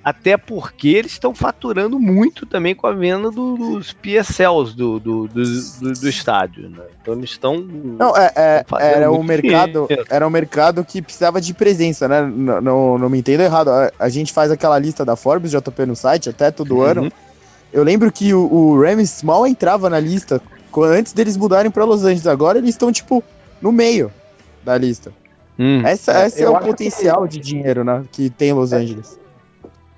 até 0.03 0.37
porque 0.37 0.89
eles 0.89 1.13
estão 1.13 1.35
faturando 1.35 1.99
muito 2.01 2.47
também 2.47 2.75
com 2.75 2.87
a 2.87 2.93
venda 2.93 3.31
do, 3.31 3.57
dos 3.57 3.93
PSLs 3.93 4.75
do, 4.75 4.99
do, 4.99 5.29
do, 5.29 5.43
do, 5.43 5.93
do 5.93 6.09
estádio. 6.09 6.71
Né? 6.71 6.83
Então 7.01 7.15
eles 7.15 7.31
estão. 7.31 7.61
Não, 7.61 8.17
é, 8.17 8.33
é 8.35 8.65
era 8.79 9.13
um 9.13 9.23
mercado, 9.23 9.87
era 10.09 10.27
um 10.27 10.31
mercado 10.31 10.85
que 10.85 11.03
precisava 11.03 11.41
de 11.41 11.53
presença, 11.53 12.09
né? 12.09 12.23
Não, 12.23 12.61
não, 12.61 12.99
não 12.99 13.11
me 13.11 13.19
entenda 13.19 13.45
errado. 13.45 13.69
A, 13.69 13.93
a, 13.99 14.09
gente 14.09 14.33
faz 14.33 14.51
aquela 14.51 14.79
lista 14.79 15.05
da 15.05 15.17
Forbes 15.17 15.51
JP 15.51 15.87
no 15.87 15.95
site 15.95 16.31
até 16.31 16.51
todo 16.51 16.77
uhum. 16.77 16.83
ano. 16.83 17.13
Eu 17.73 17.85
lembro 17.85 18.11
que 18.11 18.33
o, 18.33 18.53
o 18.53 18.81
Rams 18.81 19.23
mal 19.23 19.47
entrava 19.47 19.91
na 19.91 20.01
lista 20.01 20.41
antes 20.77 21.13
deles 21.13 21.37
mudarem 21.37 21.71
para 21.71 21.85
Los 21.85 22.05
Angeles. 22.05 22.27
Agora 22.27 22.59
eles 22.59 22.71
estão 22.71 22.91
tipo 22.91 23.23
no 23.61 23.71
meio 23.71 24.11
da 24.65 24.79
lista. 24.79 25.13
Hum. 25.59 25.83
Essa, 25.85 26.27
esse 26.27 26.43
é 26.43 26.49
o 26.49 26.59
potencial 26.59 27.25
que... 27.25 27.35
de 27.35 27.41
dinheiro, 27.41 27.85
né? 27.85 28.03
Que 28.11 28.31
tem 28.31 28.51
Los 28.55 28.73
Angeles. 28.73 29.20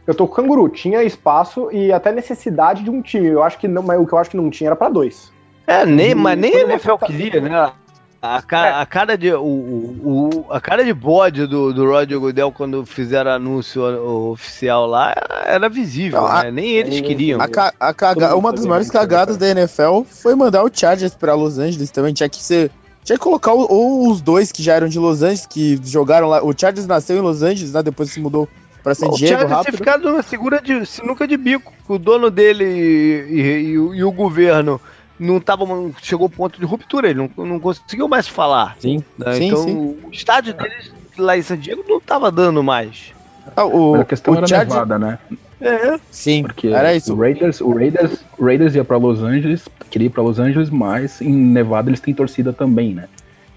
Eu 0.06 0.14
tô 0.14 0.26
com 0.26 0.32
o 0.32 0.36
Canguru, 0.36 0.68
tinha 0.68 1.02
espaço 1.02 1.70
e 1.70 1.92
até 1.92 2.10
necessidade 2.10 2.82
de 2.82 2.90
um 2.90 3.00
time. 3.00 3.28
Eu 3.28 3.42
acho 3.42 3.58
que 3.58 3.68
não, 3.68 3.82
mas 3.82 4.00
o 4.00 4.06
que 4.06 4.12
eu 4.12 4.18
acho 4.18 4.30
que 4.30 4.36
não 4.36 4.50
tinha 4.50 4.68
era 4.68 4.76
para 4.76 4.88
dois. 4.88 5.32
É, 5.66 5.86
nem, 5.86 6.14
mas 6.14 6.38
nem 6.38 6.54
a 6.56 6.60
NFL 6.62 6.96
tá... 6.96 7.06
queria, 7.06 7.40
né? 7.40 7.72
A, 8.20 8.40
ca, 8.40 8.66
é. 8.66 8.72
a, 8.74 8.86
cara 8.86 9.18
de 9.18 9.32
o, 9.32 9.42
o, 9.44 10.46
a 10.48 10.60
cara 10.60 10.84
de 10.84 10.94
bode 10.94 11.44
do, 11.44 11.74
do 11.74 11.84
Roger 11.84 12.20
Goodell 12.20 12.52
quando 12.52 12.86
fizeram 12.86 13.32
anúncio 13.32 13.82
oficial 14.30 14.86
lá 14.86 15.12
era 15.44 15.68
visível, 15.68 16.20
não, 16.20 16.42
né? 16.42 16.50
Nem 16.52 16.70
eles 16.70 17.00
queriam. 17.00 17.40
A, 17.40 17.72
a 17.80 17.92
caga, 17.92 18.36
uma 18.36 18.52
das 18.52 18.64
maiores 18.64 18.88
cagadas 18.88 19.36
da 19.36 19.48
NFL 19.48 20.02
foi 20.08 20.36
mandar 20.36 20.62
o 20.62 20.70
Chargers 20.72 21.16
para 21.16 21.34
Los 21.34 21.58
Angeles 21.58 21.90
também. 21.90 22.14
Tinha 22.14 22.28
que 22.28 22.40
ser 22.40 22.70
tinha 23.02 23.18
que 23.18 23.24
colocar 23.24 23.52
ou 23.52 24.08
os 24.08 24.20
dois 24.20 24.52
que 24.52 24.62
já 24.62 24.74
eram 24.74 24.86
de 24.86 25.00
Los 25.00 25.22
Angeles, 25.22 25.46
que 25.46 25.80
jogaram 25.82 26.28
lá. 26.28 26.44
O 26.44 26.54
Chargers 26.56 26.86
nasceu 26.86 27.16
em 27.16 27.20
Los 27.20 27.42
Angeles, 27.42 27.72
né? 27.72 27.82
Depois 27.82 28.10
se 28.10 28.20
mudou 28.20 28.48
para 28.82 28.94
San 28.94 29.10
Diego 29.10 29.46
rápido. 29.46 29.62
tinha 29.62 29.78
ficado 29.78 30.12
na 30.12 30.22
segura 30.22 30.60
de 30.60 30.84
sinuca 30.86 31.26
de 31.26 31.36
bico. 31.36 31.72
O 31.88 31.98
dono 31.98 32.30
dele 32.30 32.64
e, 32.64 33.26
e, 33.30 33.40
e, 33.40 33.72
e 33.72 34.04
o 34.04 34.12
governo 34.12 34.80
não 35.18 35.40
tava, 35.40 35.64
chegou 36.02 36.24
ao 36.24 36.30
ponto 36.30 36.59
de 36.59 36.66
ruptura, 36.66 37.09
ele 37.09 37.28
não, 37.36 37.44
não 37.44 37.60
conseguiu 37.60 38.09
mais 38.09 38.26
falar. 38.26 38.76
Sim, 38.80 39.02
né? 39.16 39.34
sim 39.34 39.46
Então 39.46 39.62
sim. 39.62 39.98
o 40.02 40.09
estádio 40.10 40.54
deles 40.54 40.92
lá 41.16 41.36
em 41.36 41.42
San 41.42 41.59
Diego 41.59 41.84
não 41.88 42.00
tava 42.00 42.30
dando 42.30 42.62
mais. 42.62 43.12
Ah, 43.56 43.64
o, 43.64 43.94
a 43.96 44.04
questão 44.04 44.34
o 44.34 44.36
era 44.36 44.46
Charger... 44.46 44.68
Nevada, 44.68 44.98
né? 44.98 45.18
É, 45.60 45.98
sim, 46.10 46.42
porque 46.42 46.68
era 46.68 46.92
isso. 46.94 47.14
O 47.14 47.16
Raiders, 47.16 47.60
o 47.60 47.72
Raiders, 47.72 48.24
o 48.36 48.44
Raiders 48.44 48.74
ia 48.74 48.84
para 48.84 48.96
Los 48.96 49.22
Angeles, 49.22 49.68
queria 49.90 50.06
ir 50.06 50.10
para 50.10 50.22
Los 50.22 50.40
Angeles, 50.40 50.70
mas 50.70 51.20
em 51.20 51.32
Nevada 51.32 51.88
eles 51.88 52.00
têm 52.00 52.12
torcida 52.12 52.52
também, 52.52 52.92
né? 52.92 53.09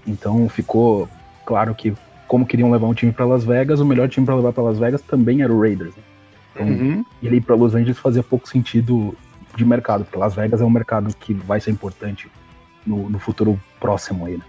Então 0.06 0.48
ficou 0.48 1.08
claro 1.44 1.74
que 1.74 1.92
como 2.26 2.46
queriam 2.46 2.70
levar 2.70 2.86
um 2.86 2.94
time 2.94 3.12
para 3.12 3.24
Las 3.24 3.44
Vegas, 3.44 3.80
o 3.80 3.84
melhor 3.84 4.08
time 4.08 4.26
para 4.26 4.34
levar 4.34 4.52
para 4.52 4.64
Las 4.64 4.78
Vegas 4.78 5.00
também 5.02 5.42
era 5.42 5.52
o 5.52 5.60
Raiders. 5.60 5.94
Né? 5.96 6.02
Então, 6.54 6.66
uhum. 6.66 7.04
ele 7.22 7.36
ir 7.36 7.40
para 7.40 7.54
Los 7.54 7.74
Angeles 7.74 7.98
fazia 7.98 8.22
pouco 8.22 8.48
sentido 8.48 9.14
de 9.54 9.64
mercado, 9.64 10.04
porque 10.04 10.18
Las 10.18 10.34
Vegas 10.34 10.60
é 10.60 10.64
um 10.64 10.70
mercado 10.70 11.14
que 11.18 11.32
vai 11.32 11.60
ser 11.60 11.70
importante 11.70 12.28
no, 12.86 13.08
no 13.08 13.18
futuro 13.18 13.60
próximo 13.80 14.26
aí, 14.26 14.36
né? 14.36 14.44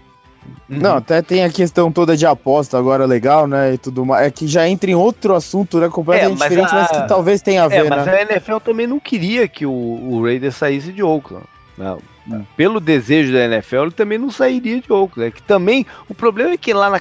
Uhum. 0.68 0.78
Não, 0.78 0.96
até 0.96 1.20
tem 1.20 1.44
a 1.44 1.50
questão 1.50 1.92
toda 1.92 2.16
de 2.16 2.24
aposta 2.24 2.78
agora 2.78 3.04
legal, 3.04 3.46
né? 3.46 3.74
E 3.74 3.78
tudo 3.78 4.06
mais. 4.06 4.26
É 4.26 4.30
que 4.30 4.46
já 4.46 4.66
entra 4.66 4.90
em 4.90 4.94
outro 4.94 5.34
assunto, 5.34 5.78
né? 5.78 5.88
Completamente 5.88 6.36
é, 6.36 6.38
mas 6.38 6.48
diferente, 6.48 6.72
a... 6.72 6.74
mas 6.74 6.90
que 6.90 7.08
talvez 7.08 7.42
tenha 7.42 7.62
a 7.62 7.66
é, 7.66 7.68
ver, 7.68 7.86
é, 7.86 7.90
mas 7.90 8.06
né? 8.06 8.12
a 8.12 8.22
NFL 8.22 8.58
também 8.58 8.86
não 8.86 8.98
queria 8.98 9.46
que 9.46 9.66
o, 9.66 9.70
o 9.70 10.22
Raiders 10.22 10.56
saísse 10.56 10.92
de 10.92 11.02
Oakland. 11.02 11.44
Não. 11.78 12.00
É. 12.30 12.40
Pelo 12.56 12.80
desejo 12.80 13.32
da 13.32 13.44
NFL, 13.44 13.76
ele 13.76 13.90
também 13.92 14.18
não 14.18 14.30
sairia 14.30 14.80
de 14.80 14.92
Oakland. 14.92 15.30
Que 15.30 15.42
também 15.42 15.86
o 16.08 16.14
problema 16.14 16.50
é 16.50 16.56
que 16.56 16.74
lá 16.74 16.90
na 16.90 17.00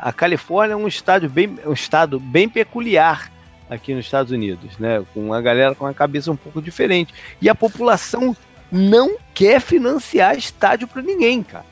a, 0.00 0.12
Califórnia 0.12 0.74
é 0.74 0.76
um 0.76 0.86
estado 0.86 1.28
bem, 1.28 1.58
um 1.66 1.72
estado 1.72 2.20
bem 2.20 2.48
peculiar 2.48 3.32
aqui 3.68 3.94
nos 3.94 4.04
Estados 4.04 4.30
Unidos, 4.30 4.78
né? 4.78 5.02
Com 5.14 5.32
a 5.32 5.40
galera 5.40 5.74
com 5.74 5.86
a 5.86 5.94
cabeça 5.94 6.30
um 6.30 6.36
pouco 6.36 6.60
diferente. 6.60 7.14
E 7.40 7.48
a 7.48 7.54
população 7.54 8.36
não 8.70 9.16
quer 9.34 9.60
financiar 9.60 10.36
estádio 10.36 10.86
para 10.86 11.02
ninguém, 11.02 11.42
cara. 11.42 11.64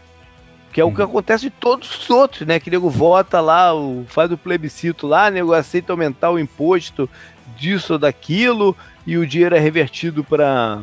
Que 0.73 0.81
é 0.81 0.85
o 0.85 0.93
que 0.93 1.01
uhum. 1.01 1.09
acontece 1.09 1.47
em 1.47 1.51
todos 1.51 1.97
os 1.97 2.11
outros, 2.11 2.47
né? 2.47 2.59
Que 2.59 2.71
nego 2.71 2.89
vota 2.89 3.41
lá, 3.41 3.75
o, 3.75 4.05
faz 4.09 4.31
o 4.31 4.39
plebiscito 4.39 5.07
lá, 5.07 5.31
nego 5.31 5.53
aceita 5.53 5.93
aumentar 5.93 6.31
o 6.31 6.39
imposto 6.39 7.09
disso 7.57 7.95
ou 7.95 7.99
daquilo, 7.99 8.77
e 9.07 9.17
o 9.17 9.27
dinheiro 9.27 9.57
é 9.57 9.59
revertido 9.59 10.23
para 10.23 10.83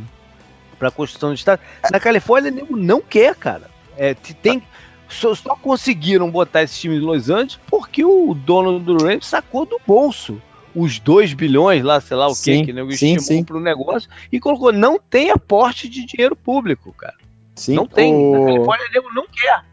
para 0.78 0.92
construção 0.92 1.30
do 1.30 1.36
estado. 1.36 1.60
Na 1.92 2.00
Califórnia, 2.00 2.52
nego 2.52 2.76
não 2.76 3.02
quer, 3.02 3.36
cara. 3.36 3.70
É, 3.98 4.14
tem, 4.14 4.62
só, 5.10 5.34
só 5.34 5.56
conseguiram 5.56 6.30
botar 6.30 6.64
esse 6.64 6.80
time 6.80 7.00
de 7.00 7.06
Los 7.06 7.30
Angeles 7.30 7.60
porque 7.68 8.04
o 8.04 8.34
dono 8.34 8.80
do 8.80 8.98
Rams 8.98 9.26
sacou 9.26 9.66
do 9.66 9.80
bolso 9.86 10.42
os 10.76 11.00
2 11.00 11.34
bilhões 11.34 11.84
lá, 11.84 12.02
sei 12.02 12.18
lá 12.18 12.28
o 12.28 12.36
sim, 12.36 12.60
que, 12.60 12.66
que 12.66 12.74
nego 12.74 12.92
estimou 12.92 13.46
para 13.46 13.58
o 13.58 13.62
negócio 13.62 14.10
e 14.30 14.40
colocou, 14.40 14.74
não 14.74 15.00
tem 15.00 15.32
aporte 15.32 15.88
de 15.88 16.06
dinheiro 16.06 16.36
público, 16.36 16.94
cara. 16.94 17.16
Sim, 17.56 17.76
não 17.76 17.88
tem. 17.88 18.14
O... 18.14 18.32
Na 18.34 18.46
Califórnia, 18.46 18.88
nego 18.94 19.14
não 19.14 19.26
quer. 19.32 19.64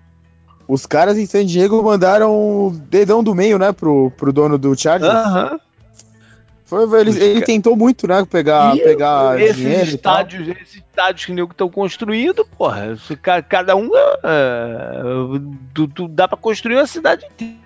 Os 0.68 0.86
caras 0.86 1.18
em 1.18 1.26
San 1.26 1.44
Diego 1.44 1.82
mandaram 1.82 2.30
o 2.32 2.70
dedão 2.70 3.22
do 3.22 3.34
meio, 3.34 3.58
né, 3.58 3.72
pro, 3.72 4.12
pro 4.12 4.32
dono 4.32 4.56
do 4.56 4.78
Chargers. 4.78 5.12
Aham. 5.12 5.60
Foi, 6.72 7.00
ele, 7.02 7.22
ele 7.22 7.42
tentou 7.42 7.76
muito, 7.76 8.08
né? 8.08 8.24
Pegar, 8.24 8.74
e 8.74 8.80
pegar 8.80 9.38
esses 9.38 9.56
dinheiro 9.56 9.84
estádios, 9.84 10.48
esses 10.48 10.76
estádios 10.76 11.26
que 11.26 11.32
estão 11.32 11.68
construindo, 11.68 12.46
porra. 12.46 12.96
Cada 13.46 13.76
um 13.76 13.88
uh, 13.88 15.56
tu, 15.74 15.86
tu 15.86 16.08
dá 16.08 16.26
para 16.26 16.38
construir 16.38 16.76
uma 16.76 16.86
cidade 16.86 17.26
inteira. 17.26 17.58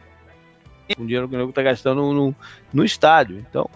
Com 0.97 1.05
o 1.05 1.07
dinheiro 1.07 1.29
que 1.29 1.37
o 1.37 1.39
nego 1.39 1.53
tá 1.53 1.63
gastando 1.63 2.13
no, 2.13 2.35
no, 2.73 2.85
estádio. 2.85 3.39
Então, 3.49 3.71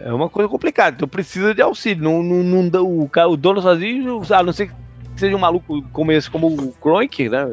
é 0.00 0.10
uma 0.10 0.30
coisa 0.30 0.48
complicada. 0.48 0.96
Então 0.96 1.06
precisa 1.06 1.54
de 1.54 1.60
auxílio. 1.60 2.02
Não, 2.02 2.22
não, 2.22 2.62
não, 2.62 2.82
o, 2.82 3.10
o 3.30 3.36
dono 3.36 3.60
sozinho, 3.60 4.22
a 4.30 4.42
não 4.42 4.54
ser 4.54 4.68
que 4.68 4.74
seja 5.16 5.36
um 5.36 5.40
maluco 5.40 5.82
como 5.92 6.12
esse, 6.12 6.30
como 6.30 6.46
o 6.46 6.72
Kroenke, 6.72 7.28
né? 7.28 7.46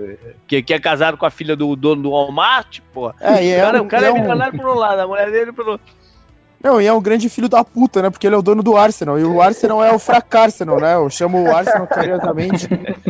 Que, 0.48 0.64
que 0.64 0.74
é 0.74 0.80
casado 0.80 1.18
com 1.18 1.26
a 1.26 1.30
filha 1.30 1.54
do 1.54 1.76
dono 1.76 2.02
do 2.02 2.12
Walmart, 2.12 2.80
pô. 2.94 3.14
É, 3.20 3.44
e 3.44 3.52
é 3.52 3.58
o 3.60 3.66
cara, 3.66 3.82
um, 3.82 3.86
o 3.86 3.90
cara 3.90 4.06
é, 4.06 4.10
é 4.10 4.14
milionário 4.14 4.58
por 4.58 4.70
um 4.70 4.76
lado, 4.76 5.00
a 5.00 5.08
mulher 5.08 5.30
dele 5.30 5.52
pelo. 5.52 5.78
Não, 6.64 6.80
e 6.80 6.86
é 6.86 6.94
um 6.94 7.02
grande 7.02 7.28
filho 7.28 7.50
da 7.50 7.64
puta, 7.64 8.02
né? 8.02 8.10
Porque 8.10 8.28
ele 8.28 8.36
é 8.36 8.38
o 8.38 8.42
dono 8.42 8.62
do 8.62 8.78
Arsenal. 8.78 9.20
E 9.20 9.24
o 9.24 9.42
Arsenal 9.42 9.84
é 9.84 9.92
o 9.92 10.00
Fracarsenal, 10.00 10.80
né? 10.80 10.96
Eu 10.96 11.10
chamo 11.10 11.42
o 11.42 11.56
Arsenal 11.56 11.88
carinhosamente 11.88 12.68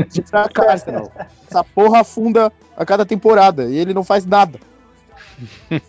de 0.09 0.21
Fracarsenal. 0.21 1.11
Essa 1.49 1.63
porra 1.63 2.01
afunda 2.01 2.51
a 2.77 2.85
cada 2.85 3.05
temporada. 3.05 3.65
E 3.65 3.77
ele 3.77 3.93
não 3.93 4.03
faz 4.03 4.25
nada. 4.25 4.57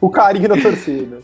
o 0.00 0.10
carinho 0.10 0.48
da 0.48 0.60
torcida. 0.60 1.20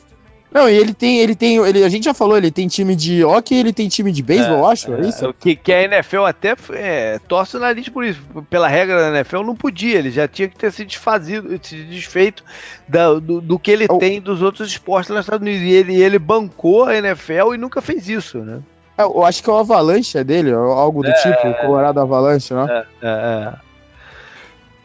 Não, 0.52 0.68
e 0.68 0.76
ele 0.76 0.92
tem, 0.92 1.18
ele 1.20 1.34
tem, 1.34 1.56
ele, 1.56 1.82
a 1.82 1.88
gente 1.88 2.04
já 2.04 2.12
falou, 2.12 2.36
ele 2.36 2.50
tem 2.50 2.68
time 2.68 2.94
de 2.94 3.24
hockey, 3.24 3.54
ele 3.54 3.72
tem 3.72 3.88
time 3.88 4.12
de 4.12 4.22
beisebol, 4.22 4.68
é, 4.68 4.72
acho, 4.72 4.92
é, 4.92 5.00
é 5.00 5.08
isso? 5.08 5.34
Que, 5.34 5.56
que 5.56 5.72
a 5.72 5.82
NFL 5.84 6.24
até 6.24 6.54
é, 6.74 7.18
torce 7.26 7.56
o 7.56 7.60
nariz 7.60 7.88
por 7.88 8.04
isso. 8.04 8.20
Pela 8.50 8.68
regra 8.68 9.00
da 9.00 9.18
NFL 9.18 9.42
não 9.42 9.56
podia, 9.56 9.98
ele 9.98 10.10
já 10.10 10.28
tinha 10.28 10.48
que 10.48 10.56
ter 10.56 10.70
se 10.70 10.84
desfazido, 10.84 11.58
se 11.62 11.82
desfeito 11.84 12.44
da, 12.86 13.14
do, 13.14 13.40
do, 13.40 13.58
que 13.58 13.70
ele 13.70 13.86
oh. 13.88 13.96
tem 13.96 14.20
dos 14.20 14.42
outros 14.42 14.68
esportes 14.68 15.10
nos 15.10 15.20
Estados 15.20 15.46
Unidos. 15.46 15.62
E 15.62 15.72
ele, 15.72 16.02
ele 16.02 16.18
bancou 16.18 16.84
a 16.84 16.96
NFL 16.96 17.54
e 17.54 17.58
nunca 17.58 17.80
fez 17.80 18.08
isso, 18.08 18.38
né? 18.38 18.60
É, 18.98 19.04
eu 19.04 19.24
acho 19.24 19.42
que 19.42 19.48
é 19.48 19.52
o 19.52 19.56
Avalanche 19.56 20.18
é 20.18 20.24
dele, 20.24 20.52
algo 20.52 21.02
do 21.02 21.08
é, 21.08 21.14
tipo, 21.14 21.48
o 21.48 21.54
Colorado 21.54 21.98
Avalanche, 21.98 22.52
né? 22.52 22.84
É, 23.02 23.08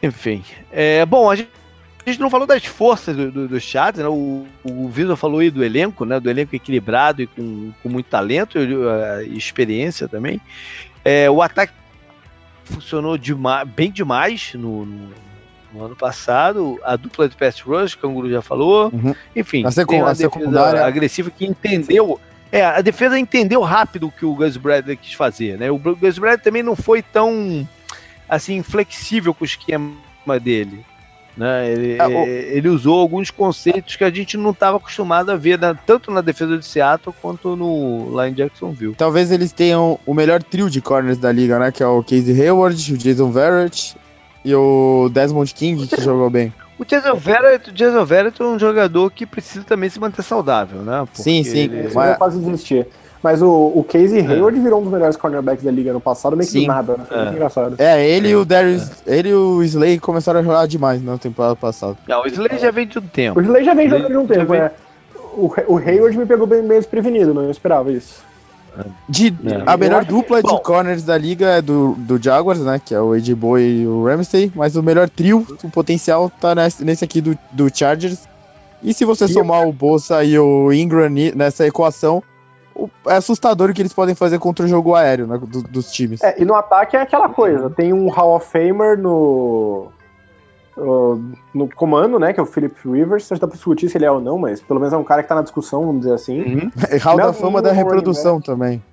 é, 0.01 0.07
Enfim. 0.07 0.43
É, 0.71 1.05
bom, 1.05 1.29
a 1.29 1.35
gente 1.35 1.56
gente 2.09 2.21
não 2.21 2.29
falou 2.29 2.47
das 2.47 2.65
forças 2.65 3.15
do, 3.15 3.31
do, 3.31 3.47
do 3.47 3.55
né? 3.55 4.07
O, 4.07 4.45
o 4.63 4.87
Vitor 4.89 5.15
falou 5.15 5.39
aí 5.39 5.49
do 5.49 5.63
elenco, 5.63 6.05
né? 6.05 6.19
Do 6.19 6.29
elenco 6.29 6.55
equilibrado 6.55 7.21
e 7.21 7.27
com, 7.27 7.71
com 7.83 7.89
muito 7.89 8.07
talento 8.07 8.57
e 8.57 9.37
experiência 9.37 10.07
também. 10.07 10.39
É, 11.03 11.29
o 11.29 11.41
ataque 11.41 11.73
funcionou 12.65 13.17
dema 13.17 13.65
bem 13.65 13.91
demais 13.91 14.53
no, 14.53 14.85
no, 14.85 15.09
no, 15.73 15.85
ano 15.85 15.95
passado. 15.95 16.79
A 16.83 16.95
dupla 16.95 17.27
de 17.27 17.35
pass 17.35 17.59
rush, 17.59 17.95
que 17.95 18.05
o 18.05 18.09
Canguru 18.09 18.29
já 18.29 18.41
falou. 18.41 18.89
Uhum. 18.93 19.15
Enfim, 19.35 19.65
a 19.65 19.85
tem 19.85 20.01
uma 20.01 20.13
defesa 20.13 20.85
agressiva 20.85 21.31
que 21.31 21.45
entendeu. 21.45 22.19
É, 22.51 22.63
a 22.63 22.81
defesa 22.81 23.19
entendeu 23.19 23.61
rápido 23.61 24.07
o 24.07 24.11
que 24.11 24.25
o 24.25 24.33
Gus 24.33 24.55
Bradley 24.55 24.95
quis 24.95 25.13
fazer, 25.13 25.57
né? 25.57 25.69
O 25.69 25.77
Gus 25.77 26.17
Bradley 26.17 26.43
também 26.43 26.63
não 26.63 26.75
foi 26.75 27.01
tão 27.01 27.67
assim 28.29 28.63
flexível 28.63 29.33
com 29.33 29.43
o 29.43 29.45
esquema 29.45 30.39
dele. 30.41 30.85
Né? 31.37 31.71
Ele, 31.71 31.97
é, 31.97 32.07
o... 32.07 32.27
ele, 32.27 32.67
usou 32.67 32.99
alguns 32.99 33.29
conceitos 33.29 33.95
que 33.95 34.03
a 34.03 34.09
gente 34.09 34.35
não 34.35 34.49
estava 34.49 34.77
acostumado 34.77 35.31
a 35.31 35.35
ver, 35.35 35.59
né? 35.59 35.77
tanto 35.85 36.09
na 36.09 36.19
defesa 36.19 36.57
de 36.57 36.65
Seattle 36.65 37.15
quanto 37.21 37.55
no, 37.55 38.09
lá 38.09 38.27
em 38.27 38.33
Jacksonville. 38.33 38.95
Talvez 38.95 39.31
eles 39.31 39.51
tenham 39.51 39.99
o 40.03 40.13
melhor 40.15 40.41
trio 40.41 40.67
de 40.67 40.81
corners 40.81 41.19
da 41.19 41.31
liga, 41.31 41.59
né? 41.59 41.71
Que 41.71 41.83
é 41.83 41.87
o 41.87 42.01
Casey 42.01 42.41
Hayward, 42.41 42.93
o 42.93 42.97
Jason 42.97 43.29
Verrett 43.29 43.95
e 44.43 44.55
o 44.55 45.09
Desmond 45.13 45.53
King, 45.53 45.85
que 45.85 46.01
jogou 46.01 46.29
bem. 46.29 46.51
O 46.79 46.85
Jason 46.85 47.15
Verrett, 47.15 47.69
o 47.69 47.73
Jason 47.73 48.05
Verrett 48.05 48.41
é 48.41 48.45
um 48.45 48.57
jogador 48.57 49.11
que 49.11 49.25
precisa 49.25 49.63
também 49.63 49.89
se 49.89 49.99
manter 49.99 50.23
saudável, 50.23 50.81
né? 50.81 51.05
Porque 51.05 51.21
sim, 51.21 51.43
sim. 51.43 51.65
Ele... 51.65 51.83
Mas... 51.83 51.93
Não 51.93 52.03
é 52.03 52.15
quase 52.15 52.39
desistir. 52.39 52.87
Mas 53.27 53.41
o, 53.41 53.73
o 53.75 53.83
Casey 53.83 54.21
é. 54.21 54.25
Hayward 54.25 54.57
virou 54.57 54.79
um 54.79 54.83
dos 54.83 54.93
melhores 54.93 55.17
cornerbacks 55.17 55.61
da 55.61 55.69
liga 55.69 55.91
no 55.91 55.99
passado, 55.99 56.37
meio 56.37 56.49
que 56.49 56.65
nada, 56.65 56.95
né? 56.95 57.03
Foi 57.05 57.17
é. 57.17 57.21
muito 57.23 57.35
engraçado. 57.35 57.75
É, 57.77 58.09
ele 58.09 58.29
e 58.29 58.35
o 58.37 58.45
Darius, 58.45 58.89
é. 59.05 59.17
ele 59.17 59.29
e 59.31 59.33
o 59.33 59.61
Slay 59.63 59.99
começaram 59.99 60.39
a 60.39 60.43
jogar 60.43 60.65
demais 60.65 61.03
na 61.03 61.17
temporada 61.17 61.53
passada. 61.53 61.97
Não, 62.07 62.21
o 62.21 62.27
Slay 62.27 62.57
já 62.57 62.71
vem 62.71 62.87
de 62.87 62.99
um 62.99 63.01
tempo. 63.01 63.37
O 63.37 63.43
Slay 63.43 63.65
já 63.65 63.73
vem 63.73 63.89
jogando 63.89 64.07
de 64.07 64.17
um 64.17 64.25
tempo, 64.25 64.53
vem... 64.53 64.61
é. 64.61 64.71
O, 65.33 65.53
o 65.67 65.77
Hayward 65.77 66.17
me 66.17 66.25
pegou 66.25 66.47
bem, 66.47 66.65
bem 66.65 66.77
desprevenido, 66.77 67.33
não 67.33 67.51
esperava 67.51 67.91
isso. 67.91 68.23
De, 69.09 69.27
é. 69.27 69.63
A 69.65 69.75
melhor 69.75 70.05
dupla 70.05 70.41
de 70.41 70.61
corners 70.61 71.03
da 71.03 71.17
liga 71.17 71.47
é 71.47 71.61
do, 71.61 71.95
do 71.97 72.17
Jaguars, 72.23 72.61
né? 72.61 72.79
Que 72.83 72.95
é 72.95 73.01
o 73.01 73.11
AJ 73.11 73.33
Boy 73.33 73.61
e 73.61 73.85
o 73.85 74.05
Ramsey. 74.05 74.53
Mas 74.55 74.77
o 74.77 74.81
melhor 74.81 75.09
trio, 75.09 75.45
o 75.61 75.69
potencial, 75.69 76.31
tá 76.39 76.55
nesse, 76.55 76.85
nesse 76.85 77.03
aqui 77.03 77.19
do, 77.19 77.37
do 77.51 77.69
Chargers. 77.77 78.19
E 78.81 78.93
se 78.93 79.03
você 79.03 79.25
e 79.25 79.27
somar 79.27 79.63
eu... 79.63 79.69
o 79.69 79.73
Bolsa 79.73 80.23
e 80.23 80.39
o 80.39 80.71
Ingram 80.71 81.09
nessa 81.35 81.67
equação, 81.67 82.23
é 83.07 83.15
assustador 83.15 83.69
o 83.69 83.73
que 83.73 83.81
eles 83.81 83.93
podem 83.93 84.15
fazer 84.15 84.39
contra 84.39 84.65
o 84.65 84.67
jogo 84.67 84.95
aéreo 84.95 85.27
né, 85.27 85.37
do, 85.37 85.61
dos 85.63 85.91
times. 85.91 86.21
É, 86.21 86.41
e 86.41 86.45
no 86.45 86.55
ataque 86.55 86.95
é 86.95 87.01
aquela 87.01 87.29
coisa, 87.29 87.69
tem 87.69 87.93
um 87.93 88.09
Hall 88.09 88.35
of 88.35 88.47
Famer 88.47 88.97
no 88.97 89.91
no 91.53 91.67
comando, 91.75 92.19
né, 92.19 92.33
que 92.33 92.39
é 92.39 92.43
o 92.43 92.45
Philip 92.45 92.75
Rivers, 92.85 93.23
você 93.23 93.35
dá 93.35 93.47
pra 93.47 93.55
discutir 93.55 93.89
se 93.89 93.97
ele 93.97 94.05
é 94.05 94.11
ou 94.11 94.21
não, 94.21 94.37
mas 94.37 94.61
pelo 94.61 94.79
menos 94.79 94.93
é 94.93 94.97
um 94.97 95.03
cara 95.03 95.23
que 95.23 95.29
tá 95.29 95.33
na 95.33 95.41
discussão, 95.41 95.85
vamos 95.85 96.01
dizer 96.01 96.13
assim. 96.13 96.39
Uhum. 96.39 96.71
É 96.89 96.97
Hall 97.01 97.17
da 97.17 97.33
Fama 97.33 97.61
da 97.61 97.71
reprodução 97.71 98.39
também. 98.39 98.83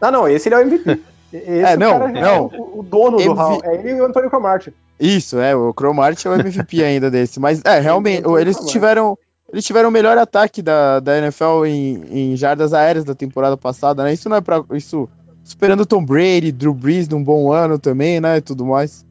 Ah, 0.00 0.10
não, 0.10 0.28
esse 0.28 0.48
ele 0.48 0.54
é 0.54 0.58
o 0.58 0.60
MVP. 0.62 1.00
Esse 1.32 1.62
é, 1.62 1.76
não, 1.76 2.08
não. 2.08 2.20
É 2.20 2.40
o, 2.40 2.80
o 2.80 2.82
dono 2.82 3.20
MV... 3.20 3.28
do 3.28 3.34
Hall, 3.34 3.60
é 3.62 3.74
ele 3.76 3.90
e 3.90 4.00
o 4.00 4.04
Antônio 4.04 4.28
Cromartie. 4.28 4.74
Isso, 4.98 5.38
é, 5.38 5.54
o 5.54 5.72
Cromartie 5.72 6.26
é 6.26 6.30
o 6.30 6.34
MVP 6.34 6.82
ainda 6.84 7.08
desse, 7.08 7.38
mas 7.38 7.62
é, 7.64 7.78
realmente, 7.78 8.28
eles 8.40 8.56
tiveram 8.66 9.16
eles 9.52 9.64
tiveram 9.64 9.88
o 9.88 9.92
melhor 9.92 10.16
ataque 10.16 10.62
da, 10.62 11.00
da 11.00 11.18
NFL 11.18 11.64
em, 11.66 12.04
em 12.10 12.36
jardas 12.36 12.72
aéreas 12.72 13.04
da 13.04 13.14
temporada 13.14 13.56
passada, 13.56 14.04
né? 14.04 14.12
Isso 14.12 14.28
não 14.28 14.36
é 14.36 14.40
para 14.40 14.64
isso 14.72 15.08
superando 15.42 15.84
Tom 15.84 16.04
Brady, 16.04 16.52
Drew 16.52 16.74
Brees 16.74 17.08
num 17.08 17.22
bom 17.22 17.52
ano 17.52 17.78
também, 17.78 18.20
né? 18.20 18.36
E 18.36 18.40
tudo 18.40 18.64
mais. 18.64 19.04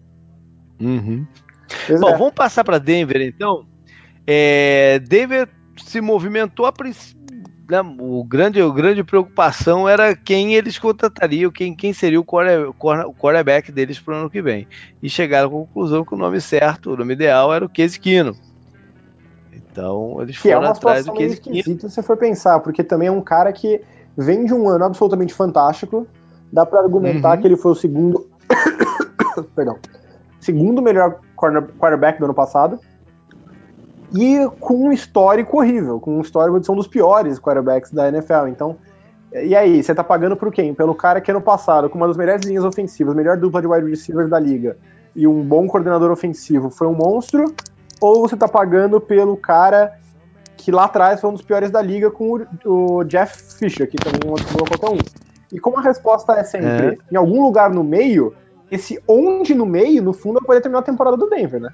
Uhum. 0.79 1.25
Bom, 1.99 2.09
é. 2.09 2.17
vamos 2.17 2.33
passar 2.33 2.63
para 2.63 2.77
Denver 2.77 3.21
então. 3.21 3.65
É, 4.25 4.99
Denver 4.99 5.49
se 5.77 5.99
movimentou 5.99 6.65
a 6.65 6.71
princípio. 6.71 7.19
Né, 7.69 7.81
o 7.99 8.23
grande, 8.23 8.59
a 8.59 8.69
grande 8.69 9.03
preocupação 9.03 9.87
era 9.87 10.15
quem 10.15 10.55
eles 10.55 10.79
contratariam, 10.79 11.51
quem, 11.51 11.75
quem 11.75 11.93
seria 11.93 12.19
o, 12.19 12.23
core, 12.23 12.65
o 12.65 13.13
quarterback 13.13 13.71
deles 13.71 13.99
para 13.99 14.15
o 14.15 14.17
ano 14.17 14.29
que 14.29 14.41
vem. 14.41 14.67
E 15.03 15.09
chegaram 15.09 15.49
à 15.49 15.51
conclusão 15.51 16.03
que 16.03 16.15
o 16.15 16.17
nome 16.17 16.41
certo, 16.41 16.93
o 16.93 16.97
nome 16.97 17.13
ideal 17.13 17.53
era 17.53 17.63
o 17.63 17.69
Case 17.69 17.99
Keenum 17.99 18.33
Então, 19.79 20.21
eles 20.21 20.37
que 20.37 20.49
é 20.49 20.53
foram 20.53 20.65
é 20.65 20.67
uma 20.67 20.75
atrás 20.75 21.05
do 21.05 21.13
que 21.13 21.23
eles 21.23 21.33
esquisita 21.35 21.87
se 21.87 21.95
você 21.95 22.03
for 22.03 22.17
pensar, 22.17 22.59
porque 22.59 22.83
também 22.83 23.07
é 23.07 23.11
um 23.11 23.21
cara 23.21 23.53
que 23.53 23.81
vem 24.17 24.43
de 24.43 24.53
um 24.53 24.67
ano 24.67 24.83
absolutamente 24.83 25.33
fantástico. 25.33 26.05
Dá 26.51 26.65
para 26.65 26.79
argumentar 26.81 27.35
uhum. 27.35 27.41
que 27.41 27.47
ele 27.47 27.55
foi 27.55 27.71
o 27.71 27.75
segundo. 27.75 28.27
Perdão. 29.55 29.77
Segundo 30.41 30.81
melhor 30.81 31.19
quarterback 31.37 32.19
do 32.19 32.25
ano 32.25 32.33
passado. 32.33 32.79
E 34.13 34.45
com 34.59 34.87
um 34.87 34.91
histórico 34.91 35.57
horrível, 35.57 35.99
com 35.99 36.17
um 36.17 36.21
histórico 36.21 36.59
de 36.59 36.65
ser 36.65 36.71
um 36.71 36.75
dos 36.75 36.87
piores 36.87 37.39
quarterbacks 37.39 37.91
da 37.91 38.09
NFL. 38.09 38.47
Então, 38.47 38.75
e 39.31 39.55
aí, 39.55 39.81
você 39.81 39.93
tá 39.93 40.03
pagando 40.03 40.35
por 40.35 40.51
quem? 40.51 40.73
Pelo 40.73 40.95
cara 40.95 41.21
que 41.21 41.29
ano 41.29 41.39
passado, 41.41 41.89
com 41.89 41.97
uma 41.97 42.07
das 42.07 42.17
melhores 42.17 42.45
linhas 42.45 42.65
ofensivas, 42.65 43.15
melhor 43.15 43.37
dupla 43.37 43.61
de 43.61 43.67
wide 43.67 43.87
receivers 43.87 44.29
da 44.29 44.39
liga, 44.39 44.75
e 45.15 45.27
um 45.27 45.43
bom 45.43 45.67
coordenador 45.67 46.09
ofensivo, 46.09 46.71
foi 46.71 46.87
um 46.87 46.95
monstro? 46.95 47.53
Ou 47.99 48.21
você 48.21 48.35
tá 48.35 48.47
pagando 48.47 48.99
pelo 48.99 49.35
cara 49.35 49.99
que 50.57 50.71
lá 50.71 50.85
atrás 50.85 51.21
foi 51.21 51.29
um 51.29 51.33
dos 51.33 51.41
piores 51.41 51.71
da 51.71 51.81
liga 51.81 52.11
com 52.11 52.45
o, 52.65 53.03
Jeff 53.05 53.57
Fisher, 53.57 53.89
que 53.89 53.97
também 53.97 54.19
não 54.25 54.35
ajudou 54.35 54.67
qualquer 54.67 54.89
um? 54.89 54.99
E 55.51 55.59
como 55.59 55.79
a 55.79 55.81
resposta 55.81 56.33
é 56.33 56.43
sempre 56.43 56.87
é. 56.87 56.97
em 57.11 57.15
algum 57.15 57.41
lugar 57.41 57.69
no 57.69 57.83
meio, 57.83 58.35
esse 58.69 59.01
onde 59.07 59.55
no 59.55 59.65
meio, 59.65 60.03
no 60.03 60.13
fundo, 60.13 60.41
pode 60.41 60.61
terminar 60.61 60.79
a 60.79 60.83
temporada 60.83 61.17
do 61.17 61.29
Denver, 61.29 61.61
né? 61.61 61.69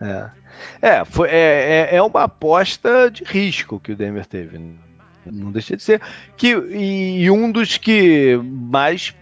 É. 0.00 0.30
É, 0.80 1.04
foi, 1.04 1.28
é, 1.28 1.88
é, 1.90 1.96
é 1.96 2.02
uma 2.02 2.24
aposta 2.24 3.10
de 3.10 3.24
risco 3.24 3.78
que 3.80 3.92
o 3.92 3.96
Denver 3.96 4.26
teve. 4.26 4.58
Né? 4.58 4.74
Não 5.26 5.50
deixa 5.50 5.76
de 5.76 5.82
ser. 5.82 6.00
Que, 6.36 6.54
e, 6.54 7.22
e 7.22 7.30
um 7.30 7.50
dos 7.50 7.76
que 7.76 8.36
mais 8.42 9.14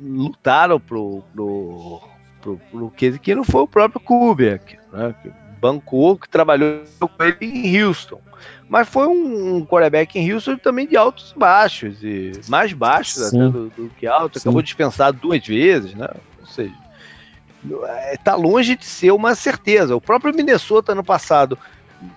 lutaram 0.00 0.78
pro, 0.80 1.22
pro, 1.34 2.00
pro, 2.40 2.60
pro 2.70 2.90
que, 2.90 3.34
não 3.34 3.44
foi 3.44 3.62
o 3.62 3.68
próprio 3.68 4.00
Kubiak, 4.00 4.78
né? 4.92 5.14
Que 5.22 5.30
bancou, 5.60 6.16
que 6.16 6.28
trabalhou 6.28 6.82
com 7.00 7.24
ele 7.24 7.36
em 7.40 7.82
Houston. 7.82 8.20
Mas 8.68 8.88
foi 8.88 9.06
um, 9.06 9.56
um 9.56 9.66
quarterback 9.66 10.18
em 10.18 10.32
Houston 10.32 10.56
também 10.56 10.86
de 10.86 10.96
altos 10.96 11.32
e 11.34 11.38
baixos, 11.38 12.02
e 12.02 12.32
mais 12.48 12.72
baixos 12.72 13.22
até 13.22 13.36
do, 13.36 13.68
do, 13.68 13.90
que 13.98 14.06
alto. 14.06 14.38
Acabou 14.38 14.62
dispensado 14.62 15.18
duas 15.20 15.44
vezes, 15.46 15.94
né? 15.94 16.08
Ou 16.40 16.46
seja, 16.46 16.74
está 18.12 18.34
longe 18.34 18.76
de 18.76 18.86
ser 18.86 19.10
uma 19.10 19.34
certeza. 19.34 19.94
O 19.94 20.00
próprio 20.00 20.34
Minnesota 20.34 20.94
no 20.94 21.04
passado, 21.04 21.58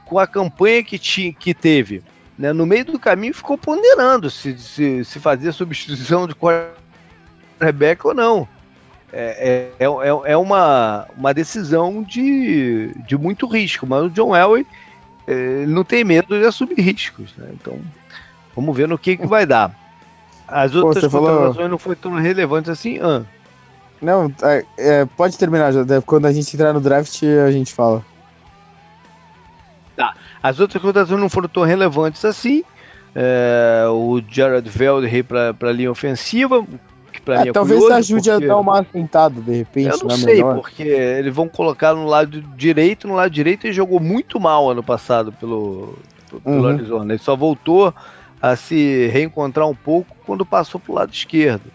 com 0.06 0.20
a 0.20 0.28
campanha 0.28 0.84
que, 0.84 0.98
tinha, 0.98 1.34
que 1.34 1.54
teve, 1.54 2.04
né, 2.38 2.54
no 2.54 2.66
meio 2.66 2.86
do 2.86 3.00
caminho 3.00 3.34
ficou 3.34 3.58
ponderando 3.58 4.30
se, 4.30 4.58
se, 4.58 5.04
se 5.04 5.20
fazia 5.20 5.52
substituição 5.52 6.28
de 6.28 6.36
quarterback 6.36 8.06
ou 8.06 8.14
não. 8.14 8.48
É, 9.16 9.70
é, 9.80 9.86
é, 9.86 10.32
é, 10.32 10.38
uma, 10.38 11.08
uma 11.16 11.34
decisão 11.36 12.02
de, 12.02 12.92
de 13.06 13.16
muito 13.16 13.46
risco, 13.46 13.86
mas 13.86 14.06
o 14.06 14.10
John 14.10 14.36
Elway 14.36 14.66
é, 15.28 15.68
não 15.68 15.84
tem 15.84 16.04
medo 16.04 16.40
de 16.40 16.44
assumir 16.44 16.80
riscos. 16.82 17.32
Né? 17.38 17.50
Então, 17.54 17.80
vamos 18.56 18.76
ver 18.76 18.88
no 18.88 18.98
que, 18.98 19.16
que 19.16 19.28
vai 19.28 19.46
dar. 19.46 19.72
As 20.48 20.74
outras 20.74 21.06
Pô, 21.06 21.20
contratações 21.20 21.56
falou... 21.56 21.70
não 21.70 21.78
foram 21.78 21.96
tão 21.96 22.16
relevantes 22.16 22.72
assim. 22.72 23.00
Ah. 23.02 23.22
Não, 24.02 24.34
é, 24.42 24.66
é, 24.78 25.06
pode 25.06 25.38
terminar 25.38 25.72
já. 25.72 25.84
Quando 26.02 26.26
a 26.26 26.34
gente 26.34 26.54
entrar 26.56 26.74
no 26.74 26.82
draft, 26.82 27.22
a 27.24 27.52
gente 27.52 27.72
fala. 27.72 28.04
Tá. 29.96 30.16
As 30.42 30.60
outras 30.60 30.82
contratações 30.82 31.22
não 31.22 31.30
foram 31.30 31.48
tão 31.48 31.64
relevantes 31.64 32.26
assim. 32.26 32.64
É, 33.16 33.86
o 33.90 34.20
Jared 34.28 34.68
Velder 34.68 35.24
para 35.24 35.70
a 35.70 35.72
linha 35.72 35.92
ofensiva, 35.92 36.66
pra 37.24 37.36
é, 37.36 37.44
mim 37.44 37.50
é 37.50 37.54
Talvez 37.54 37.80
curioso, 37.80 38.00
ajude 38.00 38.30
porque... 38.30 38.46
a 38.46 38.48
dar 38.48 38.58
uma 38.58 38.80
assentada, 38.80 39.42
de 39.42 39.52
repente. 39.58 39.90
Eu 39.90 40.08
não 40.08 40.18
sei, 40.18 40.36
menor. 40.36 40.56
porque 40.56 40.84
eles 40.84 41.34
vão 41.34 41.48
colocar 41.48 41.94
no 41.94 42.06
lado 42.06 42.42
direito, 42.56 43.08
no 43.08 43.16
lado 43.16 43.32
direito 43.32 43.66
ele 43.66 43.74
jogou 43.74 44.00
muito 44.00 44.40
mal 44.40 44.70
ano 44.70 44.84
passado 44.84 45.32
pelo, 45.32 45.98
pelo 46.30 46.42
uhum. 46.46 46.68
Arizona. 46.68 47.14
Ele 47.14 47.22
só 47.22 47.36
voltou 47.36 47.94
a 48.42 48.56
se 48.56 49.08
reencontrar 49.08 49.68
um 49.68 49.76
pouco 49.76 50.16
quando 50.26 50.46
passou 50.46 50.80
pro 50.80 50.94
lado 50.94 51.14
esquerdo. 51.14 51.72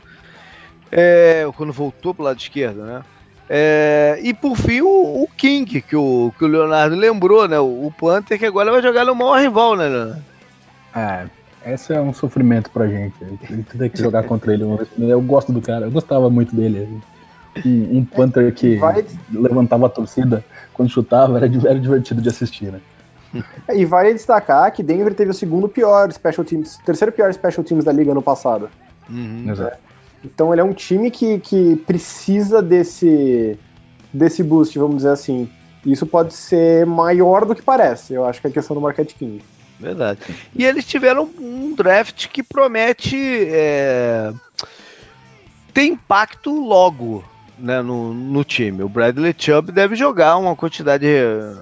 É, 0.91 1.47
quando 1.57 1.73
voltou 1.73 2.15
pro 2.15 2.25
lado 2.25 2.39
esquerdo, 2.39 2.83
né? 2.83 3.03
É, 3.51 4.19
e 4.23 4.35
por 4.35 4.57
fim 4.57 4.83
o, 4.83 5.23
o, 5.23 5.29
King, 5.35 5.81
que 5.81 5.97
o, 5.97 6.33
que 6.37 6.45
o 6.45 6.49
Leonardo 6.49 6.95
lembrou, 6.95 7.49
né? 7.49 7.59
O, 7.59 7.87
o 7.87 7.93
Panther 7.93 8.39
que 8.39 8.45
agora 8.45 8.71
vai 8.71 8.83
jogar 8.83 9.07
no 9.07 9.15
maior 9.15 9.41
rival, 9.41 9.77
né? 9.77 9.89
Leonardo? 9.89 10.23
É, 10.95 11.27
esse 11.73 11.93
é 11.93 12.01
um 12.01 12.13
sofrimento 12.13 12.71
pra 12.71 12.87
gente. 12.87 13.15
A 13.23 13.55
gente 13.55 13.79
tem 13.79 13.91
que 13.91 13.99
jogar 13.99 14.25
contra 14.25 14.53
ele. 14.53 14.65
Eu 14.99 15.21
gosto 15.21 15.53
do 15.53 15.61
cara, 15.61 15.87
eu 15.87 15.91
gostava 15.91 16.29
muito 16.31 16.55
dele. 16.55 17.01
Um, 17.65 17.99
um 17.99 18.05
Panther 18.05 18.55
que 18.55 18.77
vai... 18.77 19.05
levantava 19.31 19.87
a 19.87 19.89
torcida 19.89 20.45
quando 20.73 20.91
chutava, 20.91 21.37
era, 21.37 21.47
era 21.47 21.79
divertido 21.79 22.23
de 22.23 22.29
assistir, 22.29 22.71
né? 22.71 22.81
E 23.75 23.85
vale 23.85 24.15
destacar 24.15 24.73
que 24.73 24.83
Denver 24.83 25.15
teve 25.15 25.31
o 25.31 25.35
segundo 25.35 25.69
pior 25.69 26.11
special 26.13 26.45
teams, 26.45 26.79
terceiro 26.85 27.13
pior 27.13 27.33
special 27.33 27.65
teams 27.65 27.85
da 27.85 27.93
liga 27.93 28.15
no 28.15 28.23
passado. 28.23 28.71
Uhum, 29.11 29.51
Exato. 29.51 29.77
Então 30.25 30.53
ele 30.53 30.61
é 30.61 30.65
um 30.65 30.73
time 30.73 31.11
que, 31.11 31.39
que 31.39 31.77
precisa 31.77 32.63
desse, 32.63 33.59
desse 34.13 34.43
boost, 34.43 34.79
vamos 34.79 34.97
dizer 34.97 35.11
assim. 35.11 35.49
Isso 35.85 36.07
pode 36.07 36.35
ser 36.35 36.87
maior 36.87 37.45
do 37.45 37.55
que 37.55 37.63
parece, 37.63 38.15
eu 38.15 38.25
acho 38.25 38.41
que 38.41 38.47
é 38.47 38.51
a 38.51 38.53
questão 38.53 38.75
do 38.75 38.81
Market 38.81 39.13
King. 39.15 39.43
Verdade. 39.79 40.21
E 40.55 40.65
eles 40.65 40.85
tiveram 40.85 41.31
um 41.39 41.75
draft 41.75 42.29
que 42.29 42.43
promete 42.43 43.17
é, 43.17 44.33
ter 45.73 45.85
impacto 45.85 46.51
logo 46.51 47.25
né, 47.59 47.81
no, 47.81 48.13
no 48.13 48.45
time. 48.45 48.83
O 48.83 48.89
Bradley 48.89 49.35
Chubb 49.37 49.71
deve 49.71 49.95
jogar 49.95 50.37
uma 50.37 50.57
quantidade 50.57 51.07
é, 51.07 51.55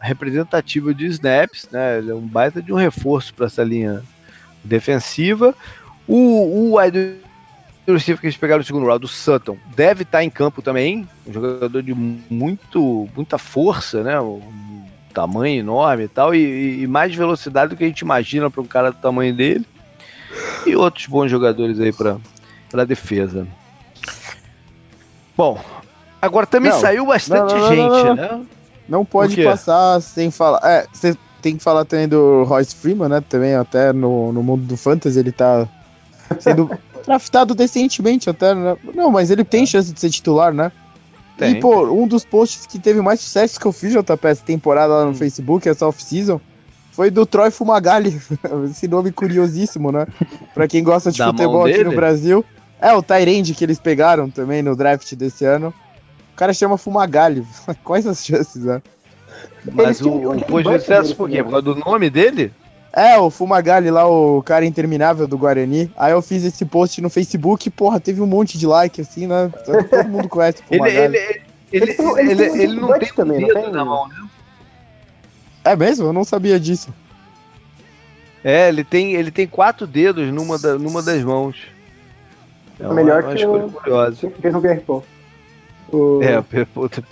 representativa 0.00 0.94
de 0.94 1.06
snaps, 1.06 1.68
né? 1.70 1.98
Ele 1.98 2.10
é 2.10 2.14
um 2.14 2.26
baita 2.26 2.62
de 2.62 2.72
um 2.72 2.76
reforço 2.76 3.34
para 3.34 3.46
essa 3.46 3.64
linha 3.64 4.02
defensiva. 4.62 5.54
O, 6.06 6.16
o 6.16 6.78
wide 6.78 7.16
receiver 7.86 8.20
que 8.20 8.26
eles 8.26 8.36
pegaram 8.36 8.58
no 8.58 8.64
segundo 8.64 8.86
round, 8.86 9.04
o 9.04 9.08
Sutton, 9.08 9.56
deve 9.74 10.02
estar 10.02 10.22
em 10.24 10.30
campo 10.30 10.60
também, 10.60 11.08
um 11.26 11.32
jogador 11.32 11.82
de 11.82 11.94
muito, 11.94 13.08
muita 13.14 13.38
força, 13.38 14.02
né? 14.02 14.20
Um 14.20 14.42
tamanho 15.16 15.60
enorme 15.60 16.04
e 16.04 16.08
tal, 16.08 16.34
e, 16.34 16.82
e 16.82 16.86
mais 16.86 17.14
velocidade 17.14 17.70
do 17.70 17.76
que 17.76 17.84
a 17.84 17.86
gente 17.86 18.00
imagina 18.00 18.50
para 18.50 18.60
um 18.60 18.66
cara 18.66 18.90
do 18.90 18.98
tamanho 18.98 19.34
dele. 19.34 19.64
E 20.66 20.76
outros 20.76 21.06
bons 21.06 21.30
jogadores 21.30 21.80
aí 21.80 21.90
para 21.90 22.18
a 22.74 22.84
defesa. 22.84 23.46
Bom, 25.34 25.58
agora 26.20 26.46
também 26.46 26.70
não, 26.70 26.80
saiu 26.80 27.06
bastante 27.06 27.54
não, 27.54 27.60
não, 27.60 27.68
gente, 27.68 28.20
né? 28.20 28.46
Não 28.86 29.04
pode 29.04 29.42
passar 29.42 30.00
sem 30.02 30.30
falar. 30.30 30.60
É, 30.62 30.86
você 30.92 31.16
tem 31.40 31.56
que 31.56 31.62
falar 31.62 31.86
também 31.86 32.06
do 32.06 32.44
Royce 32.44 32.74
Freeman, 32.74 33.08
né? 33.08 33.24
Também 33.26 33.54
até 33.54 33.92
no, 33.92 34.32
no 34.32 34.42
mundo 34.42 34.64
do 34.64 34.76
fantasy 34.76 35.18
ele 35.18 35.32
tá 35.32 35.66
sendo 36.38 36.70
draftado 37.06 37.54
decentemente 37.54 38.28
até. 38.28 38.54
Né? 38.54 38.76
Não, 38.94 39.10
mas 39.10 39.30
ele 39.30 39.44
tem 39.44 39.62
é. 39.62 39.66
chance 39.66 39.92
de 39.92 39.98
ser 39.98 40.10
titular, 40.10 40.52
né? 40.52 40.70
Tem, 41.36 41.56
e, 41.56 41.60
pô, 41.60 41.84
um 41.92 42.06
dos 42.08 42.24
posts 42.24 42.66
que 42.66 42.78
teve 42.78 43.00
mais 43.00 43.20
sucesso 43.20 43.60
que 43.60 43.66
eu 43.66 43.72
fiz, 43.72 43.92
JP, 43.92 44.26
essa 44.26 44.44
temporada 44.44 44.94
lá 44.94 45.04
no 45.04 45.10
hum. 45.10 45.14
Facebook, 45.14 45.68
essa 45.68 45.86
off-season, 45.86 46.40
foi 46.92 47.10
do 47.10 47.26
Troy 47.26 47.50
Fumagalli. 47.50 48.18
Esse 48.70 48.88
nome 48.88 49.12
curiosíssimo, 49.12 49.92
né? 49.92 50.06
Pra 50.54 50.66
quem 50.66 50.82
gosta 50.82 51.12
de 51.12 51.22
futebol 51.22 51.66
aqui 51.66 51.84
no 51.84 51.94
Brasil. 51.94 52.42
É, 52.80 52.92
o 52.94 53.02
Tyrande 53.02 53.54
que 53.54 53.64
eles 53.64 53.78
pegaram 53.78 54.30
também 54.30 54.62
no 54.62 54.74
draft 54.74 55.14
desse 55.14 55.44
ano. 55.44 55.74
O 56.32 56.36
cara 56.36 56.54
chama 56.54 56.78
Fumagalli. 56.78 57.46
Quais 57.84 58.06
as 58.06 58.24
chances, 58.24 58.64
né? 58.64 58.80
Mas 59.72 60.00
o, 60.00 60.10
o 60.10 60.38
foi 60.48 60.64
sucesso 60.64 61.14
por 61.14 61.28
quê? 61.28 61.42
Por 61.42 61.50
causa 61.50 61.62
do 61.62 61.74
nome 61.74 62.08
dele? 62.08 62.50
É, 62.96 63.18
o 63.18 63.28
Fumagalli 63.28 63.90
lá, 63.90 64.08
o 64.08 64.42
cara 64.42 64.64
interminável 64.64 65.28
do 65.28 65.36
Guarani. 65.36 65.92
Aí 65.98 66.12
eu 66.12 66.22
fiz 66.22 66.42
esse 66.44 66.64
post 66.64 66.98
no 67.02 67.10
Facebook 67.10 67.68
e, 67.68 67.70
porra, 67.70 68.00
teve 68.00 68.22
um 68.22 68.26
monte 68.26 68.56
de 68.56 68.66
like, 68.66 69.02
assim, 69.02 69.26
né? 69.26 69.52
Todo 69.66 70.08
mundo 70.08 70.30
conhece 70.30 70.62
o 70.62 70.64
Fumagalli. 70.74 71.18
ele, 71.18 71.42
ele, 71.70 71.90
ele, 71.90 72.30
ele, 72.32 72.42
ele, 72.42 72.62
ele 72.62 72.80
não 72.80 72.98
tem 72.98 73.12
também, 73.12 73.44
um 73.44 73.48
dedo 73.48 73.70
na 73.70 73.84
mão, 73.84 74.08
né? 74.08 74.26
É 75.62 75.76
mesmo? 75.76 76.06
Eu 76.06 76.12
não 76.14 76.24
sabia 76.24 76.58
disso. 76.58 76.88
É, 78.42 78.68
ele 78.68 78.82
tem, 78.82 79.12
ele 79.14 79.30
tem 79.30 79.46
quatro 79.46 79.86
dedos 79.86 80.32
numa, 80.32 80.58
da, 80.58 80.78
numa 80.78 81.02
das 81.02 81.22
mãos. 81.22 81.56
É 82.80 82.86
uma, 82.86 82.94
melhor 82.94 83.24
uma 83.24 83.34
que 83.34 83.44
o... 83.44 83.70
curiosa. 83.72 84.30
Que 84.30 84.50
não 84.50 84.60
o... 85.92 86.20
É, 86.22 86.42
puta, 86.64 87.02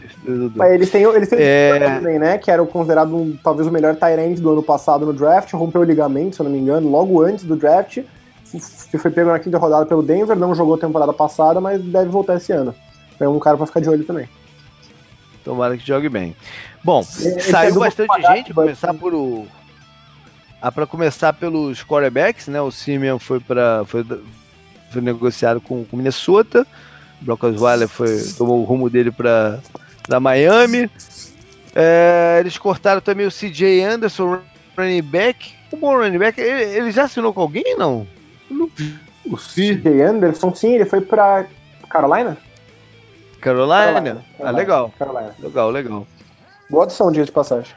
Mas 0.57 0.73
eles 0.73 0.91
têm, 0.91 1.03
eles 1.05 1.29
têm 1.29 1.39
é... 1.41 1.79
também, 1.79 2.19
né? 2.19 2.39
Que 2.39 2.51
era 2.51 2.65
considerado 2.65 3.15
um, 3.15 3.37
talvez 3.43 3.69
o 3.69 3.71
melhor 3.71 3.95
Tyrant 3.95 4.39
do 4.39 4.51
ano 4.51 4.63
passado 4.63 5.07
no 5.07 5.13
draft, 5.13 5.53
rompeu 5.53 5.83
o 5.83 5.85
ligamento, 5.85 6.37
se 6.37 6.43
eu 6.43 6.45
não 6.45 6.53
me 6.53 6.59
engano, 6.59 6.91
logo 6.91 7.23
antes 7.23 7.45
do 7.45 7.57
draft. 7.57 7.99
Foi 8.99 9.11
pego 9.11 9.31
na 9.31 9.39
quinta 9.39 9.59
rodada 9.59 9.87
pelo 9.87 10.03
Denver, 10.03 10.37
não 10.37 10.55
jogou 10.55 10.79
temporada 10.79 11.13
passada, 11.13 11.61
mas 11.61 11.83
deve 11.83 12.11
voltar 12.11 12.37
esse 12.37 12.53
ano. 12.53 12.75
É 13.19 13.29
um 13.29 13.39
cara 13.39 13.57
pra 13.57 13.67
ficar 13.67 13.81
de 13.81 13.89
olho 13.89 14.05
também. 14.05 14.29
Tomara 15.45 15.77
que 15.77 15.87
jogue 15.87 16.09
bem. 16.09 16.35
Bom, 16.83 17.05
ele 17.21 17.41
saiu 17.41 17.75
bastante 17.79 18.23
gente, 18.23 18.55
começar 18.55 18.95
por 18.95 19.15
o. 19.15 19.47
Ah, 20.61 20.73
para 20.73 20.87
começar 20.87 21.33
pelos 21.33 21.83
quarterbacks, 21.83 22.49
né? 22.49 22.61
O 22.61 22.71
Simeon 22.71 23.19
foi 23.19 23.39
para 23.41 23.85
foi, 23.87 24.05
foi 24.91 25.03
negociado 25.03 25.61
com 25.61 25.85
o 25.91 25.97
Minnesota. 25.97 26.67
Brock 27.25 27.45
Osweiler 27.45 27.89
foi, 27.89 28.23
tomou 28.37 28.61
o 28.61 28.65
rumo 28.65 28.89
dele 28.91 29.11
para 29.11 29.61
Miami. 30.21 30.91
É, 31.75 32.37
eles 32.41 32.57
cortaram 32.57 33.01
também 33.01 33.27
o 33.27 33.33
CJ 33.33 33.83
Anderson, 33.83 34.39
running 34.77 35.03
back. 35.03 35.55
O 35.73 35.77
bom 35.77 35.97
running 35.97 36.19
back, 36.19 36.41
ele, 36.41 36.63
ele 36.77 36.91
já 36.93 37.05
assinou 37.05 37.33
com 37.33 37.41
alguém, 37.41 37.77
não? 37.77 38.07
não 38.51 38.71
o 39.27 39.37
CJ 39.37 40.03
Anderson, 40.03 40.55
sim, 40.55 40.75
ele 40.75 40.85
foi 40.85 41.01
pra 41.01 41.47
Carolina? 41.89 42.37
Carolina? 43.41 43.93
Carolina. 43.93 44.25
Ah, 44.41 44.51
legal. 44.51 44.93
Carolina. 44.99 45.35
Legal, 45.39 45.71
legal. 45.71 46.07
Boa 46.71 46.85
adição, 46.85 47.11
dia 47.11 47.25
de 47.25 47.33
passagem. 47.33 47.75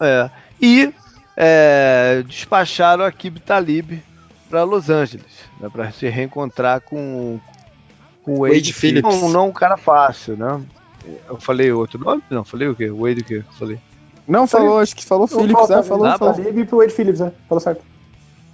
É. 0.00 0.30
E 0.60 0.92
é, 1.36 2.22
despacharam 2.26 3.04
a 3.04 3.12
Kib 3.12 3.38
Talib 3.40 4.00
para 4.48 4.64
Los 4.64 4.90
Angeles, 4.90 5.32
né, 5.60 5.68
para 5.72 5.90
se 5.92 6.08
reencontrar 6.08 6.80
com, 6.80 7.40
com 8.22 8.34
o 8.34 8.40
Wade, 8.40 8.54
Wade 8.54 8.72
Phillips. 8.72 9.20
Não, 9.20 9.28
não 9.28 9.48
um 9.48 9.52
cara 9.52 9.76
fácil, 9.76 10.36
né? 10.36 10.60
Eu 11.28 11.36
falei 11.40 11.72
outro 11.72 11.98
nome? 11.98 12.22
Não, 12.30 12.44
falei 12.44 12.68
o 12.68 12.74
quê? 12.74 12.90
Wade 12.90 13.20
o 13.20 13.24
quê? 13.24 13.44
Falei. 13.58 13.78
Não, 14.26 14.46
falou, 14.46 14.78
acho 14.78 14.94
que 14.94 15.04
falou 15.04 15.26
Phillips, 15.26 15.70
é, 15.70 15.82
falou, 15.82 16.06
ah, 16.06 16.16
falou. 16.16 16.34
Talib 16.34 16.66
pro 16.66 16.78
Wade 16.78 16.92
Phillips, 16.92 17.20
né? 17.20 17.32
Falou 17.48 17.60
certo. 17.60 17.82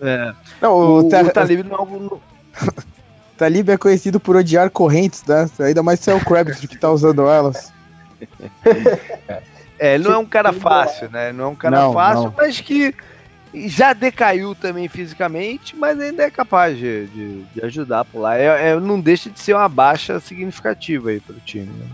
É. 0.01 0.33
Não, 0.61 0.73
o, 0.73 1.03
o, 1.03 1.07
o 1.07 1.09
Talib 1.09 1.63
não... 1.65 2.21
Talib 3.37 3.69
é 3.69 3.77
conhecido 3.77 4.19
por 4.19 4.35
odiar 4.35 4.71
correntes, 4.71 5.23
né? 5.25 5.49
Ainda 5.61 5.83
mais 5.83 6.01
se 6.01 6.11
é 6.11 6.15
o 6.15 6.25
Krabs 6.25 6.59
que 6.59 6.77
tá 6.77 6.91
usando 6.91 7.29
elas. 7.29 7.73
é, 9.79 9.95
ele 9.95 10.05
não 10.05 10.13
é 10.13 10.19
um 10.19 10.27
cara 10.27 10.53
fácil, 10.53 11.09
né? 11.11 11.33
Não 11.33 11.45
é 11.45 11.49
um 11.49 11.55
cara 11.55 11.83
não, 11.83 11.93
fácil, 11.93 12.25
não. 12.25 12.35
mas 12.37 12.61
que 12.61 12.93
já 13.67 13.93
decaiu 13.93 14.55
também 14.55 14.89
fisicamente, 14.89 15.75
mas 15.75 15.99
ainda 15.99 16.23
é 16.23 16.31
capaz 16.31 16.77
de, 16.77 17.07
de, 17.07 17.43
de 17.43 17.65
ajudar 17.65 18.05
por 18.05 18.21
lá. 18.21 18.37
É, 18.37 18.71
é, 18.71 18.81
não 18.81 19.01
deixa 19.01 19.31
de 19.31 19.41
ser 19.41 19.55
uma 19.55 19.69
baixa 19.69 20.21
significativa 20.21 21.11
aí 21.11 21.21
pro 21.21 21.35
time. 21.41 21.67
Né? 21.67 21.87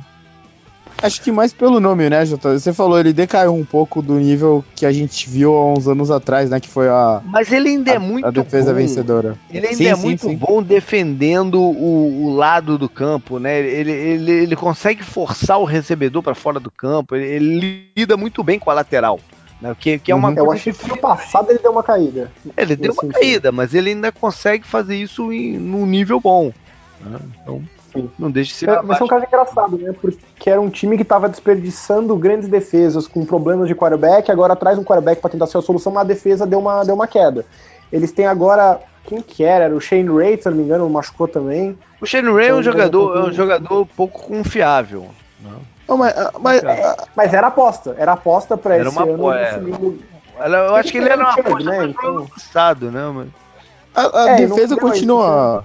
Acho 1.02 1.20
que 1.20 1.30
mais 1.30 1.52
pelo 1.52 1.80
nome, 1.80 2.08
né, 2.08 2.24
Jota? 2.24 2.58
Você 2.58 2.72
falou, 2.72 2.98
ele 2.98 3.12
decaiu 3.12 3.54
um 3.54 3.64
pouco 3.64 4.00
do 4.00 4.14
nível 4.14 4.64
que 4.74 4.86
a 4.86 4.92
gente 4.92 5.28
viu 5.28 5.52
há 5.52 5.72
uns 5.72 5.86
anos 5.86 6.10
atrás, 6.10 6.48
né? 6.48 6.60
Que 6.60 6.68
foi 6.68 6.88
a. 6.88 7.20
Mas 7.24 7.52
ele 7.52 7.70
ainda 7.70 7.92
é 7.92 7.98
muito. 7.98 8.26
A 8.26 8.30
defesa 8.30 8.72
bom. 8.72 8.78
vencedora. 8.78 9.36
Ele 9.50 9.66
ainda 9.66 9.76
sim, 9.76 9.86
é 9.86 9.94
sim, 9.94 10.02
muito 10.02 10.28
sim. 10.28 10.36
bom 10.36 10.62
defendendo 10.62 11.60
o, 11.60 12.24
o, 12.24 12.34
lado 12.34 12.78
do 12.78 12.88
campo, 12.88 13.38
né? 13.38 13.58
Ele, 13.58 13.90
ele, 13.90 14.30
ele 14.30 14.56
consegue 14.56 15.02
forçar 15.02 15.58
o 15.58 15.64
recebedor 15.64 16.22
para 16.22 16.34
fora 16.34 16.58
do 16.58 16.70
campo. 16.70 17.14
Ele, 17.14 17.26
ele, 17.26 17.90
lida 17.96 18.16
muito 18.16 18.42
bem 18.42 18.58
com 18.58 18.70
a 18.70 18.74
lateral. 18.74 19.20
Né? 19.64 19.74
Que, 19.80 19.98
que 19.98 20.12
é 20.12 20.14
uma 20.14 20.28
uhum. 20.28 20.36
Eu 20.36 20.52
achei 20.52 20.74
que 20.74 20.86
no 20.86 20.98
passado 20.98 21.50
ele 21.50 21.58
deu 21.58 21.72
uma 21.72 21.82
caída. 21.82 22.30
Ele 22.54 22.76
deu 22.76 22.92
uma 22.92 23.10
caída, 23.10 23.50
mas 23.50 23.72
ele 23.72 23.90
ainda 23.90 24.12
consegue 24.12 24.66
fazer 24.66 24.94
isso 24.94 25.32
em, 25.32 25.56
num 25.56 25.86
nível 25.86 26.20
bom. 26.20 26.52
Né? 27.00 27.18
Então. 27.40 27.62
Sim. 27.90 28.10
Não 28.18 28.30
deixa 28.30 28.50
de 28.50 28.56
ser. 28.56 28.68
É, 28.68 28.82
mas 28.82 29.00
é 29.00 29.04
um 29.04 29.06
caso 29.06 29.24
engraçado, 29.24 29.78
né? 29.78 29.94
Porque 29.98 30.50
era 30.50 30.60
um 30.60 30.68
time 30.68 30.96
que 30.96 31.02
estava 31.02 31.28
desperdiçando 31.28 32.14
grandes 32.16 32.48
defesas 32.48 33.06
com 33.06 33.24
problemas 33.24 33.68
de 33.68 33.74
quarterback, 33.74 34.30
agora 34.30 34.54
traz 34.54 34.76
um 34.78 34.84
quarterback 34.84 35.22
para 35.22 35.30
tentar 35.30 35.46
ser 35.46 35.58
a 35.58 35.62
solução, 35.62 35.92
mas 35.92 36.02
a 36.02 36.08
defesa 36.08 36.46
deu 36.46 36.58
uma, 36.58 36.84
deu 36.84 36.94
uma 36.94 37.06
queda. 37.06 37.46
Eles 37.90 38.12
têm 38.12 38.26
agora. 38.26 38.80
Quem 39.04 39.20
que 39.20 39.44
era? 39.44 39.66
Era 39.66 39.76
o 39.76 39.80
Shane 39.80 40.08
Ray, 40.08 40.40
se 40.40 40.48
não 40.48 40.56
me 40.56 40.62
engano, 40.64 40.88
machucou 40.90 41.28
também. 41.28 41.78
O 42.00 42.06
Shane 42.06 42.32
Ray 42.32 42.48
é 42.48 42.54
um 42.54 42.62
jogador, 42.62 43.16
é 43.16 43.28
um 43.28 43.32
jogador 43.32 43.86
pouco 43.94 44.22
confiável. 44.22 45.08
Não. 45.40 45.60
Não, 45.88 45.96
mas, 45.96 46.14
mas, 46.40 46.62
é, 46.62 46.96
mas, 47.14 47.34
era 47.34 47.48
aposta, 47.48 47.94
era 47.98 48.12
aposta 48.12 48.56
para 48.56 48.78
esse 48.78 48.88
uma, 48.88 49.02
ano. 49.02 49.32
É. 49.32 49.60
Eu 50.38 50.74
acho 50.74 50.90
que 50.90 50.98
ele 50.98 51.08
era 51.08 51.20
uma 51.20 51.32
aposta 51.32 51.70
né? 51.70 51.86
Então... 51.86 52.26
passado, 52.26 52.90
né? 52.90 53.12
Mas... 53.14 53.28
A, 53.94 54.24
a 54.24 54.30
é, 54.30 54.36
defesa 54.36 54.76
continua. 54.76 55.64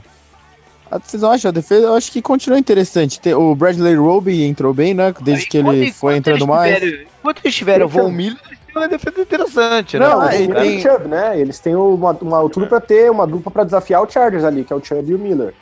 Vocês 0.91 1.23
acham 1.23 1.49
a 1.49 1.51
defesa? 1.51 1.85
Eu 1.87 1.95
acho 1.95 2.11
que 2.11 2.21
continua 2.21 2.57
interessante. 2.57 3.19
O 3.33 3.55
Bradley 3.55 3.95
Roby 3.95 4.43
entrou 4.43 4.73
bem, 4.73 4.93
né? 4.93 5.13
Desde 5.21 5.43
Aí, 5.43 5.49
que 5.49 5.57
ele 5.57 5.93
foi 5.93 6.17
entrando 6.17 6.47
mais. 6.47 6.81
Enquanto 7.19 7.41
eles 7.43 7.55
tiveram 7.55 7.85
o 7.85 7.89
Von 7.89 8.09
Miller, 8.09 8.39
eles 8.47 8.59
têm 8.65 8.75
uma 8.75 8.87
defesa 8.87 9.21
interessante, 9.21 9.99
né? 9.99 10.07
Não? 10.07 10.19
Não, 10.19 10.27
tem... 10.29 10.77
o 10.77 10.81
Chubb, 10.81 11.07
né? 11.07 11.39
Eles 11.39 11.59
têm 11.59 11.75
uma, 11.75 12.11
uma, 12.11 12.49
tudo 12.49 12.67
pra 12.67 12.79
ter 12.79 13.11
uma 13.11 13.27
dupla 13.27 13.51
pra 13.51 13.63
desafiar 13.63 14.01
o 14.01 14.09
Chargers 14.09 14.43
ali, 14.43 14.63
que 14.63 14.73
é 14.73 14.75
o 14.75 14.83
Chubb 14.83 15.11
e 15.11 15.15
o 15.15 15.19
Miller. 15.19 15.53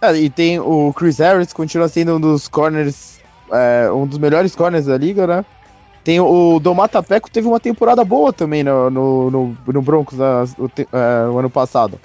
É, 0.00 0.14
e 0.16 0.28
tem 0.28 0.58
o 0.58 0.92
Chris 0.92 1.18
Harris, 1.18 1.52
continua 1.52 1.88
sendo 1.88 2.16
um 2.16 2.20
dos 2.20 2.48
corners, 2.48 3.20
é, 3.52 3.90
um 3.90 4.06
dos 4.06 4.18
melhores 4.18 4.54
corners 4.54 4.86
da 4.86 4.96
liga, 4.96 5.26
né? 5.26 5.44
Tem 6.04 6.20
o 6.20 6.60
Domata 6.60 7.02
Peco, 7.02 7.30
teve 7.30 7.48
uma 7.48 7.58
temporada 7.58 8.04
boa 8.04 8.32
também 8.32 8.62
no, 8.62 8.90
no, 8.90 9.30
no, 9.30 9.56
no 9.66 9.82
Broncos 9.82 10.18
uh, 10.18 10.44
o, 10.58 10.66
uh, 10.66 11.32
o 11.32 11.38
ano 11.38 11.48
passado. 11.48 11.98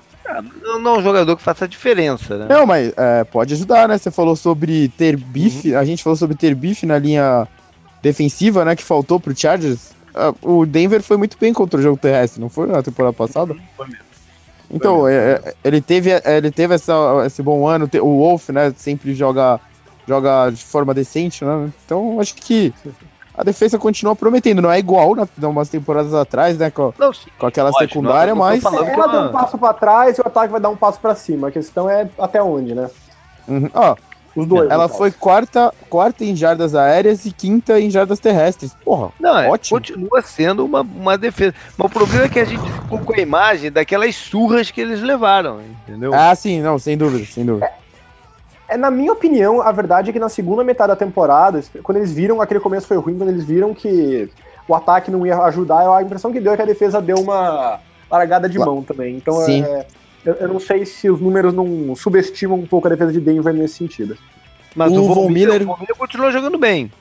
Não, 0.63 0.95
é 0.95 0.99
um 0.99 1.01
jogador 1.01 1.35
que 1.35 1.41
faça 1.41 1.65
a 1.65 1.67
diferença, 1.67 2.37
né? 2.37 2.45
Não, 2.49 2.65
mas 2.65 2.93
é, 2.95 3.23
pode 3.23 3.53
ajudar, 3.53 3.89
né? 3.89 3.97
Você 3.97 4.11
falou 4.11 4.35
sobre 4.35 4.87
ter 4.89 5.17
bife, 5.17 5.73
uhum. 5.73 5.79
a 5.79 5.83
gente 5.83 6.03
falou 6.03 6.15
sobre 6.15 6.35
ter 6.35 6.53
bife 6.55 6.85
na 6.85 6.97
linha 6.97 7.47
defensiva, 8.01 8.63
né? 8.63 8.75
Que 8.75 8.83
faltou 8.83 9.19
pro 9.19 9.35
Chargers. 9.35 9.91
o 10.41 10.65
Denver 10.65 11.01
foi 11.01 11.17
muito 11.17 11.37
bem 11.37 11.51
contra 11.51 11.79
o 11.79 11.83
jogo 11.83 11.97
terrestre, 11.97 12.39
não 12.39 12.49
foi 12.49 12.67
na 12.67 12.83
temporada 12.83 13.13
passada? 13.13 13.53
Uhum, 13.53 13.59
foi 13.75 13.87
mesmo. 13.87 14.03
Então, 14.71 14.99
foi 14.99 15.11
mesmo. 15.11 15.27
É, 15.27 15.49
é, 15.49 15.53
ele 15.63 15.81
teve, 15.81 16.11
é, 16.11 16.37
ele 16.37 16.51
teve 16.51 16.75
essa, 16.75 16.93
esse 17.25 17.41
bom 17.41 17.67
ano. 17.67 17.89
O 18.01 18.19
Wolf, 18.19 18.49
né? 18.49 18.71
Sempre 18.77 19.13
joga, 19.15 19.59
joga 20.09 20.49
de 20.49 20.63
forma 20.63 20.91
decente, 20.91 21.45
né? 21.45 21.71
Então, 21.85 22.19
acho 22.19 22.33
que 22.33 22.73
a 23.37 23.43
defesa 23.43 23.77
continua 23.77 24.15
prometendo. 24.15 24.61
Não 24.61 24.71
é 24.71 24.79
igual 24.79 25.15
na, 25.15 25.27
umas 25.47 25.69
temporadas 25.69 26.13
atrás, 26.15 26.57
né? 26.57 26.71
Com, 26.71 26.91
não, 26.97 27.13
sim, 27.13 27.29
com 27.37 27.45
aquela 27.45 27.71
pode, 27.71 27.87
secundária, 27.87 28.33
não, 28.33 28.39
mas. 28.39 28.65
Ela 28.65 28.81
uma... 28.81 29.07
deu 29.07 29.21
um 29.21 29.31
passo 29.31 29.57
para 29.57 29.73
trás 29.73 30.17
e 30.17 30.21
o 30.21 30.27
ataque 30.27 30.51
vai 30.51 30.59
dar 30.59 30.69
um 30.69 30.75
passo 30.75 30.99
para 30.99 31.13
cima. 31.13 31.49
A 31.49 31.51
questão 31.51 31.87
é 31.87 32.09
até 32.17 32.41
onde, 32.41 32.73
né? 32.73 32.89
Uhum. 33.47 33.69
Ó, 33.71 33.95
os 34.35 34.47
dois. 34.47 34.69
Ela 34.69 34.89
foi 34.89 35.11
quarta, 35.11 35.71
quarta 35.89 36.25
em 36.25 36.35
jardas 36.35 36.73
aéreas 36.73 37.25
e 37.25 37.31
quinta 37.31 37.79
em 37.79 37.91
jardas 37.91 38.19
terrestres. 38.19 38.73
Porra, 38.83 39.11
não, 39.19 39.37
é, 39.37 39.47
ótimo. 39.47 39.79
Continua 39.79 40.21
sendo 40.23 40.65
uma, 40.65 40.81
uma 40.81 41.15
defesa. 41.15 41.53
Mas 41.77 41.85
o 41.85 41.89
problema 41.89 42.25
é 42.25 42.29
que 42.29 42.39
a 42.39 42.45
gente 42.45 42.67
ficou 42.71 42.97
com 42.99 43.13
a 43.13 43.19
imagem 43.19 43.71
daquelas 43.71 44.15
surras 44.15 44.71
que 44.71 44.81
eles 44.81 45.01
levaram, 45.01 45.61
entendeu? 45.61 46.13
Ah, 46.15 46.33
sim, 46.33 46.61
não, 46.61 46.79
sem 46.79 46.97
dúvida, 46.97 47.25
sem 47.25 47.45
dúvida. 47.45 47.69
É, 48.69 48.77
na 48.77 48.91
minha 48.91 49.11
opinião, 49.11 49.61
a 49.61 49.71
verdade 49.71 50.09
é 50.09 50.13
que 50.13 50.19
na 50.19 50.29
segunda 50.29 50.63
metade 50.63 50.89
da 50.89 50.95
temporada, 50.95 51.61
quando 51.81 51.97
eles 51.97 52.11
viram, 52.11 52.41
aquele 52.41 52.59
começo 52.59 52.87
foi 52.87 52.97
ruim, 52.97 53.17
quando 53.17 53.29
eles 53.29 53.43
viram 53.43 53.73
que 53.73 54.29
o 54.67 54.75
ataque 54.75 55.09
não 55.09 55.25
ia 55.25 55.37
ajudar, 55.45 55.89
a 55.91 56.03
impressão 56.03 56.31
que 56.31 56.39
deu 56.39 56.53
é 56.53 56.55
que 56.55 56.61
a 56.61 56.65
defesa 56.65 57.01
deu 57.01 57.17
uma 57.17 57.79
largada 58.09 58.47
de 58.47 58.59
mão 58.59 58.83
também. 58.83 59.15
Então. 59.15 59.41
É, 59.47 59.85
eu, 60.25 60.33
eu, 60.35 60.47
não 60.49 60.59
sei 60.59 60.85
se 60.85 61.09
os 61.09 61.19
números 61.19 61.53
não 61.53 61.95
subestimam 61.95 62.59
um 62.59 62.65
pouco 62.65 62.87
a 62.87 62.91
defesa 62.91 63.11
de 63.11 63.19
Denver 63.19 63.53
nesse 63.53 63.75
sentido. 63.75 64.17
Mas 64.75 64.91
o, 64.91 65.01
o 65.01 65.13
Von 65.13 65.29
Miller, 65.29 65.61
Miller, 65.61 65.79
Miller 65.79 65.95
continuou 65.97 66.31
jogando 66.31 66.57
bem. 66.57 66.91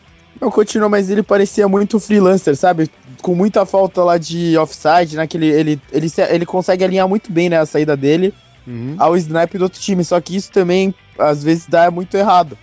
Não 0.40 0.50
continuou, 0.50 0.88
mas 0.88 1.10
ele 1.10 1.22
parecia 1.22 1.66
muito 1.68 1.98
freelancer, 1.98 2.56
sabe? 2.56 2.88
Com 3.20 3.34
muita 3.34 3.66
falta 3.66 4.04
lá 4.04 4.16
de 4.16 4.56
offside, 4.56 5.16
né? 5.16 5.26
Que 5.26 5.36
ele, 5.36 5.48
ele, 5.48 5.80
ele, 5.92 6.06
ele 6.30 6.46
consegue 6.46 6.84
alinhar 6.84 7.08
muito 7.08 7.32
bem 7.32 7.48
né, 7.48 7.58
a 7.58 7.66
saída 7.66 7.96
dele 7.96 8.32
uhum. 8.66 8.94
ao 8.98 9.16
snap 9.16 9.52
do 9.54 9.64
outro 9.64 9.80
time. 9.80 10.04
Só 10.04 10.20
que 10.20 10.36
isso 10.36 10.52
também, 10.52 10.94
às 11.18 11.42
vezes, 11.42 11.66
dá 11.66 11.90
muito 11.90 12.16
errado. 12.16 12.56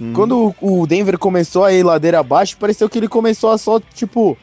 Uhum. 0.00 0.12
Quando 0.12 0.54
o 0.60 0.86
Denver 0.86 1.18
começou 1.18 1.64
a 1.64 1.72
ir 1.72 1.82
ladeira 1.82 2.20
abaixo, 2.20 2.56
pareceu 2.56 2.88
que 2.88 2.98
ele 2.98 3.08
começou 3.08 3.50
a 3.50 3.58
só, 3.58 3.80
tipo, 3.80 4.38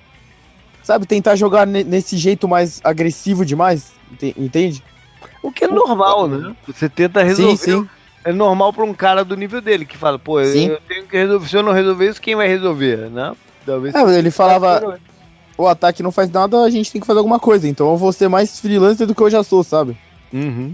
sabe, 0.84 1.06
tentar 1.06 1.36
jogar 1.36 1.66
nesse 1.66 2.18
jeito 2.18 2.48
mais 2.48 2.82
agressivo 2.84 3.46
demais, 3.46 3.92
entende? 4.38 4.84
O 5.42 5.52
que 5.52 5.64
é 5.66 5.68
normal, 5.68 6.28
né? 6.28 6.56
Você 6.68 6.90
tenta 6.90 7.24
resolver. 7.24 7.58
Sim, 7.58 7.82
sim. 7.82 7.90
É 8.24 8.34
normal 8.34 8.74
para 8.74 8.84
um 8.84 8.94
cara 8.94 9.24
do 9.24 9.38
nível 9.38 9.62
dele, 9.62 9.86
que 9.86 9.96
fala, 9.96 10.18
pô, 10.18 10.44
sim. 10.44 10.68
eu 10.68 10.80
tenho 10.88 11.06
que 11.06 11.16
resolver. 11.16 11.48
Se 11.48 11.56
eu 11.56 11.64
não 11.64 11.72
resolver 11.72 12.10
isso, 12.10 12.22
quem 12.22 12.36
vai 12.36 12.48
resolver, 12.48 13.10
né? 13.12 13.36
Talvez 13.66 13.96
é, 13.96 14.20
ele 14.20 14.32
falava, 14.32 15.00
o 15.58 15.68
ataque 15.68 16.04
não 16.04 16.12
faz 16.12 16.30
nada, 16.32 16.64
a 16.64 16.70
gente 16.70 16.92
tem 16.92 17.00
que 17.00 17.08
fazer 17.08 17.20
alguma 17.20 17.40
coisa. 17.40 17.68
Então 17.68 17.92
eu 17.92 17.98
vou 17.98 18.12
ser 18.12 18.28
mais 18.28 18.60
freelancer 18.60 19.08
do 19.08 19.16
que 19.16 19.22
eu 19.22 19.30
já 19.30 19.44
sou, 19.44 19.64
sabe? 19.64 19.98
Uhum. 20.34 20.74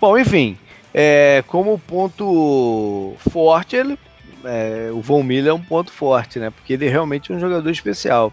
Bom, 0.00 0.18
enfim, 0.18 0.56
é, 0.92 1.42
como 1.46 1.78
ponto 1.78 3.14
forte, 3.30 3.76
ele, 3.76 3.98
é, 4.44 4.90
o 4.92 5.00
Von 5.00 5.22
Miller 5.22 5.50
é 5.50 5.54
um 5.54 5.62
ponto 5.62 5.92
forte, 5.92 6.38
né? 6.38 6.50
Porque 6.50 6.72
ele 6.72 6.88
realmente 6.88 7.32
é 7.32 7.34
um 7.34 7.40
jogador 7.40 7.70
especial. 7.70 8.32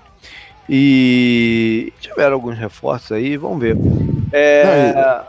E 0.67 1.93
tiveram 1.99 2.33
alguns 2.33 2.57
reforços 2.57 3.11
aí, 3.11 3.37
vamos 3.37 3.59
ver. 3.59 3.77
É... 4.31 4.93
Não, 4.93 5.21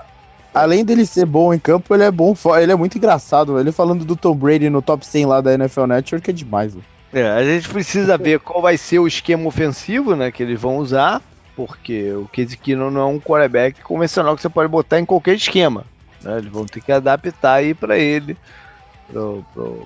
além 0.54 0.84
dele 0.84 1.04
ser 1.04 1.26
bom 1.26 1.52
em 1.52 1.58
campo, 1.58 1.94
ele 1.94 2.04
é 2.04 2.10
bom, 2.10 2.34
ele 2.60 2.72
é 2.72 2.76
muito 2.76 2.96
engraçado. 2.96 3.58
Ele 3.60 3.70
falando 3.70 4.04
do 4.04 4.16
Tom 4.16 4.34
Brady 4.34 4.70
no 4.70 4.80
top 4.80 5.04
100 5.04 5.26
lá 5.26 5.40
da 5.40 5.52
NFL 5.52 5.84
Network 5.84 6.30
é 6.30 6.32
demais. 6.32 6.74
É, 7.12 7.28
a 7.28 7.44
gente 7.44 7.68
precisa 7.68 8.16
ver 8.16 8.40
qual 8.40 8.62
vai 8.62 8.76
ser 8.76 8.98
o 8.98 9.06
esquema 9.06 9.46
ofensivo, 9.46 10.16
né, 10.16 10.30
que 10.30 10.42
eles 10.42 10.60
vão 10.60 10.76
usar 10.78 11.22
porque 11.56 12.12
o 12.12 12.28
Case 12.28 12.56
Keenum 12.56 12.90
não 12.90 13.00
é 13.00 13.04
um 13.06 13.18
quarterback 13.18 13.80
convencional 13.80 14.36
que 14.36 14.42
você 14.42 14.48
pode 14.48 14.68
botar 14.68 15.00
em 15.00 15.06
qualquer 15.06 15.34
esquema. 15.34 15.86
Né? 16.26 16.38
Eles 16.38 16.50
vão 16.50 16.66
ter 16.66 16.80
que 16.80 16.92
adaptar 16.92 17.54
aí 17.54 17.74
para 17.74 17.96
ele, 17.96 18.36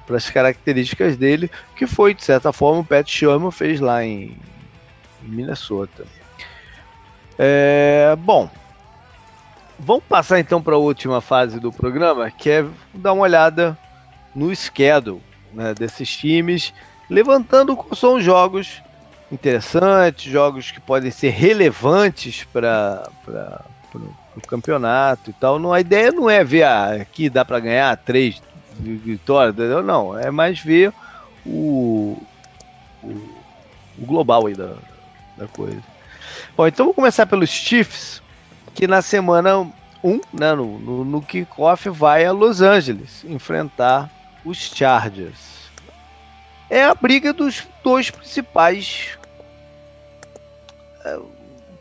para 0.07 0.17
as 0.17 0.31
características 0.31 1.17
dele, 1.17 1.51
que 1.77 1.87
foi, 1.87 2.15
de 2.15 2.25
certa 2.25 2.53
forma, 2.53 2.81
o 2.81 2.85
Pat 2.85 3.09
Sherman 3.09 3.51
fez 3.51 3.81
lá 3.81 4.05
em, 4.05 4.37
em 5.23 5.29
Minnesota. 5.29 6.05
É, 7.39 8.17
bom, 8.19 8.51
vamos 9.79 10.05
passar 10.05 10.41
então 10.41 10.63
para 10.63 10.75
a 10.75 10.79
última 10.79 11.21
fase 11.21 11.61
do 11.61 11.71
programa, 11.71 12.31
que 12.31 12.51
é 12.51 12.65
dar 12.95 13.13
uma 13.13 13.23
olhada 13.23 13.77
no 14.35 14.55
schedule 14.55 15.21
né, 15.53 15.75
desses 15.75 16.17
times 16.17 16.73
levantando 17.11 17.77
são 17.95 18.21
jogos 18.21 18.81
interessantes, 19.33 20.31
jogos 20.31 20.71
que 20.71 20.81
podem 20.81 21.11
ser 21.11 21.31
relevantes 21.31 22.45
para 22.45 23.11
o 24.37 24.41
campeonato 24.41 25.31
e 25.31 25.33
tal. 25.33 25.59
Não, 25.59 25.73
a 25.73 25.81
ideia 25.81 26.13
não 26.13 26.29
é 26.29 26.45
ver 26.45 26.65
ah, 26.65 26.95
aqui 26.95 27.29
dá 27.29 27.45
para 27.45 27.61
ganhar 27.61 27.97
três 27.97 28.43
vitórias, 28.79 29.55
não, 29.85 30.19
é 30.19 30.31
mais 30.31 30.59
ver 30.61 30.93
o, 31.45 32.17
o, 33.03 33.09
o 33.99 34.07
global 34.07 34.47
aí 34.47 34.55
da, 34.55 34.75
da 35.37 35.47
coisa. 35.49 35.83
Bom, 36.57 36.67
então 36.67 36.87
vamos 36.87 36.97
começar 36.97 37.27
pelos 37.27 37.51
Chiefs, 37.51 38.23
que 38.75 38.87
na 38.87 39.03
semana 39.03 39.71
1, 40.03 40.21
né, 40.33 40.55
no, 40.55 40.79
no, 40.79 41.05
no 41.05 41.23
kickoff, 41.23 41.91
vai 41.91 42.25
a 42.25 42.33
Los 42.33 42.63
Angeles 42.63 43.25
enfrentar 43.25 44.11
os 44.45 44.57
Chargers. 44.57 45.69
É 46.71 46.85
a 46.85 46.95
briga 46.95 47.33
dos 47.33 47.67
dois 47.83 48.11
principais 48.11 49.19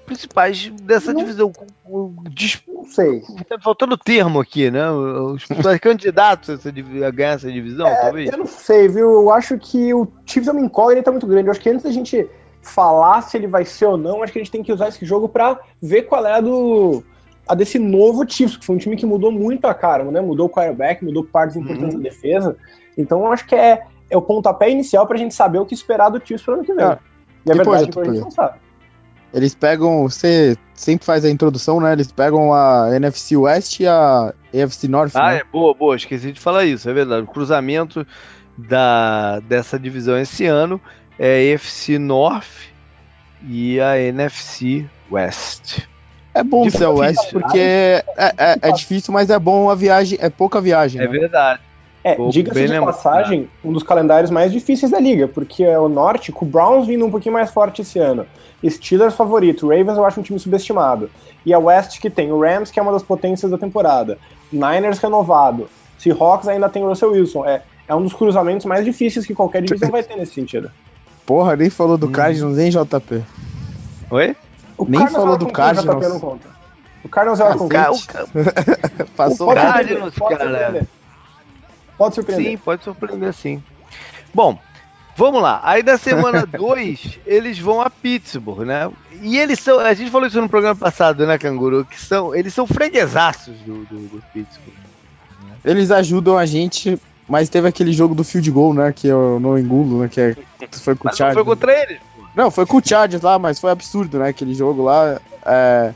principais 0.09 0.71
dessa 0.81 1.13
não, 1.13 1.19
divisão. 1.19 1.51
Não 1.87 2.85
sei. 2.85 3.21
Tá 3.47 3.59
faltando 3.59 3.95
termo 3.95 4.39
aqui, 4.39 4.71
né? 4.71 4.89
Os 4.91 5.45
candidatos 5.79 6.65
a 6.65 7.11
ganhar 7.11 7.33
essa 7.33 7.51
divisão, 7.51 7.87
é, 7.87 8.01
talvez. 8.01 8.31
Eu 8.31 8.37
não 8.39 8.47
sei, 8.47 8.87
viu? 8.87 9.11
Eu 9.11 9.31
acho 9.31 9.57
que 9.59 9.93
o 9.93 10.07
Chiefs 10.25 10.47
é 10.47 10.51
uma 10.51 10.61
incógnita 10.61 11.11
muito 11.11 11.27
grande. 11.27 11.47
Eu 11.47 11.51
acho 11.51 11.61
que 11.61 11.69
antes 11.69 11.83
da 11.83 11.91
gente 11.91 12.27
falar 12.61 13.21
se 13.21 13.37
ele 13.37 13.47
vai 13.47 13.63
ser 13.63 13.85
ou 13.85 13.97
não, 13.97 14.23
acho 14.23 14.33
que 14.33 14.39
a 14.39 14.43
gente 14.43 14.51
tem 14.51 14.63
que 14.63 14.73
usar 14.73 14.89
esse 14.89 15.05
jogo 15.05 15.29
para 15.29 15.59
ver 15.81 16.03
qual 16.03 16.25
é 16.25 16.33
a 16.33 16.41
do 16.41 17.03
a 17.47 17.55
desse 17.55 17.79
novo 17.79 18.29
Chiefs, 18.29 18.57
que 18.57 18.65
foi 18.65 18.75
um 18.75 18.79
time 18.79 18.95
que 18.95 19.05
mudou 19.05 19.31
muito 19.31 19.65
a 19.65 19.73
cara, 19.73 20.03
né? 20.03 20.21
Mudou 20.21 20.47
o 20.47 20.49
quarterback, 20.49 21.03
mudou 21.03 21.23
partes 21.23 21.55
importantes 21.55 21.95
uhum. 21.95 22.01
da 22.01 22.09
defesa. 22.09 22.57
Então 22.97 23.21
eu 23.21 23.31
acho 23.31 23.45
que 23.45 23.55
é, 23.55 23.83
é 24.09 24.17
o 24.17 24.21
pontapé 24.21 24.69
inicial 24.69 25.07
pra 25.07 25.17
gente 25.17 25.33
saber 25.33 25.59
o 25.59 25.65
que 25.65 25.73
esperar 25.73 26.09
do 26.09 26.19
Chiefs 26.19 26.43
pro 26.43 26.55
ano 26.55 26.63
que 26.63 26.73
vem. 26.73 26.85
É. 26.85 26.97
E 27.45 27.51
a 27.51 27.55
verdade 27.55 27.89
é 27.89 27.91
que 27.91 27.99
a 27.99 28.03
gente 28.03 28.19
não 28.19 28.31
sabe. 28.31 28.59
Eles 29.33 29.53
pegam. 29.53 30.03
Você 30.03 30.57
sempre 30.73 31.05
faz 31.05 31.23
a 31.25 31.29
introdução, 31.29 31.79
né? 31.79 31.93
Eles 31.93 32.11
pegam 32.11 32.53
a 32.53 32.89
NFC 32.95 33.35
West 33.35 33.79
e 33.79 33.87
a 33.87 34.33
AFC 34.53 34.87
North. 34.87 35.15
Ah, 35.15 35.31
né? 35.31 35.37
é 35.39 35.43
boa, 35.43 35.73
boa. 35.73 35.95
Esqueci 35.95 36.31
de 36.31 36.39
falar 36.39 36.65
isso, 36.65 36.89
é 36.89 36.93
verdade. 36.93 37.23
O 37.23 37.27
cruzamento 37.27 38.05
da, 38.57 39.39
dessa 39.41 39.79
divisão 39.79 40.17
esse 40.17 40.45
ano 40.45 40.81
é 41.17 41.51
a 41.51 41.55
AFC 41.55 41.97
North 41.97 42.69
e 43.47 43.79
a 43.79 43.99
NFC 43.99 44.85
West. 45.11 45.87
É 46.33 46.43
bom 46.43 46.69
ser 46.69 46.85
o 46.85 46.95
West 46.95 47.31
porque 47.31 47.57
é, 47.57 48.03
é, 48.17 48.57
é, 48.61 48.71
difícil, 48.71 49.13
mas 49.13 49.29
é 49.29 49.39
bom 49.39 49.69
a 49.69 49.75
viagem, 49.75 50.17
é 50.21 50.29
pouca 50.29 50.61
viagem. 50.61 51.01
É 51.01 51.07
né? 51.07 51.11
verdade. 51.11 51.61
É, 52.11 52.29
diga-se 52.29 52.67
de 52.67 52.79
passagem, 52.79 53.49
um 53.63 53.71
dos 53.71 53.83
calendários 53.83 54.31
mais 54.31 54.51
difíceis 54.51 54.91
da 54.91 54.99
liga, 54.99 55.27
porque 55.27 55.63
é 55.63 55.77
o 55.77 55.89
Norte, 55.89 56.31
com 56.31 56.45
o 56.45 56.47
Browns 56.47 56.87
vindo 56.87 57.05
um 57.05 57.11
pouquinho 57.11 57.33
mais 57.33 57.51
forte 57.51 57.81
esse 57.81 57.99
ano. 57.99 58.25
Steelers 58.67 59.15
favorito, 59.15 59.67
Ravens 59.67 59.97
eu 59.97 60.05
acho 60.05 60.19
um 60.19 60.23
time 60.23 60.39
subestimado. 60.39 61.09
E 61.45 61.53
a 61.53 61.59
West 61.59 61.99
que 61.99 62.09
tem 62.09 62.31
o 62.31 62.39
Rams, 62.41 62.71
que 62.71 62.79
é 62.79 62.81
uma 62.81 62.91
das 62.91 63.03
potências 63.03 63.49
da 63.49 63.57
temporada. 63.57 64.17
Niners 64.51 64.99
renovado. 64.99 65.69
Seahawks 65.97 66.47
ainda 66.47 66.67
tem 66.69 66.83
o 66.83 66.87
Russell 66.87 67.11
Wilson. 67.11 67.45
É, 67.45 67.61
é 67.87 67.95
um 67.95 68.03
dos 68.03 68.13
cruzamentos 68.13 68.65
mais 68.65 68.83
difíceis 68.83 69.25
que 69.25 69.33
qualquer 69.33 69.61
divisão 69.61 69.89
vai 69.89 70.03
ter 70.03 70.15
nesse 70.15 70.33
sentido. 70.33 70.71
Porra, 71.25 71.55
nem 71.55 71.69
falou 71.69 71.97
do 71.97 72.07
hum. 72.07 72.11
Cardinals, 72.11 72.57
nem 72.57 72.69
JP. 72.69 73.23
Oi? 74.11 74.35
O 74.77 74.85
nem 74.85 74.99
Cardinals 74.99 75.23
falou 75.23 75.37
do 75.37 75.47
Cardinals. 75.47 75.95
O 75.95 75.99
JP 75.99 76.13
não 76.13 76.19
conta. 76.19 76.47
O 77.03 77.09
Cardinals 77.09 77.39
é 77.39 77.43
o 77.45 77.57
com 77.57 77.69
Passou 79.15 79.51
o 79.51 79.55
Cardinals, 79.55 80.15
cara. 80.15 80.87
Pode 81.99 82.15
surpreender. 82.15 82.51
Sim, 82.51 82.57
pode 82.57 82.83
surpreender 82.85 83.33
sim. 83.33 83.61
Bom, 84.33 84.57
vamos 85.17 85.41
lá. 85.41 85.59
Aí 85.65 85.83
da 85.83 85.97
semana 85.97 86.45
2, 86.47 87.19
eles 87.25 87.59
vão 87.59 87.81
a 87.81 87.89
Pittsburgh, 87.89 88.65
né? 88.65 88.89
E 89.21 89.37
eles 89.37 89.59
são. 89.59 89.79
A 89.79 89.93
gente 89.93 90.09
falou 90.09 90.25
isso 90.25 90.39
no 90.39 90.47
programa 90.47 90.77
passado, 90.77 91.27
né, 91.27 91.37
Canguru? 91.37 91.83
Que 91.83 91.99
são. 91.99 92.33
Eles 92.33 92.53
são 92.53 92.65
freguesaços 92.65 93.57
do, 93.65 93.83
do, 93.83 93.97
do 94.07 94.23
Pittsburgh. 94.33 94.77
Eles 95.65 95.91
ajudam 95.91 96.37
a 96.37 96.45
gente, 96.45 96.97
mas 97.27 97.49
teve 97.49 97.67
aquele 97.67 97.91
jogo 97.91 98.15
do 98.15 98.23
field 98.23 98.49
goal, 98.49 98.73
né? 98.73 98.93
Que 98.93 99.09
eu 99.09 99.37
não 99.41 99.59
engulo, 99.59 100.01
né? 100.01 100.07
Que 100.07 100.21
é, 100.21 100.35
foi 100.71 100.95
com 100.95 101.09
o 101.09 101.13
Chargers. 101.13 101.33
Foi 101.33 101.43
contra 101.43 101.83
eles? 101.83 101.99
Não, 102.33 102.49
foi 102.49 102.65
com 102.65 102.77
o 102.77 102.81
Chargers 102.81 103.21
lá, 103.21 103.37
mas 103.37 103.59
foi 103.59 103.71
absurdo, 103.71 104.19
né? 104.19 104.29
Aquele 104.29 104.53
jogo 104.53 104.83
lá. 104.83 105.19
É, 105.45 105.91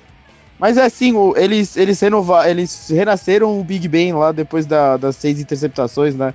mas 0.63 0.77
é 0.77 0.85
assim, 0.85 1.13
eles, 1.35 1.75
eles, 1.75 1.99
renova, 1.99 2.49
eles 2.49 2.87
renasceram 2.89 3.59
o 3.59 3.63
Big 3.65 3.85
Ben 3.85 4.13
lá 4.13 4.31
depois 4.31 4.65
da, 4.65 4.95
das 4.95 5.17
seis 5.17 5.41
interceptações, 5.41 6.15
né? 6.15 6.33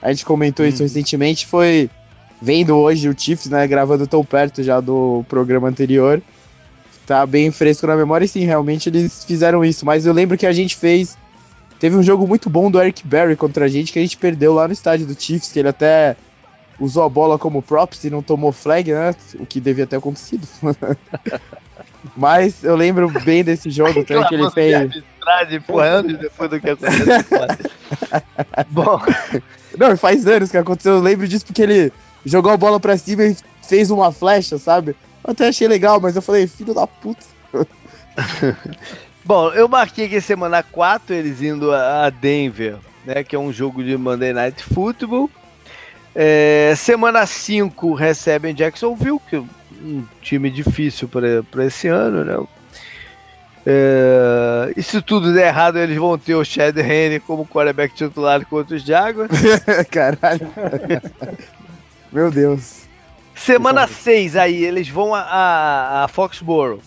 A 0.00 0.10
gente 0.10 0.24
comentou 0.24 0.64
isso 0.64 0.78
uhum. 0.78 0.88
recentemente, 0.88 1.46
foi 1.46 1.90
vendo 2.40 2.74
hoje 2.74 3.06
o 3.06 3.14
Chiefs, 3.14 3.50
né? 3.50 3.66
Gravando 3.66 4.06
tão 4.06 4.24
perto 4.24 4.62
já 4.62 4.80
do 4.80 5.26
programa 5.28 5.68
anterior. 5.68 6.22
Tá 7.06 7.26
bem 7.26 7.50
fresco 7.50 7.86
na 7.86 7.94
memória 7.94 8.24
e 8.24 8.28
sim, 8.28 8.46
realmente 8.46 8.88
eles 8.88 9.22
fizeram 9.26 9.62
isso. 9.62 9.84
Mas 9.84 10.06
eu 10.06 10.12
lembro 10.14 10.38
que 10.38 10.46
a 10.46 10.52
gente 10.52 10.74
fez. 10.74 11.14
Teve 11.78 11.96
um 11.96 12.02
jogo 12.02 12.26
muito 12.26 12.48
bom 12.48 12.70
do 12.70 12.80
Eric 12.80 13.06
Berry 13.06 13.36
contra 13.36 13.66
a 13.66 13.68
gente 13.68 13.92
que 13.92 13.98
a 13.98 14.02
gente 14.02 14.16
perdeu 14.16 14.54
lá 14.54 14.66
no 14.66 14.72
estádio 14.72 15.06
do 15.06 15.20
Chiefs, 15.20 15.52
que 15.52 15.58
ele 15.58 15.68
até 15.68 16.16
usou 16.80 17.02
a 17.02 17.10
bola 17.10 17.38
como 17.38 17.60
props 17.60 18.04
e 18.04 18.08
não 18.08 18.22
tomou 18.22 18.52
flag, 18.52 18.90
né? 18.90 19.14
O 19.38 19.44
que 19.44 19.60
devia 19.60 19.86
ter 19.86 19.96
acontecido. 19.96 20.48
Mas 22.16 22.62
eu 22.62 22.76
lembro 22.76 23.08
bem 23.24 23.42
desse 23.42 23.70
jogo 23.70 24.04
que 24.04 24.12
ele 24.12 24.50
fez. 24.50 25.02
Por 25.66 25.82
anos 25.82 26.18
depois 26.18 26.50
do 26.50 26.60
que 26.60 26.70
aconteceu. 26.70 27.06
Bom. 28.70 29.00
Não, 29.76 29.96
faz 29.96 30.26
anos 30.26 30.50
que 30.50 30.56
aconteceu. 30.56 30.94
Eu 30.94 31.00
lembro 31.00 31.26
disso 31.26 31.46
porque 31.46 31.62
ele 31.62 31.92
jogou 32.24 32.52
a 32.52 32.56
bola 32.56 32.78
pra 32.78 32.96
cima 32.96 33.24
e 33.24 33.36
fez 33.62 33.90
uma 33.90 34.12
flecha, 34.12 34.58
sabe? 34.58 34.94
Eu 35.24 35.32
até 35.32 35.48
achei 35.48 35.66
legal, 35.66 36.00
mas 36.00 36.14
eu 36.14 36.22
falei, 36.22 36.46
filho 36.46 36.72
da 36.72 36.86
puta. 36.86 37.24
Bom, 39.24 39.52
eu 39.52 39.68
marquei 39.68 40.08
que 40.08 40.20
semana 40.20 40.62
4 40.62 41.14
eles 41.14 41.42
indo 41.42 41.72
a 41.72 42.08
Denver, 42.10 42.76
né? 43.04 43.24
Que 43.24 43.34
é 43.34 43.38
um 43.38 43.52
jogo 43.52 43.82
de 43.82 43.96
Monday 43.96 44.32
Night 44.32 44.62
Football. 44.62 45.28
É, 46.14 46.72
semana 46.76 47.26
5 47.26 47.92
recebem 47.92 48.54
Jacksonville, 48.54 49.20
que 49.28 49.42
um 49.82 50.04
time 50.20 50.50
difícil 50.50 51.08
para 51.08 51.64
esse 51.64 51.88
ano, 51.88 52.24
né? 52.24 52.46
É, 53.68 54.72
e 54.76 54.82
se 54.82 55.02
tudo 55.02 55.32
der 55.32 55.48
errado, 55.48 55.76
eles 55.76 55.96
vão 55.96 56.16
ter 56.16 56.36
o 56.36 56.44
Chad 56.44 56.76
Henne 56.78 57.18
como 57.18 57.44
quarterback 57.44 57.94
titular 57.94 58.46
contra 58.46 58.76
os 58.76 58.82
Jaguars. 58.82 59.30
Caralho. 59.90 60.52
Meu 62.12 62.30
Deus. 62.30 62.86
Semana 63.34 63.88
6 63.88 64.36
aí, 64.36 64.64
eles 64.64 64.88
vão 64.88 65.14
a, 65.14 65.20
a, 65.20 66.04
a 66.04 66.08
Foxborough. 66.08 66.80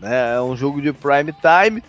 Né? 0.00 0.36
É 0.36 0.40
um 0.40 0.56
jogo 0.56 0.80
de 0.80 0.92
prime 0.92 1.34
time. 1.34 1.82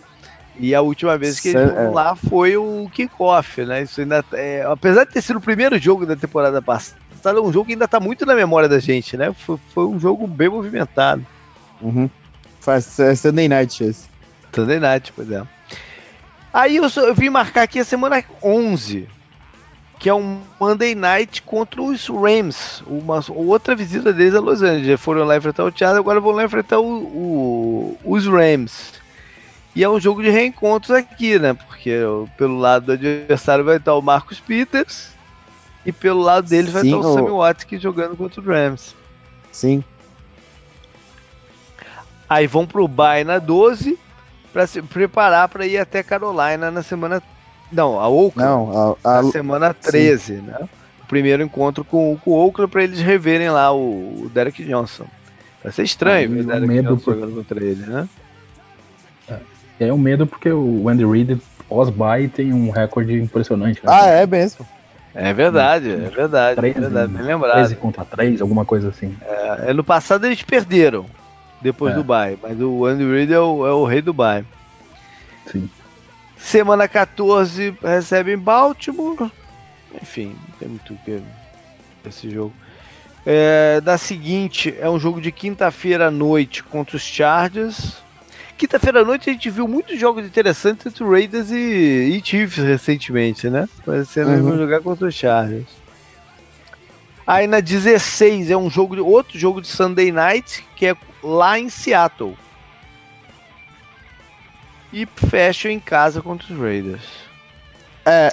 E 0.58 0.74
a 0.74 0.82
última 0.82 1.16
vez 1.16 1.40
que 1.40 1.48
eles 1.48 1.70
foram 1.70 1.82
é. 1.82 1.90
lá 1.90 2.14
foi 2.14 2.56
o 2.56 2.88
kickoff, 2.92 3.64
né? 3.64 3.82
Isso 3.82 4.00
ainda 4.00 4.24
é, 4.32 4.62
apesar 4.62 5.04
de 5.04 5.12
ter 5.12 5.22
sido 5.22 5.36
o 5.36 5.40
primeiro 5.40 5.78
jogo 5.78 6.04
da 6.04 6.14
temporada 6.14 6.60
passada, 6.60 7.00
é 7.24 7.40
um 7.40 7.52
jogo 7.52 7.66
que 7.66 7.72
ainda 7.72 7.88
tá 7.88 7.98
muito 7.98 8.26
na 8.26 8.34
memória 8.34 8.68
da 8.68 8.78
gente, 8.78 9.16
né? 9.16 9.32
Foi, 9.32 9.58
foi 9.74 9.86
um 9.86 9.98
jogo 9.98 10.26
bem 10.26 10.48
movimentado. 10.48 11.24
Uhum. 11.80 12.08
Faz 12.60 12.98
é 13.00 13.14
Sunday 13.14 13.48
Night 13.48 13.82
esse. 13.82 14.08
Sunday 14.54 14.78
Night, 14.78 15.12
pois 15.14 15.30
é. 15.30 15.42
Aí 16.52 16.76
eu, 16.76 16.84
eu 16.84 17.14
vim 17.14 17.30
marcar 17.30 17.62
aqui 17.62 17.78
a 17.78 17.84
semana 17.84 18.22
11, 18.42 19.08
que 19.98 20.08
é 20.08 20.14
um 20.14 20.40
Monday 20.60 20.94
Night 20.94 21.42
contra 21.42 21.80
os 21.80 22.08
Rams. 22.08 22.82
Uma 22.86 23.24
outra 23.30 23.74
visita 23.74 24.12
deles 24.12 24.34
a 24.34 24.40
Los 24.40 24.62
Angeles. 24.62 25.00
Foram 25.00 25.24
lá 25.24 25.36
enfrentar 25.36 25.64
o 25.64 25.72
Thiago, 25.72 25.98
agora 25.98 26.20
vão 26.20 26.32
lá 26.32 26.44
enfrentar 26.44 26.78
o, 26.78 26.84
o, 26.84 27.98
os 28.04 28.26
Rams. 28.26 29.00
E 29.74 29.82
é 29.82 29.88
um 29.88 29.98
jogo 29.98 30.22
de 30.22 30.30
reencontros 30.30 30.90
aqui, 30.90 31.38
né? 31.38 31.54
Porque 31.54 31.98
pelo 32.36 32.58
lado 32.58 32.86
do 32.86 32.92
adversário 32.92 33.64
vai 33.64 33.76
estar 33.78 33.94
o 33.94 34.02
Marcos 34.02 34.38
Peters 34.38 35.10
e 35.84 35.92
pelo 35.92 36.20
lado 36.20 36.48
deles 36.48 36.72
vai 36.72 36.82
estar 36.82 36.96
o, 36.96 37.00
o 37.00 37.14
Sammy 37.14 37.30
Watkins 37.30 37.80
jogando 37.80 38.16
contra 38.16 38.40
o 38.40 38.44
Rams. 38.44 38.94
Sim. 39.50 39.82
Aí 42.28 42.46
vão 42.46 42.66
pro 42.66 42.86
Bay 42.86 43.24
na 43.24 43.38
12 43.38 43.98
para 44.52 44.66
se 44.66 44.82
preparar 44.82 45.48
para 45.48 45.66
ir 45.66 45.78
até 45.78 46.02
Carolina 46.02 46.70
na 46.70 46.82
semana 46.82 47.22
não, 47.72 47.98
a 47.98 48.08
Oakland. 48.08 48.48
Não, 48.48 48.96
a, 49.02 49.18
a... 49.18 49.22
na 49.22 49.30
semana 49.30 49.74
13, 49.74 50.36
Sim. 50.36 50.42
né? 50.42 50.68
O 51.02 51.06
primeiro 51.06 51.42
encontro 51.42 51.84
com, 51.84 52.16
com 52.22 52.30
o 52.30 52.46
Oakland 52.46 52.70
para 52.70 52.84
eles 52.84 53.00
reverem 53.00 53.50
lá 53.50 53.72
o, 53.72 54.24
o 54.24 54.30
Derek 54.32 54.62
Johnson. 54.64 55.06
Vai 55.62 55.72
ser 55.72 55.84
estranho 55.84 56.28
ver 56.28 56.40
o 56.40 56.44
Derek 56.44 56.66
medo 56.66 56.88
Johnson 56.90 57.04
por... 57.04 57.14
jogando 57.14 57.34
contra 57.36 57.64
ele, 57.64 57.86
né? 57.86 58.08
É, 59.82 59.88
é 59.88 59.92
um 59.92 59.98
medo 59.98 60.26
porque 60.26 60.50
o 60.50 60.88
Andy 60.88 61.04
Reid 61.04 61.40
pós-bye 61.68 62.28
tem 62.28 62.52
um 62.52 62.70
recorde 62.70 63.20
impressionante. 63.20 63.84
Né? 63.84 63.92
Ah, 63.92 64.06
é 64.06 64.26
mesmo. 64.26 64.66
É 65.14 65.32
verdade, 65.32 65.90
é 65.90 66.08
verdade. 66.08 66.56
13, 66.56 66.78
é 66.78 66.80
verdade, 66.80 67.12
bem 67.12 67.22
lembrado. 67.22 67.54
13 67.56 67.76
contra 67.76 68.04
3, 68.04 68.40
alguma 68.40 68.64
coisa 68.64 68.88
assim. 68.88 69.14
É, 69.22 69.70
ano 69.70 69.84
passado 69.84 70.24
eles 70.24 70.42
perderam, 70.42 71.04
depois 71.60 71.92
é. 71.92 71.96
do 71.96 72.04
bye, 72.04 72.38
mas 72.42 72.58
o 72.58 72.86
Andy 72.86 73.04
Reid 73.04 73.32
é 73.32 73.38
o, 73.38 73.66
é 73.66 73.72
o 73.72 73.84
rei 73.84 74.00
do 74.00 74.14
bye. 74.14 74.44
Sim. 75.46 75.68
Semana 76.38 76.88
14 76.88 77.76
recebe 77.82 78.32
em 78.32 78.38
Baltimore. 78.38 79.30
Enfim, 80.00 80.34
não 80.48 80.58
tem 80.58 80.68
muito 80.68 80.94
o 80.94 80.96
que 80.98 81.20
esse 82.08 82.30
jogo. 82.30 82.52
É, 83.24 83.80
da 83.80 83.98
seguinte, 83.98 84.74
é 84.80 84.88
um 84.88 84.98
jogo 84.98 85.20
de 85.20 85.30
quinta-feira 85.30 86.08
à 86.08 86.10
noite 86.10 86.62
contra 86.64 86.96
os 86.96 87.02
Chargers. 87.02 88.01
Quinta-feira 88.62 89.00
à 89.00 89.04
noite 89.04 89.28
a 89.28 89.32
gente 89.32 89.50
viu 89.50 89.66
muitos 89.66 89.98
jogos 89.98 90.24
interessantes 90.24 90.86
entre 90.86 91.02
Raiders 91.02 91.50
e, 91.50 91.56
e 91.56 92.22
Chiefs 92.24 92.62
recentemente, 92.62 93.50
né? 93.50 93.68
Parecendo 93.84 94.30
uhum. 94.30 94.42
vão 94.50 94.56
jogar 94.56 94.80
contra 94.80 95.08
os 95.08 95.14
Chargers. 95.16 95.66
Aí 97.26 97.48
na 97.48 97.58
16 97.58 98.52
é 98.52 98.56
um 98.56 98.70
jogo 98.70 98.94
de 98.94 99.00
outro 99.00 99.36
jogo 99.36 99.60
de 99.60 99.66
Sunday 99.66 100.12
Night, 100.12 100.64
que 100.76 100.86
é 100.86 100.96
lá 101.24 101.58
em 101.58 101.68
Seattle. 101.68 102.36
E 104.92 105.06
fecha 105.06 105.68
em 105.68 105.80
casa 105.80 106.22
contra 106.22 106.54
os 106.54 106.56
Raiders. 106.56 107.02
É, 108.06 108.32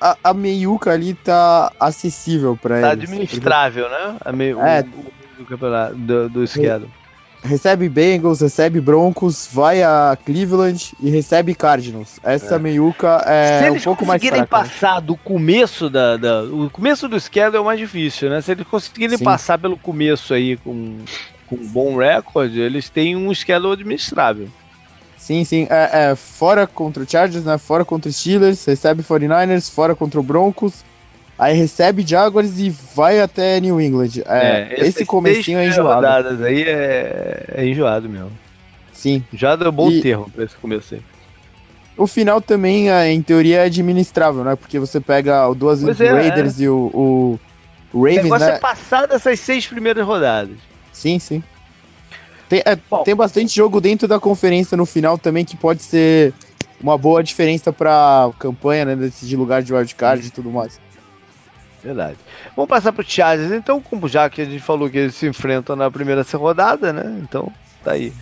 a, 0.00 0.16
a 0.22 0.32
meiuca 0.32 0.92
ali 0.92 1.14
tá 1.14 1.72
acessível 1.80 2.56
para 2.56 2.80
tá 2.80 2.92
eles. 2.92 3.08
Tá 3.08 3.12
administrável, 3.12 3.90
né? 3.90 4.18
A 4.24 4.30
meio, 4.30 4.60
é. 4.60 4.82
o, 4.82 5.42
do 5.42 5.46
campeonato, 5.46 5.96
do, 5.96 6.28
do 6.28 6.46
schedule. 6.46 6.97
Recebe 7.42 7.88
Bengals, 7.88 8.40
recebe 8.40 8.80
Broncos, 8.80 9.48
vai 9.52 9.82
a 9.82 10.18
Cleveland 10.24 10.92
e 11.00 11.08
recebe 11.08 11.54
Cardinals. 11.54 12.18
Essa 12.22 12.56
é. 12.56 12.58
meiuca 12.58 13.22
é 13.26 13.70
um 13.70 13.80
pouco 13.80 14.04
mais 14.04 14.20
fraca. 14.20 14.36
Se 14.36 14.40
eles 14.40 14.44
conseguirem 14.44 14.44
passar 14.44 15.00
do 15.00 15.16
começo 15.16 15.88
da, 15.88 16.16
da, 16.16 16.42
O 16.42 16.68
começo 16.68 17.08
do 17.08 17.18
schedule 17.20 17.56
é 17.56 17.60
o 17.60 17.64
mais 17.64 17.78
difícil, 17.78 18.28
né? 18.28 18.40
Se 18.40 18.52
eles 18.52 18.66
conseguirem 18.66 19.16
Sim. 19.16 19.24
passar 19.24 19.56
pelo 19.56 19.76
começo 19.76 20.34
aí 20.34 20.56
com, 20.56 20.98
com 21.46 21.56
um 21.56 21.68
bom 21.68 21.96
recorde, 21.96 22.58
eles 22.60 22.90
têm 22.90 23.16
um 23.16 23.32
schedule 23.32 23.72
administrável. 23.72 24.48
Sim, 25.16 25.44
sim. 25.44 25.66
É, 25.70 26.10
é, 26.10 26.14
fora 26.16 26.66
contra 26.66 27.02
o 27.02 27.08
Chargers, 27.08 27.44
né? 27.44 27.56
Fora 27.56 27.84
contra 27.84 28.08
os 28.08 28.16
Steelers, 28.16 28.64
recebe 28.64 29.02
49ers, 29.02 29.70
fora 29.70 29.94
contra 29.94 30.18
o 30.18 30.22
Broncos. 30.22 30.82
Aí 31.38 31.56
recebe 31.56 32.04
Jaguars 32.04 32.58
e 32.58 32.68
vai 32.94 33.20
até 33.20 33.60
New 33.60 33.80
England. 33.80 34.22
É, 34.26 34.74
é 34.74 34.86
esse 34.86 35.06
comecinho 35.06 35.58
é 35.58 35.68
enjoado. 35.68 35.94
rodadas 35.94 36.42
aí 36.42 36.62
é, 36.62 37.44
é 37.54 37.66
enjoado 37.66 38.08
mesmo. 38.08 38.32
Sim. 38.92 39.22
Já 39.32 39.54
deu 39.54 39.70
bom 39.70 39.88
e... 39.88 40.02
termo 40.02 40.28
pra 40.28 40.44
esse 40.44 40.56
começo 40.56 40.94
aí. 40.94 41.02
O 41.96 42.06
final 42.06 42.40
também, 42.40 42.90
é, 42.90 43.12
em 43.12 43.22
teoria, 43.22 43.58
é 43.58 43.64
administrável, 43.64 44.42
né? 44.42 44.56
Porque 44.56 44.78
você 44.78 45.00
pega 45.00 45.48
o 45.48 45.54
duas 45.54 45.82
é, 46.00 46.10
Raiders 46.10 46.60
é. 46.60 46.64
e 46.64 46.68
o, 46.68 47.38
o 47.92 48.02
Ravens, 48.02 48.20
o 48.20 48.22
negócio 48.24 48.46
né? 48.46 48.54
é 48.54 48.58
passar 48.58 49.06
dessas 49.06 49.38
seis 49.40 49.66
primeiras 49.66 50.04
rodadas. 50.04 50.56
Sim, 50.92 51.18
sim. 51.18 51.42
Tem, 52.48 52.62
é, 52.64 52.76
tem 53.04 53.14
bastante 53.14 53.54
jogo 53.54 53.80
dentro 53.80 54.08
da 54.08 54.18
conferência 54.18 54.76
no 54.76 54.86
final 54.86 55.18
também 55.18 55.44
que 55.44 55.56
pode 55.56 55.82
ser 55.82 56.32
uma 56.80 56.96
boa 56.96 57.22
diferença 57.22 57.72
pra 57.72 58.30
campanha, 58.38 58.84
né? 58.84 58.96
Decidir 58.96 59.36
lugar 59.36 59.62
de 59.62 59.72
wildcard 59.72 60.26
e 60.26 60.30
tudo 60.30 60.50
mais. 60.50 60.80
Verdade. 61.82 62.16
Vamos 62.56 62.68
passar 62.68 62.92
pro 62.92 63.08
Chargers, 63.08 63.52
então, 63.52 63.80
como 63.80 64.08
já 64.08 64.28
que 64.28 64.42
a 64.42 64.44
gente 64.44 64.60
falou 64.62 64.90
que 64.90 64.98
eles 64.98 65.14
se 65.14 65.26
enfrentam 65.26 65.76
na 65.76 65.90
primeira 65.90 66.24
rodada, 66.34 66.92
né? 66.92 67.18
Então, 67.22 67.52
tá 67.84 67.92
aí. 67.92 68.12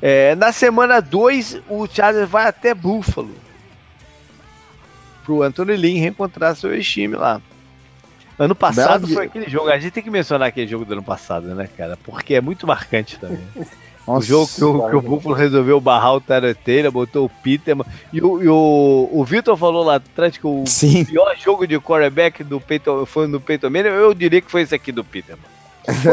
É, 0.00 0.34
na 0.34 0.52
semana 0.52 1.00
2, 1.00 1.62
o 1.68 1.86
Chargers 1.86 2.28
vai 2.28 2.46
até 2.46 2.74
Buffalo. 2.74 3.34
Pro 5.24 5.42
Anthony 5.42 5.76
Lynn 5.76 6.00
reencontrar 6.00 6.56
seu 6.56 6.74
ex-time 6.74 7.14
lá. 7.16 7.40
Ano 8.38 8.54
passado 8.54 9.06
foi 9.06 9.26
aquele 9.26 9.48
jogo. 9.48 9.68
A 9.68 9.78
gente 9.78 9.92
tem 9.92 10.02
que 10.02 10.10
mencionar 10.10 10.48
aquele 10.48 10.66
jogo 10.66 10.84
do 10.84 10.94
ano 10.94 11.02
passado, 11.02 11.54
né, 11.54 11.68
cara? 11.76 11.96
Porque 12.02 12.34
é 12.34 12.40
muito 12.40 12.66
marcante 12.66 13.18
também. 13.18 13.46
Nossa, 14.06 14.18
o 14.18 14.22
jogo 14.22 14.48
que 14.48 14.64
o, 14.64 14.90
que 14.90 14.96
o 14.96 15.00
Buffalo 15.00 15.34
resolveu 15.34 15.80
barrar 15.80 16.14
o 16.14 16.20
Taranteira, 16.20 16.90
botou 16.90 17.26
o 17.26 17.28
Peterman. 17.28 17.86
E 18.12 18.20
o, 18.20 18.42
e 18.42 18.48
o, 18.48 19.08
o 19.12 19.24
Vitor 19.24 19.56
falou 19.56 19.84
lá 19.84 19.96
atrás 19.96 20.36
que 20.36 20.46
o 20.46 20.64
Sim. 20.66 21.04
pior 21.04 21.34
jogo 21.36 21.66
de 21.66 21.78
quarterback 21.78 22.42
do 22.42 22.60
Peyton, 22.60 23.06
foi 23.06 23.26
no 23.26 23.40
Peyton 23.40 23.70
Manning. 23.70 23.88
Eu 23.88 24.12
diria 24.12 24.40
que 24.40 24.50
foi 24.50 24.62
esse 24.62 24.74
aqui 24.74 24.90
do 24.90 25.04
Peterman. 25.04 25.46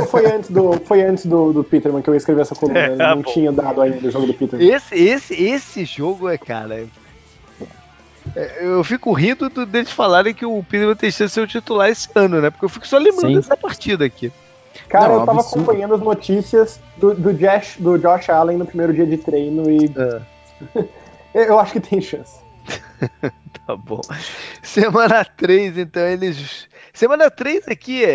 Foi 0.09 0.25
antes 0.25 0.49
do, 0.49 0.73
foi 0.85 1.01
antes 1.03 1.25
do, 1.25 1.53
do 1.53 1.63
Peterman 1.63 2.01
que 2.01 2.09
eu 2.09 2.15
escrevi 2.15 2.41
essa 2.41 2.55
coluna. 2.55 2.79
É, 2.89 2.95
não 2.95 3.21
bom. 3.21 3.31
tinha 3.31 3.51
dado 3.51 3.81
ainda 3.81 4.07
o 4.07 4.11
jogo 4.11 4.27
do 4.27 4.33
Peterman. 4.33 4.67
Esse, 4.67 4.95
esse, 4.95 5.33
esse 5.33 5.85
jogo 5.85 6.29
é, 6.29 6.37
cara, 6.37 6.87
é, 8.35 8.57
eu 8.61 8.83
fico 8.83 9.11
rindo 9.13 9.49
do, 9.49 9.65
deles 9.65 9.91
falarem 9.91 10.33
que 10.33 10.45
o 10.45 10.63
Peterman 10.63 10.95
tem 10.95 11.11
chance 11.11 11.27
de 11.27 11.33
ser 11.33 11.41
o 11.41 11.47
titular 11.47 11.89
esse 11.89 12.07
ano, 12.15 12.41
né? 12.41 12.49
Porque 12.49 12.65
eu 12.65 12.69
fico 12.69 12.87
só 12.87 12.97
lembrando 12.97 13.29
Sim. 13.29 13.35
dessa 13.35 13.57
partida 13.57 14.05
aqui. 14.05 14.31
Cara, 14.87 15.09
Não, 15.09 15.19
eu 15.19 15.25
tava 15.25 15.39
absurdo. 15.39 15.63
acompanhando 15.63 15.95
as 15.95 16.01
notícias 16.01 16.79
do, 16.97 17.13
do, 17.13 17.33
Josh, 17.33 17.77
do 17.77 17.97
Josh 17.97 18.29
Allen 18.29 18.57
no 18.57 18.65
primeiro 18.65 18.93
dia 18.93 19.05
de 19.05 19.17
treino 19.17 19.69
e. 19.69 19.91
É. 21.35 21.45
eu 21.49 21.59
acho 21.59 21.73
que 21.73 21.79
tem 21.79 22.01
chance. 22.01 22.39
tá 23.65 23.75
bom. 23.75 24.01
Semana 24.61 25.25
3, 25.25 25.77
então, 25.77 26.03
eles. 26.03 26.67
Semana 26.93 27.29
3 27.29 27.67
aqui 27.67 28.03
é, 28.03 28.09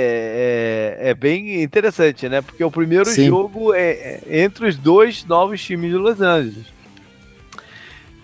é, 1.00 1.10
é, 1.10 1.14
bem 1.14 1.62
interessante, 1.62 2.28
né? 2.28 2.42
Porque 2.42 2.62
o 2.62 2.70
primeiro 2.70 3.06
Sim. 3.06 3.28
jogo 3.28 3.72
é, 3.72 4.20
é 4.26 4.42
entre 4.42 4.66
os 4.66 4.76
dois 4.76 5.24
novos 5.24 5.62
times 5.62 5.90
de 5.90 5.96
Los 5.96 6.20
Angeles. 6.20 6.73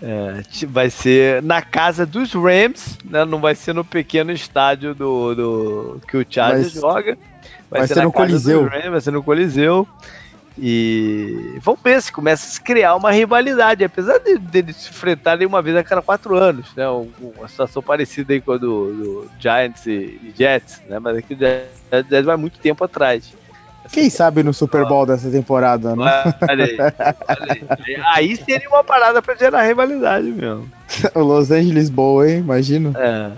É, 0.02 0.66
vai 0.66 0.88
ser 0.88 1.42
na 1.42 1.60
casa 1.60 2.06
dos 2.06 2.32
Rams, 2.32 2.98
né? 3.04 3.24
não 3.24 3.40
vai 3.40 3.54
ser 3.54 3.74
no 3.74 3.84
pequeno 3.84 4.32
estádio 4.32 4.94
do, 4.94 5.34
do 5.34 6.00
que 6.08 6.16
o 6.16 6.26
Chargers 6.28 6.72
joga. 6.72 7.18
Vai, 7.70 7.80
vai 7.80 7.86
ser, 7.86 7.94
ser 7.94 8.02
no 8.04 8.12
Coliseu. 8.12 8.64
Rams, 8.66 8.90
vai 8.90 9.00
ser 9.00 9.10
no 9.10 9.22
Coliseu. 9.22 9.86
E 10.58 11.58
vamos 11.62 11.80
ver 11.82 12.02
se 12.02 12.12
começa 12.12 12.46
a 12.46 12.50
se 12.50 12.60
criar 12.60 12.94
uma 12.94 13.10
rivalidade, 13.10 13.84
apesar 13.84 14.18
de, 14.18 14.36
de, 14.36 14.72
se 14.72 14.90
enfrentarem 14.90 15.46
uma 15.46 15.62
vez 15.62 15.76
a 15.76 15.84
cada 15.84 16.02
quatro 16.02 16.36
anos, 16.36 16.66
né? 16.74 16.86
Uma 16.88 17.48
situação 17.48 17.82
parecida 17.82 18.32
aí 18.32 18.40
com 18.40 18.52
a 18.52 18.58
do, 18.58 18.92
do 18.92 19.30
Giants 19.38 19.86
e, 19.86 20.20
e, 20.22 20.34
Jets, 20.36 20.82
né? 20.88 20.98
Mas 20.98 21.16
aqui 21.16 21.34
o 21.34 21.38
Jets 21.38 22.26
vai 22.26 22.36
muito 22.36 22.58
tempo 22.58 22.84
atrás. 22.84 23.32
Quem 23.90 24.08
sabe 24.08 24.42
no 24.42 24.52
Super 24.52 24.86
Bowl 24.86 25.04
dessa 25.04 25.30
temporada, 25.30 25.96
né? 25.96 26.34
Olha 26.48 26.64
aí, 26.64 26.76
olha 26.78 27.76
aí. 27.86 27.96
aí 28.14 28.36
seria 28.36 28.68
uma 28.68 28.84
parada 28.84 29.20
pra 29.20 29.34
gerar 29.34 29.62
rivalidade 29.62 30.26
mesmo. 30.26 30.70
o 31.14 31.20
Los 31.20 31.50
Angeles 31.50 31.90
Bowl, 31.90 32.24
hein? 32.24 32.38
Imagino. 32.38 32.94
É. 32.96 33.32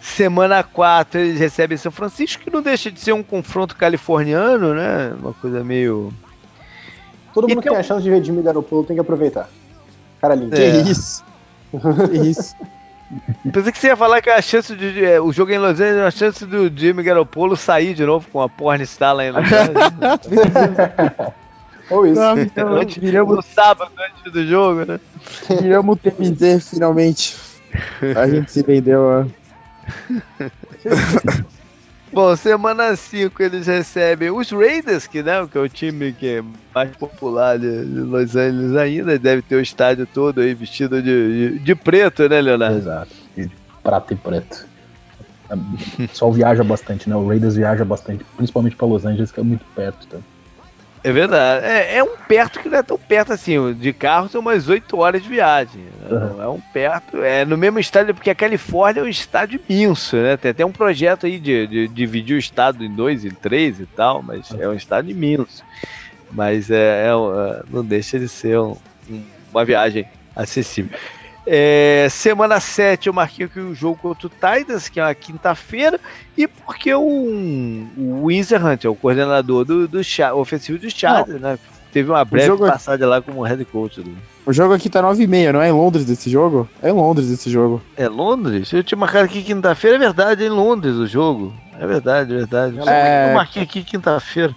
Semana 0.00 0.62
4 0.62 1.20
eles 1.20 1.38
recebem 1.38 1.76
São 1.76 1.92
Francisco, 1.92 2.42
que 2.42 2.50
não 2.50 2.62
deixa 2.62 2.90
de 2.90 3.00
ser 3.00 3.12
um 3.12 3.22
confronto 3.22 3.76
californiano, 3.76 4.72
né? 4.72 5.12
Uma 5.20 5.34
coisa 5.34 5.62
meio. 5.62 6.12
Todo 7.34 7.48
mundo 7.48 7.60
que 7.60 7.68
tem 7.68 7.76
a 7.76 7.82
chance 7.82 8.02
de 8.02 8.10
ver 8.10 8.24
Jimmy 8.24 8.42
Garoppolo 8.42 8.84
tem 8.84 8.96
que 8.96 9.00
aproveitar. 9.00 9.48
Cara 10.20 10.34
lindo. 10.34 10.54
É. 10.54 10.82
Que 10.82 10.90
isso? 10.90 11.24
que 12.10 12.28
isso? 12.28 12.54
Pensei 13.52 13.72
que 13.72 13.78
você 13.78 13.86
ia 13.88 13.96
falar 13.96 14.20
que 14.20 14.28
a 14.28 14.42
chance 14.42 14.74
de. 14.76 15.04
É, 15.04 15.20
o 15.20 15.32
jogo 15.32 15.50
em 15.50 15.58
Los 15.58 15.80
Angeles, 15.80 16.02
a 16.02 16.10
chance 16.10 16.44
do 16.44 16.70
Jimmy 16.74 17.02
Garoppolo 17.02 17.56
sair 17.56 17.94
de 17.94 18.04
novo 18.04 18.28
com 18.30 18.42
a 18.42 18.48
porn 18.48 18.84
star 18.86 19.14
lá 19.14 19.24
em 19.24 19.30
Los 19.30 19.44
Angeles. 19.44 19.74
Ou 21.90 22.06
isso. 22.06 22.20
Não, 22.20 22.38
então, 22.38 22.74
antes, 22.74 22.98
viramos... 22.98 23.36
No 23.36 23.42
sábado, 23.42 23.90
antes 23.98 24.30
do 24.30 24.46
jogo, 24.46 24.84
né? 24.84 25.00
Viramos 25.60 25.96
o 25.96 25.98
TMZ 25.98 26.68
finalmente. 26.68 27.34
A 28.14 28.28
gente 28.28 28.52
se 28.52 28.62
vendeu, 28.62 29.00
ó. 29.00 29.24
Bom, 32.12 32.34
semana 32.36 32.96
5 32.96 33.42
eles 33.42 33.66
recebem 33.66 34.30
os 34.30 34.50
Raiders, 34.50 35.06
que, 35.06 35.22
né, 35.22 35.46
que 35.50 35.58
é 35.58 35.60
o 35.60 35.68
time 35.68 36.12
que 36.12 36.38
é 36.38 36.44
mais 36.74 36.96
popular 36.96 37.58
de, 37.58 37.66
Los 37.66 38.34
Angeles 38.34 38.76
ainda, 38.76 39.18
deve 39.18 39.42
ter 39.42 39.56
o 39.56 39.60
estádio 39.60 40.06
todo 40.06 40.40
aí 40.40 40.54
vestido 40.54 41.02
de, 41.02 41.50
de, 41.52 41.58
de 41.58 41.74
preto, 41.74 42.28
né, 42.28 42.40
Leonardo? 42.40 42.78
Exato, 42.78 43.14
de 43.36 43.50
prata 43.82 44.14
e 44.14 44.16
preto. 44.16 44.66
Só 46.12 46.30
viaja 46.30 46.62
bastante, 46.62 47.08
né? 47.08 47.16
O 47.16 47.26
Raiders 47.26 47.56
viaja 47.56 47.84
bastante, 47.84 48.24
principalmente 48.36 48.76
para 48.76 48.86
Los 48.86 49.04
Angeles, 49.04 49.32
que 49.32 49.40
é 49.40 49.42
muito 49.42 49.64
perto. 49.74 50.06
Tá? 50.06 50.18
É 51.08 51.12
verdade. 51.12 51.64
É, 51.64 51.96
é, 51.96 52.04
um 52.04 52.18
perto 52.18 52.60
que 52.60 52.68
não 52.68 52.78
é 52.78 52.82
tão 52.82 52.98
perto 52.98 53.32
assim. 53.32 53.72
De 53.72 53.94
carro 53.94 54.28
são 54.28 54.42
umas 54.42 54.68
8 54.68 54.94
horas 54.98 55.22
de 55.22 55.28
viagem. 55.28 55.82
Uhum. 56.10 56.42
É 56.42 56.48
um 56.48 56.60
perto. 56.60 57.22
É 57.22 57.46
no 57.46 57.56
mesmo 57.56 57.78
estádio, 57.78 58.14
porque 58.14 58.28
a 58.28 58.34
Califórnia 58.34 59.00
é 59.00 59.04
um 59.04 59.08
estádio 59.08 59.58
imenso, 59.66 60.16
né? 60.16 60.36
Tem 60.36 60.50
até 60.50 60.66
um 60.66 60.72
projeto 60.72 61.24
aí 61.24 61.38
de, 61.38 61.66
de, 61.66 61.88
de 61.88 61.94
dividir 61.94 62.36
o 62.36 62.38
estado 62.38 62.84
em 62.84 62.94
dois, 62.94 63.24
em 63.24 63.30
três 63.30 63.80
e 63.80 63.86
tal, 63.86 64.22
mas 64.22 64.50
uhum. 64.50 64.60
é 64.60 64.68
um 64.68 64.74
estádio 64.74 65.10
imenso. 65.10 65.64
Mas 66.30 66.70
é, 66.70 67.06
é, 67.06 67.08
é, 67.08 67.62
não 67.70 67.82
deixa 67.82 68.18
de 68.18 68.28
ser 68.28 68.58
um, 68.58 68.76
uma 69.50 69.64
viagem 69.64 70.06
acessível. 70.36 70.94
É, 71.50 72.08
semana 72.10 72.60
7 72.60 73.06
eu 73.06 73.12
marquei 73.14 73.46
aqui 73.46 73.58
o 73.58 73.74
jogo 73.74 73.96
contra 73.96 74.26
o 74.26 74.30
Titans, 74.30 74.90
que 74.90 75.00
é 75.00 75.02
uma 75.02 75.14
quinta-feira, 75.14 75.98
e 76.36 76.46
porque 76.46 76.92
o, 76.92 77.00
o 77.00 78.26
Windsor 78.26 78.62
Hunt 78.64 78.84
é 78.84 78.88
o 78.88 78.94
coordenador 78.94 79.64
do, 79.64 79.88
do 79.88 80.00
ofensivo 80.34 80.78
dos 80.78 80.92
Chargers, 80.92 81.40
né? 81.40 81.58
Teve 81.90 82.10
uma 82.10 82.22
breve 82.22 82.48
jogo... 82.48 82.66
passagem 82.66 83.06
lá 83.06 83.22
como 83.22 83.42
head 83.42 83.64
coach. 83.64 84.02
Do... 84.02 84.14
O 84.44 84.52
jogo 84.52 84.74
aqui 84.74 84.90
tá 84.90 85.02
9h30, 85.02 85.52
não 85.52 85.62
é 85.62 85.70
em 85.70 85.72
Londres 85.72 86.04
desse 86.04 86.28
jogo? 86.28 86.68
É 86.82 86.90
em 86.90 86.92
Londres 86.92 87.30
esse 87.30 87.48
jogo. 87.50 87.80
É 87.96 88.06
Londres? 88.08 88.70
Eu 88.70 88.84
tinha 88.84 88.98
marcado 88.98 89.24
aqui 89.24 89.42
quinta-feira, 89.42 89.96
é 89.96 90.00
verdade, 90.00 90.44
é 90.44 90.48
em 90.48 90.50
Londres 90.50 90.96
o 90.96 91.06
jogo. 91.06 91.54
É 91.80 91.86
verdade, 91.86 92.34
é 92.34 92.36
verdade. 92.36 92.78
É... 92.86 93.30
Eu 93.30 93.34
marquei 93.34 93.62
aqui 93.62 93.82
quinta-feira. 93.82 94.54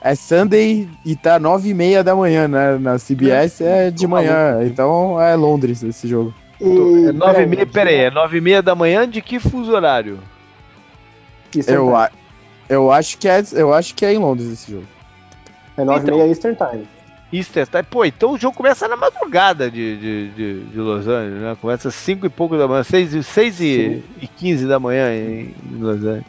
É 0.00 0.14
Sunday 0.14 0.88
e 1.04 1.16
tá 1.16 1.38
nove 1.38 1.70
e 1.70 1.74
meia 1.74 2.04
da 2.04 2.14
manhã, 2.14 2.46
né? 2.46 2.78
Na 2.78 2.96
CBS 2.96 3.60
é, 3.60 3.88
é 3.88 3.90
de 3.90 4.06
manhã, 4.06 4.58
então 4.64 5.20
é 5.20 5.34
Londres 5.34 5.82
esse 5.82 6.06
jogo. 6.06 6.34
E, 6.60 7.08
é 7.08 7.12
nove 7.12 7.42
e 7.42 7.46
meia, 7.46 7.66
pera 7.66 7.90
aí, 7.90 7.96
é 7.96 8.10
nove 8.10 8.38
e 8.38 8.40
meia 8.40 8.62
da 8.62 8.74
manhã 8.74 9.08
de 9.08 9.20
que 9.20 9.40
fuso 9.40 9.72
horário? 9.72 10.18
Eu, 11.66 11.96
é 11.96 12.10
Eu 12.68 12.92
acho 12.92 13.18
que 13.18 13.28
é, 13.28 13.42
eu 13.52 13.72
acho 13.72 13.94
que 13.94 14.04
é 14.04 14.12
em 14.12 14.18
Londres 14.18 14.52
esse 14.52 14.70
jogo. 14.70 14.86
É 15.76 15.84
9 15.84 16.00
então, 16.00 16.16
meia 16.16 16.28
Eastern 16.28 16.56
Time. 16.56 16.88
Eastern 17.32 17.70
Time. 17.70 17.82
Pô, 17.84 18.04
então 18.04 18.32
o 18.32 18.38
jogo 18.38 18.56
começa 18.56 18.88
na 18.88 18.96
madrugada 18.96 19.70
de, 19.70 19.96
de, 19.96 20.28
de, 20.30 20.60
de 20.64 20.78
Los 20.78 21.06
Angeles, 21.06 21.40
né? 21.40 21.56
Começa 21.60 21.88
às 21.88 21.94
5 21.94 22.26
e 22.26 22.28
pouco 22.28 22.56
da 22.56 22.66
manhã, 22.66 22.82
6, 22.82 23.26
6 23.26 23.60
e, 23.60 24.04
e 24.20 24.26
15 24.26 24.66
da 24.66 24.80
manhã 24.80 25.12
em, 25.14 25.54
em 25.70 25.78
Los 25.78 26.02
Angeles. 26.02 26.24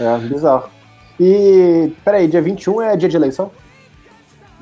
É, 0.00 0.18
bizarro. 0.18 0.70
E, 1.18 1.92
peraí, 2.04 2.28
dia 2.28 2.42
21 2.42 2.82
é 2.82 2.96
dia 2.96 3.08
de 3.08 3.16
eleição? 3.16 3.50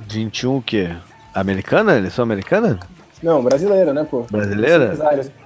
21 0.09 0.57
o 0.57 0.63
quê? 0.63 0.91
Americana? 1.35 1.97
Eleição 1.97 2.23
americana? 2.23 2.79
Não, 3.23 3.43
brasileira, 3.43 3.93
né, 3.93 4.07
pô? 4.09 4.27
Brasileira? 4.31 4.95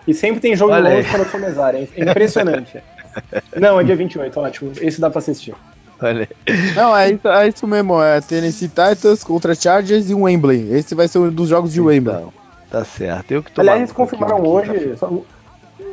E 0.06 0.12
sempre 0.12 0.40
tem 0.40 0.56
jogo 0.56 0.72
Olha 0.72 0.96
longe 0.96 1.08
quando 1.08 1.22
eu 1.22 1.28
sou 1.28 1.40
mesária. 1.40 1.88
É 1.96 2.10
impressionante. 2.10 2.82
Não, 3.56 3.80
é 3.80 3.84
dia 3.84 3.96
28, 3.96 4.40
ótimo. 4.40 4.72
Esse 4.80 5.00
dá 5.00 5.08
pra 5.08 5.20
assistir. 5.20 5.54
Olha. 6.00 6.28
Não, 6.76 6.96
é 6.96 7.10
isso, 7.10 7.28
é 7.28 7.48
isso 7.48 7.66
mesmo. 7.66 8.02
É 8.02 8.20
Tennessee 8.20 8.68
Titans 8.68 9.24
contra 9.24 9.54
Chargers 9.54 10.10
e 10.10 10.14
Wembley. 10.14 10.72
Esse 10.72 10.94
vai 10.94 11.08
ser 11.08 11.18
um 11.18 11.30
dos 11.30 11.48
jogos 11.48 11.72
de 11.72 11.80
Wembley. 11.80 12.16
Então, 12.16 12.32
tá 12.70 12.84
certo. 12.84 13.32
Eu 13.32 13.42
que 13.42 13.50
tô 13.50 13.60
Aliás, 13.60 13.80
eles 13.80 13.92
confirmaram 13.92 14.42
hoje. 14.44 14.96
Tá 14.98 15.08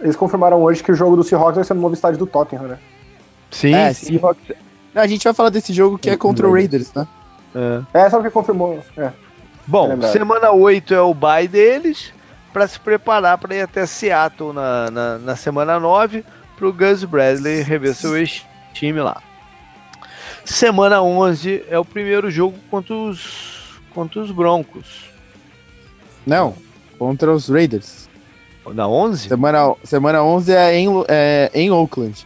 eles 0.01 0.15
confirmaram 0.15 0.61
hoje 0.61 0.83
que 0.83 0.91
o 0.91 0.95
jogo 0.95 1.15
do 1.15 1.23
Seahawks 1.23 1.55
vai 1.55 1.63
ser 1.63 1.73
no 1.73 1.81
novo 1.81 1.93
estádio 1.93 2.19
do 2.19 2.27
Tottenham, 2.27 2.67
né? 2.67 2.77
Sim. 3.49 3.73
É, 3.73 3.93
sim. 3.93 4.17
Seahawks. 4.17 4.55
Não, 4.95 5.01
a 5.01 5.07
gente 5.07 5.25
vai 5.25 5.33
falar 5.33 5.49
desse 5.49 5.73
jogo 5.73 5.97
que 5.97 6.09
é 6.09 6.15
contra 6.15 6.47
o 6.47 6.53
Raiders, 6.53 6.93
né? 6.93 7.05
É, 7.93 8.05
é 8.05 8.09
só 8.09 8.21
que 8.21 8.29
confirmou. 8.29 8.81
É. 8.95 9.11
Bom, 9.67 9.91
é 9.91 10.07
semana 10.07 10.51
8 10.51 10.93
é 10.93 11.01
o 11.01 11.13
bye 11.13 11.49
deles 11.49 12.13
para 12.53 12.65
se 12.65 12.79
preparar 12.79 13.37
para 13.37 13.53
ir 13.53 13.61
até 13.61 13.85
Seattle 13.85 14.53
na, 14.53 14.89
na, 14.89 15.17
na 15.17 15.35
semana 15.35 15.77
9 15.77 16.23
para 16.55 16.67
o 16.67 16.71
Gus 16.71 17.03
Bradley 17.03 17.61
rever 17.61 17.93
seu 17.93 18.15
ex-time 18.15 19.01
lá. 19.01 19.21
Semana 20.45 21.01
11 21.01 21.65
é 21.69 21.77
o 21.77 21.83
primeiro 21.83 22.31
jogo 22.31 22.57
contra 22.71 22.93
os, 22.93 23.77
contra 23.93 24.21
os 24.21 24.31
Broncos. 24.31 25.09
Não, 26.25 26.55
contra 26.97 27.33
os 27.33 27.49
Raiders. 27.49 28.07
Na 28.73 28.87
11? 28.87 29.27
Semana, 29.27 29.75
semana 29.83 30.23
11 30.23 30.53
é 30.53 30.75
em, 30.77 30.87
é, 31.09 31.51
em 31.53 31.69
Oakland. 31.69 32.25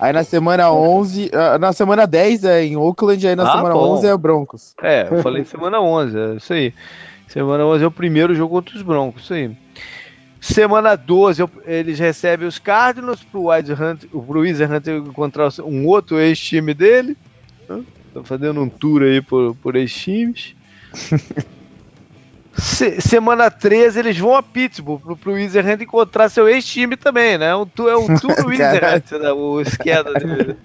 Aí 0.00 0.12
na 0.12 0.24
semana 0.24 0.70
11, 0.70 1.30
ah, 1.32 1.58
na 1.58 1.72
semana 1.72 2.06
10 2.06 2.44
é 2.44 2.64
em 2.64 2.76
Oakland, 2.76 3.26
aí 3.26 3.36
na 3.36 3.44
ah, 3.44 3.56
semana 3.56 3.74
bom. 3.74 3.96
11 3.96 4.06
é 4.06 4.16
Broncos. 4.16 4.74
É, 4.82 5.08
eu 5.10 5.22
falei 5.22 5.44
semana 5.44 5.80
11, 5.80 6.18
é 6.18 6.34
isso 6.36 6.52
aí. 6.52 6.74
Semana 7.28 7.64
11 7.64 7.84
é 7.84 7.86
o 7.86 7.90
primeiro 7.90 8.34
jogo 8.34 8.56
contra 8.56 8.76
os 8.76 8.82
Broncos, 8.82 9.24
isso 9.24 9.34
aí. 9.34 9.56
Semana 10.40 10.96
12, 10.96 11.44
eles 11.64 11.98
recebem 11.98 12.48
os 12.48 12.58
Cardinals 12.58 13.22
pro 13.22 13.48
Wide 13.48 13.72
Hunter, 13.72 14.08
pro 14.08 14.40
Wizard 14.40 14.74
Hunter 14.74 14.96
encontrar 14.96 15.48
um 15.64 15.86
outro 15.86 16.18
ex-time 16.18 16.74
dele. 16.74 17.16
Estão 18.08 18.24
fazendo 18.24 18.60
um 18.60 18.68
tour 18.68 19.02
aí 19.02 19.22
por, 19.22 19.54
por 19.56 19.76
ex-times. 19.76 20.54
Se, 22.56 23.00
semana 23.00 23.50
13 23.50 23.98
eles 23.98 24.18
vão 24.18 24.34
a 24.34 24.42
Pittsburgh 24.42 25.00
pro, 25.00 25.16
pro 25.16 25.32
Wizard 25.32 25.82
encontrar 25.82 26.28
seu 26.28 26.48
ex-time 26.48 26.96
também, 26.96 27.38
né? 27.38 27.54
Um, 27.56 27.62
é 27.88 27.96
um 27.96 28.14
tour 28.18 28.34
Wizard, 28.46 29.04
né? 29.18 29.32
o 29.32 29.60
esquerda 29.60 30.12
dele. 30.14 30.56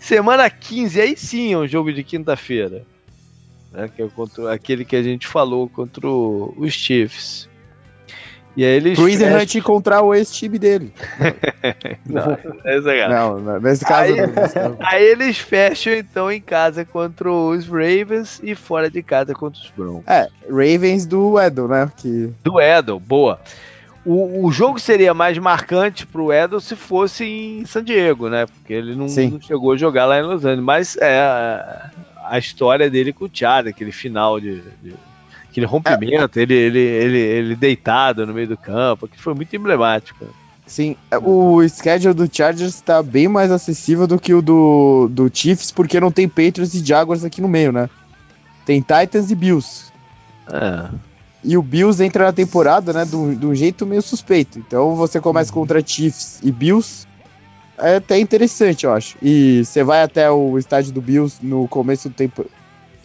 semana 0.00 0.48
15, 0.50 1.00
aí 1.00 1.16
sim 1.16 1.52
é 1.52 1.58
um 1.58 1.66
jogo 1.66 1.92
de 1.92 2.02
quinta-feira. 2.02 2.84
Né? 3.72 3.88
Que 3.94 4.02
é 4.02 4.08
contra, 4.08 4.52
aquele 4.52 4.84
que 4.84 4.96
a 4.96 5.02
gente 5.02 5.26
falou 5.26 5.68
contra 5.68 6.06
o, 6.08 6.54
os 6.56 6.72
Chiefs. 6.72 7.48
E 8.58 8.64
aí 8.64 8.72
eles. 8.72 8.98
Pro 8.98 9.08
Ethan 9.08 9.38
Hunt 9.38 9.54
encontrar 9.54 10.02
o 10.02 10.12
ex-time 10.12 10.58
dele. 10.58 10.92
não, 12.04 12.36
é 12.64 13.08
não, 13.08 13.38
não, 13.38 13.60
nesse 13.60 13.84
caso. 13.84 14.12
Aí, 14.12 14.16
não, 14.16 14.76
aí, 14.84 15.04
eles 15.04 15.38
fecham 15.38 15.92
então 15.92 16.28
em 16.28 16.40
casa 16.40 16.84
contra 16.84 17.30
os 17.30 17.68
Ravens 17.68 18.40
e 18.42 18.56
fora 18.56 18.90
de 18.90 19.00
casa 19.00 19.32
contra 19.32 19.60
os 19.60 19.70
Broncos. 19.70 20.02
É, 20.08 20.26
Ravens 20.50 21.06
do 21.06 21.40
Edel, 21.40 21.68
né? 21.68 21.88
Que... 21.98 22.32
Do 22.42 22.60
Edel, 22.60 22.98
boa. 22.98 23.38
O, 24.04 24.44
o 24.44 24.50
jogo 24.50 24.80
seria 24.80 25.14
mais 25.14 25.38
marcante 25.38 26.04
pro 26.04 26.32
Edel 26.32 26.58
se 26.58 26.74
fosse 26.74 27.24
em 27.24 27.64
San 27.64 27.84
Diego, 27.84 28.28
né? 28.28 28.46
Porque 28.46 28.72
ele 28.72 28.96
não, 28.96 29.06
não 29.06 29.40
chegou 29.40 29.70
a 29.70 29.76
jogar 29.76 30.06
lá 30.06 30.18
em 30.18 30.22
Los 30.22 30.44
Angeles. 30.44 30.64
Mas 30.64 30.96
é 30.96 31.20
a, 31.20 31.90
a 32.24 32.38
história 32.40 32.90
dele 32.90 33.12
com 33.12 33.26
o 33.26 33.28
Thiago, 33.28 33.68
aquele 33.68 33.92
final 33.92 34.40
de, 34.40 34.62
de 34.82 34.94
aquele 35.58 35.66
rompimento, 35.66 36.38
é. 36.38 36.42
ele, 36.42 36.54
ele, 36.54 36.78
ele, 36.78 37.18
ele 37.18 37.56
deitado 37.56 38.26
no 38.26 38.32
meio 38.32 38.48
do 38.48 38.56
campo, 38.56 39.08
que 39.08 39.20
foi 39.20 39.34
muito 39.34 39.54
emblemático. 39.54 40.24
Sim, 40.66 40.96
é, 41.10 41.16
o 41.18 41.66
schedule 41.68 42.14
do 42.14 42.28
Chargers 42.30 42.74
está 42.74 43.02
bem 43.02 43.26
mais 43.26 43.50
acessível 43.50 44.06
do 44.06 44.18
que 44.18 44.34
o 44.34 44.42
do, 44.42 45.08
do 45.10 45.30
Chiefs, 45.32 45.70
porque 45.70 45.98
não 45.98 46.10
tem 46.10 46.28
Patriots 46.28 46.74
e 46.74 46.84
Jaguars 46.84 47.24
aqui 47.24 47.40
no 47.40 47.48
meio, 47.48 47.72
né? 47.72 47.88
Tem 48.66 48.80
Titans 48.80 49.30
e 49.30 49.34
Bills. 49.34 49.90
É. 50.52 50.88
E 51.42 51.56
o 51.56 51.62
Bills 51.62 52.02
entra 52.04 52.26
na 52.26 52.32
temporada, 52.32 52.92
né, 52.92 53.04
de 53.04 53.46
um 53.46 53.54
jeito 53.54 53.86
meio 53.86 54.02
suspeito. 54.02 54.58
Então 54.58 54.94
você 54.94 55.20
começa 55.20 55.52
contra 55.52 55.84
Chiefs 55.84 56.40
e 56.42 56.52
Bills, 56.52 57.06
é 57.78 57.96
até 57.96 58.18
interessante, 58.18 58.84
eu 58.84 58.92
acho. 58.92 59.16
E 59.22 59.64
você 59.64 59.82
vai 59.82 60.02
até 60.02 60.30
o 60.30 60.58
estádio 60.58 60.92
do 60.92 61.00
Bills 61.00 61.38
no 61.40 61.66
começo 61.68 62.08
do 62.08 62.14
tempo, 62.14 62.44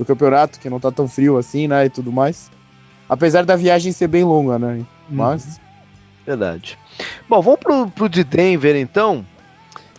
do 0.04 0.08
campeonato, 0.08 0.60
que 0.60 0.70
não 0.70 0.80
tá 0.80 0.92
tão 0.92 1.08
frio 1.08 1.38
assim, 1.38 1.68
né? 1.68 1.86
E 1.86 1.90
tudo 1.90 2.12
mais. 2.12 2.52
Apesar 3.08 3.46
da 3.46 3.56
viagem 3.56 3.92
ser 3.92 4.08
bem 4.08 4.24
longa, 4.24 4.60
né? 4.60 4.74
Uhum. 4.74 4.86
Mas. 5.10 5.46
Uhum. 5.46 5.64
Verdade. 6.26 6.80
Bom, 7.28 7.42
vamos 7.42 7.60
pro, 7.60 7.90
pro 7.90 8.10
de 8.10 8.24
Denver 8.24 8.76
então, 8.76 9.26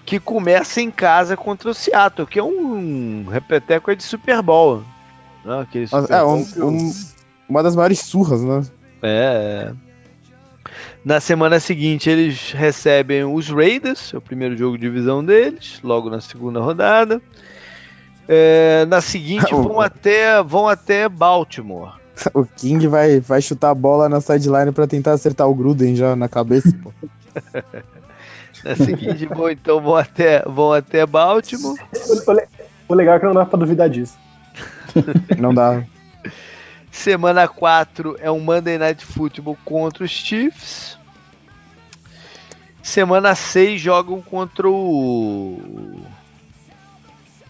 que 0.06 0.18
começa 0.18 0.80
em 0.80 0.90
casa 0.90 1.36
contra 1.36 1.70
o 1.70 1.74
Seattle, 1.74 2.26
que 2.26 2.38
é 2.38 2.42
um 2.42 3.26
repeteco 3.26 3.94
de 3.94 4.02
Super 4.02 4.40
Bowl. 4.40 4.82
Né? 5.44 5.66
Super 5.86 6.14
é, 6.14 6.20
Bowl 6.20 6.36
um, 6.36 6.68
um, 6.68 6.92
uma 7.48 7.62
das 7.62 7.76
maiores 7.76 8.00
surras, 8.00 8.42
né? 8.42 8.62
É. 9.02 9.72
Na 11.04 11.20
semana 11.20 11.60
seguinte, 11.60 12.08
eles 12.08 12.52
recebem 12.52 13.24
os 13.24 13.50
Raiders, 13.50 14.14
é 14.14 14.16
o 14.16 14.22
primeiro 14.22 14.56
jogo 14.56 14.78
de 14.78 14.82
divisão 14.82 15.22
deles, 15.22 15.78
logo 15.82 16.08
na 16.08 16.20
segunda 16.22 16.60
rodada. 16.60 17.20
É, 18.28 18.86
na 18.86 19.00
seguinte 19.00 19.50
vão 19.54 19.80
até 19.80 20.42
vão 20.42 20.68
até 20.68 21.08
Baltimore. 21.08 21.92
O 22.32 22.44
King 22.44 22.86
vai, 22.86 23.18
vai 23.18 23.42
chutar 23.42 23.70
a 23.70 23.74
bola 23.74 24.08
na 24.08 24.20
sideline 24.20 24.70
para 24.70 24.86
tentar 24.86 25.14
acertar 25.14 25.48
o 25.48 25.54
Gruden 25.54 25.96
já 25.96 26.14
na 26.14 26.28
cabeça. 26.28 26.72
Pô. 26.80 26.92
na 28.64 28.76
seguinte 28.76 29.26
vão 29.26 29.50
então 29.50 29.80
vão 29.80 29.96
até 29.96 30.40
vão 30.42 30.72
até 30.72 31.04
Baltimore. 31.04 31.76
O 32.88 32.94
legal 32.94 33.16
é 33.16 33.18
que 33.18 33.26
não 33.26 33.34
dá 33.34 33.44
para 33.44 33.58
duvidar 33.58 33.90
disso. 33.90 34.16
não 35.36 35.52
dá. 35.52 35.82
Semana 36.88 37.48
4 37.48 38.16
é 38.20 38.30
um 38.30 38.38
Monday 38.38 38.78
Night 38.78 39.04
Football 39.04 39.58
contra 39.64 40.04
os 40.04 40.10
Chiefs. 40.12 40.96
Semana 42.80 43.34
6 43.34 43.80
jogam 43.80 44.22
contra 44.22 44.68
o 44.68 46.04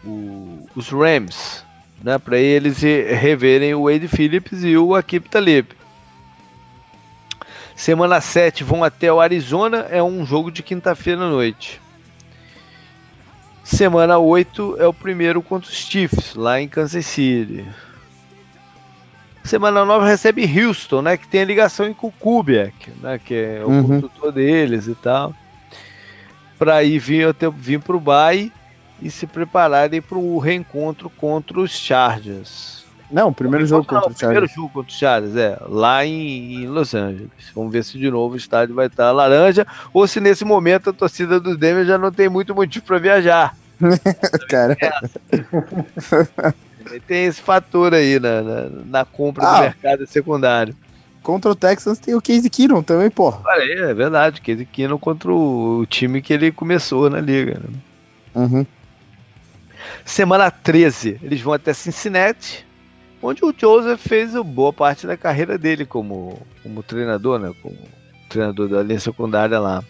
o, 0.06 0.68
os 0.74 0.88
Rams, 0.88 1.64
né, 2.02 2.18
para 2.18 2.38
eles 2.38 2.80
reverem 2.80 3.74
o 3.74 3.84
Wade 3.84 4.08
Phillips 4.08 4.62
e 4.62 4.76
o 4.76 4.94
Akip 4.94 5.28
Talib. 5.28 5.68
Semana 7.74 8.20
7 8.20 8.62
vão 8.62 8.84
até 8.84 9.12
o 9.12 9.20
Arizona, 9.20 9.86
é 9.90 10.02
um 10.02 10.24
jogo 10.24 10.50
de 10.50 10.62
quinta-feira 10.62 11.22
à 11.22 11.28
noite. 11.28 11.80
Semana 13.64 14.18
8 14.18 14.76
é 14.78 14.86
o 14.86 14.92
primeiro 14.92 15.42
contra 15.42 15.70
os 15.70 15.76
Chiefs, 15.76 16.34
lá 16.34 16.60
em 16.60 16.68
Kansas 16.68 17.06
City. 17.06 17.64
Semana 19.42 19.84
9 19.84 20.06
recebe 20.06 20.44
Houston, 20.44 21.02
né, 21.02 21.16
que 21.16 21.26
tem 21.26 21.42
a 21.42 21.44
ligação 21.44 21.86
em 21.86 21.94
Kukubiak, 21.94 22.90
né, 23.00 23.18
que 23.18 23.34
é 23.34 23.62
o 23.64 23.68
uhum. 23.68 23.88
consultor 23.88 24.32
deles 24.32 24.86
e 24.86 24.94
tal. 24.94 25.34
Para 26.58 26.84
ir 26.84 26.98
vir 26.98 27.28
até 27.28 27.50
vir 27.50 27.80
pro 27.80 27.98
Bay 27.98 28.52
e 29.04 29.10
se 29.10 29.26
prepararem 29.26 30.00
para 30.00 30.16
o 30.16 30.38
reencontro 30.38 31.10
contra 31.10 31.60
os 31.60 31.70
Chargers. 31.70 32.82
Não, 33.10 33.28
o 33.28 33.34
primeiro 33.34 33.66
jogo 33.66 33.84
contra 33.84 34.10
os 34.10 34.18
Chargers. 34.18 34.18
primeiro 34.18 34.46
jogo 34.48 34.68
contra 34.70 34.90
os 34.90 34.98
Chargers, 34.98 35.36
é, 35.36 35.58
lá 35.68 36.06
em, 36.06 36.54
em, 36.54 36.66
Los 36.66 36.94
Angeles. 36.94 37.30
Vamos 37.54 37.70
ver 37.70 37.84
se 37.84 37.98
de 37.98 38.10
novo 38.10 38.32
o 38.32 38.36
estádio 38.38 38.74
vai 38.74 38.86
estar 38.86 39.12
laranja 39.12 39.66
ou 39.92 40.08
se 40.08 40.20
nesse 40.20 40.42
momento 40.42 40.88
a 40.88 40.92
torcida 40.92 41.38
do 41.38 41.54
Denver 41.56 41.84
já 41.84 41.98
não 41.98 42.10
tem 42.10 42.30
muito 42.30 42.54
motivo 42.54 42.86
para 42.86 42.98
viajar. 42.98 43.54
Cara. 44.48 44.76
tem 47.06 47.26
esse 47.26 47.42
fator 47.42 47.92
aí 47.92 48.18
na, 48.18 48.40
na, 48.40 48.68
na 48.86 49.04
compra 49.04 49.46
ah, 49.46 49.54
do 49.56 49.60
mercado 49.60 50.06
secundário. 50.06 50.74
Contra 51.22 51.50
o 51.50 51.54
Texans 51.54 51.98
tem 51.98 52.14
o 52.14 52.22
Casey 52.22 52.48
Keenum 52.48 52.82
também, 52.82 53.10
pô. 53.10 53.34
Olha 53.44 53.62
aí, 53.62 53.72
é 53.72 53.94
verdade. 53.94 54.40
Casey 54.40 54.64
Keenum 54.64 54.98
contra 54.98 55.30
o, 55.30 55.84
time 55.86 56.22
que 56.22 56.32
ele 56.32 56.50
começou 56.50 57.10
na 57.10 57.20
liga. 57.20 57.60
Né? 57.62 57.70
Uhum. 58.34 58.66
Semana 60.04 60.50
13, 60.50 61.20
eles 61.22 61.40
vão 61.40 61.52
até 61.52 61.72
Cincinnati, 61.72 62.66
onde 63.22 63.44
o 63.44 63.54
Joseph 63.56 64.00
fez 64.00 64.32
boa 64.42 64.72
parte 64.72 65.06
da 65.06 65.16
carreira 65.16 65.58
dele 65.58 65.84
como, 65.84 66.40
como 66.62 66.82
treinador, 66.82 67.38
né? 67.38 67.52
Como 67.62 67.76
treinador 68.28 68.68
da 68.68 68.82
linha 68.82 69.00
secundária 69.00 69.58
lá. 69.58 69.82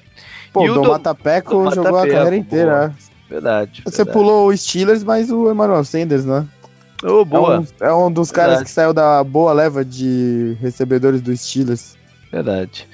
Pô, 0.52 0.64
o 0.64 0.89
Matapeco 0.89 1.70
jogou 1.74 1.98
a 1.98 2.09
carreira 2.09 2.36
inteira. 2.36 2.94
É. 2.98 3.14
Verdade. 3.28 3.82
Você 3.85 4.05
verdade. 4.05 4.18
pulou 4.18 4.48
o 4.48 4.56
Steelers, 4.56 5.02
mas 5.02 5.31
o 5.31 5.51
Emmanuel 5.51 5.85
Sanders, 5.85 6.24
né? 6.24 6.47
Oh, 7.02 7.24
boa. 7.24 7.64
É 7.81 7.86
um, 7.86 7.89
é 7.89 7.94
um 7.94 8.12
dos 8.12 8.31
verdade. 8.31 8.51
caras 8.51 8.64
que 8.64 8.70
saiu 8.70 8.93
da 8.93 9.22
boa 9.24 9.52
leva 9.52 9.85
de 9.85 10.56
recebedores 10.60 11.20
do 11.20 11.36
Steelers. 11.36 11.97
Verdade. 12.31 12.89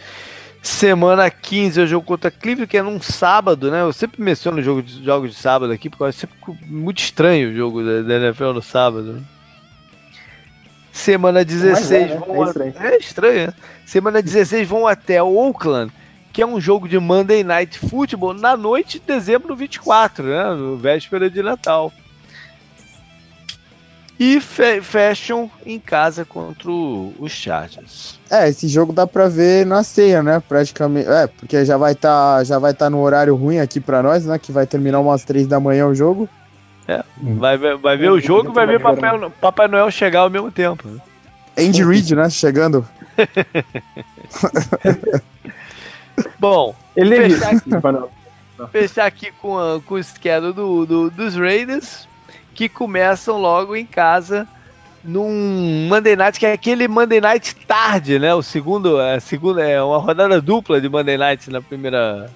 Semana 0.63 1.31
15 1.31 1.81
é 1.81 1.85
o 1.85 1.87
jogo 1.87 2.07
contra 2.07 2.31
Cleveland, 2.31 2.69
que 2.69 2.77
é 2.77 2.83
num 2.83 3.01
sábado, 3.01 3.71
né? 3.71 3.81
Eu 3.81 3.93
sempre 3.93 4.23
menciono 4.23 4.63
jogo 4.63 4.83
de, 4.83 5.03
jogos 5.03 5.31
de 5.31 5.37
sábado 5.37 5.73
aqui, 5.73 5.89
porque 5.89 6.05
é 6.05 6.13
sempre 6.13 6.37
muito 6.67 6.99
estranho 6.99 7.51
o 7.51 7.57
jogo 7.57 7.83
da, 7.83 8.03
da 8.03 8.15
NFL 8.17 8.53
no 8.53 8.63
sábado. 8.63 9.25
Semana 10.93 11.45
16 11.45 11.93
é, 11.93 12.07
né? 12.09 12.23
vão 12.27 12.45
é 12.45 12.47
estranho. 12.47 12.75
A... 12.77 12.87
é 12.87 12.97
estranho, 12.99 13.47
né? 13.47 13.55
Semana 13.87 14.23
16 14.23 14.69
vão 14.69 14.87
até 14.87 15.23
Oakland, 15.23 15.91
que 16.31 16.43
é 16.43 16.47
um 16.47 16.61
jogo 16.61 16.87
de 16.87 16.99
Monday 16.99 17.43
Night 17.43 17.79
Football 17.79 18.35
na 18.35 18.55
noite 18.55 18.99
de 18.99 19.07
dezembro 19.07 19.57
24, 19.57 20.25
né? 20.25 20.55
No 20.55 20.77
véspera 20.77 21.31
de 21.31 21.43
Natal 21.43 21.91
e 24.21 24.39
fe 24.39 24.83
fecham 24.83 25.51
em 25.65 25.81
casa 25.81 26.27
contra 26.27 26.71
os 26.71 27.33
Chargers. 27.33 28.21
É, 28.31 28.51
esse 28.51 28.69
jogo 28.69 28.93
dá 28.93 29.07
pra 29.07 29.29
ver 29.29 29.65
na 29.65 29.83
ceia, 29.83 30.23
né? 30.23 30.43
Praticamente. 30.47 31.09
É, 31.09 31.27
porque 31.27 31.65
já 31.65 31.79
vai 31.79 31.95
tá, 31.95 32.45
já 32.45 32.59
vai 32.59 32.73
estar 32.73 32.85
tá 32.85 32.91
no 32.91 33.01
horário 33.01 33.35
ruim 33.35 33.59
aqui 33.59 33.81
pra 33.81 34.03
nós, 34.03 34.27
né? 34.27 34.39
Que 34.39 34.53
vai 34.53 34.67
terminar 34.67 35.01
umas 35.01 35.25
três 35.25 35.47
da 35.47 35.59
manhã 35.59 35.87
o 35.87 35.95
jogo. 35.95 36.29
É, 36.87 37.03
vai, 37.17 37.57
ver, 37.57 37.79
vai 37.79 37.97
ver 37.97 38.11
o 38.11 38.21
jogo 38.21 38.51
e 38.51 38.53
vai 38.53 38.67
ver 38.67 38.79
Papai, 38.79 39.31
Papai 39.41 39.69
Noel 39.69 39.91
chegar 39.91 40.21
ao 40.21 40.31
mesmo 40.31 40.51
tempo. 40.51 40.87
Né? 40.87 41.01
Andy 41.59 41.83
Reid, 41.83 42.15
né? 42.15 42.29
Chegando. 42.29 42.87
Bom, 46.39 46.75
ele 46.95 47.31
fechar 47.31 47.55
aqui, 47.55 47.71
fechar 48.71 49.07
aqui 49.07 49.33
com, 49.41 49.59
a, 49.59 49.81
com 49.81 49.95
o 49.95 50.05
schedule 50.05 50.53
do, 50.53 50.85
do, 50.85 51.11
dos 51.11 51.37
Raiders 51.37 52.10
que 52.61 52.69
começam 52.69 53.39
logo 53.39 53.75
em 53.75 53.87
casa 53.87 54.47
num 55.03 55.89
Monday 55.89 56.15
Night, 56.15 56.39
que 56.39 56.45
é 56.45 56.53
aquele 56.53 56.87
Monday 56.87 57.19
Night 57.19 57.57
tarde, 57.67 58.19
né? 58.19 58.35
O 58.35 58.43
segundo, 58.43 59.01
a 59.01 59.19
segunda 59.19 59.67
é 59.67 59.83
uma 59.83 59.97
rodada 59.97 60.43
dupla 60.43 60.79
de 60.79 60.87
Monday 60.87 61.17
Night 61.17 61.49
na 61.49 61.63
primeira 61.63 62.31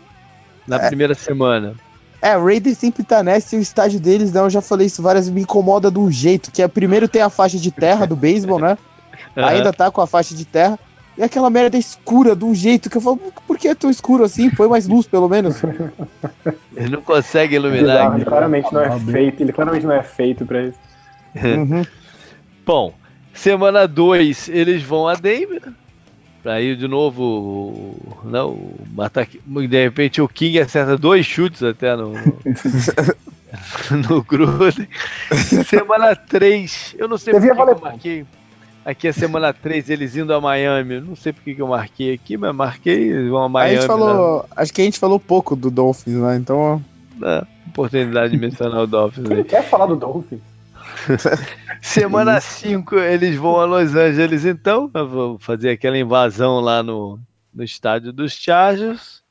na 0.66 0.76
é. 0.76 0.86
primeira 0.86 1.14
semana. 1.14 1.74
É, 2.22 2.38
o 2.38 2.42
Raiders 2.42 2.78
sempre 2.78 3.04
tá 3.04 3.22
nessa 3.22 3.54
e 3.54 3.58
o 3.58 3.60
estádio 3.60 4.00
deles, 4.00 4.32
não, 4.32 4.44
eu 4.44 4.50
já 4.50 4.62
falei 4.62 4.86
isso 4.86 5.02
várias 5.02 5.26
vezes, 5.26 5.34
me 5.34 5.42
incomoda 5.42 5.90
de 5.90 5.98
um 5.98 6.10
jeito, 6.10 6.50
que 6.50 6.62
é 6.62 6.68
primeiro 6.68 7.06
tem 7.06 7.20
a 7.20 7.28
faixa 7.28 7.58
de 7.58 7.70
terra 7.70 8.06
do 8.06 8.16
beisebol, 8.16 8.58
né? 8.58 8.78
Uhum. 9.36 9.44
Ainda 9.44 9.72
tá 9.72 9.90
com 9.90 10.00
a 10.00 10.06
faixa 10.06 10.32
de 10.32 10.44
terra. 10.44 10.78
E 11.16 11.22
aquela 11.22 11.48
merda 11.48 11.78
escura 11.78 12.34
de 12.34 12.44
um 12.44 12.54
jeito 12.54 12.90
que 12.90 12.96
eu 12.96 13.00
falo, 13.00 13.16
por 13.46 13.56
que 13.56 13.68
é 13.68 13.74
tão 13.74 13.88
escuro 13.88 14.24
assim? 14.24 14.50
Põe 14.50 14.68
mais 14.68 14.88
luz, 14.88 15.06
pelo 15.06 15.28
menos. 15.28 15.62
Ele 16.74 16.88
não 16.88 17.02
consegue 17.02 17.54
iluminar. 17.54 18.16
ele 18.16 18.24
claramente 18.24 18.72
não 18.72 18.80
é 18.80 18.98
feito, 18.98 19.40
ele 19.40 19.52
claramente 19.52 19.86
não 19.86 19.94
é 19.94 20.02
feito 20.02 20.44
pra 20.44 20.62
isso. 20.64 20.78
Uhum. 21.34 21.84
Bom, 22.64 22.94
semana 23.32 23.88
2 23.88 24.48
eles 24.48 24.84
vão 24.84 25.08
a 25.08 25.14
Denver. 25.14 25.62
Pra 26.44 26.60
ir 26.60 26.76
de 26.76 26.86
novo. 26.86 27.96
Não, 28.22 28.56
matar. 28.94 29.26
De 29.26 29.82
repente 29.82 30.20
o 30.20 30.28
King 30.28 30.60
acerta 30.60 30.96
dois 30.96 31.26
chutes 31.26 31.62
até 31.62 31.96
no. 31.96 32.12
no 34.08 34.22
Gruden. 34.22 34.88
Semana 35.66 36.14
3. 36.14 36.94
Eu 36.98 37.08
não 37.08 37.18
sei 37.18 37.32
por 37.32 37.42
que 37.42 37.50
eu 37.50 37.80
marquei. 37.80 38.26
Aqui 38.84 39.08
é 39.08 39.12
semana 39.12 39.52
3, 39.52 39.88
eles 39.88 40.14
indo 40.14 40.34
a 40.34 40.40
Miami. 40.40 41.00
Não 41.00 41.16
sei 41.16 41.32
porque 41.32 41.54
que 41.54 41.62
eu 41.62 41.68
marquei 41.68 42.12
aqui, 42.12 42.36
mas 42.36 42.54
marquei 42.54 43.28
vão 43.28 43.44
a 43.44 43.48
Miami. 43.48 43.76
A 43.76 43.80
gente 43.80 43.86
falou, 43.86 44.42
né? 44.42 44.48
Acho 44.56 44.72
que 44.74 44.82
a 44.82 44.84
gente 44.84 44.98
falou 44.98 45.18
pouco 45.18 45.56
do 45.56 45.70
Dolphins, 45.70 46.16
né? 46.16 46.36
Então. 46.36 46.84
É, 47.22 47.46
oportunidade 47.68 48.32
de 48.32 48.38
mencionar 48.38 48.82
o 48.82 48.86
Dolphins. 48.86 49.26
Quem 49.26 49.36
aí. 49.38 49.44
quer 49.44 49.62
falar 49.64 49.86
do 49.86 49.96
Dolphins? 49.96 50.40
semana 51.80 52.40
5, 52.40 52.96
eles 52.96 53.36
vão 53.36 53.58
a 53.58 53.64
Los 53.64 53.94
Angeles, 53.94 54.44
então. 54.44 54.90
Vou 54.92 55.38
fazer 55.38 55.70
aquela 55.70 55.96
invasão 55.96 56.60
lá 56.60 56.82
no, 56.82 57.18
no 57.54 57.64
estádio 57.64 58.12
dos 58.12 58.32
Chargers. 58.32 59.22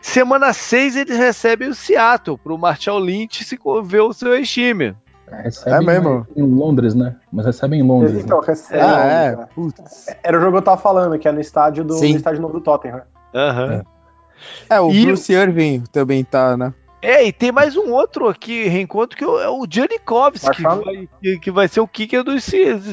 Semana 0.00 0.52
6, 0.52 0.96
eles 0.96 1.16
recebem 1.16 1.68
o 1.68 1.74
Seattle 1.74 2.36
para 2.36 2.52
o 2.52 2.58
Marshall 2.58 2.98
Lynch 2.98 3.44
se 3.44 3.56
ver 3.84 4.00
o 4.00 4.12
seu 4.12 4.42
time. 4.42 4.96
Recebe 5.40 5.76
é 5.76 5.80
mesmo? 5.80 6.26
Em 6.36 6.42
Londres, 6.42 6.94
né? 6.94 7.16
Mas 7.32 7.46
recebe 7.46 7.76
em 7.76 7.82
Londres. 7.82 8.24
Então, 8.24 8.40
né? 8.40 8.46
recebe. 8.48 8.80
Ah, 8.80 9.04
é. 9.04 9.36
Né? 9.36 9.46
Era 10.22 10.36
o 10.36 10.40
jogo 10.40 10.52
que 10.52 10.58
eu 10.58 10.62
tava 10.62 10.80
falando, 10.80 11.18
que 11.18 11.28
é 11.28 11.32
no 11.32 11.40
estádio 11.40 11.84
do 11.84 11.94
no 11.94 12.04
estádio 12.04 12.42
novo 12.42 12.54
do 12.54 12.60
Tottenham. 12.60 13.02
Aham. 13.34 13.66
Uhum. 13.66 13.72
É. 14.70 14.76
é, 14.76 14.80
o 14.80 14.90
e... 14.90 15.06
Bruce 15.06 15.32
Irving 15.32 15.84
também 15.92 16.24
tá, 16.24 16.56
né? 16.56 16.74
É, 17.00 17.26
e 17.26 17.32
tem 17.32 17.50
mais 17.50 17.76
um 17.76 17.90
outro 17.92 18.28
aqui, 18.28 18.68
reencontro, 18.68 19.16
que 19.16 19.24
é 19.24 19.48
o 19.48 19.66
Janikovski, 19.68 20.54
que 20.54 20.62
vai, 20.62 21.08
que, 21.20 21.38
que 21.40 21.50
vai 21.50 21.66
ser 21.66 21.80
o 21.80 21.88
kicker 21.88 22.22
dos 22.22 22.48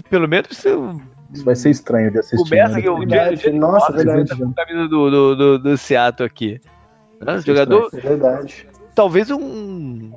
pelo 0.09 0.27
menos 0.27 0.65
isso 1.31 1.43
vai 1.43 1.55
ser 1.55 1.69
estranho 1.69 2.11
de 2.11 2.17
assistir. 2.17 2.49
Começa 2.49 2.73
né? 2.73 2.81
que 2.81 2.89
o 2.89 3.07
Janikovski 3.07 3.51
Nossa, 3.51 3.93
verdade. 3.93 4.35
com 4.35 4.49
a 4.49 4.53
camisa 4.53 4.87
do, 4.87 5.11
do, 5.11 5.35
do, 5.35 5.59
do 5.59 5.77
Seattle 5.77 6.25
aqui. 6.25 6.59
Né? 7.21 7.39
Jogador. 7.39 7.89
É 7.93 7.97
verdade. 7.97 8.67
Talvez 8.95 9.29
um 9.29 10.11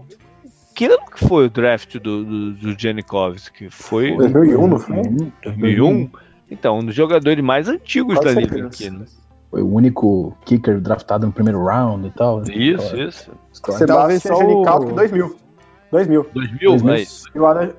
que 0.75 0.87
ano 0.87 0.99
que 1.11 1.27
foi 1.27 1.47
o 1.47 1.51
draft 1.51 1.99
do, 1.99 2.25
do, 2.25 2.53
do 2.53 2.81
Janikowski? 2.81 3.71
Foi 3.71 4.17
2001, 4.17 4.67
não 4.67 4.79
foi? 4.79 5.03
2001? 5.45 6.11
Então, 6.51 6.79
um 6.79 6.85
dos 6.85 6.95
jogadores 6.95 7.43
mais 7.43 7.69
antigos 7.69 8.15
Pode 8.15 8.35
da 8.35 8.41
liga 8.41 8.67
aqui, 8.67 8.91
né? 8.91 9.07
Foi 9.51 9.63
o 9.63 9.73
único 9.73 10.37
kicker 10.45 10.81
draftado 10.81 11.27
no 11.27 11.33
primeiro 11.33 11.65
round 11.65 12.07
e 12.07 12.11
tal. 12.11 12.43
Isso, 12.43 12.95
então, 12.95 13.09
isso. 13.09 13.31
Sebastião 13.53 14.39
Janikowski, 14.39 14.93
2000. 14.93 15.37
2000. 15.91 16.27
2000, 16.33 16.71
2000. 16.71 16.95
É 16.95 17.01
isso. 17.01 17.25
E, 17.35 17.39
Adam, 17.39 17.71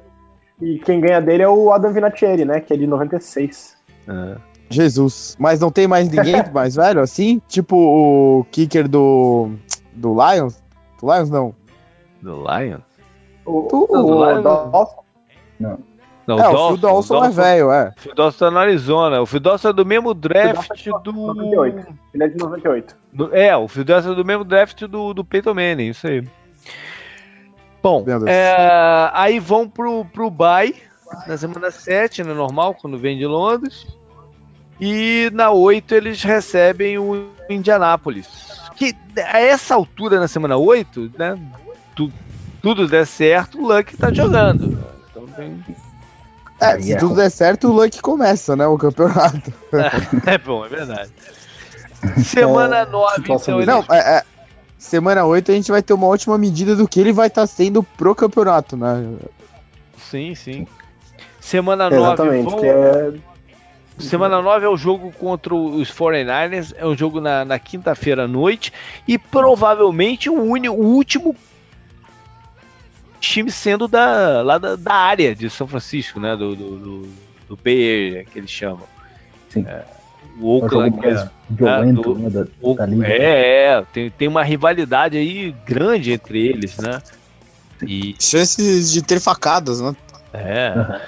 e, 0.61 0.79
quem 0.79 1.01
ganha 1.01 1.19
dele 1.19 1.43
é 1.43 1.49
o 1.49 1.71
Adam 1.71 1.91
Vinatieri, 1.91 2.45
né? 2.45 2.59
Que 2.59 2.73
é 2.73 2.77
de 2.77 2.85
96. 2.85 3.75
É. 4.07 4.37
Jesus. 4.69 5.35
Mas 5.39 5.59
não 5.59 5.71
tem 5.71 5.87
mais 5.87 6.09
ninguém 6.09 6.35
mais 6.53 6.75
velho 6.75 7.01
assim? 7.01 7.41
Tipo 7.47 7.75
o 7.75 8.45
kicker 8.51 8.87
do, 8.87 9.51
do 9.93 10.13
Lions? 10.13 10.61
Do 10.99 11.11
Lions 11.13 11.29
não. 11.29 11.55
Do 12.23 12.43
Lions? 12.47 12.81
O, 13.45 13.67
o, 13.71 13.87
o, 13.89 14.21
o 14.21 14.41
Dawson? 14.41 15.03
Não. 15.59 15.77
Não, 16.25 16.39
é, 16.39 16.47
o, 16.47 16.67
Phil 16.69 16.77
Dawson, 16.77 17.25
é 17.25 17.29
velho, 17.29 17.71
é. 17.71 17.89
O 17.89 18.01
Phil 18.01 18.15
Dawson 18.15 18.39
tá 18.39 18.51
no 18.51 18.57
Arizona. 18.57 19.21
O 19.21 19.25
Phil 19.25 19.41
Dawson 19.41 19.69
é 19.69 19.73
do 19.73 19.85
mesmo 19.85 20.13
draft 20.13 20.87
do... 21.03 21.11
98. 21.11 21.87
Ele 22.13 22.23
é 22.23 22.27
de 22.29 22.37
98. 22.37 22.95
Do... 23.11 23.35
É, 23.35 23.57
o 23.57 23.67
Phil 23.67 23.83
Dawson 23.83 24.13
é 24.13 24.15
do 24.15 24.23
mesmo 24.23 24.45
draft 24.45 24.83
do, 24.85 25.13
do 25.13 25.25
Peyton 25.25 25.53
Manning, 25.53 25.89
isso 25.89 26.07
aí. 26.07 26.25
Bom, 27.81 28.05
é... 28.25 28.55
aí 29.11 29.37
vão 29.37 29.67
pro, 29.67 30.05
pro 30.05 30.29
Bay 30.29 30.75
na 31.27 31.35
semana 31.35 31.69
7, 31.69 32.23
né, 32.23 32.33
normal, 32.33 32.73
quando 32.73 32.97
vem 32.97 33.17
de 33.17 33.25
Londres. 33.25 33.85
E 34.79 35.29
na 35.33 35.51
8 35.51 35.93
eles 35.93 36.23
recebem 36.23 36.97
o 36.97 37.27
Indianápolis. 37.49 38.61
Que 38.77 38.95
a 39.17 39.39
essa 39.39 39.75
altura, 39.75 40.19
na 40.19 40.27
semana 40.27 40.55
8, 40.55 41.11
né, 41.17 41.37
tu, 41.95 42.11
tudo 42.61 42.87
der 42.87 43.05
certo, 43.05 43.59
o 43.59 43.67
Luck 43.67 43.95
tá 43.97 44.11
jogando. 44.11 44.77
Então 45.09 45.27
tem. 45.27 45.63
É, 46.59 46.79
se 46.79 46.97
tudo 46.97 47.15
der 47.15 47.29
certo, 47.29 47.69
o 47.69 47.73
Luck 47.73 48.01
começa, 48.01 48.55
né? 48.55 48.65
O 48.67 48.77
campeonato. 48.77 49.53
é 50.25 50.37
bom, 50.37 50.65
é 50.65 50.69
verdade. 50.69 51.11
Semana 52.23 52.85
9, 52.85 53.15
é, 53.15 53.35
então. 53.35 53.65
Não, 53.65 53.85
é, 53.89 54.17
é, 54.17 54.23
semana 54.77 55.25
8 55.25 55.51
a 55.51 55.55
gente 55.55 55.71
vai 55.71 55.81
ter 55.81 55.93
uma 55.93 56.07
ótima 56.07 56.37
medida 56.37 56.75
do 56.75 56.85
que 56.85 56.99
ele 56.99 57.13
vai 57.13 57.27
estar 57.27 57.41
tá 57.41 57.47
sendo 57.47 57.81
pro 57.81 58.13
campeonato, 58.13 58.75
né? 58.75 59.07
Sim, 59.97 60.35
sim. 60.35 60.67
Semana 61.39 61.89
9. 61.89 61.95
Exatamente, 61.95 62.51
vão... 62.51 62.65
é 62.65 63.13
Semana 63.97 64.41
9 64.41 64.65
é 64.65 64.69
o 64.69 64.75
jogo 64.75 65.11
contra 65.11 65.53
os 65.53 65.91
49ers, 65.91 66.73
é 66.75 66.85
um 66.85 66.97
jogo 66.97 67.21
na, 67.21 67.45
na 67.45 67.59
quinta-feira 67.59 68.23
à 68.23 68.27
noite 68.27 68.73
e 69.07 69.17
provavelmente 69.17 70.29
o, 70.29 70.41
uni, 70.41 70.67
o 70.67 70.73
último 70.73 71.35
time 73.23 73.49
sendo 73.49 73.87
da, 73.87 74.41
lá 74.41 74.57
da, 74.57 74.75
da 74.75 74.93
área 74.93 75.33
de 75.33 75.49
São 75.49 75.65
Francisco, 75.65 76.19
né? 76.19 76.35
Do, 76.35 76.55
do, 76.55 76.77
do, 76.77 77.09
do 77.49 77.59
Bay 77.63 78.09
Area, 78.09 78.25
que 78.25 78.37
eles 78.37 78.51
chamam. 78.51 78.83
Sim. 79.49 79.65
É, 79.67 79.83
o 80.39 80.57
Oakland, 80.57 80.99
é, 81.05 81.11
é 81.11 81.29
violento, 81.49 82.15
né, 82.15 82.29
da, 82.29 82.47
o, 82.61 82.73
da 82.73 82.85
liga. 82.85 83.07
É, 83.07 83.65
é, 83.65 83.83
tem, 83.93 84.09
tem 84.09 84.27
uma 84.27 84.43
rivalidade 84.43 85.17
aí 85.17 85.55
grande 85.65 86.11
entre 86.11 86.47
eles, 86.47 86.77
né? 86.77 87.01
E... 87.87 88.15
Chances 88.19 88.91
de 88.91 89.01
ter 89.01 89.19
facadas, 89.19 89.79
né? 89.79 89.95
É. 90.33 91.01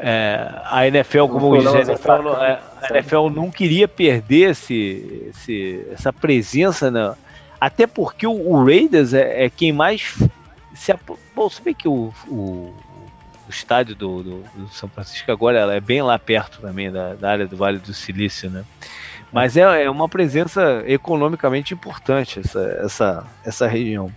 É 0.00 0.48
a 0.66 0.86
NFL, 0.86 1.26
como 1.26 1.58
diz, 1.58 1.66
a 1.66 1.80
NFL, 1.80 2.28
a 2.28 2.88
NFL 2.90 3.28
não 3.30 3.50
queria 3.50 3.88
perder 3.88 4.50
esse, 4.50 5.24
esse, 5.34 5.84
essa 5.92 6.12
presença, 6.12 6.88
né? 6.88 7.14
até 7.60 7.84
porque 7.84 8.24
o, 8.24 8.30
o 8.30 8.64
Raiders 8.64 9.12
é, 9.12 9.46
é, 9.46 9.50
quem 9.50 9.72
mais 9.72 10.16
se 10.78 10.94
bom, 11.34 11.50
se 11.50 11.60
bem 11.60 11.74
que 11.74 11.88
o, 11.88 12.14
o, 12.28 12.72
o 13.46 13.50
estádio 13.50 13.96
do, 13.96 14.22
do, 14.22 14.42
do, 14.54 14.68
São 14.68 14.88
Francisco 14.88 15.30
agora 15.32 15.58
é 15.74 15.80
bem 15.80 16.00
lá 16.02 16.18
perto 16.18 16.60
também 16.60 16.90
da, 16.90 17.14
da, 17.14 17.30
área 17.30 17.46
do 17.46 17.56
Vale 17.56 17.78
do 17.78 17.92
Silício, 17.92 18.48
né? 18.48 18.64
Mas 19.32 19.56
é, 19.56 19.84
é 19.84 19.90
uma 19.90 20.08
presença 20.08 20.82
economicamente 20.86 21.74
importante 21.74 22.38
essa, 22.38 22.60
essa, 22.82 23.26
essa 23.44 23.66
região. 23.66 24.10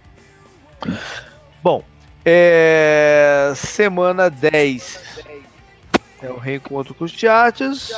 Bom, 1.61 1.83
é, 2.23 3.51
semana 3.55 4.29
10 4.29 5.25
é 6.21 6.29
o 6.29 6.37
reencontro 6.37 6.93
com 6.93 7.03
os 7.03 7.11
Chargers. 7.11 7.91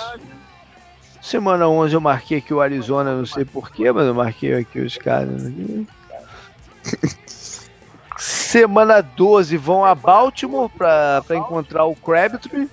Semana 1.22 1.68
11 1.68 1.94
eu 1.94 2.02
marquei 2.02 2.40
aqui 2.40 2.54
o 2.54 2.62
Arizona, 2.62 3.16
não 3.16 3.26
sei 3.26 3.46
porquê, 3.46 3.92
mas 3.92 4.08
eu 4.08 4.16
marquei 4.16 4.56
aqui 4.56 4.80
os 4.80 4.98
caras. 4.98 5.44
Semana 8.26 9.02
12 9.02 9.58
vão 9.58 9.84
a 9.84 9.94
Baltimore 9.94 10.70
para 10.70 11.22
encontrar 11.32 11.84
o 11.84 11.94
Crabtree. 11.94 12.70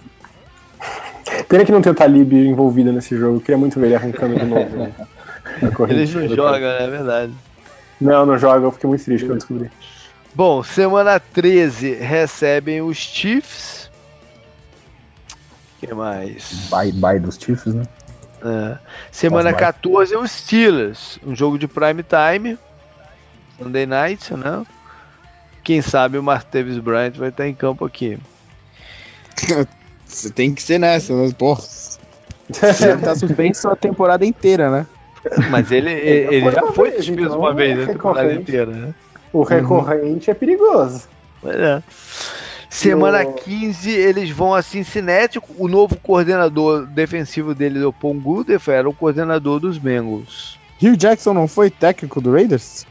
Pena 1.49 1.65
que 1.65 1.71
não 1.73 1.81
tem 1.81 1.91
o 1.91 1.95
Talib 1.95 2.31
envolvido 2.31 2.93
nesse 2.93 3.17
jogo. 3.17 3.35
Eu 3.35 3.41
queria 3.41 3.57
muito 3.57 3.77
ver 3.77 3.87
ele 3.87 3.95
arrancando 3.95 4.39
de 4.39 4.45
novo. 4.45 4.77
Né? 4.77 4.93
Eles 5.89 6.13
não 6.13 6.29
jogam, 6.29 6.61
né? 6.61 6.85
É 6.85 6.89
verdade. 6.89 7.33
Não, 7.99 8.25
não 8.25 8.37
joga. 8.37 8.65
Eu 8.65 8.71
fiquei 8.71 8.87
muito 8.87 9.03
triste 9.03 9.25
quando 9.25 9.31
eu 9.31 9.37
descobri. 9.39 9.71
Bom, 10.33 10.63
semana 10.63 11.19
13 11.19 11.95
recebem 11.95 12.81
os 12.81 12.95
Chiefs. 12.95 13.91
que 15.81 15.93
mais? 15.93 16.69
Bye, 16.69 16.93
bye 16.93 17.19
dos 17.19 17.35
Chiefs, 17.35 17.73
né? 17.73 17.83
É. 18.41 18.77
Semana 19.11 19.51
14 19.51 20.13
é 20.13 20.17
os 20.17 20.31
Steelers. 20.31 21.19
Um 21.25 21.35
jogo 21.35 21.59
de 21.59 21.67
prime 21.67 22.03
time. 22.03 22.57
Sunday 23.57 23.85
night, 23.85 24.33
né? 24.33 24.65
Quem 25.63 25.81
sabe 25.81 26.17
o 26.17 26.23
Martavis 26.23 26.77
Bryant 26.77 27.15
vai 27.15 27.29
estar 27.29 27.47
em 27.47 27.53
campo 27.53 27.85
aqui. 27.85 28.19
Você 30.05 30.29
tem 30.29 30.53
que 30.53 30.61
ser 30.61 30.79
nessa, 30.79 31.13
mas, 31.13 31.33
pô. 31.33 31.55
Você 32.49 32.97
tá 32.97 33.15
suspenso 33.15 33.69
a 33.69 33.75
temporada 33.75 34.25
inteira, 34.25 34.69
né? 34.69 34.85
Mas 35.49 35.71
ele, 35.71 35.91
ele, 35.91 36.35
ele 36.35 36.51
já 36.51 36.71
foi 36.73 36.91
suspenso 36.91 37.21
então, 37.21 37.39
uma 37.39 37.53
vez 37.53 37.79
a 37.79 37.93
temporada 37.93 38.33
inteira, 38.33 38.71
né? 38.71 38.93
O 39.31 39.43
recorrente 39.43 40.29
uhum. 40.29 40.31
é 40.31 40.33
perigoso. 40.33 41.07
Pois 41.41 41.55
é. 41.55 41.81
Semana 42.69 43.23
15, 43.23 43.89
eles 43.89 44.29
vão 44.31 44.53
a 44.53 44.61
Cincinnati. 44.61 45.39
O 45.57 45.67
novo 45.67 45.95
coordenador 45.95 46.85
defensivo 46.87 47.53
deles, 47.53 47.83
o 47.83 47.93
Pongu, 47.93 48.45
era 48.67 48.89
o 48.89 48.93
coordenador 48.93 49.59
dos 49.59 49.77
Bengals. 49.77 50.59
Hugh 50.81 50.97
Jackson 50.97 51.33
não 51.33 51.47
foi 51.47 51.69
técnico 51.69 52.19
do 52.19 52.31
Raiders? 52.31 52.85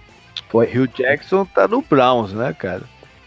Foi. 0.52 0.66
Hugh 0.66 0.86
Jackson 0.86 1.46
tá 1.46 1.66
no 1.66 1.80
Browns, 1.80 2.34
né, 2.34 2.54
cara? 2.56 2.82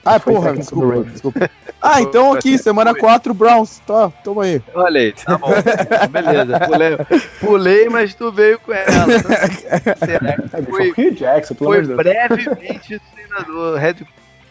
Ah, 0.06 0.20
porra, 0.20 0.56
desculpa, 0.56 1.04
desculpa. 1.04 1.50
Ah, 1.88 2.02
então 2.02 2.34
aqui, 2.34 2.58
semana 2.58 2.96
4, 2.96 3.32
Browns. 3.32 3.78
Tá, 3.86 4.10
toma 4.24 4.46
aí. 4.46 4.60
Olha 4.74 5.02
aí, 5.02 5.12
tá 5.12 5.38
bom. 5.38 5.50
Beleza, 6.10 6.60
pulei, 6.62 6.98
pulei, 7.40 7.90
mas 7.90 8.16
tu 8.16 8.32
veio 8.32 8.58
com 8.58 8.74
ela. 8.74 9.06
Será 10.04 10.34
que 10.36 10.72
foi, 10.72 10.94
foi 10.94 11.12
Jackson, 11.12 11.54
foi 11.54 11.84
brevemente 11.84 12.96
o 12.96 13.02
treinador, 13.14 13.78
head 13.78 14.04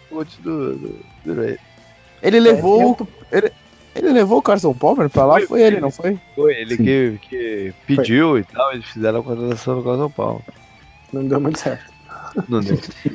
coach 0.08 0.40
do, 0.42 0.76
do, 0.76 1.00
do 1.24 1.34
Ray. 1.34 1.58
Ele 2.22 2.38
levou. 2.38 2.96
É, 3.32 3.38
ele, 3.38 3.52
ele 3.96 4.12
levou 4.12 4.38
o 4.38 4.42
Carson 4.42 4.72
Palmer 4.72 5.10
pra 5.10 5.24
lá? 5.24 5.34
Foi, 5.38 5.46
foi 5.46 5.62
ele, 5.62 5.80
não 5.80 5.90
foi? 5.90 6.16
Foi 6.36 6.54
ele 6.54 6.76
que, 6.76 7.18
que 7.28 7.74
pediu 7.84 8.30
foi. 8.30 8.40
e 8.40 8.44
tal, 8.44 8.72
eles 8.72 8.86
fizeram 8.86 9.18
a 9.18 9.22
contratação 9.24 9.76
do 9.76 9.82
Carson 9.82 10.10
Palmer. 10.10 10.42
Não 11.12 11.26
deu 11.26 11.40
muito 11.40 11.58
certo. 11.58 11.93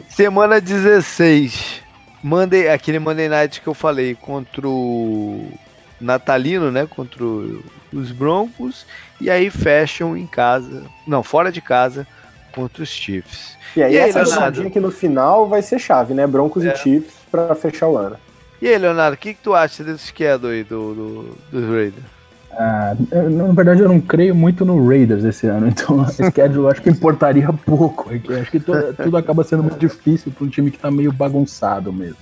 Semana 0.09 0.59
16. 0.59 1.81
Monday, 2.23 2.69
aquele 2.69 2.99
Monday 2.99 3.29
Night 3.29 3.61
que 3.61 3.67
eu 3.67 3.73
falei 3.73 4.15
contra 4.15 4.67
o 4.67 5.51
Natalino, 5.99 6.71
né? 6.71 6.85
Contra 6.85 7.23
os 7.23 8.11
Broncos. 8.11 8.85
E 9.19 9.29
aí 9.29 9.49
fecham 9.49 10.17
em 10.17 10.27
casa. 10.27 10.83
Não, 11.07 11.23
fora 11.23 11.51
de 11.51 11.61
casa 11.61 12.05
contra 12.53 12.83
os 12.83 12.89
Chiefs. 12.89 13.57
E 13.75 13.83
aí, 13.83 13.93
e 13.93 13.99
aí 13.99 14.09
essa 14.09 14.25
jogadinha 14.25 14.67
aqui 14.67 14.79
no 14.79 14.91
final 14.91 15.47
vai 15.47 15.61
ser 15.61 15.79
chave, 15.79 16.13
né? 16.13 16.25
Broncos 16.25 16.65
é. 16.65 16.73
e 16.73 16.77
Chiefs 16.77 17.13
para 17.31 17.53
fechar 17.55 17.87
o 17.87 17.97
ano. 17.97 18.17
E 18.61 18.67
aí, 18.67 18.77
Leonardo, 18.77 19.15
o 19.15 19.17
que, 19.17 19.33
que 19.33 19.41
tu 19.41 19.53
acha 19.53 19.83
desse 19.83 20.07
schedule 20.07 20.53
aí 20.53 20.63
do, 20.63 20.93
do, 20.93 21.37
dos 21.51 21.69
Raiders? 21.69 22.18
Ah, 22.61 22.93
na 23.09 23.53
verdade, 23.53 23.81
eu 23.81 23.87
não 23.87 24.01
creio 24.01 24.35
muito 24.35 24.65
no 24.65 24.85
Raiders 24.85 25.23
esse 25.23 25.47
ano, 25.47 25.65
então 25.71 26.01
a 26.01 26.07
schedule 26.07 26.65
eu 26.65 26.67
acho 26.67 26.81
que 26.81 26.89
importaria 26.89 27.47
pouco. 27.53 28.11
É 28.11 28.41
acho 28.41 28.51
que 28.51 28.59
tudo, 28.59 28.93
tudo 29.01 29.15
acaba 29.15 29.45
sendo 29.45 29.63
muito 29.63 29.79
difícil 29.79 30.29
para 30.29 30.45
um 30.45 30.49
time 30.49 30.69
que 30.69 30.75
está 30.75 30.91
meio 30.91 31.13
bagunçado 31.13 31.93
mesmo. 31.93 32.17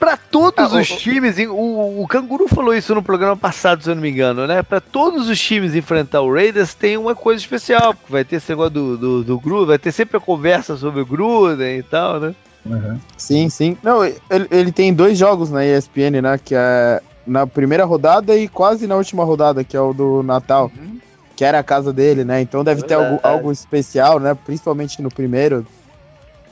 Para 0.00 0.16
todos 0.16 0.74
ah, 0.74 0.80
os 0.80 0.90
o, 0.90 0.96
times, 0.96 1.36
o, 1.38 2.02
o 2.02 2.08
Canguru 2.08 2.48
falou 2.48 2.74
isso 2.74 2.92
no 2.92 3.04
programa 3.04 3.36
passado, 3.36 3.84
se 3.84 3.88
eu 3.88 3.94
não 3.94 4.02
me 4.02 4.10
engano, 4.10 4.48
né? 4.48 4.64
Para 4.64 4.80
todos 4.80 5.28
os 5.28 5.40
times 5.40 5.76
enfrentar 5.76 6.20
o 6.20 6.34
Raiders 6.34 6.74
tem 6.74 6.96
uma 6.96 7.14
coisa 7.14 7.40
especial, 7.40 7.94
porque 7.94 8.12
vai 8.12 8.24
ter 8.24 8.36
esse 8.36 8.50
negócio 8.50 8.72
do, 8.72 8.98
do, 8.98 9.24
do 9.24 9.38
Gruden, 9.38 9.68
vai 9.68 9.78
ter 9.78 9.92
sempre 9.92 10.16
a 10.16 10.20
conversa 10.20 10.76
sobre 10.76 11.00
o 11.00 11.06
Gruden 11.06 11.78
e 11.78 11.82
tal, 11.84 12.18
né? 12.18 12.34
Uhum. 12.66 12.98
Sim, 13.16 13.48
sim. 13.48 13.78
Não, 13.80 14.04
ele, 14.04 14.48
ele 14.50 14.72
tem 14.72 14.92
dois 14.92 15.16
jogos 15.16 15.50
na 15.50 15.64
ESPN, 15.64 16.20
né? 16.20 16.36
Que 16.44 16.56
é 16.56 17.00
na 17.26 17.46
primeira 17.46 17.84
rodada 17.84 18.36
e 18.36 18.48
quase 18.48 18.86
na 18.86 18.96
última 18.96 19.24
rodada, 19.24 19.64
que 19.64 19.76
é 19.76 19.80
o 19.80 19.92
do 19.92 20.22
Natal, 20.22 20.70
uhum. 20.76 20.98
que 21.34 21.44
era 21.44 21.58
a 21.58 21.64
casa 21.64 21.92
dele, 21.92 22.24
né? 22.24 22.40
Então 22.40 22.64
deve 22.64 22.82
ter 22.82 22.94
algo, 22.94 23.20
algo 23.22 23.52
especial, 23.52 24.18
né? 24.18 24.34
Principalmente 24.34 25.00
no 25.00 25.10
primeiro. 25.10 25.66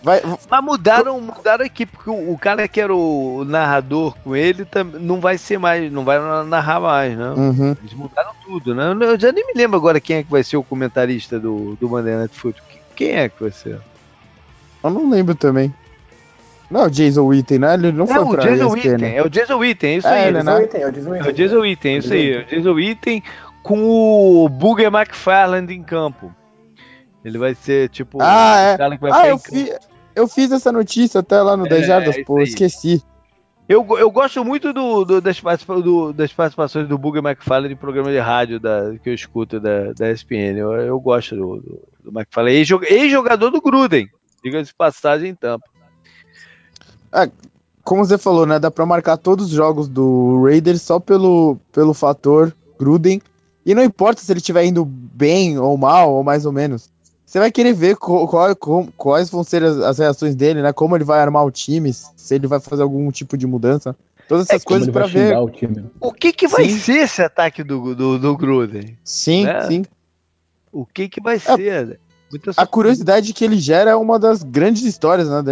Vai... 0.02 0.20
Mas 0.50 0.64
mudaram, 0.64 1.20
mudaram 1.20 1.64
aqui, 1.64 1.86
porque 1.86 2.10
o, 2.10 2.32
o, 2.32 2.36
cara 2.38 2.66
que 2.66 2.80
era 2.80 2.92
o 2.92 3.44
narrador 3.44 4.16
com 4.24 4.34
ele 4.34 4.66
não 5.00 5.20
vai 5.20 5.38
ser 5.38 5.58
mais, 5.58 5.92
não 5.92 6.04
vai 6.04 6.18
narrar 6.44 6.80
mais, 6.80 7.16
né? 7.16 7.30
Uhum. 7.30 7.76
Eles 7.80 7.94
mudaram 7.94 8.32
tudo, 8.44 8.74
né? 8.74 8.92
Eu 9.00 9.18
já 9.18 9.30
nem 9.30 9.46
me 9.46 9.52
lembro 9.54 9.76
agora 9.76 10.00
quem 10.00 10.16
é 10.16 10.22
que 10.24 10.30
vai 10.30 10.42
ser 10.42 10.56
o 10.56 10.64
comentarista 10.64 11.38
do, 11.38 11.76
do 11.76 11.88
Night 12.02 12.36
Football. 12.36 12.66
Quem 12.96 13.12
é 13.12 13.28
que 13.28 13.40
vai 13.40 13.52
ser? 13.52 13.80
Eu 14.82 14.90
não 14.90 15.08
lembro 15.08 15.36
também. 15.36 15.72
Não, 16.72 16.86
o 16.86 16.90
Jason 16.90 17.26
Witten, 17.26 17.58
né? 17.58 17.74
Ele 17.74 17.92
não 17.92 18.06
é, 18.06 18.08
foi 18.08 18.18
o 18.18 18.30
pra 18.30 18.42
Jason. 18.44 18.70
Witten, 18.70 19.14
é 19.14 19.22
o 19.22 19.28
Jason 19.28 19.58
Witten, 19.58 19.90
é 19.90 19.96
isso 19.98 20.08
é, 20.08 20.10
aí. 20.10 20.28
Ele, 20.28 20.42
né? 20.42 20.52
é 20.52 20.86
o 20.86 20.90
Jason 20.90 21.10
Witten, 21.10 21.26
é 21.26 21.30
o 21.30 21.32
Jason 21.34 21.60
Witten, 21.60 21.94
é 21.94 21.98
isso 21.98 22.12
aí. 22.14 22.32
É 22.32 22.38
o 22.38 22.44
Jason 22.46 22.72
Witten 22.72 23.22
com 23.62 23.84
o 23.84 24.48
Booger 24.48 24.86
McFarland 24.86 25.72
em 25.72 25.82
campo. 25.82 26.34
Ele 27.22 27.36
vai 27.36 27.54
ser, 27.54 27.90
tipo, 27.90 28.18
ah, 28.22 28.58
é. 28.58 28.76
ah, 29.12 29.28
eu, 29.28 29.38
fi, 29.38 29.70
eu 30.16 30.26
fiz 30.26 30.50
essa 30.50 30.72
notícia 30.72 31.20
até 31.20 31.40
lá 31.42 31.58
no 31.58 31.66
é, 31.66 31.68
10 31.68 31.86
Jardas, 31.86 32.16
é 32.16 32.24
pô, 32.24 32.40
esqueci. 32.40 33.02
Eu, 33.68 33.86
eu 33.98 34.10
gosto 34.10 34.42
muito 34.42 34.72
do, 34.72 35.04
do, 35.04 35.20
das, 35.20 35.40
do, 35.84 36.12
das 36.12 36.32
participações 36.32 36.88
do 36.88 36.98
Booger 36.98 37.22
McFarlane 37.22 37.74
em 37.74 37.76
programa 37.76 38.10
de 38.10 38.18
rádio 38.18 38.58
da, 38.58 38.94
que 39.02 39.10
eu 39.10 39.14
escuto 39.14 39.60
da, 39.60 39.92
da 39.92 40.10
ESPN. 40.10 40.56
Eu, 40.56 40.72
eu 40.72 40.98
gosto 40.98 41.36
do, 41.36 41.56
do, 41.56 41.88
do 42.04 42.18
McFarlane. 42.18 42.56
Ex-jogador 42.56 43.50
do 43.50 43.60
Gruden, 43.60 44.08
diga-se 44.42 44.74
passagem 44.74 45.30
em 45.30 45.34
Tampa. 45.34 45.72
É, 47.14 47.30
como 47.84 48.04
você 48.04 48.16
falou, 48.16 48.46
né? 48.46 48.58
Dá 48.58 48.70
pra 48.70 48.86
marcar 48.86 49.16
todos 49.16 49.46
os 49.46 49.52
jogos 49.52 49.88
do 49.88 50.42
Raiders 50.44 50.82
só 50.82 50.98
pelo, 50.98 51.58
pelo 51.72 51.92
fator 51.92 52.54
Gruden. 52.78 53.20
E 53.64 53.74
não 53.74 53.82
importa 53.82 54.20
se 54.20 54.32
ele 54.32 54.38
estiver 54.38 54.64
indo 54.64 54.84
bem 54.84 55.58
ou 55.58 55.76
mal, 55.76 56.12
ou 56.12 56.24
mais 56.24 56.46
ou 56.46 56.52
menos. 56.52 56.90
Você 57.24 57.38
vai 57.38 57.50
querer 57.50 57.72
ver 57.72 57.96
qual, 57.96 58.28
qual, 58.28 58.86
quais 58.96 59.30
vão 59.30 59.42
ser 59.42 59.62
as, 59.62 59.78
as, 59.78 59.98
reações 59.98 60.34
dele, 60.34 60.60
né? 60.60 60.72
Como 60.72 60.96
ele 60.96 61.04
vai 61.04 61.20
armar 61.20 61.44
o 61.44 61.50
time, 61.50 61.92
se 61.92 62.34
ele 62.34 62.46
vai 62.46 62.60
fazer 62.60 62.82
algum 62.82 63.10
tipo 63.10 63.36
de 63.38 63.46
mudança. 63.46 63.96
Todas 64.28 64.50
essas 64.50 64.62
é 64.62 64.64
coisas 64.64 64.88
para 64.88 65.06
ver. 65.06 65.36
O, 65.36 65.44
o, 66.00 66.12
que, 66.12 66.32
que 66.32 66.46
vai 66.46 66.68
sim. 66.68 66.78
ser 66.78 66.98
esse 67.04 67.22
ataque 67.22 67.62
do, 67.62 67.94
do, 67.94 68.18
do 68.18 68.36
Gruden? 68.36 68.98
Sim, 69.04 69.44
né? 69.44 69.62
sim. 69.62 69.84
O 70.70 70.84
que, 70.84 71.08
que 71.08 71.20
vai 71.20 71.36
é, 71.36 71.38
ser? 71.38 72.00
A 72.56 72.66
curiosidade 72.66 73.32
que 73.32 73.44
ele 73.44 73.58
gera 73.58 73.90
é 73.90 73.96
uma 73.96 74.18
das 74.18 74.42
grandes 74.42 74.82
histórias, 74.84 75.28
né? 75.28 75.42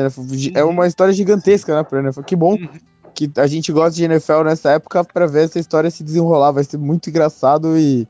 É 0.55 0.65
uma 0.65 0.87
história 0.87 1.13
gigantesca, 1.13 1.77
né, 1.77 1.83
pra 1.83 2.01
NFL. 2.01 2.23
Que 2.23 2.37
bom 2.37 2.53
uhum. 2.53 2.69
que 3.15 3.31
a 3.37 3.47
gente 3.47 3.73
gosta 3.73 3.97
de 3.97 4.05
NFL 4.05 4.45
nessa 4.45 4.73
época 4.73 5.05
para 5.05 5.27
ver 5.27 5.45
essa 5.45 5.59
história 5.59 5.91
se 5.91 6.03
desenrolar. 6.03 6.53
Vai 6.53 6.65
ser 6.65 6.79
muito 6.79 7.11
engraçado 7.11 7.77
e 7.79 8.09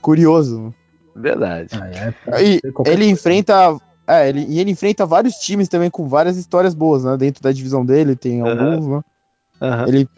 curioso. 0.00 0.74
Verdade. 1.14 1.68
Ah, 1.80 2.38
é, 2.38 2.42
e 2.42 2.60
ele 2.86 3.08
enfrenta. 3.08 3.76
É, 4.06 4.28
ele, 4.28 4.44
e 4.48 4.58
ele 4.58 4.72
enfrenta 4.72 5.06
vários 5.06 5.36
times 5.36 5.68
também 5.68 5.88
com 5.88 6.08
várias 6.08 6.36
histórias 6.36 6.74
boas, 6.74 7.04
né? 7.04 7.16
Dentro 7.16 7.42
da 7.42 7.52
divisão 7.52 7.84
dele, 7.84 8.16
tem 8.16 8.42
uhum. 8.42 8.48
alguns, 8.48 8.86
né? 8.86 9.02
Uhum. 9.60 9.86
Ele, 9.86 10.08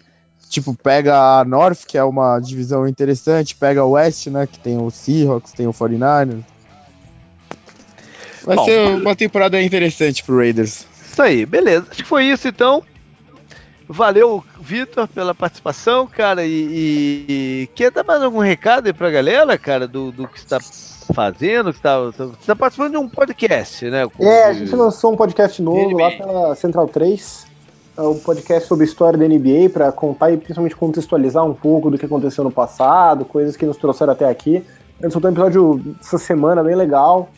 tipo, 0.48 0.74
pega 0.74 1.40
a 1.40 1.44
North, 1.44 1.84
que 1.86 1.98
é 1.98 2.02
uma 2.02 2.40
divisão 2.40 2.88
interessante, 2.88 3.54
pega 3.54 3.82
a 3.82 3.86
West, 3.86 4.28
né? 4.28 4.46
Que 4.46 4.58
tem 4.58 4.80
o 4.80 4.90
Seahawks, 4.90 5.52
tem 5.52 5.66
o 5.66 5.72
49ers. 5.72 6.53
Vai 8.44 8.56
Bom, 8.56 8.64
ser 8.64 8.88
uma 8.88 9.16
temporada 9.16 9.60
interessante 9.60 10.22
pro 10.22 10.36
Raiders. 10.36 10.86
Isso 11.10 11.22
aí, 11.22 11.46
beleza. 11.46 11.86
Acho 11.90 12.02
que 12.02 12.08
foi 12.08 12.24
isso 12.24 12.46
então. 12.46 12.82
Valeu, 13.88 14.42
Vitor, 14.60 15.06
pela 15.08 15.34
participação, 15.34 16.06
cara. 16.06 16.44
E, 16.44 17.26
e, 17.28 17.68
quer 17.74 17.90
dar 17.90 18.04
mais 18.04 18.22
algum 18.22 18.38
recado 18.38 18.86
aí 18.86 18.92
pra 18.92 19.10
galera, 19.10 19.56
cara, 19.58 19.86
do, 19.86 20.10
do 20.10 20.26
que 20.26 20.38
está 20.38 20.58
fazendo? 21.12 21.70
Que 21.70 21.78
está, 21.78 22.00
você 22.00 22.24
está 22.40 22.56
participando 22.56 22.92
de 22.92 22.96
um 22.96 23.08
podcast, 23.08 23.88
né? 23.90 24.06
É, 24.20 24.44
a 24.44 24.52
gente 24.52 24.74
lançou 24.74 25.12
um 25.12 25.16
podcast 25.16 25.60
novo 25.60 25.98
lá 25.98 26.10
pela 26.10 26.54
Central 26.54 26.88
3. 26.88 27.46
É 27.96 28.02
um 28.02 28.18
podcast 28.18 28.66
sobre 28.66 28.84
história 28.84 29.18
da 29.18 29.28
NBA 29.28 29.70
para 29.72 29.92
contar 29.92 30.32
e 30.32 30.36
principalmente 30.36 30.74
contextualizar 30.74 31.44
um 31.44 31.54
pouco 31.54 31.90
do 31.90 31.98
que 31.98 32.06
aconteceu 32.06 32.42
no 32.42 32.50
passado, 32.50 33.24
coisas 33.24 33.56
que 33.56 33.64
nos 33.64 33.76
trouxeram 33.76 34.12
até 34.12 34.28
aqui. 34.28 34.64
Ele 35.00 35.12
soltou 35.12 35.30
um 35.30 35.34
episódio 35.34 35.96
essa 36.00 36.18
semana 36.18 36.62
bem 36.62 36.74
legal 36.74 37.28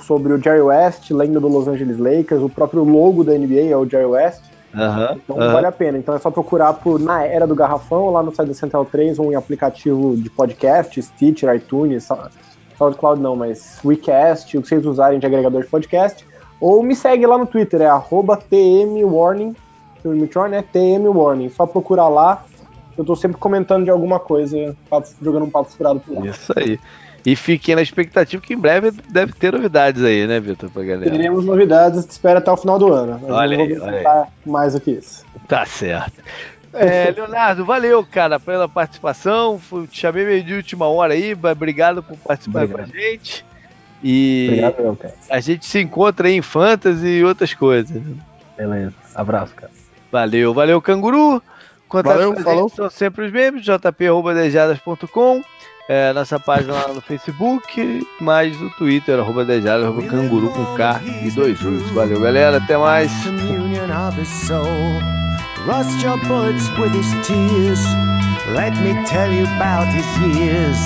sobre 0.00 0.32
o 0.32 0.42
Jerry 0.42 0.60
West, 0.60 1.10
lenda 1.10 1.40
do 1.40 1.48
Los 1.48 1.68
Angeles 1.68 1.98
Lakers, 1.98 2.42
o 2.42 2.48
próprio 2.48 2.84
logo 2.84 3.22
da 3.22 3.32
NBA 3.32 3.70
é 3.70 3.76
o 3.76 3.88
Jerry 3.88 4.06
West. 4.06 4.42
Uhum, 4.74 5.16
então 5.16 5.36
uhum. 5.36 5.52
vale 5.52 5.66
a 5.66 5.72
pena. 5.72 5.96
Então 5.96 6.14
é 6.14 6.18
só 6.18 6.30
procurar 6.30 6.74
por 6.74 7.00
Na 7.00 7.24
Era 7.24 7.46
do 7.46 7.54
Garrafão, 7.54 8.10
lá 8.10 8.22
no 8.22 8.34
site 8.34 8.48
da 8.48 8.54
Central 8.54 8.84
3, 8.84 9.18
ou 9.18 9.32
em 9.32 9.34
aplicativo 9.34 10.16
de 10.16 10.28
podcast, 10.28 11.00
Stitcher, 11.00 11.54
iTunes, 11.54 12.08
SoundCloud 12.76 13.20
não, 13.20 13.34
mas 13.34 13.80
WeCast, 13.84 14.56
o 14.56 14.62
que 14.62 14.68
vocês 14.68 14.84
usarem 14.84 15.18
de 15.18 15.26
agregador 15.26 15.62
de 15.62 15.68
podcast. 15.68 16.26
Ou 16.60 16.82
me 16.82 16.94
segue 16.94 17.26
lá 17.26 17.38
no 17.38 17.46
Twitter, 17.46 17.80
é 17.82 17.88
TMWarning, 18.48 19.54
é 20.54 20.62
TMWarning. 20.62 21.48
Só 21.50 21.66
procurar 21.66 22.08
lá, 22.08 22.44
eu 22.96 23.04
tô 23.04 23.16
sempre 23.16 23.38
comentando 23.38 23.84
de 23.84 23.90
alguma 23.90 24.18
coisa, 24.18 24.76
jogando 25.20 25.44
um 25.44 25.50
papo 25.50 25.70
furado 25.70 26.00
por 26.00 26.18
lá. 26.18 26.26
Isso 26.26 26.52
aí. 26.56 26.78
E 27.26 27.34
fiquem 27.34 27.74
na 27.74 27.82
expectativa 27.82 28.40
que 28.40 28.54
em 28.54 28.56
breve 28.56 28.92
deve 28.92 29.32
ter 29.32 29.52
novidades 29.52 30.04
aí, 30.04 30.28
né, 30.28 30.38
Vitor, 30.38 30.70
pra 30.70 30.84
galera? 30.84 31.10
Teremos 31.10 31.44
novidades, 31.44 32.06
espera 32.08 32.38
até 32.38 32.52
o 32.52 32.56
final 32.56 32.78
do 32.78 32.92
ano. 32.92 33.20
olha 33.28 33.58
aí, 33.58 33.78
olha 33.80 34.08
aí. 34.08 34.26
mais 34.48 34.74
do 34.74 34.80
que 34.80 34.92
isso. 34.92 35.26
Tá 35.48 35.66
certo. 35.66 36.22
É, 36.72 37.10
Leonardo, 37.16 37.64
valeu, 37.64 38.06
cara, 38.08 38.38
pela 38.38 38.68
participação. 38.68 39.60
Te 39.90 39.98
chamei 39.98 40.24
meio 40.24 40.44
de 40.44 40.54
última 40.54 40.86
hora 40.86 41.14
aí. 41.14 41.34
Obrigado 41.34 42.00
por 42.00 42.16
participar 42.16 42.62
Obrigado. 42.62 42.92
com 42.92 42.96
a 42.96 43.00
gente. 43.00 43.44
E 44.04 44.46
Obrigado, 44.48 44.96
cara. 44.96 45.14
a 45.28 45.40
gente 45.40 45.66
se 45.66 45.80
encontra 45.80 46.28
aí 46.28 46.36
em 46.36 46.42
Fantasy 46.42 47.08
e 47.08 47.24
outras 47.24 47.52
coisas. 47.52 48.00
Beleza. 48.56 48.94
Abraço, 49.12 49.52
cara. 49.52 49.72
Valeu, 50.12 50.54
valeu, 50.54 50.80
canguru. 50.80 51.42
Contato 51.88 52.18
valeu, 52.18 52.36
falou. 52.36 52.68
São 52.68 52.88
sempre 52.88 53.24
os 53.24 53.32
mesmos, 53.32 53.64
jp.dejadas.com 53.64 55.42
é, 55.88 56.12
nossa 56.12 56.38
página 56.38 56.72
lá 56.74 56.88
no 56.88 57.00
Facebook, 57.00 58.06
mais 58.20 58.60
o 58.60 58.70
Twitter, 58.70 59.18
arroba 59.18 59.44
Dejada, 59.44 59.84
arroba 59.84 60.02
canguru 60.02 60.50
com 60.50 60.74
K 60.74 61.00
e 61.24 61.30
dois 61.30 61.60
U's. 61.62 61.90
Valeu, 61.90 62.20
galera, 62.20 62.58
até 62.58 62.76
mais. 62.76 63.12
Let 68.54 68.74
me 68.80 68.94
tell 69.06 69.32
you 69.32 69.44
about 69.44 69.88
his 69.88 70.06
years. 70.38 70.78